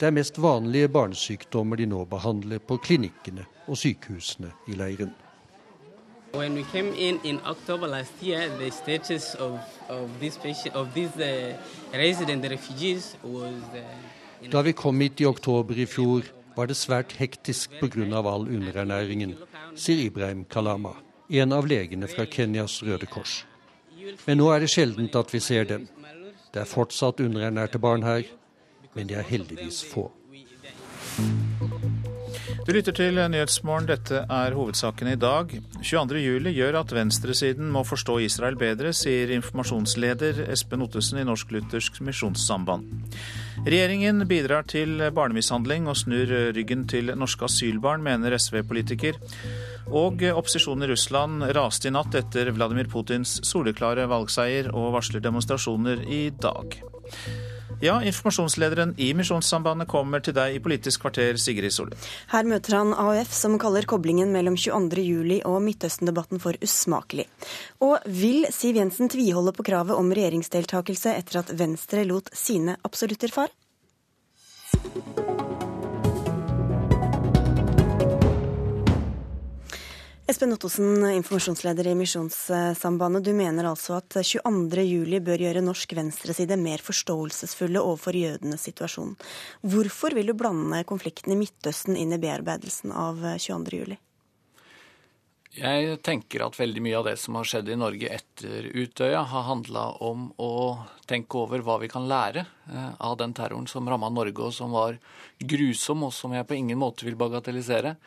Det 0.01 0.09
er 0.09 0.16
mest 0.16 0.40
vanlige 0.43 0.89
barnesykdommer 0.90 1.78
de 1.78 1.86
nå 1.86 2.05
behandler 2.10 2.59
på 2.59 2.81
klinikkene 2.82 3.44
og 3.69 3.78
sykehusene 3.78 4.51
i 4.66 4.74
leiren. 4.74 5.12
When 6.35 6.55
we 6.55 6.64
came 6.73 6.94
in 6.97 7.20
in 7.24 7.39
October 7.44 7.86
last 7.86 8.23
year, 8.23 8.48
the 8.59 8.70
status 8.70 9.35
of, 9.35 9.60
of 9.89 10.09
these, 10.19 10.39
patient, 10.39 10.74
of 10.74 10.89
these 10.94 11.14
uh, 11.16 11.55
resident 11.93 12.51
refugees 12.51 13.16
was 13.23 13.62
uh, 13.74 14.51
Da 14.51 14.62
vi 14.62 14.73
kom 14.73 15.01
hit 15.01 15.20
i 15.20 15.27
oktober 15.27 15.78
i 15.78 15.86
fjor, 15.86 16.23
var 16.56 16.68
det 16.70 16.76
svært 16.76 17.12
hektisk 17.18 17.70
pga. 17.80 18.04
all 18.18 18.48
underernæringen, 18.48 19.36
sier 19.74 20.06
Ibrahim 20.06 20.44
Kalama, 20.44 20.94
en 21.28 21.52
av 21.52 21.66
legene 21.66 22.08
fra 22.08 22.26
Kenyas 22.26 22.82
Røde 22.82 23.06
Kors. 23.06 23.44
Men 24.26 24.38
nå 24.38 24.50
er 24.52 24.60
det 24.60 24.70
sjeldent 24.70 25.16
at 25.16 25.32
vi 25.32 25.40
ser 25.40 25.64
dem. 25.64 25.88
Det 26.52 26.60
er 26.60 26.68
fortsatt 26.68 27.20
underernærte 27.20 27.78
barn 27.78 28.02
her, 28.02 28.22
men 28.94 29.08
de 29.08 29.14
er 29.14 29.22
heldigvis 29.22 29.84
få. 29.84 30.10
Du 32.62 32.70
lytter 32.70 32.94
til 32.94 33.16
Nyhetsmorgen. 33.18 33.89
Dette 33.90 34.20
er 34.30 34.55
hovedsakene 34.55 35.16
i 35.16 35.18
dag. 35.18 35.51
22.07 35.82 36.47
gjør 36.55 36.76
at 36.78 36.93
venstresiden 36.94 37.72
må 37.74 37.82
forstå 37.82 38.20
Israel 38.22 38.55
bedre, 38.60 38.93
sier 38.94 39.32
informasjonsleder 39.34 40.44
Espen 40.47 40.84
Ottesen 40.86 41.18
i 41.18 41.24
Norsk 41.26 41.51
Luthersk 41.51 41.98
Misjonssamband. 42.06 42.86
Regjeringen 43.66 44.22
bidrar 44.30 44.68
til 44.70 45.02
barnemishandling 45.10 45.90
og 45.90 45.98
snur 46.05 46.30
ryggen 46.55 46.86
til 46.86 47.10
norske 47.18 47.51
asylbarn, 47.51 48.06
mener 48.06 48.39
SV-politiker. 48.39 49.18
Og 49.90 50.22
opposisjonen 50.30 50.86
i 50.86 50.93
Russland 50.93 51.43
raste 51.59 51.90
i 51.90 51.97
natt 51.98 52.14
etter 52.14 52.55
Vladimir 52.55 52.86
Putins 52.93 53.40
soleklare 53.43 54.06
valgseier 54.06 54.70
og 54.70 54.93
varsler 55.01 55.24
demonstrasjoner 55.26 56.06
i 56.06 56.28
dag. 56.30 56.78
Ja, 57.82 57.96
informasjonslederen 58.06 58.94
i 58.96 59.09
Misjonssambandet 59.18 59.88
kommer 59.90 60.22
til 60.22 60.36
deg 60.36 60.54
i 60.54 60.60
Politisk 60.62 61.02
kvarter, 61.02 61.34
Sigrid 61.34 61.74
Solli. 61.74 61.96
Her 62.30 62.46
møter 62.46 62.76
han 62.78 62.92
AUF, 62.94 63.32
som 63.34 63.56
kaller 63.59 63.88
koblingen 63.90 64.30
mellom 64.30 64.54
22.07 64.54 65.40
og 65.50 65.59
Midtøsten-debatten 65.66 66.38
for 66.44 66.54
usmakelig. 66.62 67.26
Og 67.82 67.98
vil 68.06 68.46
Siv 68.54 68.78
Jensen 68.78 69.10
tviholde 69.10 69.50
på 69.56 69.66
kravet 69.66 69.98
om 69.98 70.14
regjeringsdeltakelse 70.14 71.16
etter 71.18 71.42
at 71.42 71.50
Venstre 71.59 72.06
lot 72.06 72.30
sine 72.38 72.78
absolutter 72.86 73.34
fare? 73.34 73.50
Espen 80.31 80.53
Ottosen, 80.55 81.03
informasjonsleder 81.11 81.86
i 81.86 81.94
Misjonssambandet. 81.99 83.24
Du 83.24 83.32
mener 83.35 83.66
altså 83.66 83.97
at 83.99 84.15
22.07 84.15 85.19
bør 85.27 85.43
gjøre 85.43 85.65
norsk 85.66 85.97
venstreside 85.99 86.55
mer 86.61 86.85
forståelsesfulle 86.86 87.82
overfor 87.82 88.15
jødenes 88.15 88.62
situasjon. 88.69 89.16
Hvorfor 89.66 90.15
vil 90.15 90.31
du 90.31 90.36
blande 90.39 90.85
konflikten 90.86 91.35
i 91.35 91.40
Midtøsten 91.43 91.99
inn 91.99 92.15
i 92.15 92.20
bearbeidelsen 92.23 92.94
av 92.94 93.19
22.07? 93.35 93.99
Jeg 95.59 95.99
tenker 96.07 96.47
at 96.47 96.55
veldig 96.57 96.81
mye 96.86 96.97
av 97.03 97.11
det 97.11 97.19
som 97.20 97.36
har 97.36 97.44
skjedd 97.44 97.74
i 97.74 97.77
Norge 97.77 98.15
etter 98.15 98.70
Utøya, 98.73 99.27
har 99.28 99.49
handla 99.51 99.89
om 100.07 100.31
å 100.40 100.53
tenke 101.05 101.43
over 101.43 101.66
hva 101.66 101.77
vi 101.82 101.90
kan 101.93 102.07
lære 102.09 102.47
eh, 102.47 102.93
av 103.05 103.19
den 103.20 103.35
terroren 103.36 103.66
som 103.69 103.90
ramma 103.90 104.09
Norge, 104.09 104.39
og 104.39 104.55
som 104.55 104.73
var 104.73 104.97
grusom, 105.36 106.07
og 106.07 106.15
som 106.15 106.32
jeg 106.32 106.47
på 106.49 106.57
ingen 106.57 106.81
måte 106.81 107.05
vil 107.05 107.19
bagatellisere. 107.20 107.99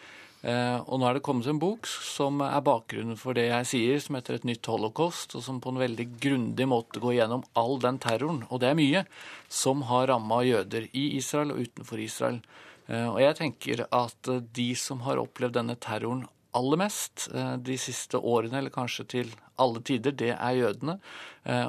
Eh, 0.46 0.78
og 0.86 1.00
nå 1.02 1.08
er 1.08 1.18
det 1.18 1.24
kommet 1.26 1.48
en 1.50 1.60
bok 1.62 1.88
som 1.90 2.38
er 2.46 2.62
bakgrunnen 2.66 3.18
for 3.18 3.34
det 3.38 3.48
jeg 3.48 3.70
sier, 3.70 4.02
som 4.04 4.18
heter 4.18 4.38
Et 4.38 4.46
nytt 4.52 4.68
holocaust, 4.70 5.34
og 5.34 5.42
som 5.42 5.58
på 5.62 5.74
en 5.74 5.82
veldig 5.82 6.06
grundig 6.22 6.68
måte 6.70 7.02
går 7.02 7.18
gjennom 7.18 7.46
all 7.58 7.80
den 7.82 7.98
terroren, 8.04 8.44
og 8.52 8.62
det 8.62 8.70
er 8.70 8.78
mye, 8.78 9.04
som 9.50 9.82
har 9.90 10.12
ramma 10.12 10.44
jøder 10.46 10.86
i 10.94 11.08
Israel 11.18 11.56
og 11.56 11.64
utenfor 11.66 12.04
Israel. 12.04 12.40
Eh, 12.86 13.08
og 13.08 13.18
jeg 13.24 13.40
tenker 13.42 13.86
at 13.90 14.32
de 14.60 14.70
som 14.78 15.02
har 15.08 15.22
opplevd 15.24 15.58
denne 15.58 15.78
terroren 15.82 16.28
aller 16.56 16.80
mest 16.80 17.26
eh, 17.34 17.56
de 17.58 17.80
siste 17.82 18.22
årene, 18.22 18.60
eller 18.60 18.76
kanskje 18.76 19.08
til 19.16 19.34
alle 19.58 19.82
tider, 19.88 20.14
det 20.14 20.36
er 20.36 20.60
jødene. 20.60 20.98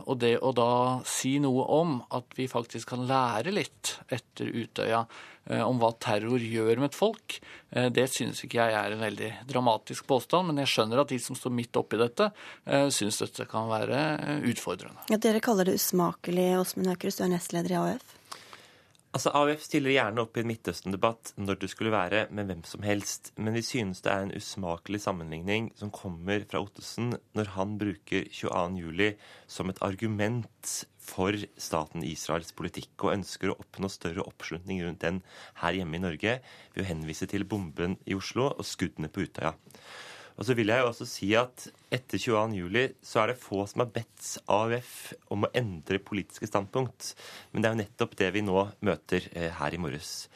Og 0.09 0.17
det 0.19 0.41
å 0.43 0.51
da 0.57 1.05
si 1.07 1.37
noe 1.39 1.63
om 1.71 1.99
at 2.17 2.33
vi 2.35 2.49
faktisk 2.51 2.89
kan 2.91 3.05
lære 3.07 3.53
litt 3.55 3.93
etter 4.11 4.49
Utøya 4.49 5.05
Eh, 5.05 5.36
om 5.63 5.79
hva 5.83 5.93
terror 6.03 6.43
gjør 6.43 6.83
med 6.83 6.91
et 6.91 6.99
folk. 6.99 7.39
Eh, 7.71 7.89
det 7.95 8.09
synes 8.13 8.43
ikke 8.45 8.61
jeg 8.61 8.77
er 8.79 8.95
en 8.95 9.05
veldig 9.05 9.33
dramatisk 9.49 10.07
påstand, 10.11 10.51
men 10.51 10.63
jeg 10.63 10.73
skjønner 10.75 11.03
at 11.03 11.15
de 11.15 11.21
som 11.23 11.39
står 11.39 11.55
midt 11.55 11.79
oppi 11.79 12.01
dette, 12.01 12.31
syns 12.67 13.01
synes 13.07 13.23
dette 13.23 13.47
kan 13.51 13.69
være 13.71 13.99
utfordrende. 14.51 15.07
Ja, 15.13 15.21
dere 15.23 15.43
kaller 15.45 15.69
det 15.69 15.77
usmakelig, 15.79 16.53
Åsmund 16.61 16.91
Aukrust, 16.91 17.21
du 17.21 17.27
er 17.27 17.35
nestleder 17.37 17.75
i 17.75 17.81
AUF. 17.81 18.17
Altså, 19.17 19.31
AUF 19.33 19.63
stiller 19.65 19.95
gjerne 19.95 20.21
opp 20.21 20.37
i 20.37 20.43
en 20.43 20.51
Midtøsten-debatt 20.51 21.31
når 21.41 21.57
det 21.63 21.71
skulle 21.73 21.93
være 21.95 22.27
med 22.37 22.51
hvem 22.51 22.59
som 22.69 22.83
helst, 22.85 23.31
men 23.41 23.55
vi 23.57 23.63
synes 23.65 24.03
det 24.05 24.11
er 24.13 24.27
en 24.27 24.35
usmakelig 24.37 25.01
sammenligning 25.07 25.71
som 25.79 25.89
kommer 25.95 26.45
fra 26.51 26.61
Ottesen 26.61 27.15
når 27.39 27.55
han 27.55 27.79
bruker 27.81 28.27
22.07 28.29 29.15
som 29.57 29.73
et 29.73 29.81
argument 29.87 30.75
for 31.07 31.39
staten 31.61 32.05
Israels 32.07 32.53
politikk 32.57 33.07
og 33.07 33.15
ønsker 33.15 33.53
å 33.53 33.59
oppnå 33.63 33.91
større 33.93 34.27
oppslutning 34.27 34.83
rundt 34.85 35.05
den 35.05 35.23
her 35.63 35.79
hjemme 35.79 35.99
i 35.99 36.03
Norge 36.03 36.37
ved 36.75 36.83
å 36.83 36.89
henvise 36.89 37.29
til 37.31 37.47
bomben 37.49 37.97
i 38.05 38.19
Oslo 38.19 38.51
og 38.53 38.67
skuddene 38.67 39.11
på 39.13 39.27
Utøya. 39.27 39.55
Og 40.37 40.45
så 40.45 40.57
vil 40.57 40.69
jeg 40.69 40.83
jo 40.83 40.89
også 40.91 41.07
si 41.09 41.31
at 41.39 41.65
etter 41.95 42.21
22.07 42.21 42.97
så 43.09 43.23
er 43.23 43.33
det 43.33 43.41
få 43.41 43.63
som 43.71 43.83
har 43.83 43.93
bedt 43.95 44.35
AUF 44.53 44.93
om 45.33 45.47
å 45.47 45.53
endre 45.57 46.03
politiske 46.03 46.49
standpunkt. 46.51 47.15
Men 47.53 47.63
det 47.63 47.69
er 47.69 47.77
jo 47.77 47.83
nettopp 47.85 48.17
det 48.21 48.33
vi 48.37 48.45
nå 48.45 48.67
møter 48.85 49.31
eh, 49.33 49.49
her 49.57 49.77
i 49.77 49.81
morges. 49.81 50.27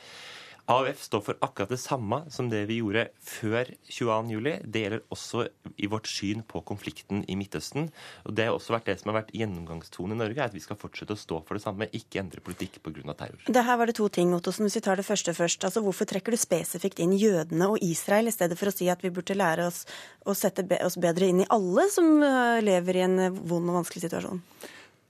AUF 0.70 1.01
står 1.02 1.22
for 1.26 1.38
akkurat 1.42 1.72
det 1.72 1.80
samme 1.82 2.20
som 2.30 2.47
det 2.51 2.60
vi 2.68 2.76
gjorde 2.78 3.09
før 3.26 3.72
22.07. 3.90 4.68
Det 4.70 4.82
gjelder 4.84 5.02
også 5.10 5.42
i 5.82 5.88
vårt 5.90 6.06
syn 6.06 6.44
på 6.47 6.62
konflikten 6.68 7.24
i 7.26 7.34
Midtøsten. 7.38 7.88
Og 8.28 8.36
Det 8.38 8.47
har 8.47 8.55
også 8.55 8.76
vært 8.76 8.86
det 8.86 8.97
som 9.01 9.10
har 9.10 9.18
vært 9.18 9.32
gjennomgangstonen 9.34 10.14
i 10.14 10.20
Norge, 10.20 10.38
er 10.38 10.47
at 10.47 10.55
vi 10.55 10.62
skal 10.62 10.78
fortsette 10.78 11.16
å 11.16 11.18
stå 11.18 11.40
for 11.48 11.59
det 11.59 11.64
samme, 11.64 11.90
ikke 11.90 12.22
endre 12.22 12.44
politikk 12.47 12.78
pga. 12.84 13.02
terror. 13.18 13.42
Det 13.51 13.66
her 13.66 13.80
var 13.82 13.90
det 13.90 13.97
to 13.98 14.09
ting, 14.09 14.34
Ottosen. 14.34 14.68
Hvis 14.68 14.78
vi 14.78 14.86
tar 14.86 14.97
det 14.97 15.06
første 15.06 15.34
først. 15.34 15.64
Altså, 15.64 15.82
Hvorfor 15.82 16.06
trekker 16.06 16.30
du 16.30 16.38
spesifikt 16.38 17.01
inn 17.02 17.18
jødene 17.18 17.66
og 17.66 17.82
Israel, 17.82 18.28
i 18.28 18.36
stedet 18.36 18.59
for 18.59 18.70
å 18.70 18.74
si 18.74 18.88
at 18.88 19.02
vi 19.02 19.10
burde 19.10 19.34
lære 19.34 19.66
oss 19.66 19.86
å 20.22 20.34
sette 20.38 20.62
oss 20.84 21.01
bedre 21.01 21.26
inn 21.26 21.42
i 21.42 21.51
alle 21.51 21.90
som 21.90 22.22
øh, 22.22 22.60
lever 22.62 22.97
i 23.01 23.09
en 23.09 23.18
vond 23.34 23.66
og 23.72 23.82
vanskelig 23.82 24.06
situasjon? 24.06 24.38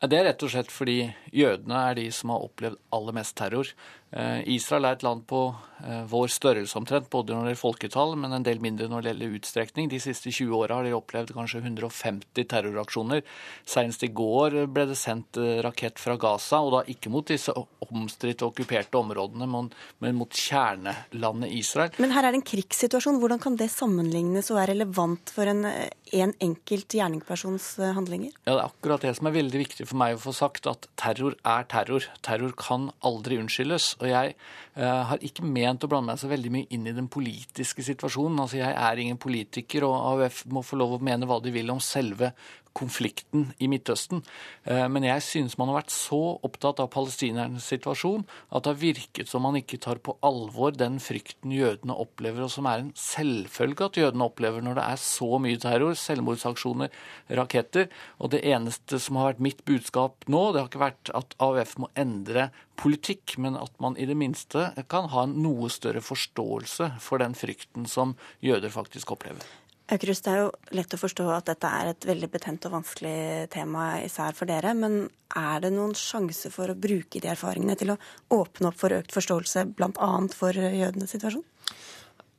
Det 0.00 0.16
er 0.16 0.30
rett 0.30 0.42
og 0.46 0.48
slett 0.48 0.70
fordi 0.72 1.10
jødene 1.36 1.80
er 1.90 1.98
de 1.98 2.06
som 2.16 2.30
har 2.32 2.44
opplevd 2.46 2.78
aller 2.96 3.16
mest 3.18 3.34
terror. 3.36 3.68
Eh, 4.10 4.42
Israel 4.56 4.88
er 4.88 4.96
et 4.96 5.04
land 5.06 5.22
på 5.30 5.38
eh, 5.86 6.02
vår 6.10 6.32
størrelse 6.34 6.74
omtrent, 6.80 7.06
både 7.12 7.30
når 7.30 7.44
det 7.44 7.52
gjelder 7.52 7.60
folketall, 7.60 8.16
men 8.18 8.34
en 8.34 8.46
del 8.46 8.58
mindre 8.62 8.88
når 8.90 9.04
det 9.04 9.12
gjelder 9.12 9.36
utstrekning. 9.38 9.90
De 9.92 10.00
siste 10.02 10.32
20 10.34 10.56
åra 10.58 10.80
har 10.80 10.88
de 10.88 10.96
opplevd 10.96 11.30
kanskje 11.36 11.60
150 11.62 12.48
terroraksjoner. 12.50 13.22
Senest 13.70 14.02
i 14.02 14.10
går 14.10 14.64
ble 14.66 14.88
det 14.90 14.98
sendt 14.98 15.38
eh, 15.38 15.60
rakett 15.62 16.02
fra 16.02 16.16
Gaza, 16.18 16.58
og 16.58 16.74
da 16.74 16.80
ikke 16.90 17.12
mot 17.14 17.30
disse 17.30 17.54
omstridte 17.86 18.48
okkuperte 18.48 18.98
områdene, 18.98 19.46
men 19.46 20.18
mot 20.18 20.34
kjernelandet 20.34 21.54
Israel. 21.60 21.94
Men 22.02 22.16
her 22.16 22.26
er 22.26 22.34
det 22.34 22.42
en 22.42 22.48
krigssituasjon. 22.50 23.22
Hvordan 23.22 23.42
kan 23.42 23.60
det 23.60 23.70
sammenlignes 23.70 24.50
og 24.50 24.58
være 24.58 24.74
relevant 24.74 25.30
for 25.34 25.46
en, 25.50 25.62
en 25.70 26.34
enkelt 26.42 26.98
gjerningspersons 26.98 27.76
handlinger? 27.94 28.34
Ja, 28.42 28.56
Det 28.56 28.58
er 28.58 28.66
akkurat 28.66 29.06
det 29.06 29.14
som 29.20 29.30
er 29.30 29.38
veldig 29.38 29.62
viktig 29.62 29.86
for 29.86 30.02
meg 30.02 30.18
å 30.18 30.22
få 30.26 30.34
sagt, 30.34 30.66
at 30.66 30.90
terror 30.98 31.38
er 31.46 31.70
terror. 31.70 32.10
Terror 32.26 32.58
kan 32.58 32.90
aldri 33.06 33.38
unnskyldes. 33.38 33.94
Og 34.00 34.08
jeg 34.08 34.34
uh, 34.76 35.02
har 35.10 35.24
ikke 35.26 35.46
ment 35.46 35.84
å 35.84 35.90
blande 35.90 36.12
meg 36.12 36.20
så 36.22 36.30
veldig 36.30 36.52
mye 36.54 36.70
inn 36.74 36.88
i 36.88 36.96
den 36.96 37.10
politiske 37.12 37.84
situasjonen. 37.86 38.40
Altså 38.44 38.60
Jeg 38.60 38.72
er 38.72 39.02
ingen 39.02 39.20
politiker, 39.20 39.86
og 39.88 39.96
AUF 40.14 40.44
må 40.52 40.64
få 40.66 40.80
lov 40.80 40.96
å 40.96 41.04
mene 41.04 41.28
hva 41.28 41.40
de 41.44 41.52
vil 41.54 41.72
om 41.72 41.82
selve 41.84 42.32
konflikten 42.76 43.50
i 43.58 43.68
Midtøsten. 43.70 44.22
Eh, 44.64 44.86
men 44.88 45.06
jeg 45.06 45.24
synes 45.26 45.56
man 45.58 45.70
har 45.70 45.80
vært 45.80 45.94
så 45.94 46.20
opptatt 46.46 46.80
av 46.82 46.90
palestinernes 46.94 47.66
situasjon 47.72 48.24
at 48.50 48.64
det 48.64 48.72
har 48.72 48.80
virket 48.80 49.30
som 49.30 49.44
man 49.46 49.58
ikke 49.58 49.80
tar 49.82 50.00
på 50.04 50.16
alvor 50.26 50.74
den 50.76 51.00
frykten 51.02 51.54
jødene 51.54 51.96
opplever, 51.96 52.46
og 52.46 52.52
som 52.54 52.68
er 52.70 52.84
en 52.84 52.92
selvfølge 52.98 53.90
at 53.90 54.00
jødene 54.00 54.26
opplever 54.30 54.64
når 54.64 54.78
det 54.78 54.86
er 54.86 55.02
så 55.02 55.40
mye 55.42 55.60
terror, 55.60 55.96
selvmordsaksjoner, 55.98 56.92
raketter. 57.40 57.90
Og 58.18 58.32
det 58.34 58.44
eneste 58.48 59.00
som 59.02 59.20
har 59.20 59.32
vært 59.32 59.46
mitt 59.50 59.64
budskap 59.68 60.28
nå, 60.30 60.50
det 60.52 60.62
har 60.62 60.70
ikke 60.70 60.86
vært 60.86 61.14
at 61.16 61.38
AUF 61.42 61.76
må 61.82 61.90
endre 61.98 62.50
politikk, 62.80 63.36
men 63.42 63.58
at 63.60 63.74
man 63.82 63.98
i 64.00 64.08
det 64.08 64.16
minste 64.16 64.70
kan 64.90 65.10
ha 65.12 65.26
en 65.26 65.36
noe 65.44 65.68
større 65.72 66.02
forståelse 66.04 66.94
for 67.02 67.20
den 67.22 67.36
frykten 67.36 67.88
som 67.90 68.16
jøder 68.44 68.72
faktisk 68.72 69.12
opplever. 69.16 69.44
Aukrust, 69.90 70.22
det 70.22 70.32
er 70.32 70.42
jo 70.44 70.50
lett 70.78 70.94
å 70.94 70.98
forstå 71.00 71.24
at 71.34 71.48
dette 71.50 71.70
er 71.80 71.88
et 71.90 72.04
veldig 72.06 72.28
betent 72.30 72.66
og 72.68 72.76
vanskelig 72.76 73.48
tema 73.50 73.96
især 74.04 74.36
for 74.38 74.46
dere. 74.46 74.70
Men 74.78 75.08
er 75.36 75.64
det 75.64 75.72
noen 75.74 75.96
sjanse 75.98 76.52
for 76.54 76.70
å 76.70 76.78
bruke 76.78 77.22
de 77.22 77.30
erfaringene 77.32 77.74
til 77.78 77.94
å 77.94 77.98
åpne 78.36 78.70
opp 78.70 78.78
for 78.78 78.94
økt 78.94 79.14
forståelse 79.16 79.66
bl.a. 79.74 80.10
for 80.36 80.54
jødenes 80.54 81.10
situasjon? 81.16 81.42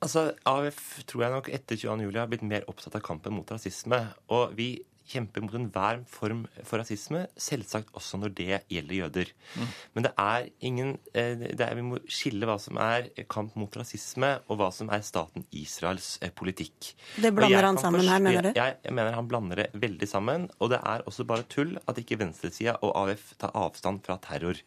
Altså, 0.02 0.32
AUF 0.48 1.04
tror 1.10 1.26
jeg 1.26 1.34
nok 1.36 1.50
etter 1.54 1.78
22.07 1.78 2.22
har 2.22 2.32
blitt 2.32 2.48
mer 2.48 2.64
opptatt 2.72 2.96
av 2.98 3.04
kampen 3.06 3.36
mot 3.36 3.52
rasisme. 3.52 4.00
Og 4.34 4.56
vi 4.58 4.72
kjemper 5.12 5.44
mot 5.46 5.56
enhver 5.58 6.02
form 6.10 6.46
for 6.68 6.82
rasisme, 6.82 7.26
selvsagt 7.40 7.92
også 7.98 8.20
når 8.22 8.34
det 8.38 8.50
gjelder 8.72 8.98
jøder. 8.98 9.32
Mm. 9.56 9.72
Men 9.96 10.08
det 10.08 10.12
er 10.24 10.48
ingen 10.70 10.94
eh, 11.14 11.34
det 11.42 11.66
er, 11.66 11.76
Vi 11.78 11.86
må 11.86 12.00
skille 12.12 12.48
hva 12.48 12.58
som 12.62 12.80
er 12.82 13.10
kamp 13.32 13.56
mot 13.60 13.76
rasisme, 13.78 14.34
og 14.48 14.60
hva 14.62 14.70
som 14.76 14.92
er 14.94 15.04
staten 15.06 15.46
Israels 15.56 16.14
eh, 16.22 16.34
politikk. 16.34 16.94
Det 17.22 17.34
blander 17.36 17.68
han 17.68 17.80
sammen 17.82 18.08
her, 18.08 18.24
mener 18.24 18.50
du? 18.50 18.52
Jeg, 18.58 18.78
jeg, 18.86 18.96
mener 18.98 19.18
han 19.18 19.30
blander 19.32 19.64
det 19.64 19.68
veldig 19.82 20.10
sammen. 20.10 20.48
Og 20.60 20.74
det 20.74 20.82
er 20.82 21.06
også 21.10 21.28
bare 21.28 21.48
tull 21.52 21.76
at 21.86 22.00
ikke 22.02 22.20
venstresida 22.22 22.78
og 22.82 22.96
AUF 23.04 23.34
tar 23.42 23.56
avstand 23.58 24.02
fra 24.06 24.18
terror. 24.24 24.60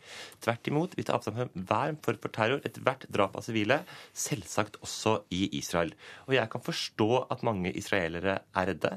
Tvert 0.44 0.70
imot, 0.70 0.98
vi 0.98 1.06
tar 1.06 1.18
avstand 1.18 1.40
fra 1.40 1.48
hver 1.54 1.98
form 2.04 2.22
for 2.22 2.34
terror, 2.34 2.62
ethvert 2.66 3.08
drap 3.14 3.38
av 3.38 3.46
sivile, 3.46 3.80
selvsagt 4.12 4.80
også 4.84 5.20
i 5.34 5.46
Israel. 5.58 5.94
Og 6.28 6.36
jeg 6.38 6.50
kan 6.52 6.64
forstå 6.64 7.10
at 7.32 7.44
mange 7.46 7.72
israelere 7.74 8.40
er 8.54 8.72
redde. 8.72 8.94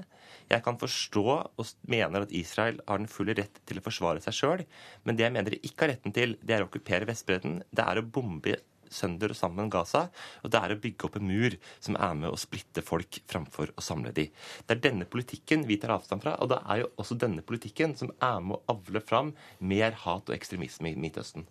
Jeg 0.48 0.64
kan 0.64 0.80
forstå 0.80 1.26
og 1.28 1.74
mener 1.92 2.24
at 2.24 2.34
Israel 2.36 2.80
har 2.88 3.02
den 3.02 3.12
fulle 3.12 3.36
rett 3.38 3.60
til 3.68 3.82
å 3.82 3.84
forsvare 3.84 4.24
seg 4.24 4.38
sjøl, 4.38 4.64
men 5.04 5.18
det 5.18 5.28
jeg 5.28 5.36
mener 5.36 5.54
de 5.54 5.62
ikke 5.64 5.86
har 5.86 5.94
retten 5.96 6.16
til, 6.16 6.38
det 6.42 6.56
er 6.56 6.64
å 6.64 6.70
okkupere 6.70 7.08
Vestbredden. 7.10 7.62
Det 7.68 7.84
er 7.84 8.00
å 8.00 8.08
bombe 8.08 8.56
sønder 8.94 9.34
og 9.34 9.38
sammen 9.38 9.72
Gaza, 9.72 10.06
og 10.44 10.52
det 10.54 10.62
er 10.64 10.74
å 10.74 10.80
bygge 10.80 11.08
opp 11.08 11.18
en 11.20 11.28
mur 11.28 11.58
som 11.84 11.98
er 12.00 12.14
med 12.22 12.32
å 12.32 12.40
splitte 12.40 12.84
folk 12.86 13.20
framfor 13.28 13.74
å 13.76 13.84
samle 13.84 14.14
de. 14.16 14.30
Det 14.64 14.78
er 14.78 14.84
denne 14.88 15.08
politikken 15.10 15.66
vi 15.68 15.80
tar 15.82 15.96
avstand 15.98 16.24
fra, 16.24 16.38
og 16.40 16.52
det 16.54 16.62
er 16.64 16.84
jo 16.84 16.92
også 17.02 17.20
denne 17.20 17.44
politikken 17.46 17.98
som 18.00 18.14
er 18.16 18.40
med 18.44 18.58
å 18.58 18.78
avle 18.78 19.04
fram 19.04 19.34
mer 19.60 19.98
hat 20.06 20.30
og 20.30 20.38
ekstremisme 20.38 20.94
i 20.94 21.00
Midtøsten. 21.00 21.48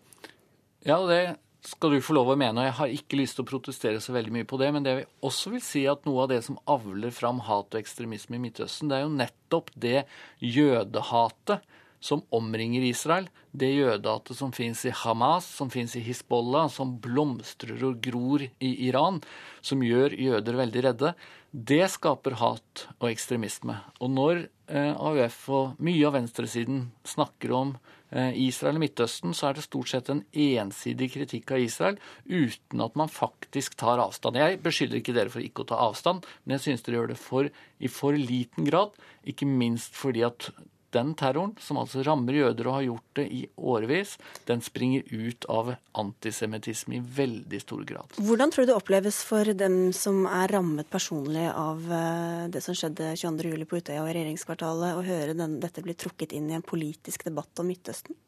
Ja, 0.86 1.00
det 1.08 1.36
skal 1.66 1.96
du 1.96 2.02
få 2.04 2.14
lov 2.14 2.30
å 2.30 2.36
mene, 2.38 2.60
og 2.60 2.68
jeg 2.68 2.76
har 2.78 2.92
ikke 2.94 3.18
lyst 3.18 3.38
til 3.38 3.46
å 3.46 3.48
protestere 3.50 4.02
så 4.02 4.14
veldig 4.14 4.34
mye 4.36 4.48
på 4.48 4.58
det, 4.60 4.68
men 4.74 4.84
det 4.86 4.94
vil 5.00 5.08
også 5.26 5.52
vil 5.54 5.64
si 5.64 5.82
at 5.90 6.04
noe 6.06 6.24
av 6.24 6.30
det 6.30 6.42
som 6.46 6.60
avler 6.70 7.14
fram 7.14 7.42
hat 7.46 7.74
og 7.74 7.80
ekstremisme 7.80 8.38
i 8.38 8.42
Midtøsten, 8.44 8.90
det 8.90 9.00
er 9.00 9.06
jo 9.06 9.16
nettopp 9.16 9.72
det 9.74 10.04
jødehatet 10.42 11.66
som 12.06 12.22
omringer 12.34 12.84
Israel, 12.86 13.26
det 13.56 13.72
jødehatet 13.72 14.38
som 14.38 14.52
fins 14.54 14.84
i 14.86 14.92
Hamas, 14.94 15.48
som 15.58 15.70
fins 15.72 15.96
i 15.98 16.04
Hizbollah, 16.04 16.68
som 16.70 16.94
blomstrer 17.02 17.82
og 17.88 17.98
gror 18.04 18.44
i 18.46 18.70
Iran, 18.86 19.22
som 19.64 19.82
gjør 19.82 20.14
jøder 20.14 20.60
veldig 20.60 20.84
redde, 20.90 21.14
det 21.50 21.86
skaper 21.88 22.36
hat 22.38 22.86
og 22.98 23.08
ekstremisme. 23.08 23.78
Og 24.04 24.12
når 24.12 24.44
eh, 24.68 24.92
AUF 24.92 25.38
og 25.48 25.82
mye 25.82 26.04
av 26.06 26.18
venstresiden 26.18 26.90
snakker 27.08 27.54
om 27.56 27.76
Israel 28.12 28.78
og 28.78 28.84
Midtøsten, 28.84 29.34
så 29.34 29.48
er 29.48 29.56
det 29.56 29.64
stort 29.66 29.90
sett 29.90 30.10
en 30.12 30.22
ensidig 30.30 31.08
kritikk 31.16 31.50
av 31.56 31.64
Israel 31.64 31.96
uten 32.28 32.84
at 32.84 32.94
man 32.98 33.10
faktisk 33.10 33.74
tar 33.80 33.98
avstand. 34.02 34.38
Jeg 34.38 34.60
beskylder 34.62 35.00
ikke 35.00 35.16
dere 35.16 35.32
for 35.32 35.42
ikke 35.42 35.64
å 35.64 35.70
ta 35.72 35.80
avstand, 35.88 36.26
men 36.44 36.56
jeg 36.56 36.66
synes 36.68 36.86
dere 36.86 37.00
gjør 37.00 37.12
det 37.12 37.18
for, 37.18 37.50
i 37.82 37.90
for 37.90 38.14
liten 38.14 38.68
grad. 38.68 38.94
Ikke 39.26 39.48
minst 39.50 39.98
fordi 39.98 40.22
at 40.26 40.50
den 40.94 41.14
terroren, 41.18 41.54
som 41.60 41.80
altså 41.80 42.02
rammer 42.06 42.36
jøder 42.36 42.68
og 42.68 42.76
har 42.78 42.86
gjort 42.86 43.18
det 43.18 43.26
i 43.32 43.42
årevis, 43.56 44.16
den 44.48 44.62
springer 44.64 45.06
ut 45.10 45.46
av 45.52 45.72
antisemittisme 45.98 46.98
i 46.98 47.02
veldig 47.18 47.60
stor 47.62 47.84
grad. 47.88 48.18
Hvordan 48.20 48.52
tror 48.52 48.66
du 48.66 48.72
det 48.72 48.78
oppleves 48.78 49.22
for 49.26 49.52
dem 49.56 49.78
som 49.96 50.24
er 50.28 50.52
rammet 50.54 50.90
personlig 50.92 51.48
av 51.52 51.82
eh, 51.92 52.44
det 52.52 52.62
som 52.64 52.76
skjedde 52.76 53.14
22.07. 53.16 53.66
på 53.66 53.80
Utøya 53.80 54.04
og 54.04 54.10
i 54.10 54.18
regjeringskvartalet, 54.18 54.96
å 54.96 55.06
høre 55.06 55.36
den, 55.38 55.58
dette 55.62 55.84
bli 55.84 55.96
trukket 55.98 56.36
inn 56.36 56.50
i 56.50 56.58
en 56.58 56.66
politisk 56.66 57.26
debatt 57.28 57.62
om 57.62 57.70
Midtøsten? 57.70 58.18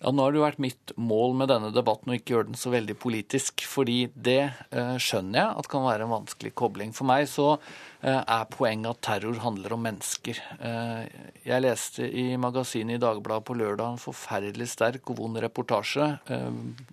Ja, 0.00 0.08
Nå 0.10 0.24
har 0.24 0.32
det 0.32 0.40
jo 0.40 0.46
vært 0.46 0.62
mitt 0.64 0.92
mål 0.96 1.34
med 1.36 1.50
denne 1.52 1.68
debatten 1.76 2.08
å 2.08 2.14
ikke 2.16 2.32
gjøre 2.32 2.48
den 2.48 2.60
så 2.60 2.72
veldig 2.72 2.96
politisk. 2.96 3.66
fordi 3.68 4.08
det 4.14 4.40
eh, 4.72 4.96
skjønner 4.96 5.42
jeg 5.42 5.58
at 5.60 5.68
kan 5.68 5.84
være 5.84 6.06
en 6.06 6.14
vanskelig 6.14 6.54
kobling. 6.56 6.94
For 6.96 7.08
meg 7.08 7.28
så 7.28 7.58
er 8.02 8.46
poenget 8.48 8.88
at 8.94 9.00
terror 9.04 9.36
handler 9.42 9.74
om 9.74 9.82
mennesker. 9.84 10.38
Eh, 10.64 11.02
jeg 11.44 11.64
leste 11.64 12.06
i 12.08 12.36
magasinet 12.40 12.96
i 12.96 13.02
Dagbladet 13.02 13.44
på 13.44 13.56
lørdag 13.58 13.92
en 13.92 14.00
forferdelig 14.00 14.70
sterk 14.72 15.10
og 15.12 15.18
vond 15.20 15.40
reportasje 15.42 16.06
eh, 16.32 16.46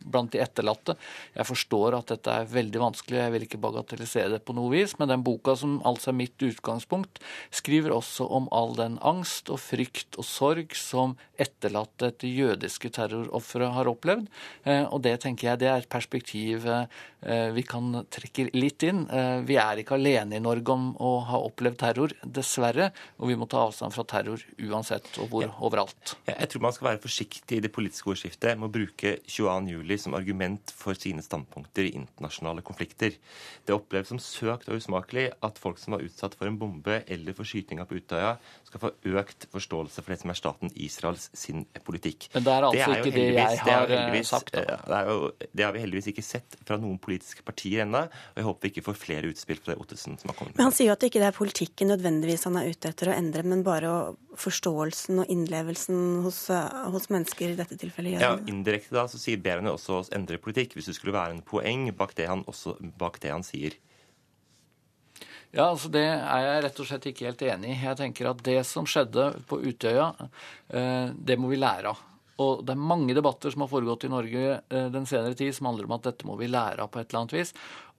blant 0.03 0.33
de 0.33 0.41
etterlatte. 0.43 0.97
Jeg 1.37 1.47
forstår 1.47 1.95
at 1.95 2.11
dette 2.11 2.33
er 2.33 2.51
veldig 2.51 2.81
vanskelig, 2.83 3.21
jeg 3.21 3.35
vil 3.35 3.47
ikke 3.47 3.61
bagatellisere 3.63 4.33
det 4.35 4.41
på 4.47 4.55
noe 4.57 4.73
vis, 4.73 4.97
men 4.99 5.13
den 5.13 5.23
boka, 5.23 5.55
som 5.55 5.77
altså 5.87 6.11
er 6.11 6.19
mitt 6.19 6.43
utgangspunkt, 6.43 7.21
skriver 7.55 7.95
også 7.95 8.27
om 8.27 8.51
all 8.51 8.75
den 8.75 8.99
angst 8.99 9.51
og 9.53 9.61
frykt 9.63 10.19
og 10.19 10.27
sorg 10.27 10.75
som 10.75 11.15
etterlatte 11.39 12.11
etter 12.11 12.33
jødiske 12.33 12.91
terrorofre 12.95 13.71
har 13.75 13.87
opplevd. 13.89 14.27
Og 14.89 14.99
det 15.05 15.19
tenker 15.21 15.51
jeg 15.51 15.61
det 15.61 15.69
er 15.69 15.83
et 15.83 15.91
perspektiv 15.91 16.65
vi 17.53 17.63
kan 17.67 18.01
trekke 18.13 18.47
litt 18.57 18.83
inn. 18.87 19.03
Vi 19.45 19.57
er 19.61 19.81
ikke 19.81 19.97
alene 19.97 20.37
i 20.37 20.43
Norge 20.43 20.73
om 20.73 20.87
å 21.03 21.11
ha 21.27 21.39
opplevd 21.45 21.79
terror, 21.81 22.13
dessverre. 22.23 22.89
Og 23.21 23.31
vi 23.31 23.37
må 23.39 23.47
ta 23.49 23.63
avstand 23.67 23.93
fra 23.95 24.05
terror 24.07 24.41
uansett 24.67 25.09
og 25.21 25.31
hvor, 25.31 25.45
ja. 25.45 25.53
overalt. 25.63 26.15
Jeg 26.29 26.49
tror 26.51 26.65
man 26.65 26.75
skal 26.75 26.89
være 26.91 27.03
forsiktig 27.03 27.59
i 27.59 27.63
det 27.63 27.71
politiske 27.73 28.11
ordskiftet 28.13 28.57
med 28.57 28.69
å 28.69 28.73
bruke 28.73 29.17
22.07 29.25 30.05
som 30.07 30.17
argument 30.17 30.73
for 30.75 30.97
sine 30.97 31.23
standpunkter 31.25 31.87
i 31.89 31.93
internasjonale 31.99 32.65
konflikter. 32.65 33.17
Det 33.67 33.75
oppleves 33.75 34.11
som 34.13 34.21
søkt 34.21 34.69
og 34.71 34.81
usmakelig 34.81 35.29
at 35.45 35.61
folk 35.61 35.81
som 35.81 35.97
var 35.97 36.05
utsatt 36.05 36.37
for 36.37 36.49
en 36.49 36.59
bombe 36.59 37.01
eller 37.05 37.37
for 37.37 37.47
skytinga 37.47 37.87
på 37.87 37.99
Utøya, 38.01 38.35
skal 38.67 38.81
få 38.81 38.91
økt 39.15 39.47
forståelse 39.53 40.03
for 40.03 40.13
det 40.13 40.19
som 40.21 40.31
er 40.33 40.37
staten 40.37 40.71
Israels 40.75 41.29
sin 41.37 41.63
politikk. 41.87 42.27
Men 42.33 42.45
det 42.45 42.53
er 42.53 42.67
altså 42.67 42.77
det 42.77 42.83
er 42.83 43.01
ikke 43.01 43.15
det 43.15 43.25
jeg 43.37 43.61
har 43.63 43.93
det 43.93 44.23
sagt. 44.27 44.53
Da. 44.53 44.77
Det, 44.83 45.01
jo, 45.07 45.31
det, 45.47 45.63
har 45.63 45.75
vi 45.75 45.83
heldigvis 45.85 46.09
ikke 46.11 46.25
sett 46.25 46.57
fra 46.67 46.79
noen 46.81 46.99
politiske 47.01 47.45
partier 47.47 47.85
ennå. 47.85 48.03
Og 48.07 48.41
jeg 48.41 48.47
håper 48.49 48.67
vi 48.67 48.73
ikke 48.73 48.85
får 48.89 48.99
flere 48.99 49.31
utspill 49.31 49.61
fra 49.61 49.73
det 49.73 49.79
Ottesen 49.83 50.19
som 50.19 50.31
har 50.33 50.39
kommet 50.39 50.53
med. 50.53 50.59
Men 50.59 50.69
han 50.69 50.75
sier 50.75 50.91
jo 50.91 50.97
at 50.97 51.03
det 51.03 51.11
ikke 51.11 51.23
er 51.29 51.37
politikken 51.37 51.91
nødvendigvis 51.93 52.47
han 52.49 52.59
er 52.59 52.71
ute 52.71 52.91
etter 52.91 53.11
å 53.11 53.17
endre, 53.17 53.45
men 53.47 53.63
bare 53.67 53.93
forståelsen 54.37 55.23
og 55.23 55.31
innlevelsen 55.33 56.21
hos, 56.25 56.43
hos 56.93 57.09
mennesker 57.13 57.53
i 57.53 57.57
dette 57.57 57.79
tilfellet 57.79 58.17
gjør. 58.17 58.25
Ja, 58.25 58.35
Indirekte 58.51 58.97
da 58.99 59.07
så 59.09 59.19
sier 59.21 59.41
ber 59.41 59.63
også 59.71 60.01
oss 60.01 60.13
endre 60.15 60.39
politikk, 60.41 60.75
hvis 60.77 60.91
det 60.91 60.97
skulle 60.99 61.15
være 61.15 61.37
en 61.37 61.43
poeng 61.45 61.89
bak 61.97 62.13
det 62.19 62.27
han, 62.29 62.43
også, 62.49 62.77
bak 62.99 63.21
det 63.23 63.33
han 63.33 63.45
sier. 63.47 63.79
Ja, 65.57 65.71
altså 65.71 65.89
Det 65.89 66.05
er 66.05 66.43
jeg 66.45 66.65
rett 66.67 66.83
og 66.83 66.89
slett 66.89 67.07
ikke 67.09 67.31
helt 67.31 67.41
enig 67.47 67.71
i. 67.73 67.79
Jeg 67.81 67.97
tenker 67.97 68.29
at 68.29 68.43
det 68.45 68.59
som 68.69 68.85
skjedde 68.85 69.31
på 69.49 69.57
Utøya, 69.63 70.11
eh, 70.69 71.09
det 71.17 71.39
må 71.41 71.49
vi 71.49 71.57
lære 71.57 71.95
av. 71.95 72.03
Og 72.37 72.61
det 72.61 72.75
er 72.75 72.87
mange 72.93 73.15
debatter 73.17 73.49
som 73.49 73.63
har 73.63 73.71
foregått 73.71 74.05
i 74.05 74.11
Norge 74.13 74.59
den 74.69 75.07
senere 75.09 75.33
tid 75.33 75.55
som 75.57 75.71
handler 75.71 75.87
om 75.87 75.95
at 75.95 76.03
dette 76.05 76.27
må 76.29 76.35
vi 76.37 76.45
lære 76.45 76.83
av 76.83 76.91
på 76.93 76.99
et 77.01 77.09
eller 77.09 77.23
annet 77.23 77.33
vis. 77.33 77.53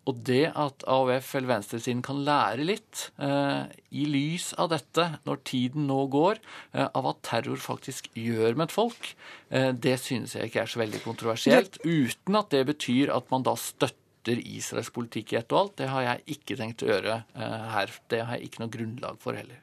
Og 0.09 0.23
det 0.25 0.47
at 0.57 0.85
AUF 0.89 1.35
eller 1.37 1.51
venstresiden 1.51 2.01
kan 2.05 2.23
lære 2.25 2.65
litt 2.65 3.09
eh, 3.21 3.69
i 3.93 4.07
lys 4.09 4.51
av 4.61 4.71
dette, 4.73 5.05
når 5.29 5.43
tiden 5.49 5.85
nå 5.91 6.01
går, 6.13 6.41
eh, 6.73 6.87
av 6.87 7.05
hva 7.05 7.13
terror 7.27 7.61
faktisk 7.61 8.09
gjør 8.17 8.57
med 8.57 8.69
et 8.69 8.77
folk, 8.77 9.11
eh, 9.53 9.71
det 9.77 9.99
synes 10.01 10.37
jeg 10.37 10.49
ikke 10.49 10.65
er 10.65 10.73
så 10.73 10.81
veldig 10.81 11.03
kontroversielt. 11.05 11.81
Uten 11.85 12.41
at 12.41 12.49
det 12.55 12.65
betyr 12.71 13.13
at 13.13 13.29
man 13.35 13.45
da 13.45 13.57
støtter 13.61 13.97
Israels 14.27 14.91
politikk 14.95 15.33
i 15.33 15.39
ett 15.41 15.53
og 15.53 15.61
alt. 15.63 15.79
Det 15.81 15.89
har 15.89 16.05
jeg 16.05 16.39
ikke 16.39 16.59
tenkt 16.59 16.85
å 16.85 16.91
gjøre 16.91 17.23
eh, 17.23 17.65
her. 17.75 17.95
Det 18.11 18.21
har 18.25 18.37
jeg 18.37 18.51
ikke 18.51 18.65
noe 18.65 18.75
grunnlag 18.75 19.21
for 19.23 19.39
heller. 19.39 19.63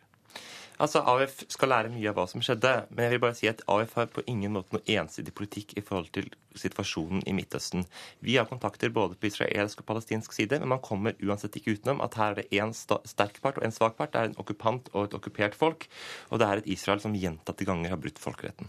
Altså, 0.75 0.99
AUF 1.07 1.45
skal 1.47 1.71
lære 1.71 1.91
mye 1.93 2.09
av 2.11 2.17
hva 2.17 2.25
som 2.27 2.41
skjedde, 2.43 2.71
men 2.89 3.05
jeg 3.05 3.13
vil 3.13 3.21
bare 3.23 3.37
si 3.37 3.47
at 3.47 3.61
AUF 3.71 3.93
har 3.95 4.09
på 4.11 4.25
ingen 4.27 4.51
måte 4.57 4.75
noe 4.75 4.83
ensidig 4.91 5.31
politikk 5.37 5.71
i 5.79 5.83
forhold 5.85 6.09
til 6.17 6.27
situasjonen 6.59 7.23
i 7.29 7.35
Midtøsten. 7.35 7.85
Vi 8.19 8.35
har 8.35 8.49
kontakter 8.49 8.91
både 8.91 9.15
på 9.15 9.29
israelsk 9.29 9.79
og 9.79 9.87
palestinsk 9.87 10.35
side, 10.35 10.59
men 10.59 10.73
man 10.73 10.83
kommer 10.83 11.15
uansett 11.23 11.55
ikke 11.55 11.77
utenom 11.77 12.03
at 12.03 12.19
her 12.19 12.35
er 12.35 12.41
det 12.41 12.59
én 12.59 12.75
sterk 12.75 13.39
part 13.43 13.61
og 13.61 13.67
en 13.67 13.75
svak 13.75 13.95
part. 13.95 14.11
Det 14.11 14.19
er 14.19 14.31
en 14.33 14.39
okkupant 14.43 14.91
og 14.91 15.07
et 15.07 15.15
okkupert 15.15 15.55
folk, 15.55 15.87
og 16.27 16.43
det 16.43 16.49
er 16.49 16.63
et 16.63 16.69
Israel 16.75 17.03
som 17.03 17.15
gjentatte 17.15 17.67
ganger 17.67 17.95
har 17.95 18.01
brutt 18.01 18.19
folkeretten. 18.19 18.67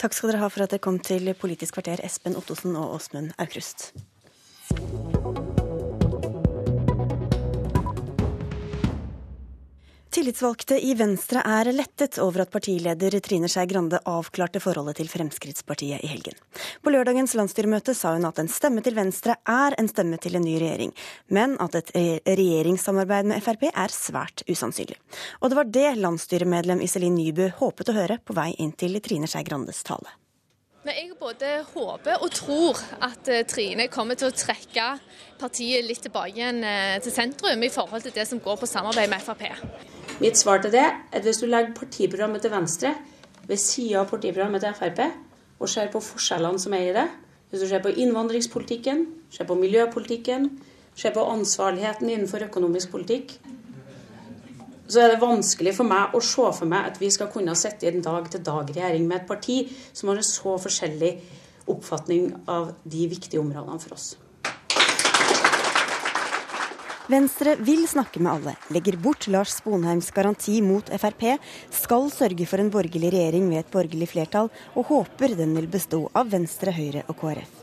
Takk 0.00 0.16
skal 0.16 0.32
dere 0.32 0.44
ha 0.44 0.52
for 0.52 0.64
at 0.64 0.72
dere 0.72 0.84
kom 0.84 1.00
til 1.04 1.32
Politisk 1.40 1.78
kvarter, 1.78 2.04
Espen 2.04 2.36
Ottosen 2.36 2.76
og 2.76 2.98
Åsmund 2.98 3.32
Aukrust. 3.40 3.90
Tillitsvalgte 10.10 10.74
i 10.82 10.94
Venstre 10.98 11.38
er 11.46 11.68
lettet 11.70 12.16
over 12.18 12.42
at 12.42 12.50
partileder 12.50 13.14
Trine 13.22 13.46
Skei 13.46 13.62
Grande 13.70 14.00
avklarte 14.10 14.58
forholdet 14.58 14.98
til 14.98 15.06
Fremskrittspartiet 15.08 16.02
i 16.02 16.10
helgen. 16.10 16.34
På 16.82 16.90
lørdagens 16.90 17.36
landsstyremøte 17.38 17.94
sa 17.94 18.16
hun 18.16 18.26
at 18.26 18.40
en 18.42 18.50
stemme 18.50 18.82
til 18.82 18.98
Venstre 18.98 19.36
er 19.46 19.76
en 19.78 19.86
stemme 19.88 20.18
til 20.18 20.34
en 20.34 20.42
ny 20.42 20.56
regjering, 20.58 20.90
men 21.30 21.54
at 21.62 21.78
et 21.78 21.94
regjeringssamarbeid 22.26 23.30
med 23.30 23.44
Frp 23.46 23.68
er 23.70 23.94
svært 23.94 24.42
usannsynlig. 24.50 24.98
Og 25.38 25.52
det 25.52 25.60
var 25.60 25.70
det 25.78 25.92
landsstyremedlem 26.02 26.82
Iselin 26.82 27.14
Nybø 27.14 27.52
håpet 27.62 27.94
å 27.94 27.96
høre 28.00 28.18
på 28.18 28.34
vei 28.34 28.50
inn 28.58 28.74
til 28.74 28.98
Trine 28.98 29.30
Skei 29.30 29.46
Grandes 29.46 29.84
tale. 29.86 30.10
Men 30.80 30.96
jeg 30.96 31.16
både 31.20 31.48
håper 31.74 32.22
og 32.24 32.30
tror 32.32 32.78
at 33.04 33.28
eh, 33.28 33.42
Trine 33.44 33.84
kommer 33.92 34.16
til 34.16 34.30
å 34.30 34.32
trekke 34.32 34.86
partiet 35.40 35.84
litt 35.84 36.00
tilbake 36.06 36.32
igjen 36.32 36.62
eh, 36.64 36.94
til 37.04 37.12
sentrum 37.12 37.60
i 37.66 37.68
forhold 37.72 38.06
til 38.06 38.14
det 38.16 38.24
som 38.30 38.40
går 38.40 38.56
på 38.62 38.68
samarbeid 38.68 39.10
med 39.12 39.20
Frp. 39.20 39.44
Mitt 40.24 40.40
svar 40.40 40.62
til 40.64 40.72
det 40.72 40.86
er 40.86 40.96
at 41.12 41.26
hvis 41.26 41.42
du 41.42 41.46
legger 41.50 41.76
partiprogrammet 41.76 42.40
til 42.40 42.54
Venstre 42.54 42.94
ved 43.44 43.60
sida 43.60 44.00
av 44.00 44.08
partiprogrammet 44.08 44.64
til 44.64 44.78
Frp, 44.78 45.04
og 45.60 45.68
ser 45.68 45.92
på 45.92 46.00
forskjellene 46.00 46.62
som 46.62 46.72
er 46.72 46.86
i 46.88 46.96
det, 46.96 47.06
hvis 47.50 47.60
du 47.60 47.68
ser 47.68 47.84
på 47.84 47.92
innvandringspolitikken, 47.92 49.04
ser 49.36 49.44
på 49.44 49.58
miljøpolitikken, 49.60 50.48
ser 50.96 51.12
på 51.12 51.26
ansvarligheten 51.28 52.08
innenfor 52.08 52.46
økonomisk 52.48 52.94
politikk, 52.94 53.36
så 54.90 55.04
er 55.04 55.12
det 55.12 55.20
vanskelig 55.22 55.74
for 55.76 55.86
meg 55.86 56.16
å 56.16 56.22
se 56.24 56.46
for 56.56 56.70
meg 56.70 56.90
at 56.90 56.98
vi 57.00 57.10
skal 57.14 57.30
kunne 57.32 57.54
sitte 57.58 57.86
i 57.86 57.92
en 57.92 58.02
dag-til-dag-regjering 58.04 59.06
med 59.06 59.22
et 59.22 59.28
parti 59.28 59.60
som 59.92 60.10
har 60.10 60.18
en 60.18 60.26
så 60.26 60.56
forskjellig 60.58 61.12
oppfatning 61.70 62.32
av 62.50 62.72
de 62.82 63.06
viktige 63.10 63.42
områdene 63.42 63.78
for 63.82 63.94
oss. 63.94 64.08
Venstre 67.10 67.56
vil 67.66 67.88
snakke 67.90 68.20
med 68.22 68.30
alle, 68.36 68.52
legger 68.70 68.94
bort 69.02 69.26
Lars 69.26 69.56
Sponheims 69.58 70.12
garanti 70.14 70.60
mot 70.62 70.92
Frp, 70.94 71.24
skal 71.74 72.06
sørge 72.14 72.46
for 72.46 72.62
en 72.62 72.70
borgerlig 72.70 73.10
regjering 73.16 73.48
med 73.50 73.64
et 73.64 73.72
borgerlig 73.72 74.12
flertall, 74.12 74.52
og 74.78 74.92
håper 74.92 75.34
den 75.40 75.56
vil 75.58 75.66
bestå 75.72 76.04
av 76.14 76.30
Venstre, 76.30 76.74
Høyre 76.76 77.02
og 77.08 77.18
KrF. 77.18 77.59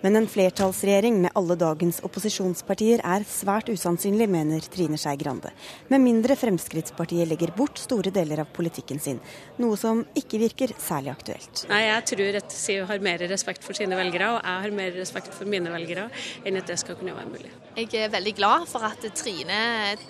Men 0.00 0.16
en 0.16 0.28
flertallsregjering 0.30 1.16
med 1.24 1.34
alle 1.34 1.56
dagens 1.58 1.96
opposisjonspartier 2.06 3.00
er 3.02 3.24
svært 3.26 3.66
usannsynlig, 3.72 4.28
mener 4.30 4.62
Trine 4.70 4.94
Skei 5.00 5.16
Grande. 5.18 5.50
Med 5.90 6.04
mindre 6.04 6.36
Fremskrittspartiet 6.38 7.26
legger 7.26 7.50
bort 7.56 7.80
store 7.82 8.12
deler 8.14 8.44
av 8.44 8.52
politikken 8.54 9.02
sin. 9.02 9.18
Noe 9.58 9.74
som 9.80 10.04
ikke 10.18 10.38
virker 10.44 10.74
særlig 10.78 11.10
aktuelt. 11.16 11.64
Nei, 11.72 11.82
Jeg 11.88 12.04
tror 12.12 12.38
at 12.38 12.54
Siv 12.54 12.84
har 12.86 13.02
mer 13.02 13.24
respekt 13.26 13.66
for 13.66 13.74
sine 13.74 13.98
velgere, 13.98 14.36
og 14.36 14.38
jeg 14.38 14.62
har 14.68 14.76
mer 14.78 14.94
respekt 14.94 15.34
for 15.34 15.50
mine 15.50 15.72
velgere, 15.72 16.06
enn 16.46 16.60
at 16.62 16.70
det 16.70 16.78
skal 16.78 16.94
kunne 17.00 17.16
være 17.18 17.32
mulig. 17.32 17.50
Jeg 17.78 17.90
er 17.98 18.14
veldig 18.14 18.34
glad 18.38 18.68
for 18.70 18.86
at 18.86 19.02
Trine 19.18 19.58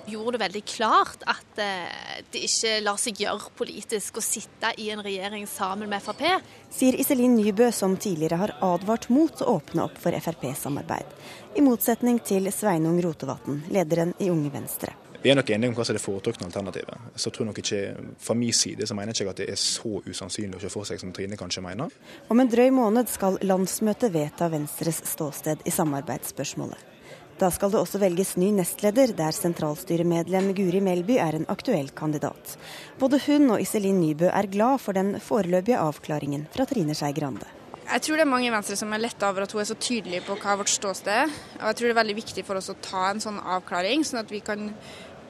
gjorde 0.09 0.37
det 0.37 0.45
veldig 0.45 0.65
klart 0.69 1.25
at 1.29 1.65
eh, 1.65 2.23
det 2.33 2.45
ikke 2.45 2.79
lar 2.85 3.01
seg 3.01 3.25
gjøre 3.25 3.53
politisk 3.57 4.21
å 4.21 4.25
sitte 4.25 4.75
i 4.77 4.91
en 4.93 5.01
regjering 5.05 5.49
sammen 5.49 5.89
med 5.89 6.05
Frp. 6.05 6.25
Sier 6.71 7.01
Iselin 7.01 7.35
Nybø, 7.37 7.73
som 7.73 7.97
tidligere 7.97 8.37
har 8.37 8.53
advart 8.61 9.09
mot 9.09 9.41
å 9.41 9.55
åpne 9.57 9.87
opp 9.89 9.97
for 9.99 10.13
Frp-samarbeid. 10.13 11.15
I 11.57 11.65
motsetning 11.65 12.21
til 12.21 12.51
Sveinung 12.53 13.01
Rotevatn, 13.03 13.63
lederen 13.73 14.13
i 14.21 14.29
Unge 14.31 14.53
Venstre. 14.53 14.93
Vi 15.23 15.33
er 15.33 15.39
nok 15.39 15.49
enige 15.51 15.73
om 15.73 15.75
hva 15.75 15.87
som 15.87 15.97
er 15.97 15.99
det 15.99 16.05
foretrukne 16.05 16.47
alternativet. 16.47 17.09
Så 17.17 17.33
tror 17.35 17.49
nok 17.49 17.59
ikke, 17.59 17.81
Fra 18.23 18.37
min 18.39 18.53
side 18.53 18.87
så 18.87 18.95
mener 18.95 19.17
jeg 19.17 19.27
ikke 19.27 19.35
at 19.35 19.41
det 19.41 19.49
er 19.51 19.59
så 19.59 20.03
usannsynlig 20.05 20.61
å 20.61 20.63
se 20.63 20.71
for 20.71 20.87
seg 20.87 21.01
som 21.01 21.13
Trine 21.13 21.41
kanskje 21.41 21.65
mener. 21.65 21.91
Om 22.29 22.41
en 22.41 22.53
drøy 22.53 22.71
måned 22.71 23.09
skal 23.09 23.41
landsmøtet 23.43 24.13
vedta 24.15 24.51
Venstres 24.53 25.03
ståsted 25.09 25.65
i 25.65 25.75
samarbeidsspørsmålet. 25.75 26.98
Da 27.39 27.53
skal 27.55 27.71
det 27.71 27.79
også 27.79 28.01
velges 28.03 28.33
ny 28.35 28.49
nestleder, 28.51 29.13
der 29.15 29.35
sentralstyremedlem 29.37 30.49
Guri 30.59 30.81
Melby 30.83 31.21
er 31.23 31.37
en 31.39 31.47
aktuell 31.53 31.93
kandidat. 31.95 32.57
Både 32.99 33.21
hun 33.29 33.53
og 33.55 33.63
Iselin 33.63 34.01
Nybø 34.03 34.27
er 34.27 34.49
glad 34.51 34.83
for 34.83 34.99
den 34.99 35.13
foreløpige 35.23 35.79
avklaringen 35.79 36.49
fra 36.51 36.67
Trine 36.67 36.97
Skei 36.99 37.13
Grande. 37.15 37.47
Jeg 37.89 38.03
tror 38.05 38.19
det 38.19 38.25
er 38.27 38.33
mange 38.33 38.49
i 38.49 38.53
Venstre 38.53 38.75
som 38.81 38.91
er 38.93 39.05
letta 39.05 39.31
over 39.31 39.47
at 39.47 39.55
hun 39.55 39.63
er 39.63 39.71
så 39.71 39.79
tydelig 39.79 40.25
på 40.27 40.35
hva 40.43 40.57
vårt 40.59 40.73
ståsted 40.73 41.15
er. 41.15 41.31
Og 41.61 41.71
jeg 41.71 41.79
tror 41.79 41.87
det 41.87 41.95
er 41.95 42.01
veldig 42.01 42.19
viktig 42.19 42.45
for 42.49 42.59
oss 42.59 42.73
å 42.75 42.77
ta 42.83 43.07
en 43.13 43.23
sånn 43.23 43.39
avklaring, 43.39 44.03
sånn 44.05 44.25
at 44.25 44.35
vi 44.35 44.43
kan 44.43 44.73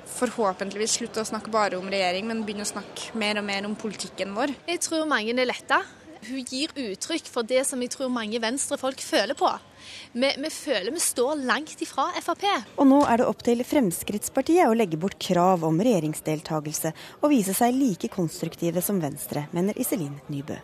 forhåpentligvis 0.09 0.97
slutte 1.02 1.20
å 1.20 1.28
snakke 1.28 1.52
bare 1.52 1.76
om 1.76 1.93
regjering, 1.93 2.24
men 2.32 2.40
begynne 2.48 2.64
å 2.64 2.72
snakke 2.72 3.20
mer 3.20 3.36
og 3.36 3.47
mer 3.52 3.68
om 3.68 3.76
politikken 3.76 4.32
vår. 4.32 4.56
Jeg 4.72 4.80
tror 4.89 5.05
mange 5.12 5.36
er 5.36 5.52
letta. 5.52 5.85
Hun 6.27 6.43
gir 6.43 6.74
uttrykk 6.74 7.31
for 7.31 7.47
det 7.47 7.65
som 7.69 7.82
jeg 7.82 7.93
tror 7.95 8.11
mange 8.12 8.40
venstrefolk 8.43 9.03
føler 9.05 9.39
på. 9.39 9.51
Vi, 10.12 10.28
vi, 10.43 10.51
føler 10.51 10.93
vi 10.93 11.01
står 11.03 11.45
langt 11.47 11.81
ifra 11.85 12.09
Frp. 12.19 12.45
Og 12.77 12.89
nå 12.90 12.99
er 13.07 13.20
det 13.20 13.28
opp 13.31 13.45
til 13.47 13.62
Fremskrittspartiet 13.65 14.66
å 14.66 14.77
legge 14.77 14.99
bort 15.01 15.19
krav 15.23 15.65
om 15.69 15.78
regjeringsdeltakelse 15.78 16.93
og 17.23 17.32
vise 17.32 17.55
seg 17.57 17.77
like 17.78 18.11
konstruktive 18.12 18.82
som 18.85 19.01
Venstre, 19.03 19.47
mener 19.55 19.78
Iselin 19.78 20.19
Nybø 20.32 20.59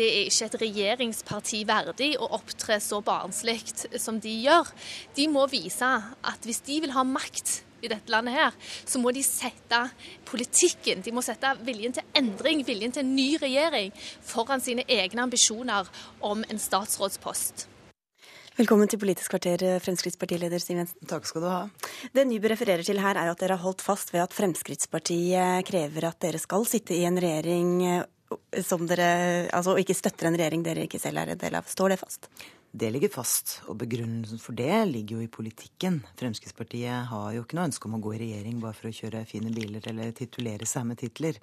det 0.00 0.06
er 0.08 0.28
ikke 0.30 0.46
et 0.48 0.60
regjeringsparti 0.62 1.58
verdig 1.68 2.10
å 2.16 2.30
opptre 2.38 2.78
så 2.80 3.02
barnslig 3.04 3.58
som 4.00 4.20
de 4.22 4.32
gjør. 4.46 4.70
De 5.16 5.26
må 5.28 5.44
vise 5.52 5.88
at 5.90 6.46
hvis 6.48 6.62
de 6.64 6.80
vil 6.86 6.94
ha 6.94 7.04
makt 7.04 7.60
i 7.82 7.90
dette 7.90 8.12
landet 8.12 8.36
her, 8.36 8.54
så 8.84 9.00
må 9.02 9.12
de 9.14 9.24
sette 9.24 9.80
politikken, 10.28 11.02
de 11.04 11.14
må 11.14 11.24
sette 11.24 11.54
viljen 11.66 11.96
til 11.96 12.06
endring, 12.18 12.64
viljen 12.66 12.94
til 12.94 13.04
en 13.04 13.16
ny 13.16 13.32
regjering, 13.40 13.92
foran 14.26 14.62
sine 14.64 14.86
egne 14.88 15.26
ambisjoner 15.26 15.90
om 16.26 16.44
en 16.48 16.60
statsrådspost. 16.60 17.66
Velkommen 18.60 18.90
til 18.90 19.00
Politisk 19.00 19.32
kvarter, 19.32 19.62
Fremskrittspartileder 19.80 20.60
Siv 20.60 20.76
Jensen. 20.76 21.06
Takk 21.08 21.24
skal 21.24 21.44
du 21.44 21.48
ha. 21.48 21.60
Det 22.12 22.26
Nybø 22.28 22.50
refererer 22.52 22.84
til 22.84 23.00
her, 23.00 23.16
er 23.16 23.30
at 23.30 23.40
dere 23.40 23.56
har 23.56 23.64
holdt 23.64 23.80
fast 23.80 24.12
ved 24.12 24.20
at 24.26 24.34
Fremskrittspartiet 24.36 25.64
krever 25.70 26.10
at 26.10 26.20
dere 26.20 26.40
skal 26.42 26.66
sitte 26.68 26.98
i 26.98 27.06
en 27.08 27.16
regjering 27.22 28.02
som 28.66 28.84
dere 28.86 29.48
altså 29.56 29.74
ikke 29.80 29.96
støtter 29.96 30.28
en 30.28 30.36
regjering 30.38 30.62
dere 30.66 30.84
ikke 30.86 31.00
selv 31.02 31.22
er 31.22 31.32
en 31.32 31.40
del 31.40 31.56
av. 31.58 31.70
Står 31.70 31.94
det 31.94 32.00
fast? 32.02 32.28
Det 32.70 32.86
ligger 32.94 33.10
fast, 33.10 33.56
og 33.66 33.80
begrunnelsen 33.80 34.38
for 34.38 34.54
det 34.54 34.84
ligger 34.92 35.18
jo 35.18 35.24
i 35.24 35.32
politikken. 35.32 35.96
Fremskrittspartiet 36.20 37.08
har 37.10 37.32
jo 37.34 37.42
ikke 37.42 37.58
noe 37.58 37.66
ønske 37.66 37.88
om 37.88 37.96
å 37.98 38.02
gå 38.04 38.12
i 38.14 38.20
regjering 38.22 38.60
bare 38.62 38.78
for 38.78 38.90
å 38.90 38.94
kjøre 38.94 39.24
fine 39.26 39.50
biler 39.54 39.88
eller 39.90 40.12
titulere 40.14 40.68
seg 40.70 40.86
med 40.86 41.00
titler. 41.00 41.40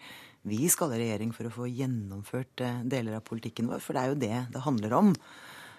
Vi 0.47 0.69
skal 0.71 0.95
i 0.95 1.01
regjering 1.01 1.33
for 1.35 1.49
å 1.49 1.51
få 1.51 1.67
gjennomført 1.67 2.63
eh, 2.63 2.79
deler 2.87 3.17
av 3.19 3.25
politikken 3.27 3.67
vår, 3.67 3.83
for 3.83 3.97
det 3.97 4.03
er 4.03 4.13
jo 4.13 4.19
det 4.21 4.37
det 4.53 4.63
handler 4.63 4.95
om. 4.95 5.09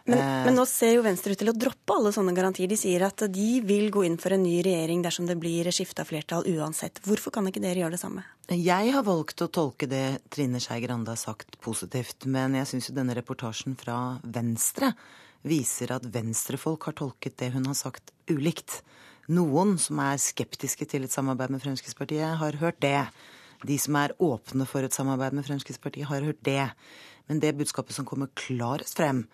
Men, 0.05 0.19
eh, 0.19 0.45
men, 0.51 0.59
nå 0.59 0.67
ser 0.69 0.99
jo 0.99 1.05
Venstre 1.07 1.33
ut 1.33 1.41
til 1.41 1.49
å 1.49 1.55
droppe 1.57 1.97
alle 1.97 2.13
sånne 2.13 2.35
garantier. 2.37 2.69
De 2.69 2.77
sier 2.81 3.07
at 3.07 3.25
de 3.33 3.49
vil 3.65 3.89
gå 3.95 4.05
inn 4.05 4.19
for 4.21 4.37
en 4.37 4.45
ny 4.45 4.59
regjering 4.67 5.01
dersom 5.05 5.29
det 5.29 5.39
blir 5.41 5.71
skifta 5.73 6.05
flertall 6.09 6.45
uansett. 6.59 7.01
Hvorfor 7.09 7.33
kan 7.33 7.49
ikke 7.49 7.63
dere 7.65 7.87
gjøre 7.87 7.97
det 7.97 8.03
samme? 8.03 8.27
Jeg 8.53 8.93
har 8.93 9.05
valgt 9.07 9.41
å 9.45 9.49
tolke 9.53 9.89
det 9.89 10.21
Trine 10.33 10.61
Skei 10.61 10.81
Grande 10.85 11.13
har 11.17 11.21
sagt 11.21 11.57
positivt. 11.65 12.29
Men 12.29 12.57
jeg 12.61 12.69
syns 12.73 12.91
jo 12.91 12.97
denne 13.01 13.17
reportasjen 13.17 13.77
fra 13.81 14.19
Venstre 14.25 14.93
viser 15.47 15.93
at 15.95 16.07
venstrefolk 16.15 16.89
har 16.89 16.97
tolket 16.99 17.39
det 17.41 17.53
hun 17.55 17.69
har 17.71 17.77
sagt, 17.79 18.13
ulikt. 18.31 18.81
Noen 19.29 19.77
som 19.81 20.01
er 20.03 20.21
skeptiske 20.23 20.89
til 20.89 21.05
et 21.05 21.13
samarbeid 21.13 21.53
med 21.53 21.63
Fremskrittspartiet, 21.63 22.39
har 22.41 22.59
hørt 22.63 22.81
det. 22.81 23.09
De 23.67 23.77
som 23.81 23.99
er 24.01 24.17
åpne 24.23 24.67
for 24.71 24.87
et 24.87 24.95
samarbeid 24.95 25.37
med 25.37 25.47
Fremskrittspartiet, 25.47 26.09
har 26.09 26.25
hørt 26.25 26.43
det. 26.47 26.71
Men 27.29 27.43
det 27.43 27.57
budskapet 27.59 27.95
som 27.97 28.07
kommer 28.09 28.33
klarest 28.39 28.97
frem, 28.97 29.27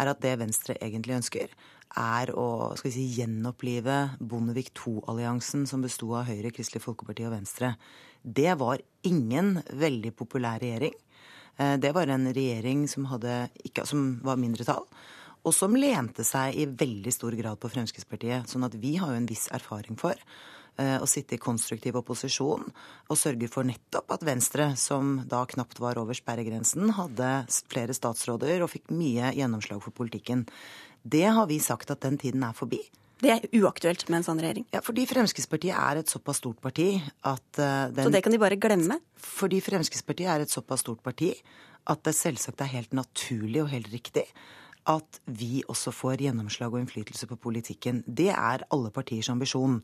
er 0.00 0.12
at 0.12 0.22
det 0.22 0.38
Venstre 0.40 0.78
egentlig 0.80 1.18
ønsker, 1.18 1.50
er 1.98 2.30
å 2.38 2.72
skal 2.78 2.88
vi 2.88 2.94
si, 2.94 3.06
gjenopplive 3.18 3.96
Bondevik 4.22 4.70
II-alliansen 4.76 5.66
som 5.66 5.82
besto 5.82 6.12
av 6.14 6.28
Høyre, 6.30 6.52
Kristelig 6.54 6.84
Folkeparti 6.84 7.26
og 7.26 7.34
Venstre. 7.34 7.74
Det 8.22 8.52
var 8.60 8.82
ingen 9.08 9.56
veldig 9.74 10.12
populær 10.16 10.60
regjering. 10.62 10.94
Eh, 11.56 11.76
det 11.82 11.90
var 11.96 12.06
en 12.06 12.30
regjering 12.30 12.86
som, 12.88 13.08
hadde, 13.10 13.48
ikke, 13.66 13.86
som 13.88 14.20
var 14.22 14.38
mindretall, 14.40 14.86
og 15.42 15.54
som 15.56 15.76
lente 15.76 16.24
seg 16.26 16.56
i 16.58 16.66
veldig 16.68 17.12
stor 17.14 17.34
grad 17.38 17.60
på 17.60 17.70
Fremskrittspartiet. 17.72 18.48
Sånn 18.50 18.66
at 18.66 18.76
vi 18.80 18.96
har 19.00 19.12
jo 19.12 19.20
en 19.20 19.28
viss 19.28 19.48
erfaring 19.54 19.96
for 20.00 20.14
eh, 20.76 20.96
å 21.00 21.08
sitte 21.08 21.36
i 21.36 21.42
konstruktiv 21.42 21.96
opposisjon 22.00 22.68
og 22.68 23.18
sørge 23.18 23.48
for 23.52 23.68
nettopp 23.68 24.16
at 24.16 24.26
Venstre, 24.26 24.70
som 24.76 25.20
da 25.30 25.42
knapt 25.48 25.80
var 25.82 26.00
over 26.00 26.16
sperregrensen, 26.16 26.92
hadde 26.98 27.32
flere 27.72 27.96
statsråder 27.96 28.64
og 28.64 28.72
fikk 28.74 28.92
mye 28.92 29.32
gjennomslag 29.38 29.82
for 29.84 29.96
politikken. 29.96 30.46
Det 31.02 31.26
har 31.32 31.48
vi 31.48 31.60
sagt 31.62 31.92
at 31.94 32.04
den 32.04 32.20
tiden 32.20 32.44
er 32.44 32.56
forbi. 32.56 32.82
Det 33.20 33.32
er 33.34 33.44
uaktuelt 33.60 34.06
med 34.08 34.20
en 34.20 34.24
sånn 34.24 34.38
regjering? 34.40 34.64
Ja, 34.72 34.80
fordi 34.84 35.04
Fremskrittspartiet 35.08 35.76
er 35.76 36.00
et 36.00 36.12
såpass 36.12 36.38
stort 36.40 36.60
parti 36.64 36.94
at 37.28 37.48
uh, 37.60 37.88
den, 37.92 38.06
Så 38.06 38.12
det 38.14 38.22
kan 38.24 38.32
de 38.32 38.40
bare 38.40 38.56
glemme? 38.56 38.96
Fordi 39.20 39.58
Fremskrittspartiet 39.64 40.30
er 40.32 40.44
et 40.44 40.52
såpass 40.52 40.80
stort 40.86 41.02
parti 41.04 41.34
at 41.90 42.00
det 42.04 42.14
selvsagt 42.16 42.64
er 42.64 42.72
helt 42.72 42.96
naturlig 42.96 43.60
og 43.64 43.70
helt 43.72 43.92
riktig 43.92 44.24
at 44.88 45.20
vi 45.26 45.60
også 45.68 45.92
får 45.92 46.24
gjennomslag 46.24 46.72
og 46.72 46.80
innflytelse 46.80 47.28
på 47.28 47.38
politikken. 47.40 48.04
Det 48.06 48.30
er 48.32 48.64
alle 48.72 48.92
partiers 48.94 49.28
ambisjon. 49.32 49.80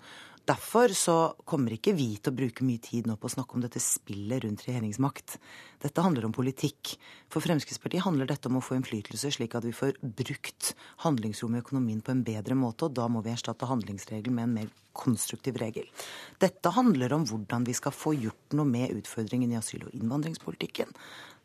Derfor 0.46 0.92
så 0.94 1.14
kommer 1.48 1.74
ikke 1.74 1.96
vi 1.98 2.12
til 2.20 2.30
å 2.30 2.36
bruke 2.38 2.64
mye 2.64 2.78
tid 2.78 3.08
nå 3.10 3.16
på 3.18 3.26
å 3.26 3.32
snakke 3.34 3.56
om 3.56 3.64
dette 3.64 3.82
spillet 3.82 4.44
rundt 4.44 4.62
regjeringsmakt. 4.62 5.40
Dette 5.82 6.04
handler 6.04 6.28
om 6.28 6.34
politikk. 6.36 6.92
For 7.32 7.42
Fremskrittspartiet 7.42 8.06
handler 8.06 8.30
dette 8.30 8.46
om 8.46 8.60
å 8.60 8.62
få 8.62 8.78
innflytelse, 8.78 9.32
slik 9.34 9.56
at 9.58 9.66
vi 9.66 9.74
får 9.74 9.98
brukt 10.00 10.72
handlingsrommet 11.02 11.58
i 11.58 11.66
økonomien 11.66 12.02
på 12.04 12.14
en 12.14 12.22
bedre 12.26 12.54
måte, 12.58 12.86
og 12.86 12.94
da 12.94 13.08
må 13.10 13.24
vi 13.26 13.34
erstatte 13.34 13.66
handlingsregelen 13.66 14.38
med 14.38 14.46
en 14.46 14.58
mer 14.60 14.70
konstruktiv 14.96 15.58
regel. 15.60 15.90
Dette 16.40 16.72
handler 16.78 17.12
om 17.18 17.26
hvordan 17.26 17.66
vi 17.66 17.74
skal 17.76 17.92
få 17.92 18.14
gjort 18.14 18.54
noe 18.54 18.70
med 18.70 18.94
utfordringen 18.94 19.50
i 19.50 19.58
asyl- 19.58 19.88
og 19.88 19.98
innvandringspolitikken. 19.98 20.94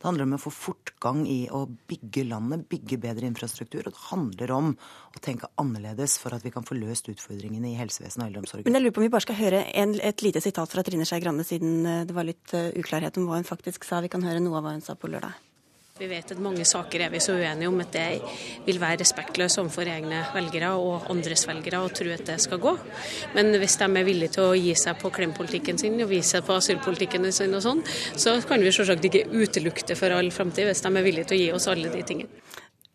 Det 0.01 0.07
handler 0.07 0.25
om 0.25 0.31
å 0.33 0.41
få 0.41 0.49
fortgang 0.49 1.19
i 1.29 1.43
å 1.53 1.59
bygge 1.69 2.23
landet, 2.25 2.63
bygge 2.71 2.97
bedre 3.03 3.27
infrastruktur. 3.29 3.85
Og 3.85 3.93
det 3.93 4.05
handler 4.07 4.53
om 4.55 4.71
å 4.73 5.21
tenke 5.21 5.49
annerledes 5.61 6.15
for 6.17 6.33
at 6.33 6.41
vi 6.41 6.49
kan 6.55 6.65
få 6.65 6.79
løst 6.79 7.11
utfordringene 7.13 7.69
i 7.69 7.77
helsevesenet 7.77 8.25
og 8.25 8.31
eldreomsorgen. 8.31 8.65
Men 8.65 8.79
jeg 8.79 8.87
lurer 8.87 8.95
på 8.97 9.03
om 9.03 9.05
vi 9.05 9.13
bare 9.13 9.27
skal 9.27 9.37
høre 9.37 9.61
en, 9.77 9.93
et 10.01 10.25
lite 10.25 10.41
sitat 10.41 10.73
fra 10.73 10.81
Trine 10.87 11.05
Skei 11.05 11.21
Grande, 11.21 11.45
siden 11.45 11.85
eh, 11.85 12.01
det 12.09 12.17
var 12.17 12.25
litt 12.25 12.57
uh, 12.57 12.71
uklarhet 12.81 13.21
om 13.21 13.29
hva 13.29 13.37
hun 13.37 13.45
faktisk 13.45 13.85
sa. 13.85 14.01
Vi 14.01 14.09
kan 14.09 14.25
høre 14.25 14.41
noe 14.41 14.57
av 14.57 14.65
hva 14.65 14.73
hun 14.73 14.81
sa 14.81 14.97
på 14.97 15.11
lørdag. 15.13 15.37
Vi 16.01 16.07
vet 16.09 16.31
at 16.33 16.39
mange 16.41 16.63
saker 16.65 17.03
er 17.05 17.11
vi 17.13 17.19
så 17.21 17.35
uenige 17.37 17.69
om 17.69 17.75
at 17.83 17.91
det 17.93 18.05
vil 18.65 18.79
være 18.81 19.03
respektløst 19.03 19.59
overfor 19.61 19.85
egne 19.85 20.23
velgere 20.33 20.71
og 20.73 21.03
andres 21.13 21.43
velgere 21.45 21.77
å 21.77 21.91
tro 21.93 22.09
at 22.09 22.23
det 22.25 22.39
skal 22.41 22.57
gå. 22.63 22.71
Men 23.35 23.53
hvis 23.61 23.77
de 23.77 23.85
er 23.85 24.07
villige 24.07 24.33
til 24.33 24.47
å 24.47 24.55
gi 24.57 24.73
seg 24.81 24.97
på 24.97 25.11
klempolitikken 25.13 25.77
sin 25.77 26.01
og 26.01 26.09
vise 26.09 26.39
seg 26.39 26.47
på 26.47 26.57
asylpolitikken 26.57 27.29
sin 27.29 27.53
og 27.53 27.61
sånn, 27.67 27.83
så 28.17 28.33
kan 28.49 28.65
vi 28.65 28.73
selvsagt 28.73 29.05
ikke 29.11 29.27
utelukke 29.29 29.85
det 29.93 29.99
for 30.01 30.17
all 30.17 30.33
framtid 30.33 30.71
hvis 30.71 30.81
de 30.81 30.93
er 30.95 31.07
villige 31.11 31.29
til 31.29 31.37
å 31.37 31.41
gi 31.43 31.53
oss 31.59 31.69
alle 31.69 31.93
de 31.93 32.01
tingene. 32.01 32.41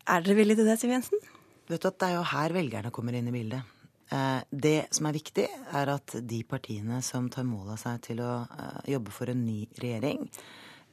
Er 0.03 0.27
dere 0.27 0.39
villige 0.41 0.59
til 0.59 0.71
det, 0.73 0.77
Siv 0.83 0.95
Jensen? 0.97 1.23
Vet 1.71 1.87
du 1.87 1.87
at 1.93 2.03
Det 2.03 2.11
er 2.11 2.19
jo 2.19 2.27
her 2.35 2.59
velgerne 2.59 2.91
kommer 2.91 3.15
inn 3.15 3.31
i 3.31 3.37
bildet. 3.39 3.73
Eh, 4.11 4.43
det 4.51 4.77
som 4.91 5.07
er 5.07 5.15
viktig, 5.15 5.47
er 5.79 5.95
at 5.95 6.19
de 6.19 6.43
partiene 6.43 6.99
som 6.99 7.31
tar 7.31 7.47
mål 7.47 7.71
av 7.71 7.83
seg 7.87 8.03
til 8.11 8.19
å 8.19 8.41
eh, 8.43 8.79
jobbe 8.97 9.15
for 9.15 9.31
en 9.31 9.47
ny 9.47 9.61
regjering, 9.79 10.27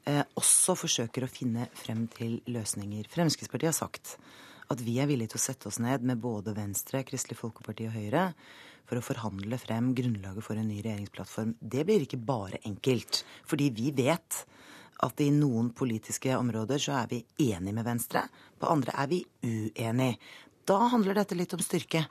også 0.05 0.75
forsøker 0.77 1.25
å 1.25 1.31
finne 1.33 1.69
frem 1.73 2.05
til 2.13 2.39
løsninger. 2.53 3.07
Fremskrittspartiet 3.09 3.71
har 3.71 3.77
sagt 3.77 4.17
at 4.73 4.81
vi 4.85 4.99
er 5.01 5.09
villige 5.09 5.35
til 5.35 5.41
å 5.41 5.45
sette 5.45 5.71
oss 5.71 5.81
ned 5.81 6.05
med 6.05 6.21
både 6.21 6.55
Venstre, 6.57 7.03
Kristelig 7.09 7.39
Folkeparti 7.41 7.89
og 7.89 7.97
Høyre 7.97 8.25
for 8.85 9.01
å 9.01 9.05
forhandle 9.05 9.59
frem 9.61 9.93
grunnlaget 9.97 10.45
for 10.45 10.61
en 10.61 10.69
ny 10.69 10.81
regjeringsplattform. 10.85 11.55
Det 11.61 11.85
blir 11.89 12.05
ikke 12.05 12.21
bare 12.21 12.61
enkelt, 12.69 13.23
fordi 13.49 13.71
vi 13.77 13.93
vet 13.97 14.45
at 15.05 15.21
i 15.21 15.31
noen 15.35 15.71
politiske 15.77 16.37
områder 16.37 16.81
så 16.81 16.99
er 17.01 17.09
vi 17.11 17.23
enige 17.51 17.75
med 17.75 17.87
Venstre, 17.87 18.27
på 18.61 18.69
andre 18.71 18.95
er 19.01 19.11
vi 19.11 19.23
uenige. 19.45 20.19
Da 20.65 20.79
handler 20.93 21.19
dette 21.19 21.37
litt 21.37 21.53
om 21.57 21.65
styrke. 21.65 22.05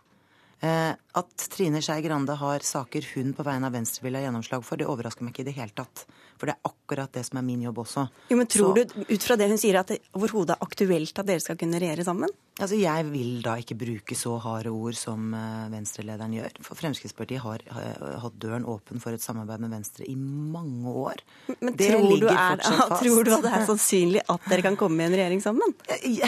Eh, 0.63 0.91
at 0.93 1.47
Trine 1.51 1.81
Skei 1.83 2.03
Grande 2.05 2.35
har 2.39 2.65
saker 2.65 3.07
hun 3.15 3.33
på 3.35 3.45
vegne 3.45 3.69
av 3.69 3.73
Venstre 3.75 4.05
vil 4.05 4.17
ha 4.17 4.21
gjennomslag 4.25 4.65
for, 4.65 4.79
det 4.79 4.89
overrasker 4.89 5.25
meg 5.25 5.33
ikke 5.33 5.45
i 5.45 5.49
det 5.49 5.57
hele 5.57 5.75
tatt. 5.75 6.05
For 6.43 6.51
det 6.51 6.57
er 6.57 6.67
akkurat 6.67 7.13
det 7.15 7.21
som 7.23 7.37
er 7.39 7.43
min 7.47 7.61
jobb 7.63 7.77
også. 7.85 8.01
Jo, 8.27 8.35
men 8.35 8.49
Tror 8.51 8.75
Så, 8.75 8.83
du 8.83 9.13
ut 9.15 9.23
fra 9.23 9.37
det 9.39 9.45
hun 9.47 9.59
sier 9.61 9.77
at 9.79 9.93
det 9.93 10.01
overhodet 10.11 10.57
er 10.57 10.65
aktuelt 10.65 11.21
at 11.21 11.29
dere 11.29 11.39
skal 11.39 11.55
kunne 11.61 11.79
regjere 11.79 12.03
sammen? 12.03 12.33
Altså, 12.59 12.75
Jeg 12.75 13.05
vil 13.13 13.37
da 13.45 13.53
ikke 13.61 13.77
bruke 13.79 14.17
så 14.19 14.33
harde 14.43 14.73
ord 14.75 14.97
som 14.99 15.31
uh, 15.31 15.71
Venstre-lederen 15.71 16.35
gjør. 16.35 16.59
For 16.67 16.75
Fremskrittspartiet 16.81 17.39
har 17.45 17.63
uh, 17.71 18.19
hatt 18.25 18.35
døren 18.43 18.67
åpen 18.67 18.99
for 18.99 19.15
et 19.15 19.23
samarbeid 19.23 19.63
med 19.63 19.71
Venstre 19.77 20.03
i 20.03 20.17
mange 20.19 20.91
år. 20.91 21.23
Men 21.63 21.79
tror 21.79 22.11
du, 22.11 22.27
er, 22.27 22.59
tror 22.99 23.23
du 23.23 23.31
at 23.37 23.47
det 23.47 23.55
er 23.61 23.65
sannsynlig 23.71 24.27
at 24.27 24.51
dere 24.51 24.67
kan 24.67 24.75
komme 24.83 24.99
i 24.99 25.07
en 25.07 25.15
regjering 25.15 25.39
sammen? 25.47 25.71
Uh, 25.87 26.27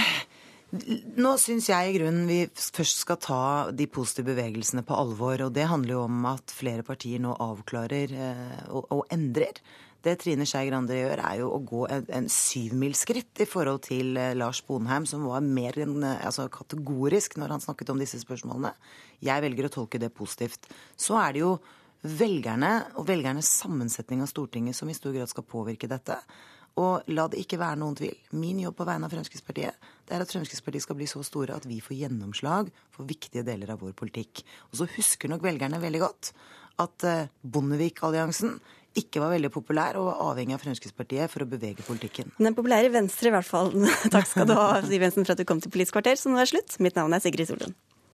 nå 1.20 1.36
syns 1.40 1.70
jeg 1.70 1.92
i 1.92 1.96
grunnen 1.98 2.26
vi 2.28 2.40
først 2.50 3.04
skal 3.04 3.20
ta 3.22 3.42
de 3.72 3.88
positive 3.88 4.34
bevegelsene 4.34 4.84
på 4.86 4.98
alvor. 4.98 5.46
Og 5.48 5.54
det 5.56 5.68
handler 5.70 5.96
jo 5.96 6.04
om 6.08 6.30
at 6.30 6.54
flere 6.54 6.86
partier 6.86 7.22
nå 7.24 7.36
avklarer 7.44 8.16
eh, 8.16 8.62
og, 8.70 8.88
og, 8.90 9.04
endrer. 9.14 9.62
Det 10.06 10.20
Trine 10.22 10.46
Skei 10.46 10.68
Grande 10.70 10.94
gjør, 10.94 11.18
er 11.18 11.40
jo 11.40 11.48
å 11.56 11.62
gå 11.66 11.86
en, 11.90 12.04
en 12.14 12.28
syvmilsskritt 12.30 13.42
i 13.42 13.48
forhold 13.50 13.88
til 13.88 14.20
eh, 14.22 14.36
Lars 14.38 14.60
Bonheim, 14.68 15.08
som 15.10 15.24
var 15.26 15.42
mer 15.42 15.80
enn 15.82 15.98
eh, 16.06 16.20
altså, 16.28 16.46
kategorisk 16.54 17.40
når 17.42 17.56
han 17.56 17.64
snakket 17.64 17.90
om 17.90 18.02
disse 18.02 18.20
spørsmålene. 18.22 18.76
Jeg 19.26 19.42
velger 19.48 19.66
å 19.66 19.72
tolke 19.74 20.02
det 20.02 20.12
positivt. 20.14 20.70
Så 20.94 21.18
er 21.18 21.34
det 21.34 21.42
jo 21.42 21.56
velgerne 22.06 22.76
og 23.00 23.08
velgernes 23.10 23.50
sammensetning 23.64 24.22
av 24.22 24.30
Stortinget 24.30 24.78
som 24.78 24.92
i 24.92 24.98
stor 24.98 25.16
grad 25.16 25.32
skal 25.32 25.48
påvirke 25.50 25.90
dette. 25.90 26.20
Og 26.78 27.10
la 27.16 27.26
det 27.32 27.42
ikke 27.42 27.58
være 27.58 27.80
noen 27.82 27.98
tvil. 27.98 28.16
Min 28.38 28.62
jobb 28.62 28.78
på 28.78 28.86
vegne 28.86 29.08
av 29.08 29.14
Fremskrittspartiet 29.16 29.90
det 30.06 30.14
er 30.14 30.22
at 30.22 30.30
Fremskrittspartiet 30.30 30.86
skal 30.86 31.00
bli 31.00 31.10
så 31.10 31.24
store 31.26 31.58
at 31.58 31.66
vi 31.66 31.80
får 31.82 31.98
gjennomslag 32.04 32.70
for 32.94 33.10
viktige 33.10 33.46
deler 33.48 33.74
av 33.74 33.82
vår 33.82 33.98
politikk. 33.98 34.44
Og 34.70 34.84
så 34.84 34.90
husker 35.00 35.34
nok 35.34 35.46
velgerne 35.48 35.82
veldig 35.82 36.04
godt 36.04 36.36
at 36.84 37.06
eh, 37.08 37.30
Bondevik-alliansen 37.42 38.60
ikke 39.00 39.22
var 39.24 39.34
veldig 39.36 39.52
populær 39.54 40.00
og 40.00 40.10
var 40.10 40.22
avhengig 40.30 40.56
av 40.56 40.64
Fremskrittspartiet 40.64 41.32
for 41.32 41.46
å 41.46 41.50
bevege 41.50 41.86
politikken. 41.88 42.32
Den 42.40 42.56
populære 42.58 42.94
Venstre 42.94 43.32
i 43.32 43.36
hvert 43.36 43.48
fall. 43.48 43.74
Takk 44.16 44.30
skal 44.30 44.48
du 44.50 44.56
ha, 44.58 44.70
Siv 44.86 45.04
Jensen, 45.04 45.28
for 45.28 45.36
at 45.36 45.42
du 45.42 45.48
kom 45.48 45.64
til 45.64 45.74
Politisk 45.74 45.98
kvarter, 45.98 46.20
som 46.20 46.36
nå 46.36 46.42
er 46.44 46.52
slutt. 46.52 46.80
Mitt 46.84 46.98
navn 47.00 47.16
er 47.16 47.24
Sigrid 47.24 47.52
Solund. 47.52 47.76